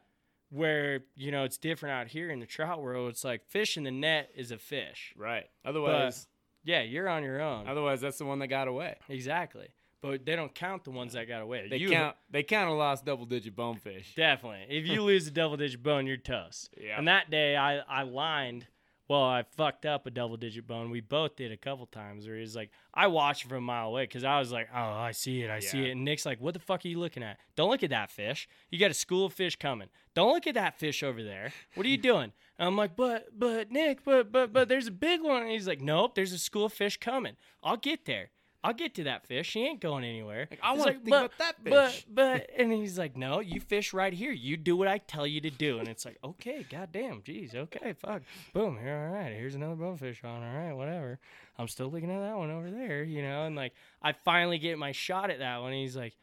Where 0.50 1.02
you 1.16 1.32
know 1.32 1.44
it's 1.44 1.58
different 1.58 1.94
out 1.94 2.08
here 2.08 2.30
in 2.30 2.40
the 2.40 2.46
trout 2.46 2.82
world. 2.82 3.10
It's 3.10 3.24
like 3.24 3.46
fish 3.46 3.78
in 3.78 3.84
the 3.84 3.92
net 3.92 4.32
is 4.36 4.52
a 4.52 4.58
fish. 4.58 5.14
Right. 5.18 5.46
Otherwise, 5.64 6.28
Yeah, 6.64 6.82
you're 6.82 7.10
on 7.10 7.24
your 7.24 7.42
own. 7.42 7.68
Otherwise, 7.68 8.02
that's 8.02 8.18
the 8.18 8.26
one 8.26 8.40
that 8.40 8.48
got 8.48 8.68
away. 8.68 8.96
Exactly. 9.10 9.68
But 10.02 10.26
they 10.26 10.36
don't 10.36 10.54
count 10.54 10.84
the 10.84 10.92
ones 10.92 11.14
that 11.14 11.28
got 11.28 11.42
away. 11.42 11.68
They 11.70 11.78
You- 11.78 11.90
count. 11.92 12.16
They 12.30 12.44
count 12.44 12.70
a 12.70 12.74
lost 12.74 13.06
double 13.06 13.26
digit 13.26 13.56
bonefish. 13.56 14.16
Definitely. 14.16 14.66
If 14.76 14.88
you 14.88 15.04
lose 15.04 15.28
a 15.28 15.32
double 15.32 15.58
digit 15.58 15.84
bone, 15.84 16.08
you're 16.08 16.18
toast. 16.18 16.74
Yeah. 16.80 16.98
And 16.98 17.08
that 17.08 17.30
day, 17.30 17.56
I, 17.56 17.80
I 17.80 18.04
lined. 18.04 18.66
Well, 19.12 19.24
I 19.24 19.44
fucked 19.58 19.86
up 19.86 20.08
a 20.08 20.10
double 20.10 20.38
digit 20.38 20.66
bone. 20.66 20.90
We 20.90 21.02
both 21.02 21.36
did 21.36 21.52
a 21.52 21.58
couple 21.58 21.86
times 21.86 22.26
where 22.26 22.38
he's 22.38 22.56
like, 22.56 22.72
I 22.94 23.08
watched 23.08 23.44
from 23.44 23.58
a 23.58 23.60
mile 23.60 23.90
away 23.90 24.04
because 24.04 24.24
I 24.24 24.40
was 24.40 24.54
like, 24.54 24.70
oh, 24.74 24.80
I 24.80 25.12
see 25.12 25.42
it. 25.42 25.50
I 25.50 25.60
see 25.60 25.84
it. 25.90 25.92
And 25.92 26.06
Nick's 26.06 26.26
like, 26.26 26.40
what 26.40 26.54
the 26.54 26.62
fuck 26.62 26.86
are 26.86 26.88
you 26.88 26.98
looking 26.98 27.22
at? 27.22 27.38
Don't 27.58 27.70
look 27.70 27.84
at 27.84 27.90
that 27.90 28.10
fish. 28.10 28.48
You 28.70 28.80
got 28.80 28.90
a 28.90 28.94
school 28.94 29.26
of 29.26 29.34
fish 29.34 29.58
coming. 29.58 29.90
Don't 30.16 30.32
look 30.32 30.48
at 30.48 30.54
that 30.54 30.80
fish 30.80 31.04
over 31.04 31.22
there. 31.22 31.52
What 31.76 31.86
are 31.86 31.90
you 31.90 31.98
doing? 32.12 32.32
And 32.58 32.70
I'm 32.70 32.78
like, 32.78 32.96
but, 32.96 33.38
but, 33.38 33.70
Nick, 33.70 34.06
but, 34.06 34.32
but, 34.32 34.54
but 34.54 34.70
there's 34.70 34.88
a 34.88 34.92
big 34.92 35.22
one. 35.22 35.42
And 35.42 35.52
he's 35.52 35.68
like, 35.68 35.82
nope, 35.82 36.16
there's 36.16 36.32
a 36.32 36.40
school 36.40 36.64
of 36.64 36.72
fish 36.72 36.96
coming. 36.96 37.36
I'll 37.62 37.76
get 37.76 38.06
there. 38.06 38.30
I'll 38.64 38.74
get 38.74 38.94
to 38.96 39.06
that 39.06 39.26
fish. 39.26 39.54
He 39.54 39.66
ain't 39.66 39.80
going 39.82 40.04
anywhere. 40.04 40.48
Like, 40.52 40.60
I 40.62 40.72
wanna 40.74 40.84
like, 40.84 40.96
think 40.98 41.10
"But- 41.10 41.26
about 41.26 41.38
that 41.40 41.56
But, 41.64 41.92
fish." 41.92 42.06
but, 42.08 42.50
and 42.56 42.72
he's 42.72 42.98
like, 43.00 43.18
no, 43.18 43.40
you 43.40 43.60
fish 43.60 43.92
right 43.92 44.14
here. 44.14 44.32
You 44.32 44.56
do 44.56 44.78
what 44.78 44.88
I 44.88 45.00
tell 45.00 45.26
you 45.26 45.42
to 45.42 45.50
do. 45.50 45.80
And 45.80 45.88
it's 45.88 46.06
like, 46.06 46.18
okay, 46.24 46.64
goddamn, 46.70 47.22
jeez, 47.24 47.56
okay, 47.56 47.94
fuck. 47.94 48.22
Boom, 48.54 48.78
here, 48.78 49.08
all 49.10 49.16
right, 49.20 49.34
here's 49.34 49.56
another 49.56 49.76
bonefish 49.76 50.24
on, 50.24 50.44
all 50.44 50.54
right, 50.56 50.74
whatever. 50.74 51.20
I'm 51.58 51.68
still 51.68 51.90
looking 51.90 52.12
at 52.12 52.20
that 52.20 52.38
one 52.38 52.52
over 52.52 52.70
there, 52.70 53.04
you 53.04 53.24
know, 53.24 53.46
and 53.46 53.56
like, 53.56 53.74
I 54.02 54.12
finally 54.14 54.60
get 54.60 54.78
my 54.78 54.92
shot 54.92 55.32
at 55.32 55.40
that 55.40 55.62
one. 55.62 55.74
He's 55.74 55.98
like, 55.98 56.16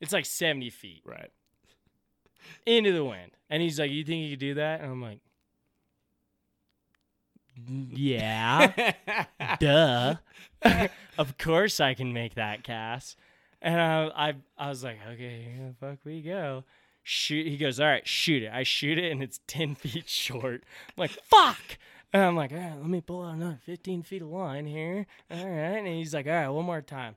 it's 0.00 0.12
like 0.12 0.26
70 0.26 0.68
feet 0.70 1.02
Right. 1.06 1.30
into 2.66 2.92
the 2.92 3.04
wind. 3.04 3.32
And 3.48 3.62
he's 3.62 3.78
like, 3.78 3.90
you 3.90 4.04
think 4.04 4.24
you 4.24 4.30
could 4.30 4.40
do 4.40 4.54
that? 4.54 4.80
And 4.80 4.90
I'm 4.90 5.02
like, 5.02 5.20
yeah 7.56 8.92
duh. 9.60 10.16
of 11.18 11.38
course 11.38 11.80
I 11.80 11.94
can 11.94 12.12
make 12.12 12.34
that 12.34 12.62
cast. 12.64 13.18
And 13.60 13.80
I, 13.80 14.10
I, 14.14 14.34
I 14.58 14.68
was 14.68 14.82
like, 14.82 14.98
okay, 15.12 15.54
here 15.54 15.68
the 15.68 15.86
fuck 15.86 15.98
we 16.04 16.20
go. 16.20 16.64
Shoot. 17.04 17.46
He 17.46 17.56
goes, 17.56 17.78
all 17.78 17.86
right, 17.86 18.06
shoot 18.06 18.42
it. 18.42 18.50
I 18.52 18.64
shoot 18.64 18.98
it, 18.98 19.10
and 19.10 19.22
it's 19.22 19.40
10 19.46 19.74
feet 19.76 20.08
short. 20.08 20.64
I'm 20.88 20.94
like, 20.96 21.10
fuck. 21.10 21.78
And 22.12 22.22
I'm 22.22 22.36
like, 22.36 22.52
all 22.52 22.58
right, 22.58 22.76
let 22.76 22.88
me 22.88 23.00
pull 23.00 23.24
out 23.24 23.34
another 23.34 23.58
15 23.64 24.02
feet 24.02 24.22
of 24.22 24.28
line 24.28 24.66
here. 24.66 25.06
All 25.30 25.46
right. 25.46 25.78
And 25.78 25.86
he's 25.86 26.12
like, 26.12 26.26
all 26.26 26.32
right, 26.32 26.48
one 26.48 26.66
more 26.66 26.82
time. 26.82 27.16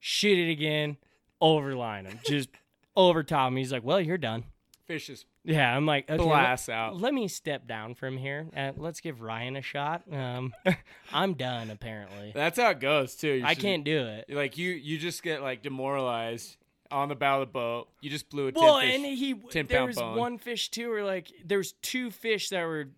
Shoot 0.00 0.38
it 0.38 0.50
again. 0.50 0.96
Overline 1.42 2.06
him. 2.06 2.18
Just 2.24 2.48
over 2.96 3.22
top 3.22 3.48
him. 3.48 3.56
He's 3.56 3.72
like, 3.72 3.84
well, 3.84 4.00
you're 4.00 4.18
done. 4.18 4.44
Fish 4.86 5.10
is 5.10 5.26
Yeah, 5.44 5.76
I'm 5.76 5.86
like, 5.86 6.08
okay, 6.08 6.18
let- 6.22 6.28
blast 6.28 6.68
out. 6.68 6.96
let 7.00 7.12
me 7.12 7.26
step 7.28 7.66
down 7.66 7.94
from 7.94 8.16
here. 8.16 8.46
Uh, 8.56 8.72
let's 8.76 9.00
give 9.00 9.20
Ryan 9.22 9.56
a 9.56 9.62
shot. 9.62 10.02
Um, 10.12 10.52
I'm 11.12 11.34
done 11.34 11.70
apparently. 11.70 12.32
That's 12.34 12.58
how 12.58 12.70
it 12.70 12.80
goes 12.80 13.16
too. 13.16 13.32
You 13.32 13.44
I 13.46 13.54
should- 13.54 13.62
can't 13.62 13.84
do 13.84 14.06
it. 14.06 14.26
Like 14.28 14.56
you, 14.58 14.70
you 14.70 14.98
just 14.98 15.22
get 15.22 15.42
like 15.42 15.62
demoralized 15.62 16.56
on 16.90 17.08
the 17.08 17.14
bow 17.14 17.40
of 17.40 17.48
the 17.48 17.52
boat. 17.52 17.88
You 18.02 18.10
just 18.10 18.28
blew 18.30 18.48
a 18.48 18.52
ten 18.52 18.62
Well, 18.62 18.78
fish. 18.80 18.94
and 18.94 19.04
he 19.06 19.34
10 19.34 19.66
there 19.66 19.86
was 19.86 19.96
bone. 19.96 20.16
one 20.18 20.38
fish 20.38 20.68
too, 20.70 20.92
or 20.92 21.02
like 21.02 21.32
there 21.44 21.58
was 21.58 21.72
two 21.82 22.10
fish 22.10 22.50
that 22.50 22.64
were 22.64 22.88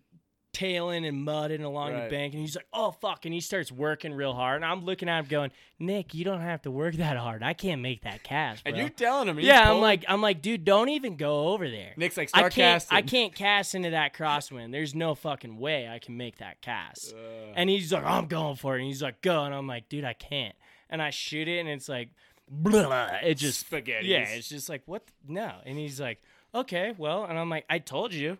tailing 0.55 1.05
and 1.05 1.23
mudding 1.23 1.63
along 1.63 1.93
Right. 1.93 2.03
the 2.05 2.09
bank, 2.09 2.33
and 2.33 2.41
he's 2.41 2.55
like, 2.55 2.67
"Oh 2.73 2.91
fuck!" 2.91 3.25
and 3.25 3.33
he 3.33 3.41
starts 3.41 3.71
working 3.71 4.13
real 4.13 4.33
hard, 4.33 4.57
and 4.57 4.65
I'm 4.65 4.85
looking 4.85 5.09
at 5.09 5.19
him 5.19 5.25
going, 5.25 5.51
"Nick, 5.79 6.13
you 6.13 6.23
don't 6.23 6.41
have 6.41 6.61
to 6.63 6.71
work 6.71 6.95
that 6.95 7.17
hard. 7.17 7.43
I 7.43 7.53
can't 7.53 7.81
make 7.81 8.01
that 8.03 8.23
cast." 8.23 8.61
and 8.65 8.77
you're 8.77 8.89
telling 8.89 9.27
him. 9.27 9.39
yeah, 9.39 9.61
I'm 9.61 9.67
pulling- 9.67 9.81
like, 9.81 10.05
I'm 10.07 10.21
like, 10.21 10.41
dude, 10.41 10.63
don't 10.65 10.89
even 10.89 11.17
go 11.17 11.49
over 11.49 11.69
there. 11.69 11.93
Nick's 11.97 12.17
like, 12.17 12.29
I 12.33 12.41
can't, 12.43 12.53
casting. 12.53 12.97
I 12.97 13.01
can't 13.01 13.35
cast 13.35 13.75
into 13.75 13.89
that 13.91 14.13
crosswind. 14.13 14.71
There's 14.71 14.95
no 14.95 15.13
fucking 15.15 15.57
way 15.57 15.87
I 15.87 15.99
can 15.99 16.15
make 16.17 16.37
that 16.37 16.61
cast. 16.61 17.13
And 17.55 17.69
he's 17.69 17.91
like, 17.91 18.03
I'm 18.05 18.27
going 18.27 18.55
for 18.55 18.75
it. 18.75 18.79
And 18.79 18.87
he's 18.87 19.01
like, 19.03 19.21
go. 19.21 19.43
And 19.43 19.53
I'm 19.53 19.67
like, 19.67 19.89
dude, 19.89 20.03
I 20.05 20.13
can't. 20.13 20.55
And 20.89 21.01
I 21.01 21.09
shoot 21.09 21.47
it, 21.47 21.59
and 21.59 21.67
it's 21.69 21.89
like, 21.89 22.09
blah. 22.49 23.07
It 23.23 23.35
just, 23.35 23.61
Spaghetti. 23.61 24.07
yeah, 24.07 24.27
it's 24.29 24.47
just 24.49 24.69
like, 24.69 24.83
what? 24.85 25.05
the- 25.07 25.33
No. 25.33 25.51
And 25.65 25.77
he's 25.77 25.99
like, 25.99 26.21
okay, 26.53 26.93
well. 26.97 27.25
And 27.25 27.37
I'm 27.37 27.49
like, 27.49 27.65
I 27.69 27.79
told 27.79 28.13
you, 28.13 28.37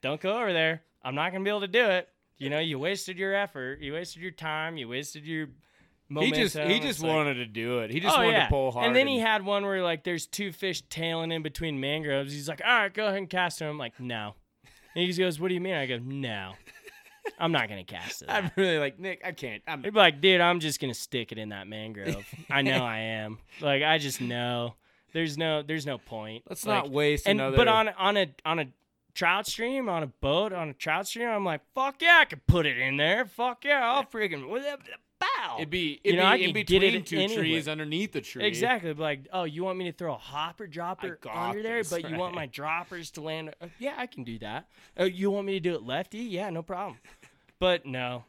don't 0.00 0.20
go 0.20 0.36
over 0.38 0.52
there. 0.52 0.82
I'm 1.04 1.14
not 1.14 1.30
going 1.32 1.42
to 1.42 1.44
be 1.44 1.50
able 1.50 1.60
to 1.60 1.68
do 1.68 1.84
it. 1.86 2.08
You 2.38 2.50
know, 2.50 2.58
you 2.58 2.78
wasted 2.78 3.18
your 3.18 3.34
effort. 3.34 3.80
You 3.80 3.92
wasted 3.92 4.22
your 4.22 4.32
time. 4.32 4.76
You 4.76 4.88
wasted 4.88 5.24
your 5.24 5.48
He 6.08 6.32
just, 6.32 6.56
he 6.58 6.80
just 6.80 7.00
like- 7.00 7.12
wanted 7.12 7.34
to 7.34 7.46
do 7.46 7.78
it. 7.80 7.90
He 7.90 8.00
just 8.00 8.14
oh, 8.16 8.20
wanted 8.20 8.32
yeah. 8.32 8.44
to 8.44 8.50
pull 8.50 8.72
hard. 8.72 8.86
And 8.86 8.96
then 8.96 9.06
he 9.06 9.18
had 9.20 9.44
one 9.44 9.64
where 9.64 9.82
like 9.82 10.02
there's 10.04 10.26
two 10.26 10.50
fish 10.52 10.82
tailing 10.90 11.30
in 11.30 11.42
between 11.42 11.78
mangroves. 11.80 12.32
He's 12.32 12.48
like, 12.48 12.60
all 12.64 12.72
right, 12.72 12.92
go 12.92 13.06
ahead 13.06 13.18
and 13.18 13.30
cast 13.30 13.60
him. 13.60 13.68
I'm 13.68 13.78
like, 13.78 14.00
no. 14.00 14.34
And 14.94 15.02
he 15.02 15.06
just 15.06 15.18
goes, 15.18 15.38
what 15.40 15.48
do 15.48 15.54
you 15.54 15.60
mean? 15.60 15.74
I 15.74 15.86
go, 15.86 15.98
no. 15.98 16.52
I'm 17.38 17.52
not 17.52 17.68
gonna 17.70 17.84
cast 17.84 18.22
it. 18.22 18.28
I'm 18.30 18.50
really 18.54 18.78
like 18.78 18.98
Nick. 18.98 19.22
I 19.24 19.32
can't. 19.32 19.62
I'm. 19.66 19.82
He'd 19.82 19.94
be 19.94 19.98
like, 19.98 20.20
dude, 20.20 20.40
I'm 20.42 20.60
just 20.60 20.78
gonna 20.78 20.92
stick 20.92 21.32
it 21.32 21.38
in 21.38 21.48
that 21.50 21.66
mangrove. 21.66 22.22
I 22.50 22.60
know 22.62 22.84
I 22.84 22.98
am. 22.98 23.38
Like, 23.62 23.82
I 23.82 23.96
just 23.98 24.20
know. 24.20 24.74
There's 25.14 25.38
no, 25.38 25.62
there's 25.62 25.86
no 25.86 25.96
point. 25.96 26.42
Let's 26.48 26.66
Like, 26.66 26.84
not 26.84 26.90
waste 26.92 27.26
And 27.26 27.40
another. 27.40 27.56
but 27.56 27.68
on 27.68 27.88
on 27.88 28.16
a 28.18 28.26
on 28.44 28.58
a 28.58 28.66
trout 29.14 29.46
stream 29.46 29.88
on 29.88 30.02
a 30.02 30.06
boat 30.06 30.52
on 30.52 30.68
a 30.68 30.74
trout 30.74 31.06
stream, 31.06 31.28
I'm 31.28 31.44
like, 31.44 31.60
fuck 31.74 32.00
yeah, 32.02 32.18
I 32.20 32.24
could 32.24 32.46
put 32.46 32.66
it 32.66 32.78
in 32.78 32.96
there. 32.96 33.24
Fuck 33.24 33.64
yeah, 33.64 33.80
I'll 33.88 34.04
freaking 34.04 34.48
bow. 35.20 35.56
it'd 35.58 35.70
be, 35.70 36.00
You 36.04 36.12
it'd 36.12 36.20
know, 36.20 36.26
I 36.26 36.36
be 36.38 36.44
in 36.44 36.52
between 36.52 37.04
two 37.04 37.18
anywhere. 37.18 37.38
trees 37.44 37.68
underneath 37.68 38.12
the 38.12 38.20
tree. 38.20 38.44
Exactly. 38.44 38.92
Like, 38.92 39.28
oh, 39.32 39.44
you 39.44 39.64
want 39.64 39.78
me 39.78 39.84
to 39.84 39.92
throw 39.92 40.14
a 40.14 40.18
hopper 40.18 40.66
dropper 40.66 41.18
under 41.32 41.62
there, 41.62 41.78
this, 41.78 41.90
but 41.90 42.08
you 42.08 42.16
want 42.16 42.34
my 42.34 42.46
droppers 42.46 43.10
to 43.12 43.20
land? 43.20 43.54
Uh, 43.60 43.68
yeah, 43.78 43.94
I 43.96 44.06
can 44.06 44.24
do 44.24 44.38
that. 44.40 44.68
Oh, 44.96 45.04
you 45.04 45.30
want 45.30 45.46
me 45.46 45.52
to 45.54 45.60
do 45.60 45.74
it 45.74 45.82
lefty? 45.82 46.18
Yeah, 46.18 46.50
no 46.50 46.62
problem. 46.62 46.98
But 47.60 47.86
no, 47.86 48.24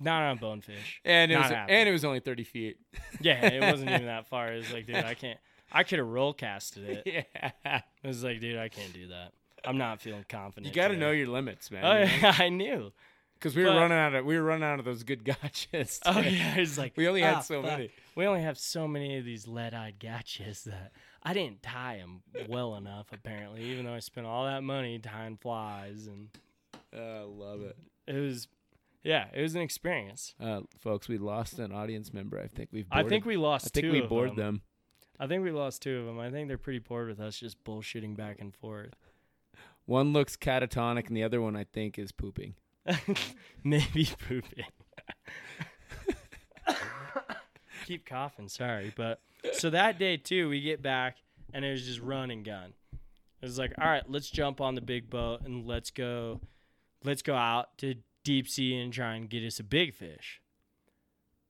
not 0.00 0.22
on 0.22 0.38
bonefish. 0.38 1.00
And 1.04 1.30
it 1.30 1.34
Not 1.34 1.42
was, 1.44 1.50
happening. 1.52 1.76
and 1.76 1.88
it 1.88 1.92
was 1.92 2.04
only 2.04 2.20
thirty 2.20 2.44
feet. 2.44 2.78
Yeah, 3.20 3.46
it 3.46 3.60
wasn't 3.70 3.90
even 3.90 4.06
that 4.06 4.26
far. 4.26 4.52
It 4.52 4.56
was 4.56 4.72
like, 4.72 4.86
dude, 4.86 4.96
I 4.96 5.14
can't. 5.14 5.38
I 5.70 5.84
could 5.84 5.98
have 6.00 6.08
roll 6.08 6.32
casted 6.34 6.84
it. 7.06 7.26
yeah. 7.64 7.80
It 8.02 8.06
was 8.06 8.24
like, 8.24 8.40
dude, 8.40 8.58
I 8.58 8.68
can't 8.68 8.92
do 8.92 9.08
that. 9.08 9.32
I'm 9.64 9.78
not 9.78 10.00
feeling 10.00 10.24
confident. 10.28 10.66
You 10.66 10.72
got 10.80 10.88
to 10.88 10.96
know 10.96 11.10
your 11.10 11.28
limits, 11.28 11.70
man. 11.70 11.84
Oh 11.84 11.98
yeah, 11.98 12.34
I 12.38 12.48
knew. 12.48 12.92
Because 13.34 13.56
we 13.56 13.64
were 13.64 13.70
running 13.70 13.98
out 13.98 14.14
of 14.14 14.24
we 14.24 14.36
were 14.36 14.42
running 14.44 14.64
out 14.64 14.78
of 14.78 14.84
those 14.84 15.02
good 15.02 15.24
gotchas. 15.24 15.98
Oh 16.06 16.20
yeah, 16.20 16.56
it's 16.56 16.78
like 16.78 16.96
We 16.96 17.08
only 17.08 17.22
had 17.22 17.36
ah, 17.36 17.40
so 17.40 17.60
fuck. 17.62 17.72
many. 17.72 17.90
We 18.14 18.26
only 18.26 18.42
have 18.42 18.56
so 18.58 18.86
many 18.86 19.18
of 19.18 19.24
these 19.24 19.48
lead-eyed 19.48 19.98
gotchas 19.98 20.64
that 20.64 20.92
I 21.24 21.32
didn't 21.32 21.62
tie 21.62 21.96
them 21.98 22.22
well 22.48 22.76
enough. 22.76 23.08
Apparently, 23.12 23.62
even 23.64 23.86
though 23.86 23.94
I 23.94 23.98
spent 23.98 24.26
all 24.26 24.44
that 24.44 24.62
money 24.62 24.98
tying 24.98 25.38
flies, 25.38 26.06
and 26.06 26.28
I 26.96 27.22
love 27.22 27.62
it. 27.62 27.76
it 28.06 28.18
was, 28.20 28.46
yeah, 29.02 29.26
it 29.32 29.42
was 29.42 29.54
an 29.56 29.62
experience. 29.62 30.34
Uh, 30.40 30.60
folks, 30.78 31.08
we 31.08 31.18
lost 31.18 31.58
an 31.58 31.72
audience 31.72 32.12
member. 32.12 32.38
I 32.40 32.46
think 32.46 32.68
we've. 32.72 32.86
I 32.92 33.02
think 33.02 33.24
we 33.24 33.36
lost. 33.36 33.66
I 33.66 33.80
think 33.80 33.92
we 33.92 34.02
bored 34.02 34.36
them. 34.36 34.62
I 35.18 35.26
think 35.26 35.44
we 35.44 35.50
lost 35.50 35.82
two 35.82 35.98
of 35.98 36.06
them. 36.06 36.18
I 36.18 36.30
think 36.30 36.48
they're 36.48 36.58
pretty 36.58 36.80
bored 36.80 37.08
with 37.08 37.20
us 37.20 37.38
just 37.38 37.62
bullshitting 37.64 38.16
back 38.16 38.40
and 38.40 38.54
forth. 38.54 38.94
One 39.92 40.14
looks 40.14 40.38
catatonic, 40.38 41.08
and 41.08 41.14
the 41.14 41.22
other 41.22 41.42
one 41.42 41.54
I 41.54 41.64
think 41.64 41.98
is 41.98 42.12
pooping. 42.12 42.54
Maybe 43.62 44.08
pooping. 44.26 44.64
Keep 47.86 48.06
coughing, 48.06 48.48
sorry. 48.48 48.94
But 48.96 49.20
so 49.52 49.68
that 49.68 49.98
day 49.98 50.16
too, 50.16 50.48
we 50.48 50.62
get 50.62 50.80
back 50.80 51.18
and 51.52 51.62
it 51.62 51.72
was 51.72 51.84
just 51.84 52.00
run 52.00 52.30
and 52.30 52.42
gun. 52.42 52.72
It 52.94 53.44
was 53.44 53.58
like, 53.58 53.74
all 53.78 53.86
right, 53.86 54.02
let's 54.08 54.30
jump 54.30 54.62
on 54.62 54.76
the 54.76 54.80
big 54.80 55.10
boat 55.10 55.42
and 55.44 55.66
let's 55.66 55.90
go 55.90 56.40
let's 57.04 57.20
go 57.20 57.34
out 57.34 57.76
to 57.78 57.96
deep 58.24 58.48
sea 58.48 58.74
and 58.78 58.94
try 58.94 59.16
and 59.16 59.28
get 59.28 59.44
us 59.44 59.60
a 59.60 59.64
big 59.64 59.92
fish. 59.92 60.40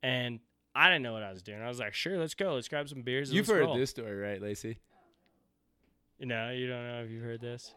And 0.03 0.40
I 0.74 0.88
didn't 0.88 1.03
know 1.03 1.12
what 1.12 1.22
I 1.22 1.30
was 1.30 1.43
doing. 1.43 1.62
I 1.62 1.68
was 1.68 1.78
like, 1.78 1.95
sure, 1.95 2.18
let's 2.18 2.34
go. 2.34 2.55
Let's 2.55 2.66
grab 2.66 2.88
some 2.88 3.03
beers. 3.03 3.28
and 3.28 3.36
You've 3.36 3.47
heard 3.47 3.66
roll." 3.66 3.76
this 3.76 3.90
story, 3.90 4.16
right, 4.16 4.43
Lacey? 4.43 4.78
No, 6.18 6.51
you 6.51 6.66
don't 6.66 6.88
know 6.88 7.05
if 7.05 7.11
you 7.12 7.20
heard 7.20 7.40
this. 7.40 7.72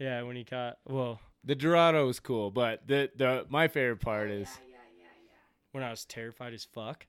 Yeah, 0.00 0.22
when 0.22 0.34
he 0.34 0.44
caught 0.44 0.78
well, 0.88 1.20
The 1.44 1.54
Dorado 1.54 2.06
was 2.06 2.18
cool, 2.20 2.50
but 2.50 2.86
the 2.88 3.10
the 3.14 3.46
my 3.48 3.68
favorite 3.68 4.00
part 4.00 4.30
is 4.30 4.48
Yeah, 4.48 4.76
yeah, 4.98 5.04
yeah. 5.04 5.36
when 5.72 5.84
I 5.84 5.90
was 5.90 6.04
terrified 6.04 6.54
as 6.54 6.64
fuck. 6.64 7.06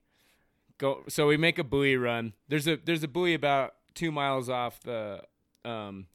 go. 0.78 1.02
So 1.08 1.26
we 1.26 1.36
make 1.36 1.58
a 1.58 1.64
buoy 1.64 1.96
run. 1.96 2.34
There's 2.48 2.68
a 2.68 2.76
there's 2.76 3.02
a 3.02 3.08
buoy 3.08 3.34
about 3.34 3.74
two 3.94 4.12
miles 4.12 4.48
off 4.48 4.78
the 4.80 5.22
um 5.64 6.06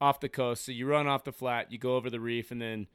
off 0.00 0.20
the 0.20 0.28
coast. 0.28 0.64
So 0.64 0.72
you 0.72 0.86
run 0.86 1.06
off 1.08 1.24
the 1.24 1.32
flat, 1.32 1.72
you 1.72 1.78
go 1.78 1.96
over 1.96 2.08
the 2.10 2.20
reef, 2.20 2.50
and 2.50 2.62
then 2.62 2.86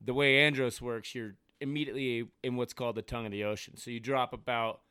the 0.00 0.14
way 0.14 0.38
Andros 0.46 0.80
works, 0.80 1.14
you're 1.14 1.34
immediately 1.60 2.28
in 2.44 2.54
what's 2.56 2.72
called 2.72 2.94
the 2.94 3.02
tongue 3.02 3.26
of 3.26 3.32
the 3.32 3.42
ocean. 3.42 3.76
So 3.76 3.90
you 3.90 3.98
drop 3.98 4.32
about 4.32 4.82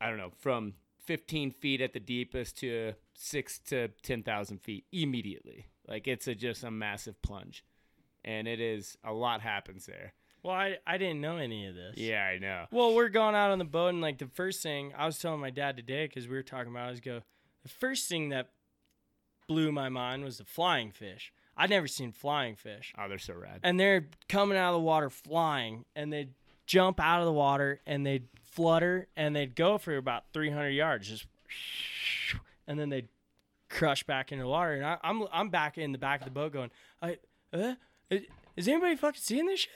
I 0.00 0.08
don't 0.10 0.18
know 0.18 0.32
from 0.38 0.74
15 1.06 1.52
feet 1.52 1.80
at 1.80 1.94
the 1.94 2.00
deepest 2.00 2.58
to 2.58 2.92
six 3.14 3.58
to 3.60 3.88
10,000 4.02 4.58
feet 4.60 4.84
immediately. 4.92 5.68
Like 5.88 6.06
it's 6.06 6.28
a 6.28 6.34
just 6.34 6.64
a 6.64 6.70
massive 6.70 7.20
plunge, 7.22 7.64
and 8.24 8.46
it 8.46 8.60
is 8.60 8.96
a 9.02 9.12
lot 9.12 9.40
happens 9.40 9.86
there. 9.86 10.12
Well, 10.42 10.54
I, 10.54 10.76
I 10.86 10.98
didn't 10.98 11.20
know 11.20 11.36
any 11.38 11.66
of 11.66 11.74
this. 11.74 11.94
Yeah, 11.96 12.22
I 12.24 12.38
know. 12.38 12.66
Well, 12.70 12.94
we're 12.94 13.08
going 13.08 13.34
out 13.34 13.50
on 13.50 13.58
the 13.58 13.64
boat, 13.64 13.88
and 13.88 14.00
like 14.00 14.18
the 14.18 14.26
first 14.28 14.62
thing 14.62 14.92
I 14.96 15.04
was 15.06 15.18
telling 15.18 15.40
my 15.40 15.50
dad 15.50 15.76
today, 15.76 16.06
because 16.06 16.28
we 16.28 16.36
were 16.36 16.42
talking 16.44 16.70
about, 16.70 16.84
it, 16.84 16.86
I 16.86 16.90
was 16.90 17.00
go, 17.00 17.22
the 17.64 17.68
first 17.68 18.08
thing 18.08 18.28
that 18.28 18.50
blew 19.48 19.72
my 19.72 19.88
mind 19.88 20.22
was 20.24 20.38
the 20.38 20.44
flying 20.44 20.92
fish. 20.92 21.32
I'd 21.56 21.70
never 21.70 21.88
seen 21.88 22.12
flying 22.12 22.54
fish, 22.54 22.94
Oh, 22.96 23.08
they're 23.08 23.18
so 23.18 23.34
rad. 23.34 23.60
and 23.64 23.80
they're 23.80 24.06
coming 24.28 24.56
out 24.56 24.68
of 24.68 24.74
the 24.74 24.84
water 24.84 25.10
flying, 25.10 25.84
and 25.96 26.12
they 26.12 26.28
jump 26.66 27.00
out 27.00 27.20
of 27.20 27.26
the 27.26 27.32
water 27.32 27.80
and 27.86 28.04
they'd 28.06 28.28
flutter 28.42 29.08
and 29.16 29.34
they'd 29.34 29.56
go 29.56 29.76
for 29.78 29.96
about 29.96 30.24
300 30.34 30.68
yards, 30.68 31.08
just 31.08 31.26
and 32.66 32.78
then 32.78 32.90
they'd 32.90 33.08
crush 33.68 34.02
back 34.04 34.32
into 34.32 34.44
the 34.44 34.48
water. 34.48 34.74
And 34.74 34.84
I, 34.84 34.98
I'm 35.02 35.24
I'm 35.32 35.48
back 35.50 35.78
in 35.78 35.92
the 35.92 35.98
back 35.98 36.20
of 36.20 36.24
the 36.24 36.30
boat 36.30 36.52
going, 36.52 36.70
I, 37.02 37.18
uh, 37.52 37.74
is, 38.10 38.22
is 38.56 38.68
anybody 38.68 38.96
fucking 38.96 39.20
seeing 39.22 39.46
this 39.46 39.60
shit? 39.60 39.70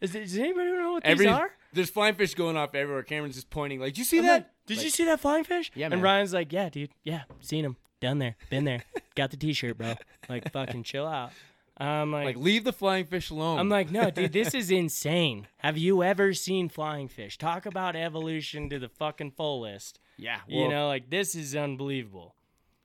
Is, 0.00 0.12
does 0.12 0.36
anybody 0.38 0.70
know 0.72 0.92
what 0.92 1.04
Every, 1.04 1.26
these 1.26 1.34
are? 1.34 1.50
There's 1.72 1.88
flying 1.90 2.14
fish 2.14 2.34
going 2.34 2.56
off 2.56 2.74
everywhere. 2.74 3.02
Cameron's 3.02 3.36
just 3.36 3.48
pointing 3.50 3.80
like, 3.80 3.94
"Did 3.94 3.98
you 3.98 4.04
see 4.04 4.18
I'm 4.18 4.26
that? 4.26 4.32
like, 4.34 4.46
Did 4.66 4.82
you 4.82 4.90
see 4.90 5.04
that 5.06 5.20
flying 5.20 5.44
fish? 5.44 5.70
Yeah, 5.74 5.88
And. 5.90 6.02
Ryan's 6.02 6.34
like, 6.34 6.52
yeah, 6.52 6.68
dude, 6.68 6.90
yeah, 7.04 7.22
seen 7.40 7.64
him, 7.64 7.76
done 8.00 8.18
there, 8.18 8.36
been 8.50 8.64
there, 8.64 8.84
got 9.14 9.30
the 9.30 9.36
T-shirt, 9.36 9.78
bro. 9.78 9.94
Like, 10.28 10.52
fucking 10.52 10.82
chill 10.84 11.06
out. 11.06 11.30
I'm 11.76 12.12
like, 12.12 12.26
Like, 12.26 12.36
leave 12.36 12.64
the 12.64 12.72
flying 12.72 13.06
fish 13.06 13.30
alone." 13.30 13.58
I'm 13.58 13.68
like, 13.68 13.90
no, 13.90 14.10
dude, 14.10 14.32
this 14.34 14.52
is 14.54 14.70
insane. 14.70 15.48
Have 15.58 15.78
you 15.78 16.02
ever 16.02 16.34
seen 16.34 16.68
flying 16.68 17.08
fish? 17.08 17.38
Talk 17.38 17.64
about 17.64 17.96
evolution 17.96 18.68
to 18.70 18.78
the 18.78 18.88
fucking 18.88 19.32
fullest. 19.32 19.98
yeah, 20.18 20.40
you 20.46 20.68
know, 20.68 20.86
like 20.88 21.08
this 21.08 21.34
is 21.34 21.56
unbelievable. 21.56 22.33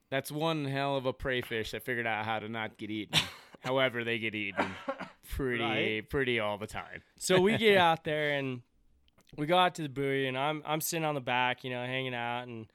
That's 0.09 0.31
one 0.31 0.65
hell 0.65 0.95
of 0.97 1.05
a 1.05 1.13
prey 1.13 1.41
fish 1.41 1.71
that 1.71 1.83
figured 1.83 2.07
out 2.07 2.25
how 2.25 2.39
to 2.39 2.49
not 2.49 2.77
get 2.77 2.89
eaten. 2.89 3.19
However, 3.61 4.03
they 4.03 4.19
get 4.19 4.35
eaten 4.35 4.67
pretty, 5.35 5.63
Right. 5.63 6.09
pretty 6.09 6.39
all 6.39 6.57
the 6.57 6.67
time. 6.67 7.01
So 7.17 7.41
we 7.41 7.57
get 7.57 7.77
out 7.89 8.03
there 8.05 8.31
and 8.37 8.61
we 9.37 9.45
go 9.45 9.57
out 9.57 9.75
to 9.75 9.81
the 9.81 9.89
buoy, 9.89 10.27
and 10.27 10.37
I'm 10.37 10.63
I'm 10.65 10.81
sitting 10.81 11.03
on 11.05 11.13
the 11.15 11.21
back, 11.21 11.63
you 11.63 11.69
know, 11.69 11.83
hanging 11.85 12.15
out, 12.15 12.47
and 12.47 12.65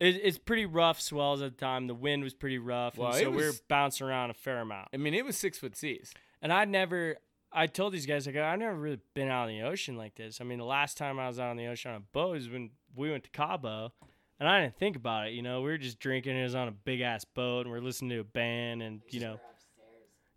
it, 0.00 0.16
it's 0.22 0.36
pretty 0.38 0.66
rough 0.66 1.00
swells 1.00 1.40
at 1.40 1.52
the 1.56 1.64
time. 1.64 1.86
The 1.86 1.94
wind 1.94 2.22
was 2.24 2.34
pretty 2.34 2.58
rough, 2.58 2.98
Well, 2.98 3.12
so 3.12 3.30
we 3.30 3.36
we're 3.36 3.52
bouncing 3.68 4.06
around 4.06 4.30
a 4.30 4.34
fair 4.34 4.58
amount. 4.60 4.88
I 4.92 4.96
mean, 4.96 5.14
it 5.14 5.24
was 5.24 5.36
six 5.36 5.58
foot 5.58 5.76
seas. 5.76 6.12
And 6.42 6.52
I'd 6.52 6.68
never, 6.68 7.16
I 7.52 7.66
told 7.66 7.92
these 7.94 8.06
guys, 8.06 8.26
like, 8.26 8.36
I've 8.36 8.58
never 8.60 8.76
really 8.76 9.00
been 9.14 9.28
out 9.28 9.48
in 9.48 9.58
the 9.58 9.66
ocean 9.66 9.96
like 9.96 10.14
this. 10.14 10.40
I 10.40 10.44
mean, 10.44 10.58
the 10.58 10.64
last 10.64 10.96
time 10.98 11.18
I 11.18 11.26
was 11.26 11.40
out 11.40 11.50
on 11.50 11.56
the 11.56 11.66
ocean 11.66 11.90
on 11.92 11.96
a 11.96 12.00
boat 12.12 12.32
was 12.32 12.48
when 12.48 12.70
we 12.94 13.10
went 13.10 13.24
to 13.24 13.30
Cabo, 13.30 13.92
and 14.40 14.48
I 14.48 14.62
didn't 14.62 14.78
think 14.78 14.96
about 14.96 15.26
it. 15.28 15.32
You 15.34 15.42
know, 15.42 15.60
we 15.62 15.70
were 15.70 15.78
just 15.78 15.98
drinking. 15.98 16.36
It 16.36 16.42
was 16.44 16.54
on 16.54 16.68
a 16.68 16.72
big 16.72 17.00
ass 17.00 17.24
boat, 17.24 17.62
and 17.66 17.70
we're 17.70 17.80
listening 17.80 18.10
to 18.10 18.20
a 18.20 18.24
band, 18.24 18.82
and 18.82 19.00
you 19.10 19.20
know, 19.20 19.40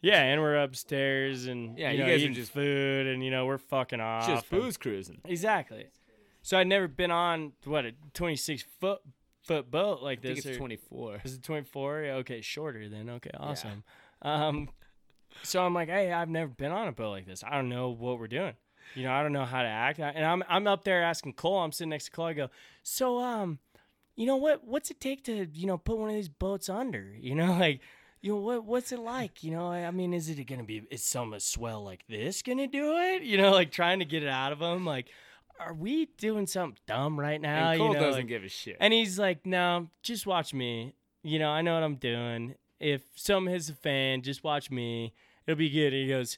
yeah, 0.01 0.21
and 0.23 0.41
we're 0.41 0.55
upstairs, 0.57 1.45
and 1.47 1.77
Yeah, 1.77 1.91
you, 1.91 1.99
you 1.99 2.03
know, 2.03 2.09
guys 2.09 2.23
are 2.23 2.29
just- 2.29 2.51
food, 2.51 3.07
and 3.07 3.23
you 3.23 3.29
know, 3.31 3.45
we're 3.45 3.57
fucking 3.59 3.99
off. 4.01 4.27
Just 4.27 4.49
booze 4.49 4.77
cruising. 4.77 5.21
Exactly. 5.25 5.87
So 6.41 6.57
I'd 6.57 6.67
never 6.67 6.87
been 6.87 7.11
on 7.11 7.53
what 7.65 7.85
a 7.85 7.91
26 8.13 8.63
foot 8.79 9.01
foot 9.43 9.69
boat 9.69 10.01
like 10.01 10.19
I 10.19 10.21
think 10.21 10.35
this. 10.37 10.45
it's 10.47 10.57
24. 10.57 11.21
is 11.23 11.33
it 11.35 11.43
24? 11.43 12.01
Yeah, 12.01 12.13
okay, 12.15 12.41
shorter 12.41 12.87
then. 12.89 13.09
Okay, 13.09 13.29
awesome. 13.39 13.83
Um, 14.23 14.69
so 15.43 15.63
I'm 15.63 15.73
like, 15.73 15.89
hey, 15.89 16.11
I've 16.11 16.29
never 16.29 16.49
been 16.51 16.71
on 16.71 16.87
a 16.87 16.91
boat 16.91 17.09
like 17.11 17.25
this. 17.27 17.43
I 17.43 17.55
don't 17.55 17.69
know 17.69 17.89
what 17.89 18.19
we're 18.19 18.27
doing. 18.27 18.53
You 18.95 19.03
know, 19.03 19.13
I 19.13 19.21
don't 19.23 19.33
know 19.33 19.45
how 19.45 19.61
to 19.61 19.67
act. 19.67 19.99
And 19.99 20.25
I'm 20.25 20.43
I'm 20.49 20.65
up 20.67 20.83
there 20.83 21.03
asking 21.03 21.33
Cole. 21.33 21.59
I'm 21.59 21.71
sitting 21.71 21.89
next 21.89 22.05
to 22.05 22.11
Cole. 22.11 22.25
I 22.25 22.33
go, 22.33 22.49
so 22.83 23.19
um, 23.19 23.59
you 24.15 24.25
know 24.25 24.37
what? 24.37 24.63
What's 24.65 24.91
it 24.91 24.99
take 24.99 25.23
to 25.25 25.47
you 25.53 25.67
know 25.67 25.77
put 25.77 25.97
one 25.97 26.09
of 26.09 26.15
these 26.15 26.29
boats 26.29 26.69
under? 26.69 27.15
You 27.19 27.35
know, 27.35 27.53
like. 27.57 27.81
You 28.23 28.33
know 28.33 28.37
what? 28.41 28.65
What's 28.65 28.91
it 28.91 28.99
like? 28.99 29.43
You 29.43 29.49
know, 29.49 29.71
I 29.71 29.89
mean, 29.89 30.13
is 30.13 30.29
it 30.29 30.35
gonna 30.45 30.63
be? 30.63 30.83
Is 30.91 31.03
some 31.03 31.33
swell 31.39 31.83
like 31.83 32.05
this 32.07 32.43
gonna 32.43 32.67
do 32.67 32.95
it? 32.97 33.23
You 33.23 33.35
know, 33.37 33.49
like 33.49 33.71
trying 33.71 33.97
to 33.97 34.05
get 34.05 34.21
it 34.21 34.29
out 34.29 34.51
of 34.51 34.61
him. 34.61 34.85
Like, 34.85 35.07
are 35.59 35.73
we 35.73 36.05
doing 36.19 36.45
something 36.45 36.77
dumb 36.85 37.19
right 37.19 37.41
now? 37.41 37.71
and 37.71 37.79
Cole 37.79 37.87
you 37.87 37.93
know, 37.95 37.99
doesn't 37.99 38.21
like- 38.21 38.27
give 38.27 38.43
a 38.43 38.47
shit. 38.47 38.77
and 38.79 38.93
he's 38.93 39.17
like, 39.17 39.43
no, 39.47 39.89
just 40.03 40.27
watch 40.27 40.53
me. 40.53 40.93
You 41.23 41.39
know, 41.39 41.49
I 41.49 41.63
know 41.63 41.73
what 41.73 41.81
I'm 41.81 41.95
doing. 41.95 42.53
If 42.79 43.01
some 43.15 43.47
hits 43.47 43.69
a 43.69 43.73
fan, 43.73 44.21
just 44.21 44.43
watch 44.43 44.69
me. 44.69 45.13
It'll 45.47 45.57
be 45.57 45.71
good. 45.71 45.91
And 45.91 46.03
he 46.03 46.07
goes, 46.07 46.37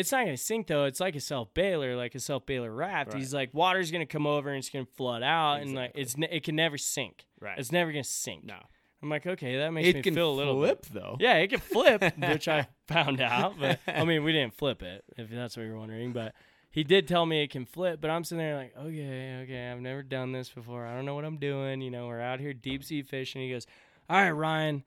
it's 0.00 0.12
not 0.12 0.24
going 0.24 0.36
to 0.36 0.42
sink, 0.42 0.66
though. 0.66 0.84
It's 0.84 1.00
like 1.00 1.14
a 1.14 1.20
self 1.20 1.54
bailer, 1.54 1.94
like 1.96 2.14
a 2.14 2.20
self 2.20 2.44
bailer 2.46 2.72
raft. 2.72 3.12
Right. 3.12 3.18
He's 3.20 3.32
like, 3.32 3.54
water's 3.54 3.90
going 3.90 4.06
to 4.06 4.12
come 4.12 4.26
over 4.26 4.48
and 4.50 4.58
it's 4.58 4.70
going 4.70 4.84
to 4.86 4.92
flood 4.92 5.22
out. 5.22 5.60
And 5.62 5.74
like, 5.74 5.92
it's 5.94 6.16
ne- 6.16 6.28
it 6.30 6.42
can 6.42 6.56
never 6.56 6.76
sink. 6.78 7.26
right. 7.40 7.58
It's 7.58 7.70
never 7.72 7.92
going 7.92 8.04
to 8.04 8.08
sink. 8.10 8.44
no. 8.44 8.56
I'm 9.02 9.08
like, 9.08 9.26
okay, 9.26 9.56
that 9.56 9.70
makes 9.70 9.88
It 9.88 9.94
me 9.96 10.02
can 10.02 10.14
feel 10.14 10.30
a 10.30 10.36
little 10.36 10.58
flip 10.58 10.82
bit. 10.82 10.92
though. 10.92 11.16
Yeah, 11.18 11.36
it 11.36 11.48
can 11.48 11.60
flip, 11.60 12.02
which 12.18 12.48
I 12.48 12.68
found 12.86 13.22
out. 13.22 13.54
But 13.58 13.78
I 13.86 14.04
mean, 14.04 14.24
we 14.24 14.32
didn't 14.32 14.52
flip 14.58 14.82
it, 14.82 15.04
if 15.16 15.30
that's 15.30 15.56
what 15.56 15.62
you're 15.64 15.78
wondering. 15.78 16.12
But 16.12 16.34
he 16.70 16.84
did 16.84 17.08
tell 17.08 17.24
me 17.24 17.42
it 17.42 17.50
can 17.50 17.64
flip. 17.64 18.02
But 18.02 18.10
I'm 18.10 18.24
sitting 18.24 18.44
there 18.44 18.56
like, 18.56 18.74
okay, 18.76 19.40
okay, 19.44 19.70
I've 19.70 19.80
never 19.80 20.02
done 20.02 20.32
this 20.32 20.50
before. 20.50 20.84
I 20.86 20.94
don't 20.94 21.06
know 21.06 21.14
what 21.14 21.24
I'm 21.24 21.38
doing. 21.38 21.80
You 21.80 21.90
know, 21.90 22.08
we're 22.08 22.20
out 22.20 22.40
here 22.40 22.52
deep 22.52 22.84
sea 22.84 23.00
fishing. 23.02 23.40
He 23.40 23.50
goes, 23.50 23.66
all 24.10 24.20
right, 24.20 24.30
Ryan, 24.32 24.84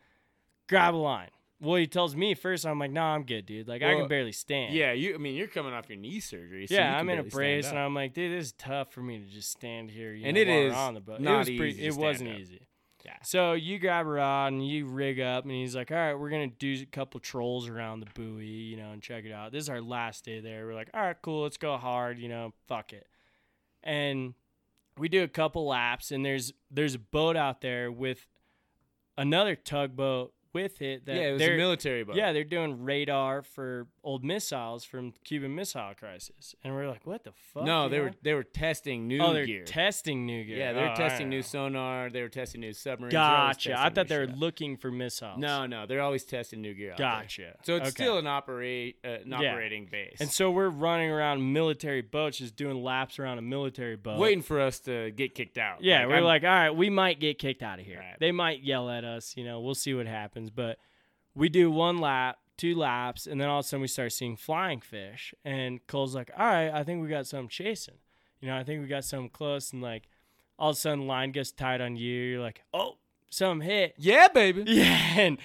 grab 0.70 0.93
a 0.93 0.97
line. 0.97 1.30
Well, 1.64 1.76
he 1.78 1.88
tells 1.88 2.16
me 2.16 2.34
first. 2.36 2.66
I'm 2.66 2.78
like, 2.78 2.91
no, 2.91 3.01
I'm 3.01 3.24
good, 3.24 3.45
dude. 3.45 3.68
Like, 3.68 3.82
I 3.82 3.95
can 3.95 4.07
barely 4.09 4.34
stand. 4.34 4.74
Yeah, 4.76 4.91
you. 4.91 5.16
I 5.16 5.18
mean, 5.18 5.36
you're 5.36 5.47
coming 5.47 5.74
off 5.74 5.88
your 5.89 5.97
knee 5.97 6.20
surgery. 6.20 6.68
So 6.68 6.76
yeah, 6.76 6.97
I'm 6.97 7.09
in 7.09 7.20
a 7.20 7.24
brace, 7.24 7.70
and. 7.70 7.80
I'm 7.80 7.95
like, 7.95 8.14
dude, 8.14 8.38
this 8.38 8.47
is 8.47 8.51
tough 8.53 8.91
for 8.91 9.01
me 9.01 9.20
to 9.20 9.26
just 9.26 9.49
stand 9.51 9.89
here. 9.89 10.14
You 10.14 10.26
And 10.28 10.36
know, 10.36 10.41
it 10.41 10.47
is 10.49 10.74
on 10.74 10.93
the 10.93 10.99
boat. 10.99 11.22
not 11.22 11.34
it 11.36 11.38
was 11.38 11.49
easy 11.49 11.57
pretty, 11.57 11.86
It 11.86 11.95
wasn't 11.95 12.32
up. 12.32 12.38
easy. 12.38 12.68
Yeah. 13.05 13.18
So 13.24 13.51
you 13.53 13.80
grab 13.80 14.05
a 14.05 14.09
rod 14.09 14.53
and 14.53 14.66
you 14.66 14.86
rig 14.88 15.20
up, 15.20 15.43
and 15.43 15.51
he's 15.51 15.76
like, 15.76 15.91
"All 15.91 15.97
right, 15.97 16.14
we're 16.14 16.30
gonna 16.30 16.47
do 16.47 16.74
a 16.82 16.86
couple 16.86 17.20
trolls 17.20 17.68
around 17.68 17.99
the 17.99 18.07
buoy, 18.14 18.45
you 18.45 18.78
know, 18.78 18.91
and 18.91 19.01
check 19.01 19.26
it 19.26 19.32
out." 19.34 19.51
This 19.51 19.64
is 19.64 19.70
our 19.70 19.82
last 19.82 20.24
day 20.26 20.39
there. 20.39 20.66
We're 20.66 20.74
like, 20.76 20.89
"All 20.93 21.01
right, 21.01 21.18
cool, 21.22 21.43
let's 21.43 21.57
go 21.57 21.76
hard, 21.78 22.18
you 22.18 22.30
know, 22.30 22.53
fuck 22.68 22.93
it." 22.93 23.07
And 23.84 24.36
we 24.97 25.09
do 25.09 25.22
a 25.24 25.28
couple 25.28 25.66
laps, 25.68 26.11
and 26.11 26.26
there's 26.26 26.53
there's 26.72 26.95
a 26.95 26.99
boat 26.99 27.36
out 27.36 27.59
there 27.59 27.91
with 27.91 28.26
another 29.18 29.55
tugboat 29.57 30.34
with 30.54 30.82
it 30.82 31.06
that 31.06 31.16
yeah, 31.16 31.22
it 31.30 31.32
was 31.34 31.39
they're 31.39 31.56
a 31.56 31.58
military 31.58 32.04
boat. 32.04 32.16
yeah, 32.16 32.32
they're 32.32 32.43
doing 32.43 32.84
radar 32.84 33.41
for 33.41 33.88
old 34.04 34.24
missiles 34.24 34.84
from 34.84 35.14
Cuban 35.24 35.56
Missile 35.56 35.93
Crisis, 35.97 36.56
and 36.64 36.74
we're 36.76 36.88
like, 36.89 37.06
"What 37.06 37.24
the 37.24 37.32
fuck?" 37.32 37.64
no, 37.64 37.88
they 37.88 37.97
know? 37.97 38.04
were 38.04 38.12
they 38.22 38.34
were 38.34 38.43
testing 38.43 39.08
new 39.08 39.20
oh, 39.22 39.34
they're 39.34 39.45
gear. 39.45 39.64
testing 39.64 40.26
new 40.26 40.43
gear. 40.43 40.58
yeah, 40.58 40.74
they 40.74 40.82
Oh, 40.82 40.89
were 40.89 40.95
testing 40.95 41.30
new 41.30 41.41
sonar. 41.41 42.10
They 42.10 42.22
were 42.22 42.30
testing 42.30 42.62
new 42.62 42.74
submarines. 42.74 43.14
Gotcha. 43.14 43.80
I 43.80 43.89
thought 43.89 44.08
they 44.10 44.18
were 44.18 44.28
shit. 44.28 44.38
looking 44.38 44.78
for 44.78 44.91
missiles. 44.91 45.38
No, 45.39 45.66
no, 45.66 45.86
they're 45.86 46.01
always 46.01 46.24
testing 46.26 46.62
new 46.62 46.74
gear. 46.74 46.91
Out 46.91 46.97
there. 46.97 47.08
Gotcha. 47.08 47.56
So 47.64 47.76
it's 47.78 47.84
Okay. 47.89 48.04
still 48.04 48.18
an 48.18 48.28
operate 48.28 48.97
uh, 49.06 49.08
an 49.08 49.30
Yeah. 49.39 49.51
operating 49.51 49.86
base. 49.86 50.18
And 50.20 50.30
so 50.30 50.51
we're 50.51 50.70
running 50.70 51.10
around 51.10 51.54
military 51.54 52.01
boats, 52.01 52.39
just 52.39 52.56
doing 52.56 52.84
laps 52.84 53.20
around 53.20 53.38
a 53.38 53.41
military 53.41 53.95
boat. 53.95 54.20
waiting 54.20 54.41
for 54.43 54.60
us 54.60 54.80
to 54.82 55.12
get 55.12 55.34
kicked 55.36 55.58
out. 55.58 55.82
Yeah, 55.84 56.06
we're 56.08 56.16
I'm- 56.16 56.24
like, 56.26 56.43
all 56.43 56.49
right, 56.49 56.72
we 56.72 56.89
might 56.89 57.20
get 57.20 57.39
kicked 57.39 57.64
out 57.64 57.80
of 57.80 57.86
here. 57.86 57.99
Right. 57.99 58.20
They 58.20 58.32
might 58.32 58.62
yell 58.64 58.89
at 58.89 59.04
us. 59.06 59.38
You 59.38 59.45
know, 59.45 59.62
we'll 59.62 59.76
see 59.76 59.93
what 59.93 60.08
happens. 60.08 60.49
But 60.49 60.78
we 61.36 61.49
do 61.49 61.72
one 61.72 61.97
lap, 61.99 62.38
two 62.64 62.76
laps, 62.76 63.28
and 63.28 63.41
then 63.41 63.49
all 63.49 63.59
of 63.59 63.66
a 63.66 63.68
sudden 63.68 63.82
we 63.82 63.88
start 63.89 64.14
seeing 64.14 64.38
flying 64.38 64.80
fish. 64.80 65.34
And 65.43 65.86
Cole's 65.86 66.16
like, 66.16 66.32
all 66.38 66.45
right, 66.47 66.70
I 66.70 66.86
think 66.86 67.01
we 67.03 67.09
got 67.09 67.28
some 67.28 67.49
chasing. 67.49 67.95
You 68.39 68.47
know, 68.47 68.55
I 68.55 68.64
think 68.64 68.82
we 68.82 68.88
got 68.88 69.03
some 69.03 69.28
close. 69.28 69.74
And 69.74 69.82
like, 69.82 70.07
all 70.57 70.70
of 70.70 70.78
a 70.78 70.80
sudden, 70.80 71.05
line 71.05 71.34
gets 71.34 71.51
tight 71.51 71.82
on 71.82 71.97
you. 71.97 72.22
You're 72.22 72.41
like, 72.41 72.61
oh, 72.74 72.99
something 73.30 73.68
hit. 73.68 73.95
yeah, 73.97 74.30
baby. 74.30 74.64
Yeah, 74.68 75.20
and 75.20 75.39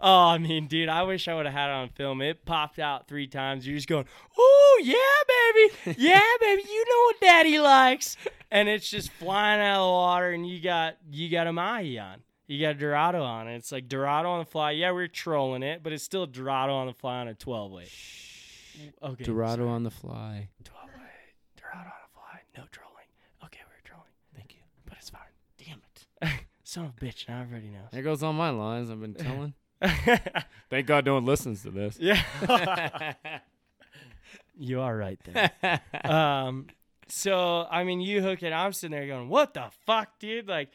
oh, 0.00 0.26
I 0.30 0.38
mean, 0.38 0.66
dude, 0.66 0.88
I 0.88 1.04
wish 1.04 1.28
I 1.28 1.34
would 1.34 1.46
have 1.46 1.54
had 1.54 1.70
it 1.70 1.74
on 1.74 1.90
film. 1.90 2.20
It 2.20 2.44
popped 2.44 2.80
out 2.80 3.06
three 3.06 3.28
times. 3.28 3.68
You're 3.68 3.76
just 3.76 3.88
going, 3.88 4.06
"Oh 4.36 4.80
yeah, 4.82 5.74
baby, 5.84 5.96
yeah, 6.02 6.20
baby, 6.40 6.62
you 6.68 6.84
know 6.88 7.02
what 7.04 7.20
Daddy 7.20 7.58
likes," 7.60 8.16
and 8.50 8.68
it's 8.68 8.90
just 8.90 9.12
flying 9.12 9.60
out 9.60 9.80
of 9.80 9.86
the 9.86 9.90
water, 9.92 10.30
and 10.32 10.44
you 10.46 10.60
got 10.60 10.96
you 11.12 11.30
got 11.30 11.46
a 11.46 11.52
mahi 11.52 12.00
on, 12.00 12.22
you 12.46 12.60
got 12.60 12.70
a 12.70 12.74
Dorado 12.74 13.22
on, 13.22 13.48
it. 13.48 13.56
it's 13.56 13.72
like 13.72 13.88
Dorado 13.88 14.28
on 14.30 14.40
the 14.40 14.44
fly. 14.44 14.72
Yeah, 14.72 14.92
we're 14.92 15.08
trolling 15.08 15.62
it, 15.62 15.82
but 15.82 15.92
it's 15.92 16.04
still 16.04 16.26
Dorado 16.26 16.72
on 16.74 16.86
the 16.86 16.92
fly 16.92 17.16
on 17.20 17.28
a 17.28 17.34
12 17.34 17.72
weight. 17.72 17.92
Okay, 19.02 19.24
Dorado 19.24 19.68
on 19.68 19.84
the 19.84 19.90
fly. 19.90 20.48
12 20.64 20.84
weight, 20.94 21.56
Dorado 21.56 21.88
on 21.88 22.02
the 22.02 22.12
fly, 22.14 22.40
no 22.56 22.64
trolling. 22.70 23.06
Okay, 23.44 23.60
we're 23.66 23.88
trolling. 23.88 24.10
Thank 24.34 24.54
you. 24.54 24.60
but 24.86 24.96
it's 24.98 25.10
fine. 25.10 25.20
Damn 25.58 25.80
it. 26.30 26.40
Son 26.64 26.86
of 26.86 26.90
a 26.90 27.04
bitch, 27.04 27.28
now 27.28 27.42
everybody 27.42 27.70
knows. 27.70 27.88
There 27.92 28.02
goes 28.02 28.22
all 28.22 28.32
my 28.32 28.50
lines 28.50 28.90
I've 28.90 29.00
been 29.00 29.14
telling. 29.14 29.54
Thank 30.70 30.86
God 30.86 31.04
no 31.06 31.14
one 31.14 31.24
listens 31.24 31.62
to 31.62 31.70
this. 31.70 31.98
yeah. 32.00 33.14
you 34.58 34.80
are 34.80 34.96
right 34.96 35.18
there. 35.24 35.80
um, 36.04 36.66
so 37.08 37.66
I 37.70 37.84
mean, 37.84 38.00
you 38.00 38.22
hook 38.22 38.42
it. 38.42 38.52
I'm 38.52 38.72
sitting 38.72 38.96
there 38.96 39.06
going, 39.06 39.28
"What 39.28 39.54
the 39.54 39.66
fuck, 39.86 40.18
dude?" 40.18 40.48
Like, 40.48 40.70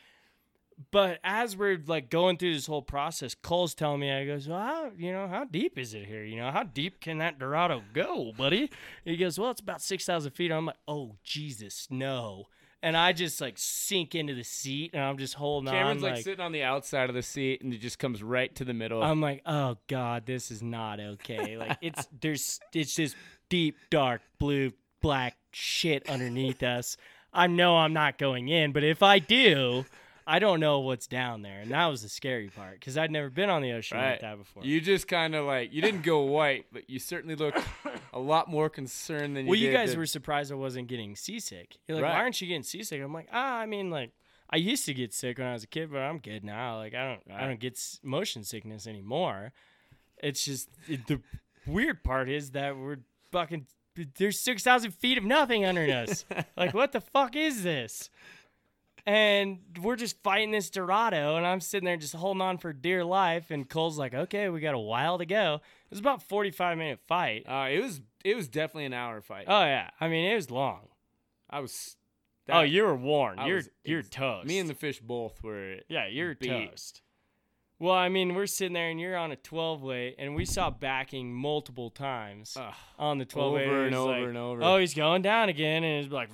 but 0.91 1.19
as 1.23 1.57
we're 1.57 1.81
like 1.85 2.09
going 2.09 2.37
through 2.37 2.53
this 2.53 2.65
whole 2.65 2.81
process, 2.81 3.35
Cole's 3.35 3.75
telling 3.75 3.99
me, 3.99 4.11
I 4.11 4.25
goes, 4.25 4.47
"Well, 4.47 4.59
how, 4.59 4.91
you 4.97 5.11
know, 5.11 5.27
how 5.27 5.45
deep 5.45 5.77
is 5.77 5.93
it 5.93 6.05
here? 6.05 6.23
You 6.23 6.37
know, 6.37 6.51
how 6.51 6.63
deep 6.63 7.01
can 7.01 7.17
that 7.17 7.37
Dorado 7.39 7.83
go, 7.93 8.31
buddy?" 8.37 8.69
He 9.03 9.17
goes, 9.17 9.37
"Well, 9.37 9.51
it's 9.51 9.61
about 9.61 9.81
six 9.81 10.05
thousand 10.05 10.31
feet." 10.31 10.51
I'm 10.51 10.65
like, 10.65 10.77
"Oh 10.87 11.15
Jesus, 11.23 11.87
no!" 11.89 12.45
And 12.81 12.95
I 12.95 13.11
just 13.11 13.41
like 13.41 13.55
sink 13.57 14.15
into 14.15 14.33
the 14.33 14.43
seat, 14.43 14.91
and 14.93 15.03
I'm 15.03 15.17
just 15.17 15.33
holding 15.33 15.67
on. 15.67 15.73
Cameron's 15.73 16.03
on, 16.03 16.11
like, 16.11 16.23
sitting 16.23 16.43
on 16.43 16.53
the 16.53 16.63
outside 16.63 17.09
of 17.09 17.15
the 17.15 17.21
seat 17.21 17.61
and 17.61 17.73
it 17.73 17.79
just 17.79 17.99
comes 17.99 18.23
right 18.23 18.53
to 18.55 18.63
the 18.63 18.73
middle. 18.73 19.03
I'm 19.03 19.19
like, 19.19 19.41
oh 19.45 19.77
god, 19.87 20.25
this 20.25 20.49
is 20.49 20.63
not 20.63 20.99
okay. 20.99 21.57
Like 21.57 21.77
it's 21.81 22.07
there's 22.21 22.59
it's 22.73 22.95
just 22.95 23.17
deep, 23.49 23.75
dark, 23.89 24.21
blue, 24.39 24.71
black 25.01 25.35
shit 25.51 26.07
underneath 26.09 26.63
us. 26.63 26.95
I 27.33 27.47
know 27.47 27.77
I'm 27.77 27.93
not 27.93 28.17
going 28.17 28.47
in, 28.47 28.71
but 28.71 28.83
if 28.83 29.03
I 29.03 29.19
do, 29.19 29.85
I 30.29 30.37
don't 30.37 30.59
know 30.59 30.79
what's 30.81 31.07
down 31.07 31.41
there, 31.41 31.61
and 31.61 31.71
that 31.71 31.87
was 31.87 32.03
the 32.03 32.09
scary 32.09 32.49
part 32.49 32.73
because 32.73 32.99
I'd 32.99 33.09
never 33.09 33.31
been 33.31 33.49
on 33.49 33.63
the 33.63 33.71
ocean 33.71 33.97
like 33.97 34.21
that 34.21 34.37
before. 34.37 34.63
You 34.63 34.79
just 34.79 35.07
kind 35.07 35.33
of 35.33 35.45
like 35.45 35.73
you 35.73 35.81
didn't 35.81 36.03
go 36.03 36.21
white, 36.21 36.67
but 36.71 36.87
you 36.87 36.99
certainly 36.99 37.35
looked 37.35 37.57
a 38.13 38.19
lot 38.19 38.47
more 38.47 38.69
concerned 38.69 39.35
than 39.35 39.45
you 39.45 39.49
well, 39.49 39.59
you 39.59 39.67
did 39.71 39.73
guys 39.73 39.93
the- 39.93 39.97
were 39.97 40.05
surprised 40.05 40.51
I 40.51 40.55
wasn't 40.55 40.87
getting 40.87 41.15
seasick. 41.15 41.77
You're 41.87 41.95
like, 41.97 42.03
Right. 42.03 42.13
why 42.13 42.19
aren't 42.19 42.39
you 42.39 42.47
getting 42.47 42.61
seasick? 42.61 43.01
I'm 43.01 43.11
like, 43.11 43.27
ah, 43.33 43.57
I 43.57 43.65
mean, 43.65 43.89
like, 43.89 44.11
I 44.51 44.57
used 44.57 44.85
to 44.85 44.93
get 44.93 45.13
sick 45.15 45.39
when 45.39 45.47
I 45.47 45.53
was 45.53 45.63
a 45.63 45.67
kid, 45.67 45.91
but 45.91 45.99
I'm 45.99 46.19
good 46.19 46.43
now. 46.43 46.77
Like, 46.77 46.93
I 46.93 47.05
don't, 47.07 47.35
I 47.35 47.47
don't 47.47 47.59
get 47.59 47.79
motion 48.03 48.43
sickness 48.43 48.85
anymore. 48.85 49.51
It's 50.21 50.45
just 50.45 50.69
it, 50.87 51.07
the 51.07 51.21
weird 51.65 52.03
part 52.03 52.29
is 52.29 52.51
that 52.51 52.77
we're 52.77 52.97
fucking. 53.31 53.65
There's 54.17 54.39
six 54.39 54.63
thousand 54.63 54.91
feet 54.91 55.17
of 55.17 55.23
nothing 55.23 55.65
under 55.65 55.81
us. 55.91 56.23
like, 56.57 56.73
what 56.73 56.91
the 56.91 57.01
fuck 57.01 57.35
is 57.35 57.63
this? 57.63 58.09
And 59.05 59.59
we're 59.81 59.95
just 59.95 60.21
fighting 60.23 60.51
this 60.51 60.69
Dorado, 60.69 61.35
and 61.35 61.45
I'm 61.45 61.61
sitting 61.61 61.85
there 61.85 61.97
just 61.97 62.13
holding 62.15 62.41
on 62.41 62.57
for 62.57 62.73
dear 62.73 63.03
life. 63.03 63.51
And 63.51 63.67
Cole's 63.69 63.97
like, 63.97 64.13
"Okay, 64.13 64.49
we 64.49 64.59
got 64.59 64.75
a 64.75 64.79
while 64.79 65.17
to 65.17 65.25
go." 65.25 65.55
It 65.55 65.89
was 65.91 65.99
about 65.99 66.21
45 66.23 66.77
minute 66.77 66.99
fight. 67.07 67.45
Uh, 67.47 67.67
it 67.69 67.81
was 67.81 68.01
it 68.23 68.35
was 68.35 68.47
definitely 68.47 68.85
an 68.85 68.93
hour 68.93 69.21
fight. 69.21 69.45
Oh 69.47 69.61
yeah, 69.63 69.89
I 69.99 70.07
mean 70.07 70.29
it 70.31 70.35
was 70.35 70.51
long. 70.51 70.87
I 71.49 71.59
was. 71.61 71.95
oh, 72.49 72.61
you 72.61 72.83
were 72.83 72.95
worn. 72.95 73.39
I 73.39 73.47
You're 73.47 73.55
was 73.57 73.69
you're 73.83 74.03
toast. 74.03 74.47
Me 74.47 74.59
and 74.59 74.69
the 74.69 74.75
fish 74.75 74.99
both 74.99 75.41
were. 75.43 75.77
yeah, 75.87 76.07
you're 76.07 76.35
beat. 76.35 76.49
toast. 76.69 77.01
Well, 77.81 77.95
I 77.95 78.09
mean, 78.09 78.35
we're 78.35 78.45
sitting 78.45 78.73
there 78.73 78.89
and 78.89 78.99
you're 78.99 79.15
on 79.15 79.31
a 79.31 79.37
12 79.37 79.81
weight, 79.81 80.15
and 80.19 80.35
we 80.35 80.43
saw 80.43 80.69
backing 80.69 81.33
multiple 81.33 81.89
times 81.89 82.57
Ugh, 82.59 82.73
on 82.97 83.19
the 83.19 83.25
12 83.25 83.53
weight. 83.53 83.67
over 83.67 83.85
and 83.85 83.95
over 83.95 84.11
like, 84.19 84.27
and 84.27 84.37
over. 84.37 84.61
Oh, 84.61 84.77
he's 84.77 84.93
going 84.93 85.21
down 85.21 85.47
again, 85.47 85.85
and 85.85 86.03
it's 86.03 86.13
like, 86.13 86.27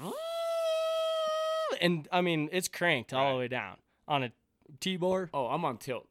and 1.81 2.07
I 2.11 2.21
mean, 2.21 2.49
it's 2.51 2.67
cranked 2.67 3.13
all 3.13 3.33
the 3.33 3.39
way 3.39 3.47
down 3.47 3.77
on 4.07 4.23
a 4.23 4.31
Tibor, 4.79 5.29
oh, 5.33 5.47
I'm 5.47 5.63
on 5.65 5.77
tilt. 5.77 6.07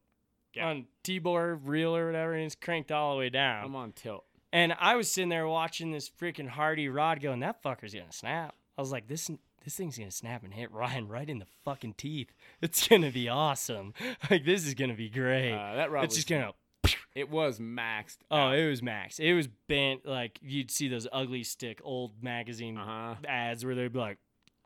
Yeah. 0.54 0.68
on 0.68 0.86
Tibor 1.02 1.58
reel 1.62 1.96
or 1.96 2.06
whatever, 2.06 2.34
and 2.34 2.44
it's 2.44 2.54
cranked 2.54 2.92
all 2.92 3.12
the 3.12 3.18
way 3.18 3.28
down. 3.28 3.64
I'm 3.64 3.74
on 3.76 3.92
tilt. 3.92 4.24
And 4.52 4.72
I 4.78 4.94
was 4.94 5.10
sitting 5.10 5.28
there 5.30 5.48
watching 5.48 5.90
this 5.90 6.08
freaking 6.08 6.48
Hardy 6.48 6.88
rod 6.88 7.20
going, 7.20 7.40
that 7.40 7.62
fucker's 7.62 7.92
gonna 7.92 8.12
snap. 8.12 8.54
I 8.78 8.80
was 8.80 8.92
like, 8.92 9.08
this 9.08 9.28
this 9.64 9.74
thing's 9.76 9.98
gonna 9.98 10.10
snap 10.12 10.44
and 10.44 10.54
hit 10.54 10.70
Ryan 10.70 11.08
right 11.08 11.28
in 11.28 11.38
the 11.40 11.46
fucking 11.64 11.94
teeth. 11.94 12.32
It's 12.62 12.86
gonna 12.86 13.10
be 13.10 13.28
awesome. 13.28 13.94
Like 14.30 14.44
this 14.44 14.64
is 14.66 14.74
gonna 14.74 14.94
be 14.94 15.10
great. 15.10 15.52
Uh, 15.52 15.74
that 15.74 15.90
rod 15.90 16.04
it's 16.04 16.12
was, 16.14 16.24
just 16.24 16.28
gonna. 16.28 16.52
It 17.14 17.30
was 17.30 17.60
maxed. 17.60 18.18
Oh, 18.30 18.50
it 18.50 18.68
was 18.68 18.80
maxed. 18.80 19.20
It 19.20 19.34
was 19.34 19.46
bent 19.68 20.04
like 20.04 20.38
you'd 20.42 20.70
see 20.70 20.88
those 20.88 21.06
ugly 21.12 21.44
stick 21.44 21.80
old 21.84 22.22
magazine 22.22 22.76
Uh 22.76 22.84
huh. 22.84 23.14
ads 23.28 23.64
where 23.64 23.74
they'd 23.76 23.92
be 23.92 23.98
like, 24.00 24.18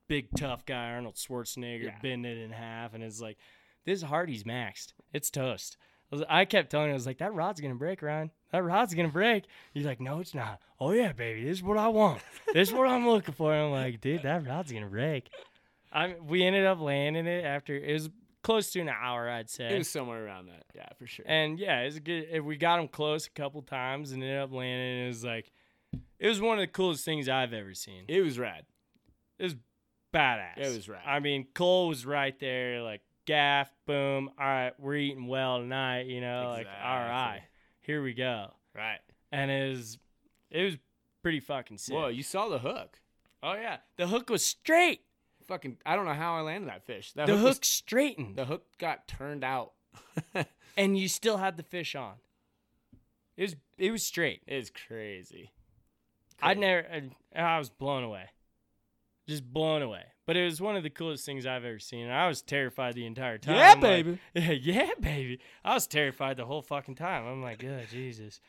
big 0.08 0.28
tough 0.36 0.64
guy 0.66 0.90
Arnold 0.92 1.14
Schwarzenegger 1.16 1.84
Yeah. 1.84 1.98
bend 2.02 2.26
it 2.26 2.38
in 2.38 2.50
half, 2.50 2.94
and 2.94 3.04
it's 3.04 3.20
like, 3.20 3.38
this 3.84 4.02
Hardy's 4.02 4.44
maxed. 4.44 4.92
It's 5.12 5.30
toast. 5.30 5.76
I, 6.10 6.14
was, 6.16 6.24
I 6.28 6.44
kept 6.46 6.70
telling 6.70 6.86
him, 6.88 6.92
I 6.92 6.94
was 6.94 7.06
like, 7.06 7.18
that 7.18 7.34
rod's 7.34 7.60
gonna 7.60 7.74
break, 7.74 8.02
Ryan. 8.02 8.30
That 8.50 8.64
rod's 8.64 8.94
gonna 8.94 9.08
break. 9.08 9.44
He's 9.74 9.84
like, 9.86 10.00
no, 10.00 10.20
it's 10.20 10.34
not. 10.34 10.60
Oh 10.80 10.92
yeah, 10.92 11.12
baby, 11.12 11.44
this 11.44 11.58
is 11.58 11.62
what 11.62 11.76
I 11.78 11.88
want. 11.88 12.20
this 12.54 12.68
is 12.68 12.74
what 12.74 12.88
I'm 12.88 13.06
looking 13.06 13.34
for. 13.34 13.52
And 13.52 13.66
I'm 13.66 13.70
like, 13.70 14.00
dude, 14.00 14.22
that 14.22 14.46
rod's 14.46 14.72
gonna 14.72 14.86
break. 14.86 15.28
I 15.92 16.16
we 16.22 16.42
ended 16.44 16.66
up 16.66 16.80
landing 16.80 17.26
it 17.26 17.44
after 17.44 17.74
it 17.76 17.92
was 17.92 18.10
close 18.42 18.70
to 18.72 18.80
an 18.80 18.88
hour, 18.88 19.28
I'd 19.28 19.50
say. 19.50 19.74
It 19.74 19.78
was 19.78 19.90
somewhere 19.90 20.24
around 20.24 20.46
that. 20.46 20.64
Yeah, 20.74 20.88
for 20.98 21.06
sure. 21.06 21.24
And 21.28 21.58
yeah, 21.58 21.80
it's 21.80 21.98
good. 21.98 22.28
If 22.30 22.44
we 22.44 22.56
got 22.56 22.80
him 22.80 22.88
close 22.88 23.26
a 23.26 23.30
couple 23.30 23.60
times 23.62 24.12
and 24.12 24.22
ended 24.22 24.38
up 24.38 24.52
landing, 24.52 24.96
and 24.98 25.04
it 25.04 25.08
was 25.08 25.24
like, 25.24 25.50
it 26.18 26.28
was 26.28 26.40
one 26.40 26.58
of 26.58 26.62
the 26.62 26.66
coolest 26.68 27.04
things 27.04 27.28
I've 27.28 27.52
ever 27.52 27.74
seen. 27.74 28.04
it 28.08 28.20
was 28.22 28.38
rad. 28.38 28.64
It 29.38 29.44
was 29.44 29.56
badass. 30.14 30.56
It 30.58 30.74
was 30.76 30.88
right. 30.88 31.00
I 31.06 31.20
mean, 31.20 31.46
Cole 31.54 31.88
was 31.88 32.04
right 32.06 32.38
there, 32.38 32.82
like 32.82 33.02
gaff, 33.26 33.70
boom. 33.86 34.30
All 34.38 34.46
right, 34.46 34.72
we're 34.78 34.96
eating 34.96 35.26
well 35.26 35.58
tonight. 35.58 36.06
You 36.06 36.20
know, 36.20 36.48
like 36.50 36.66
all 36.66 36.98
right, 36.98 37.42
here 37.82 38.02
we 38.02 38.14
go. 38.14 38.52
Right. 38.74 39.00
And 39.32 39.50
it 39.50 39.70
was, 39.70 39.98
it 40.50 40.62
was 40.64 40.76
pretty 41.22 41.40
fucking 41.40 41.78
sick. 41.78 41.94
Whoa, 41.94 42.08
you 42.08 42.22
saw 42.22 42.48
the 42.48 42.58
hook. 42.58 43.00
Oh 43.42 43.54
yeah, 43.54 43.78
the 43.96 44.06
hook 44.06 44.30
was 44.30 44.44
straight. 44.44 45.02
Fucking, 45.46 45.78
I 45.86 45.96
don't 45.96 46.04
know 46.04 46.12
how 46.14 46.36
I 46.36 46.40
landed 46.42 46.68
that 46.68 46.84
fish. 46.84 47.12
That 47.12 47.26
the 47.26 47.36
hook, 47.36 47.58
was- 47.60 47.68
straightened, 47.68 48.36
the 48.36 48.44
hook 48.44 48.64
got 48.78 49.08
turned 49.08 49.42
out. 49.44 49.72
and 50.76 50.98
you 50.98 51.08
still 51.08 51.38
had 51.38 51.56
the 51.56 51.62
fish 51.62 51.94
on. 51.94 52.14
It 53.36 53.42
was, 53.42 53.56
it 53.78 53.90
was 53.90 54.02
straight. 54.02 54.42
it's 54.46 54.70
crazy. 54.70 55.52
I 56.42 56.54
Crazy. 56.54 56.60
never, 56.60 56.86
I, 57.34 57.40
I 57.54 57.58
was 57.58 57.68
blown 57.70 58.02
away, 58.04 58.24
just 59.28 59.44
blown 59.44 59.82
away. 59.82 60.04
But 60.26 60.36
it 60.36 60.44
was 60.44 60.60
one 60.60 60.76
of 60.76 60.82
the 60.82 60.90
coolest 60.90 61.24
things 61.24 61.46
I've 61.46 61.64
ever 61.64 61.78
seen. 61.78 62.04
And 62.04 62.12
I 62.12 62.28
was 62.28 62.42
terrified 62.42 62.94
the 62.94 63.06
entire 63.06 63.38
time. 63.38 63.56
Yeah, 63.56 63.72
I'm 63.72 63.80
like, 63.80 64.04
baby. 64.04 64.18
yeah, 64.34 64.50
yeah, 64.84 64.90
baby. 65.00 65.40
I 65.64 65.74
was 65.74 65.86
terrified 65.86 66.36
the 66.36 66.44
whole 66.44 66.62
fucking 66.62 66.96
time. 66.96 67.26
I'm 67.26 67.42
like, 67.42 67.60
good 67.60 67.88
Jesus. 67.90 68.40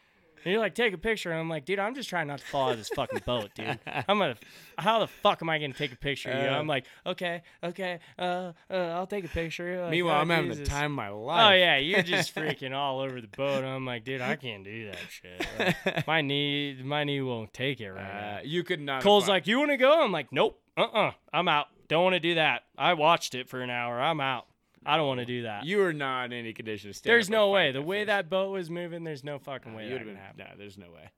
And 0.45 0.53
you're 0.53 0.61
like, 0.61 0.76
take 0.76 0.93
a 0.93 0.97
picture. 0.97 1.31
And 1.31 1.39
I'm 1.39 1.49
like, 1.49 1.65
dude, 1.65 1.80
I'm 1.80 1.95
just 1.95 2.10
trying 2.10 2.27
not 2.27 2.39
to 2.39 2.45
fall 2.45 2.68
out 2.68 2.72
of 2.73 2.77
this 2.77 2.89
fucking 2.89 3.22
boat, 3.26 3.51
dude. 3.56 3.80
I'm 4.07 4.19
gonna, 4.19 4.35
how 4.77 4.99
the 4.99 5.07
fuck 5.07 5.41
am 5.41 5.49
I 5.49 5.60
gonna 5.60 5.73
take 5.73 5.91
a 5.91 5.97
picture? 5.97 6.31
of 6.31 6.43
you? 6.43 6.49
Uh. 6.49 6.53
I'm 6.53 6.68
like, 6.68 6.85
okay, 7.06 7.41
okay, 7.64 7.99
uh, 8.18 8.53
uh, 8.69 8.73
I'll 8.73 9.07
take 9.07 9.26
a 9.26 9.30
picture. 9.30 9.81
Like, 9.81 9.91
Meanwhile, 9.91 10.15
oh, 10.15 10.22
I'm 10.22 10.30
having 10.30 10.49
the 10.49 10.64
time 10.65 10.91
of 10.91 10.95
my 10.97 11.10
life. 11.10 11.51
Oh 11.51 11.56
yeah, 11.56 11.77
you're 11.77 12.03
just 12.03 12.34
freaking 12.34 12.73
all 12.73 12.99
over 13.01 13.19
the 13.19 13.27
boat. 13.27 13.64
I'm 13.65 13.85
like, 13.85 14.06
dude, 14.06 14.22
I 14.22 14.38
can't 14.38 14.64
do 14.64 14.85
that 14.85 14.97
shit. 15.10 15.76
Like, 15.85 16.07
my 16.07 16.22
knee, 16.22 16.77
my 16.84 17.03
knee 17.03 17.22
won't 17.22 17.53
take 17.53 17.81
it 17.81 17.91
right 17.91 18.01
now. 18.01 18.38
Uh, 18.38 18.39
you 18.43 18.64
could 18.64 18.80
not. 18.80 19.01
Cole's 19.03 19.27
like, 19.27 19.45
"You 19.47 19.60
want 19.60 19.72
to 19.72 19.77
go?" 19.77 20.01
I'm 20.01 20.11
like, 20.14 20.31
"Nope, 20.31 20.61
uh-uh, 20.80 21.11
I'm 21.34 21.47
out. 21.47 21.68
Don't 21.88 22.03
want 22.03 22.14
to 22.14 22.19
do 22.19 22.35
that. 22.35 22.64
I 22.77 22.93
watched 22.93 23.35
it 23.35 23.49
for 23.49 23.61
an 23.61 23.69
hour. 23.69 23.99
I'm 23.99 24.22
out. 24.22 24.45
I 24.85 24.95
don't 24.95 25.07
want 25.07 25.19
to 25.19 25.26
do 25.26 25.43
that. 25.43 25.65
you 25.65 25.81
are 25.81 25.91
not 25.93 26.26
in 26.26 26.34
any 26.34 26.53
condition 26.53 26.89
to 26.89 26.93
stand. 26.93 27.11
there's 27.11 27.30
no 27.30 27.49
way. 27.49 27.72
The 27.72 27.81
way 27.81 28.06
that 28.06 28.30
boat 28.30 28.51
was 28.51 28.69
moving, 28.69 29.03
there's 29.03 29.23
no 29.23 29.38
fucking 29.38 29.73
way 29.73 29.84
you 29.84 29.89
that 29.89 29.93
would've 30.06 30.07
can 30.07 30.15
been. 30.15 30.23
happen. 30.23 30.45
No, 30.51 30.57
there's 30.57 30.77
no 30.77 30.88
way. 30.91 31.10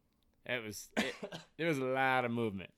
It 0.47 0.63
was. 0.65 0.89
It, 0.97 1.13
there 1.57 1.67
was 1.67 1.77
a 1.77 1.83
lot 1.85 2.25
of 2.25 2.31
movement. 2.31 2.71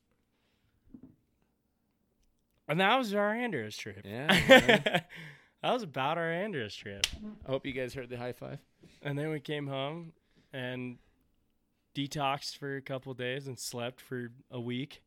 And 2.68 2.80
that 2.80 2.98
was 2.98 3.14
our 3.14 3.34
Andros 3.34 3.76
trip. 3.78 4.02
Yeah, 4.06 4.28
that 4.48 5.08
was 5.64 5.84
about 5.84 6.18
our 6.18 6.32
Andros 6.32 6.76
trip. 6.76 7.06
I 7.46 7.52
hope 7.52 7.66
you 7.66 7.74
guys 7.74 7.94
heard 7.94 8.10
the 8.10 8.18
high 8.18 8.32
five. 8.34 8.60
And 9.02 9.18
then 9.18 9.30
we 9.30 9.40
came 9.40 9.68
home 9.68 10.14
and 10.54 10.98
detoxed 11.96 12.58
for 12.58 12.76
a 12.76 12.82
couple 12.82 13.14
days 13.14 13.48
and 13.48 13.60
slept 13.60 14.00
for 14.02 14.32
a 14.50 14.60
week 14.60 15.02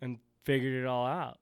and 0.00 0.18
figured 0.44 0.74
it 0.82 0.86
all 0.86 1.06
out. 1.06 1.38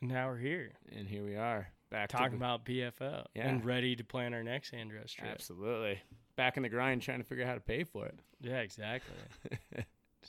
And 0.00 0.10
now 0.10 0.28
we're 0.28 0.38
here 0.38 0.72
And 0.96 1.06
here 1.08 1.24
we 1.24 1.36
are, 1.36 1.68
back 1.90 2.08
talking 2.08 2.30
the- 2.38 2.44
about 2.44 2.64
PFO 2.64 3.26
Yeah. 3.34 3.48
and 3.48 3.64
ready 3.64 3.94
to 3.96 4.04
plan 4.04 4.34
our 4.34 4.42
next 4.42 4.72
Andros 4.74 5.12
trip. 5.12 5.30
Absolutely, 5.30 6.00
back 6.36 6.56
in 6.56 6.62
the 6.64 6.68
grind, 6.68 7.02
trying 7.02 7.18
to 7.18 7.24
figure 7.24 7.44
out 7.44 7.48
how 7.48 7.54
to 7.54 7.60
pay 7.60 7.84
for 7.84 8.06
it. 8.06 8.18
Yeah, 8.40 8.58
exactly. 8.60 9.14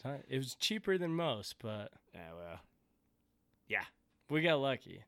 Not- 0.05 0.21
it 0.27 0.37
was 0.37 0.55
cheaper 0.55 0.97
than 0.97 1.15
most, 1.15 1.55
but 1.59 1.91
yeah, 2.13 2.33
well, 2.37 2.59
we 4.29 4.41
got 4.41 4.55
lucky. 4.55 5.03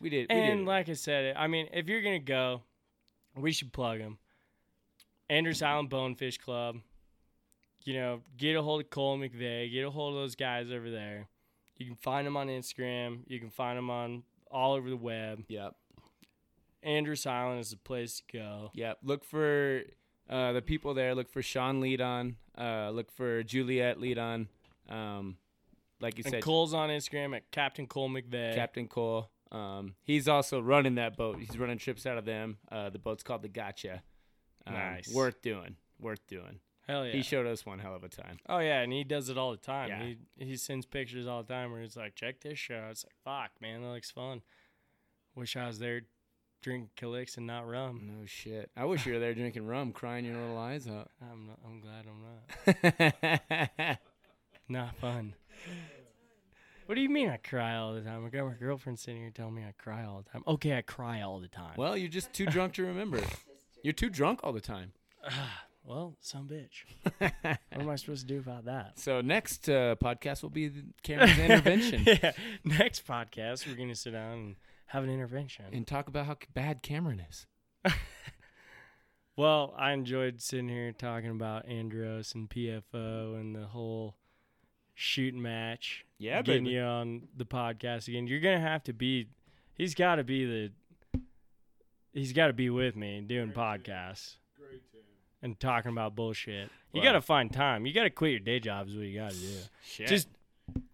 we 0.00 0.10
did. 0.10 0.26
We 0.30 0.36
And 0.36 0.60
did. 0.60 0.66
like 0.66 0.88
I 0.88 0.92
said, 0.94 1.36
I 1.36 1.46
mean, 1.46 1.68
if 1.72 1.88
you're 1.88 2.02
gonna 2.02 2.18
go, 2.18 2.62
we 3.36 3.52
should 3.52 3.72
plug 3.72 3.98
them. 3.98 4.18
Andros 5.30 5.62
Island 5.62 5.88
Bonefish 5.90 6.38
Club. 6.38 6.80
You 7.88 7.94
know, 7.94 8.20
get 8.36 8.54
a 8.54 8.60
hold 8.60 8.82
of 8.82 8.90
Cole 8.90 9.16
McVay. 9.18 9.72
Get 9.72 9.82
a 9.82 9.90
hold 9.90 10.12
of 10.14 10.20
those 10.20 10.34
guys 10.34 10.70
over 10.70 10.90
there. 10.90 11.26
You 11.78 11.86
can 11.86 11.94
find 11.96 12.26
them 12.26 12.36
on 12.36 12.48
Instagram. 12.48 13.20
You 13.28 13.40
can 13.40 13.48
find 13.48 13.78
them 13.78 13.88
on 13.88 14.24
all 14.50 14.74
over 14.74 14.90
the 14.90 14.96
web. 14.96 15.44
yep, 15.48 15.74
Andros 16.82 17.24
Island 17.24 17.60
is 17.60 17.70
the 17.70 17.78
place 17.78 18.20
to 18.28 18.36
go. 18.38 18.70
yep. 18.74 18.98
Look 19.02 19.24
for 19.24 19.84
uh, 20.28 20.52
the 20.52 20.60
people 20.60 20.92
there. 20.92 21.14
Look 21.14 21.30
for 21.30 21.40
Sean 21.40 21.80
Leadon. 21.80 22.34
Uh, 22.58 22.90
look 22.90 23.10
for 23.10 23.42
Juliet 23.42 23.98
Leadon. 23.98 24.48
Um, 24.90 25.38
like 25.98 26.18
you 26.18 26.24
And 26.26 26.32
said, 26.32 26.42
Cole's 26.42 26.74
on 26.74 26.90
Instagram 26.90 27.34
at 27.34 27.50
Captain 27.52 27.86
Cole 27.86 28.10
McVay. 28.10 28.54
Captain 28.54 28.86
Cole. 28.86 29.30
Um, 29.50 29.94
he's 30.04 30.28
also 30.28 30.60
running 30.60 30.96
that 30.96 31.16
boat. 31.16 31.38
He's 31.40 31.58
running 31.58 31.78
trips 31.78 32.04
out 32.04 32.18
of 32.18 32.26
them. 32.26 32.58
Uh, 32.70 32.90
the 32.90 32.98
boat's 32.98 33.22
called 33.22 33.40
the 33.40 33.48
Gotcha. 33.48 34.02
Um, 34.66 34.74
Nice. 34.74 35.10
Worth 35.10 35.40
doing. 35.40 35.76
Worth 35.98 36.26
doing. 36.26 36.60
Hell 36.88 37.06
yeah. 37.06 37.12
He 37.12 37.22
showed 37.22 37.46
us 37.46 37.66
one 37.66 37.78
hell 37.80 37.94
of 37.94 38.02
a 38.02 38.08
time. 38.08 38.38
Oh 38.48 38.58
yeah, 38.58 38.80
and 38.80 38.92
he 38.92 39.04
does 39.04 39.28
it 39.28 39.36
all 39.36 39.50
the 39.50 39.56
time. 39.58 39.88
Yeah. 39.88 40.02
He 40.02 40.44
he 40.44 40.56
sends 40.56 40.86
pictures 40.86 41.26
all 41.26 41.42
the 41.42 41.52
time 41.52 41.70
where 41.70 41.82
he's 41.82 41.96
like, 41.96 42.14
"Check 42.14 42.40
this 42.40 42.58
show." 42.58 42.88
It's 42.90 43.04
like, 43.04 43.14
"Fuck, 43.24 43.50
man, 43.60 43.82
that 43.82 43.88
looks 43.88 44.10
fun." 44.10 44.42
Wish 45.34 45.56
I 45.56 45.66
was 45.66 45.78
there 45.78 46.02
drinking 46.62 46.90
Kaliks 46.96 47.36
and 47.36 47.46
not 47.46 47.68
rum. 47.68 48.02
No 48.06 48.24
shit. 48.26 48.70
I 48.76 48.84
wish 48.86 49.06
you 49.06 49.12
were 49.12 49.18
there 49.18 49.34
drinking 49.34 49.66
rum, 49.66 49.92
crying 49.92 50.24
your 50.24 50.40
little 50.40 50.58
eyes 50.58 50.88
out. 50.88 51.10
I'm 51.22 51.46
not, 51.46 51.58
I'm 51.64 51.80
glad 51.80 52.06
I'm 52.08 53.84
not. 53.84 53.98
Not 54.70 54.96
fun. 54.96 55.32
What 56.84 56.94
do 56.94 57.00
you 57.00 57.08
mean 57.08 57.30
I 57.30 57.38
cry 57.38 57.76
all 57.76 57.94
the 57.94 58.02
time? 58.02 58.24
I 58.26 58.28
got 58.28 58.46
my 58.46 58.52
girlfriend 58.52 58.98
sitting 58.98 59.22
here 59.22 59.30
telling 59.30 59.54
me 59.54 59.62
I 59.62 59.72
cry 59.78 60.04
all 60.04 60.22
the 60.22 60.30
time. 60.30 60.42
Okay, 60.46 60.76
I 60.76 60.82
cry 60.82 61.22
all 61.22 61.40
the 61.40 61.48
time. 61.48 61.72
well, 61.76 61.96
you're 61.96 62.10
just 62.10 62.34
too 62.34 62.44
drunk 62.46 62.74
to 62.74 62.82
remember. 62.84 63.20
You're 63.84 63.92
too 63.92 64.10
drunk 64.10 64.40
all 64.42 64.52
the 64.52 64.60
time. 64.60 64.92
Well, 65.88 66.16
some 66.20 66.46
bitch. 66.46 66.84
what 67.18 67.56
am 67.72 67.88
I 67.88 67.96
supposed 67.96 68.28
to 68.28 68.34
do 68.34 68.40
about 68.40 68.66
that? 68.66 68.98
so 68.98 69.22
next 69.22 69.70
uh, 69.70 69.96
podcast 69.96 70.42
will 70.42 70.50
be 70.50 70.70
Cameron's 71.02 71.38
intervention 71.38 72.02
yeah. 72.06 72.32
Next 72.62 73.06
podcast, 73.06 73.66
we're 73.66 73.74
gonna 73.74 73.94
sit 73.94 74.10
down 74.12 74.32
and 74.32 74.56
have 74.86 75.02
an 75.02 75.08
intervention. 75.10 75.64
and 75.72 75.86
talk 75.86 76.08
about 76.08 76.26
how 76.26 76.36
bad 76.52 76.82
Cameron 76.82 77.24
is. 77.28 77.46
Well, 79.38 79.72
I 79.78 79.92
enjoyed 79.92 80.42
sitting 80.42 80.68
here 80.68 80.90
talking 80.90 81.30
about 81.30 81.68
Andros 81.68 82.34
and 82.34 82.50
PFO 82.50 83.38
and 83.40 83.54
the 83.54 83.66
whole 83.66 84.16
shoot 84.96 85.32
match. 85.32 86.04
Yeah, 86.18 86.42
getting 86.42 86.64
baby. 86.64 86.74
you 86.74 86.82
on 86.82 87.28
the 87.36 87.44
podcast 87.46 88.08
again. 88.08 88.26
You're 88.26 88.40
gonna 88.40 88.58
have 88.58 88.82
to 88.84 88.92
be. 88.92 89.28
He's 89.74 89.94
got 89.94 90.16
to 90.16 90.24
be 90.24 90.44
the. 90.44 91.20
He's 92.12 92.32
got 92.32 92.48
to 92.48 92.52
be 92.52 92.68
with 92.68 92.96
me 92.96 93.20
doing 93.20 93.52
podcasts 93.52 94.38
and 95.42 95.58
talking 95.60 95.90
about 95.92 96.14
bullshit. 96.16 96.70
You 96.92 97.00
Wow. 97.00 97.04
got 97.08 97.12
to 97.12 97.20
find 97.20 97.52
time. 97.52 97.86
You 97.86 97.92
got 97.92 98.04
to 98.04 98.10
quit 98.10 98.30
your 98.32 98.40
day 98.40 98.60
job. 98.60 98.88
Is 98.88 98.96
what 98.96 99.06
you 99.06 99.18
got 99.18 99.30
to 99.32 99.36
do. 99.38 99.56
Shit. 99.84 100.08
Just 100.08 100.28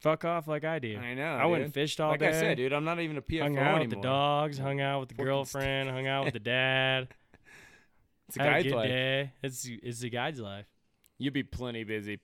fuck 0.01 0.25
off 0.25 0.47
like 0.49 0.65
I 0.65 0.79
do. 0.79 0.99
I 0.99 1.15
know. 1.15 1.25
I 1.35 1.47
went 1.47 1.65
and 1.65 1.73
fished 1.73 2.01
all 2.01 2.11
like 2.11 2.21
day. 2.21 2.29
I 2.29 2.33
said, 2.33 2.57
dude, 2.57 2.73
I'm 2.73 2.85
not 2.85 3.01
even 3.01 3.17
a 3.17 3.23
PFO 3.23 3.43
hung 3.43 3.57
out 3.59 3.63
anymore. 3.67 3.81
with 3.81 3.91
the 3.91 4.01
dogs. 4.01 4.59
Hung 4.59 4.81
out 4.81 5.01
with 5.01 5.09
the 5.11 5.15
girlfriend. 5.23 5.89
hung 5.91 6.07
out 6.07 6.25
with 6.25 6.35
the 6.35 6.41
dad. 6.41 7.09
It's 8.29 8.37
a 8.37 8.43
had 8.43 8.49
a 8.49 8.53
guy's 8.55 8.63
good 8.65 8.75
life. 8.75 8.89
day. 8.89 9.33
It's 9.43 9.69
it's 9.83 10.01
the 10.01 10.11
guide's 10.11 10.41
life. 10.41 10.67
You'll 11.19 11.33
be 11.33 11.43
plenty 11.43 11.85
busy 11.85 12.19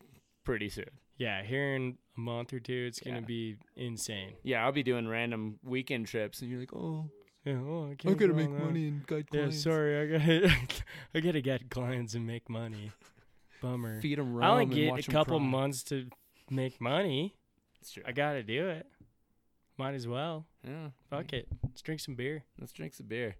pretty 0.45 0.69
soon. 0.69 0.87
Yeah, 1.17 1.43
here 1.43 1.75
in 1.77 1.99
a 2.17 2.21
month 2.21 2.53
or 2.55 2.61
two, 2.61 2.87
it's 2.89 2.99
gonna 3.01 3.21
be 3.23 3.57
insane. 3.77 4.33
Yeah, 4.43 4.65
I'll 4.65 4.73
be 4.73 4.83
doing 4.83 5.07
random 5.07 5.59
weekend 5.63 6.07
trips, 6.07 6.41
and 6.41 6.51
you're 6.51 6.61
like, 6.61 6.73
oh, 6.73 7.11
Yeah, 7.45 7.55
oh, 7.67 7.87
I 7.89 7.93
I 7.93 7.95
can't 7.95 8.19
gotta 8.19 8.35
make 8.35 8.49
on 8.49 8.59
money 8.67 8.89
and 8.89 9.07
guide 9.07 9.27
Yeah, 9.33 9.51
sorry, 9.51 9.99
I 10.15 10.19
gotta 10.19 10.53
I 11.15 11.21
gotta 11.21 11.41
get 11.41 11.71
clients 11.71 12.15
and 12.15 12.27
make 12.27 12.49
money. 12.51 12.93
Bummer. 13.63 14.01
Feed 14.01 14.19
them 14.19 14.35
rum 14.35 14.45
I 14.45 14.51
only 14.53 14.63
and 14.65 14.73
get 14.75 14.91
watch 14.91 15.09
a 15.09 15.11
'em 15.11 15.13
couple 15.13 15.39
cry. 15.39 15.47
months 15.47 15.83
to 15.85 16.07
make 16.51 16.81
money. 16.81 17.35
It's 17.81 17.93
true. 17.93 18.03
I 18.07 18.13
gotta 18.13 18.43
do 18.43 18.69
it. 18.69 18.87
Might 19.79 19.95
as 19.95 20.07
well. 20.07 20.47
yeah. 20.67 20.89
Fuck 21.09 21.33
it. 21.33 21.49
Let's 21.63 21.81
drink 21.81 22.01
some 22.01 22.15
beer. 22.15 22.45
Let's 22.59 22.73
drink 22.73 22.93
some 22.93 23.07
beer. 23.07 23.37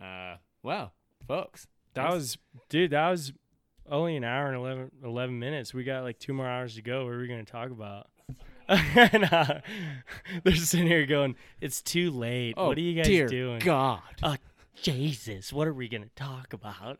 Uh, 0.00 0.36
wow, 0.62 0.92
folks. 1.28 1.66
That 1.94 2.04
Nice. 2.04 2.12
was, 2.14 2.38
dude. 2.70 2.92
That 2.92 3.10
was 3.10 3.34
only 3.90 4.16
an 4.16 4.24
hour 4.24 4.46
and 4.46 4.56
11, 4.56 4.90
11 5.04 5.38
minutes. 5.38 5.74
We 5.74 5.84
got 5.84 6.04
like 6.04 6.18
two 6.18 6.32
more 6.32 6.46
hours 6.48 6.76
to 6.76 6.82
go. 6.82 7.04
What 7.04 7.12
are 7.12 7.18
we 7.18 7.28
gonna 7.28 7.44
talk 7.44 7.70
about? 7.70 8.08
and, 9.12 9.24
uh, 9.32 9.60
they're 10.44 10.54
sitting 10.56 10.86
here 10.86 11.06
going, 11.06 11.36
"It's 11.60 11.82
too 11.82 12.10
late. 12.10 12.54
Oh, 12.56 12.68
what 12.68 12.78
are 12.78 12.80
you 12.80 12.94
guys 12.94 13.06
dear 13.06 13.26
doing?" 13.26 13.58
God. 13.60 14.00
Uh, 14.22 14.36
Jesus, 14.80 15.52
what 15.52 15.68
are 15.68 15.74
we 15.74 15.88
gonna 15.88 16.10
talk 16.16 16.52
about? 16.52 16.98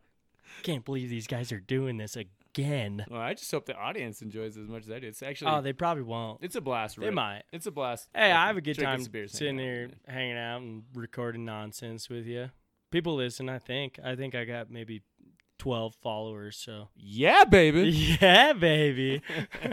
Can't 0.63 0.85
believe 0.85 1.09
these 1.09 1.27
guys 1.27 1.51
are 1.53 1.61
doing 1.61 1.97
this 1.97 2.17
again. 2.17 3.05
Well, 3.11 3.21
I 3.21 3.35
just 3.35 3.51
hope 3.51 3.65
the 3.67 3.75
audience 3.75 4.21
enjoys 4.23 4.57
it 4.57 4.63
as 4.63 4.69
much 4.69 4.83
as 4.85 4.91
I 4.91 4.99
do. 5.01 5.07
It's 5.09 5.23
actually, 5.23 5.51
Oh, 5.51 5.63
they 5.63 5.73
probably 5.73 6.03
won't. 6.03 6.41
it's 6.43 6.55
a 6.55 6.61
blast. 6.61 7.01
They 7.01 7.11
might. 7.11 7.45
It's 7.53 7.67
a 7.67 7.71
blast. 7.71 8.09
Hey, 8.15 8.31
I 8.31 8.47
have 8.47 8.57
a 8.57 8.61
good 8.61 8.79
time 8.79 9.03
sitting 9.27 9.59
here 9.59 9.89
out. 9.91 10.13
hanging 10.15 10.37
out 10.37 10.61
and 10.61 10.83
recording 10.95 11.45
nonsense 11.45 12.11
with 12.11 12.27
you. 12.27 12.51
People 12.91 13.15
listen. 13.17 13.49
I 13.49 13.59
think. 13.59 13.99
I 14.05 14.15
think 14.15 14.35
I 14.35 14.45
got 14.45 14.71
maybe 14.71 15.03
twelve 15.59 15.95
followers. 16.03 16.59
So 16.59 16.89
Yeah, 16.95 17.45
baby. 17.45 17.89
yeah, 18.21 18.53
baby. 18.53 19.23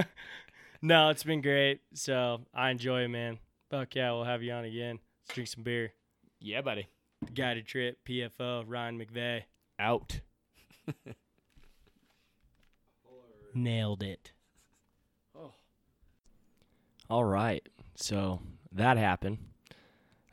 no, 0.82 1.10
it's 1.10 1.24
been 1.24 1.42
great. 1.42 1.82
So 1.94 2.42
I 2.54 2.70
enjoy 2.70 3.04
it, 3.04 3.10
man. 3.10 3.40
Fuck 3.70 3.96
yeah, 3.96 4.12
we'll 4.12 4.24
have 4.24 4.44
you 4.44 4.52
on 4.52 4.66
again. 4.66 5.00
Let's 5.24 5.36
drink 5.36 5.48
some 5.50 5.64
beer. 5.64 5.94
yeah, 6.40 6.62
buddy. 6.62 6.88
Guided 7.34 7.68
trip, 7.68 8.00
PFO, 8.08 8.64
Ryan 8.66 8.98
McVay. 9.00 9.44
Out. 9.78 10.22
Nailed 13.54 14.04
it. 14.04 14.32
All 17.10 17.26
right. 17.26 17.68
So 17.96 18.40
that 18.72 18.98
happened. 18.98 19.40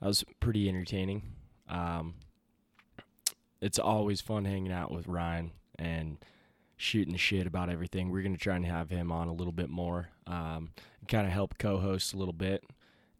That 0.00 0.08
was 0.08 0.24
pretty 0.40 0.68
entertaining. 0.68 1.22
Um, 1.68 2.14
it's 3.62 3.78
always 3.78 4.20
fun 4.20 4.44
hanging 4.44 4.72
out 4.72 4.90
with 4.92 5.08
Ryan 5.08 5.52
and 5.78 6.18
shooting 6.76 7.12
the 7.12 7.18
shit 7.18 7.46
about 7.46 7.70
everything. 7.70 8.10
We're 8.10 8.22
going 8.22 8.36
to 8.36 8.40
try 8.40 8.56
and 8.56 8.66
have 8.66 8.90
him 8.90 9.10
on 9.10 9.28
a 9.28 9.32
little 9.32 9.54
bit 9.54 9.70
more, 9.70 10.10
um, 10.26 10.70
kind 11.08 11.26
of 11.26 11.32
help 11.32 11.58
co 11.58 11.78
host 11.78 12.14
a 12.14 12.16
little 12.16 12.34
bit 12.34 12.64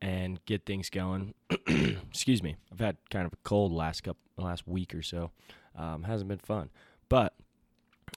and 0.03 0.45
get 0.47 0.67
things 0.67 0.91
going. 0.91 1.35
Excuse 1.69 2.43
me. 2.43 2.57
I've 2.73 2.81
had 2.81 2.97
kind 3.11 3.27
of 3.27 3.33
a 3.33 3.39
cold 3.45 3.73
last 3.73 4.03
couple, 4.03 4.21
last 4.37 4.67
week 4.67 4.95
or 4.95 5.03
so. 5.03 5.31
Um, 5.75 6.05
hasn't 6.05 6.29
been 6.29 6.39
fun. 6.39 6.71
But 7.09 7.35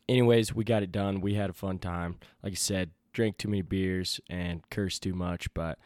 anyways, 0.08 0.54
we 0.54 0.64
got 0.64 0.84
it 0.84 0.92
done. 0.92 1.22
We 1.22 1.36
had 1.36 1.50
a 1.50 1.54
fun 1.54 1.80
time. 1.80 2.20
Like 2.44 2.54
I 2.54 2.56
said, 2.56 2.92
drank 3.14 3.38
too 3.38 3.48
many 3.48 3.62
beers 3.62 4.20
and 4.30 4.68
cursed 4.70 5.04
too 5.04 5.14
much, 5.14 5.54
but 5.54 5.80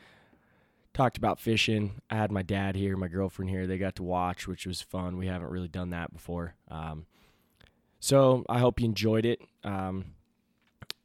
talked 0.93 1.17
about 1.17 1.39
fishing. 1.39 2.01
I 2.09 2.15
had 2.15 2.31
my 2.31 2.43
dad 2.43 2.75
here, 2.75 2.95
my 2.95 3.07
girlfriend 3.07 3.49
here. 3.49 3.67
They 3.67 3.77
got 3.77 3.95
to 3.95 4.03
watch, 4.03 4.47
which 4.47 4.65
was 4.65 4.81
fun. 4.81 5.17
We 5.17 5.27
haven't 5.27 5.49
really 5.49 5.67
done 5.67 5.89
that 5.89 6.13
before. 6.13 6.55
Um, 6.69 7.05
so 7.99 8.45
I 8.49 8.59
hope 8.59 8.79
you 8.79 8.85
enjoyed 8.85 9.25
it. 9.25 9.39
Um, 9.63 10.05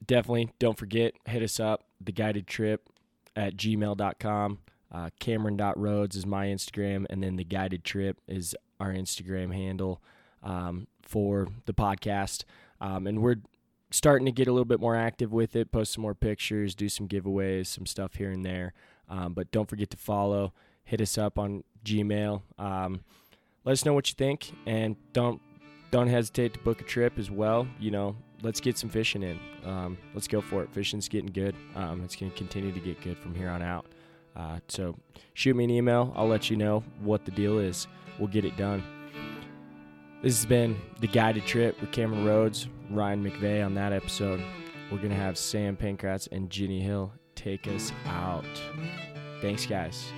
definitely 0.05 0.51
don't 0.59 0.79
forget, 0.79 1.15
hit 1.27 1.43
us 1.43 1.61
up, 1.61 1.85
the 2.01 2.12
guided 2.12 2.47
trip 2.47 2.89
at 3.37 3.57
gmail.com. 3.57 4.59
Uh, 4.91 5.11
Cameron.rhodes 5.20 6.16
is 6.16 6.25
my 6.25 6.47
Instagram, 6.47 7.07
and 7.11 7.23
then 7.23 7.37
the 7.37 7.45
guided 7.45 7.85
trip 7.85 8.20
is 8.27 8.57
our 8.81 8.93
Instagram 8.93 9.53
handle 9.53 10.01
um, 10.43 10.87
for 11.03 11.49
the 11.66 11.75
podcast. 11.75 12.45
Um, 12.81 13.07
and 13.07 13.23
we're 13.23 13.37
starting 13.91 14.27
to 14.27 14.33
get 14.33 14.49
a 14.49 14.53
little 14.53 14.65
bit 14.65 14.81
more 14.81 14.97
active 14.97 15.33
with 15.33 15.57
it, 15.57 15.73
post 15.73 15.93
some 15.93 16.03
more 16.03 16.15
pictures, 16.15 16.75
do 16.75 16.89
some 16.89 17.09
giveaways, 17.09 17.66
some 17.66 17.87
stuff 17.87 18.15
here 18.15 18.31
and 18.31 18.45
there. 18.45 18.73
Um, 19.09 19.33
but 19.33 19.51
don't 19.51 19.69
forget 19.69 19.91
to 19.91 19.97
follow, 19.97 20.53
hit 20.85 21.01
us 21.01 21.19
up 21.19 21.39
on 21.39 21.65
Gmail. 21.85 22.43
Um, 22.59 23.01
let 23.65 23.73
us 23.73 23.85
know 23.85 23.95
what 23.95 24.09
you 24.09 24.15
think, 24.15 24.53
and 24.66 24.97
don't 25.12 25.41
don't 25.91 26.09
hesitate 26.09 26.53
to 26.55 26.59
book 26.61 26.81
a 26.81 26.85
trip 26.85 27.19
as 27.19 27.31
well. 27.31 27.66
You 27.81 27.91
know, 27.91 28.16
let's 28.43 28.60
get 28.60 28.78
some 28.78 28.90
fishing 28.90 29.23
in. 29.23 29.39
Um, 29.65 29.98
let's 30.15 30.28
go 30.28 30.40
for 30.40 30.62
it. 30.62 30.70
Fishing's 30.73 31.09
getting 31.09 31.31
good. 31.31 31.55
Um, 31.74 32.02
it's 32.05 32.16
going 32.16 32.31
to 32.31 32.39
continue 32.39 32.73
to 32.73 32.81
get 32.81 33.01
good 33.02 33.19
from 33.19 33.35
here 33.35 33.48
on 33.48 33.62
out. 33.62 33.86
Uh, 34.36 34.60
so 34.69 34.97
shoot 35.35 35.56
me 35.56 35.65
an 35.65 35.70
email. 35.70 36.12
I'll 36.16 36.28
let 36.28 36.51
you 36.51 36.56
know 36.56 36.85
what 37.01 37.24
the 37.24 37.31
deal 37.31 37.59
is. 37.59 37.86
We'll 38.19 38.28
get 38.28 38.44
it 38.44 38.56
done. 38.56 38.82
This 40.23 40.36
has 40.36 40.47
been 40.47 40.77
the 41.01 41.06
guided 41.06 41.47
trip 41.47 41.81
with 41.81 41.93
Cameron 41.93 42.24
Rhodes, 42.24 42.69
Ryan 42.90 43.24
McVay 43.24 43.65
on 43.65 43.74
that 43.74 43.93
episode. 43.93 44.43
We're 44.90 44.98
going 44.98 45.10
to 45.10 45.16
have 45.16 45.39
Sam 45.39 45.77
Pankratz 45.77 46.28
and 46.32 46.51
Ginny 46.51 46.81
Hill 46.81 47.12
take 47.35 47.69
us 47.69 47.93
out. 48.06 48.44
Thanks, 49.40 49.66
guys. 49.66 50.12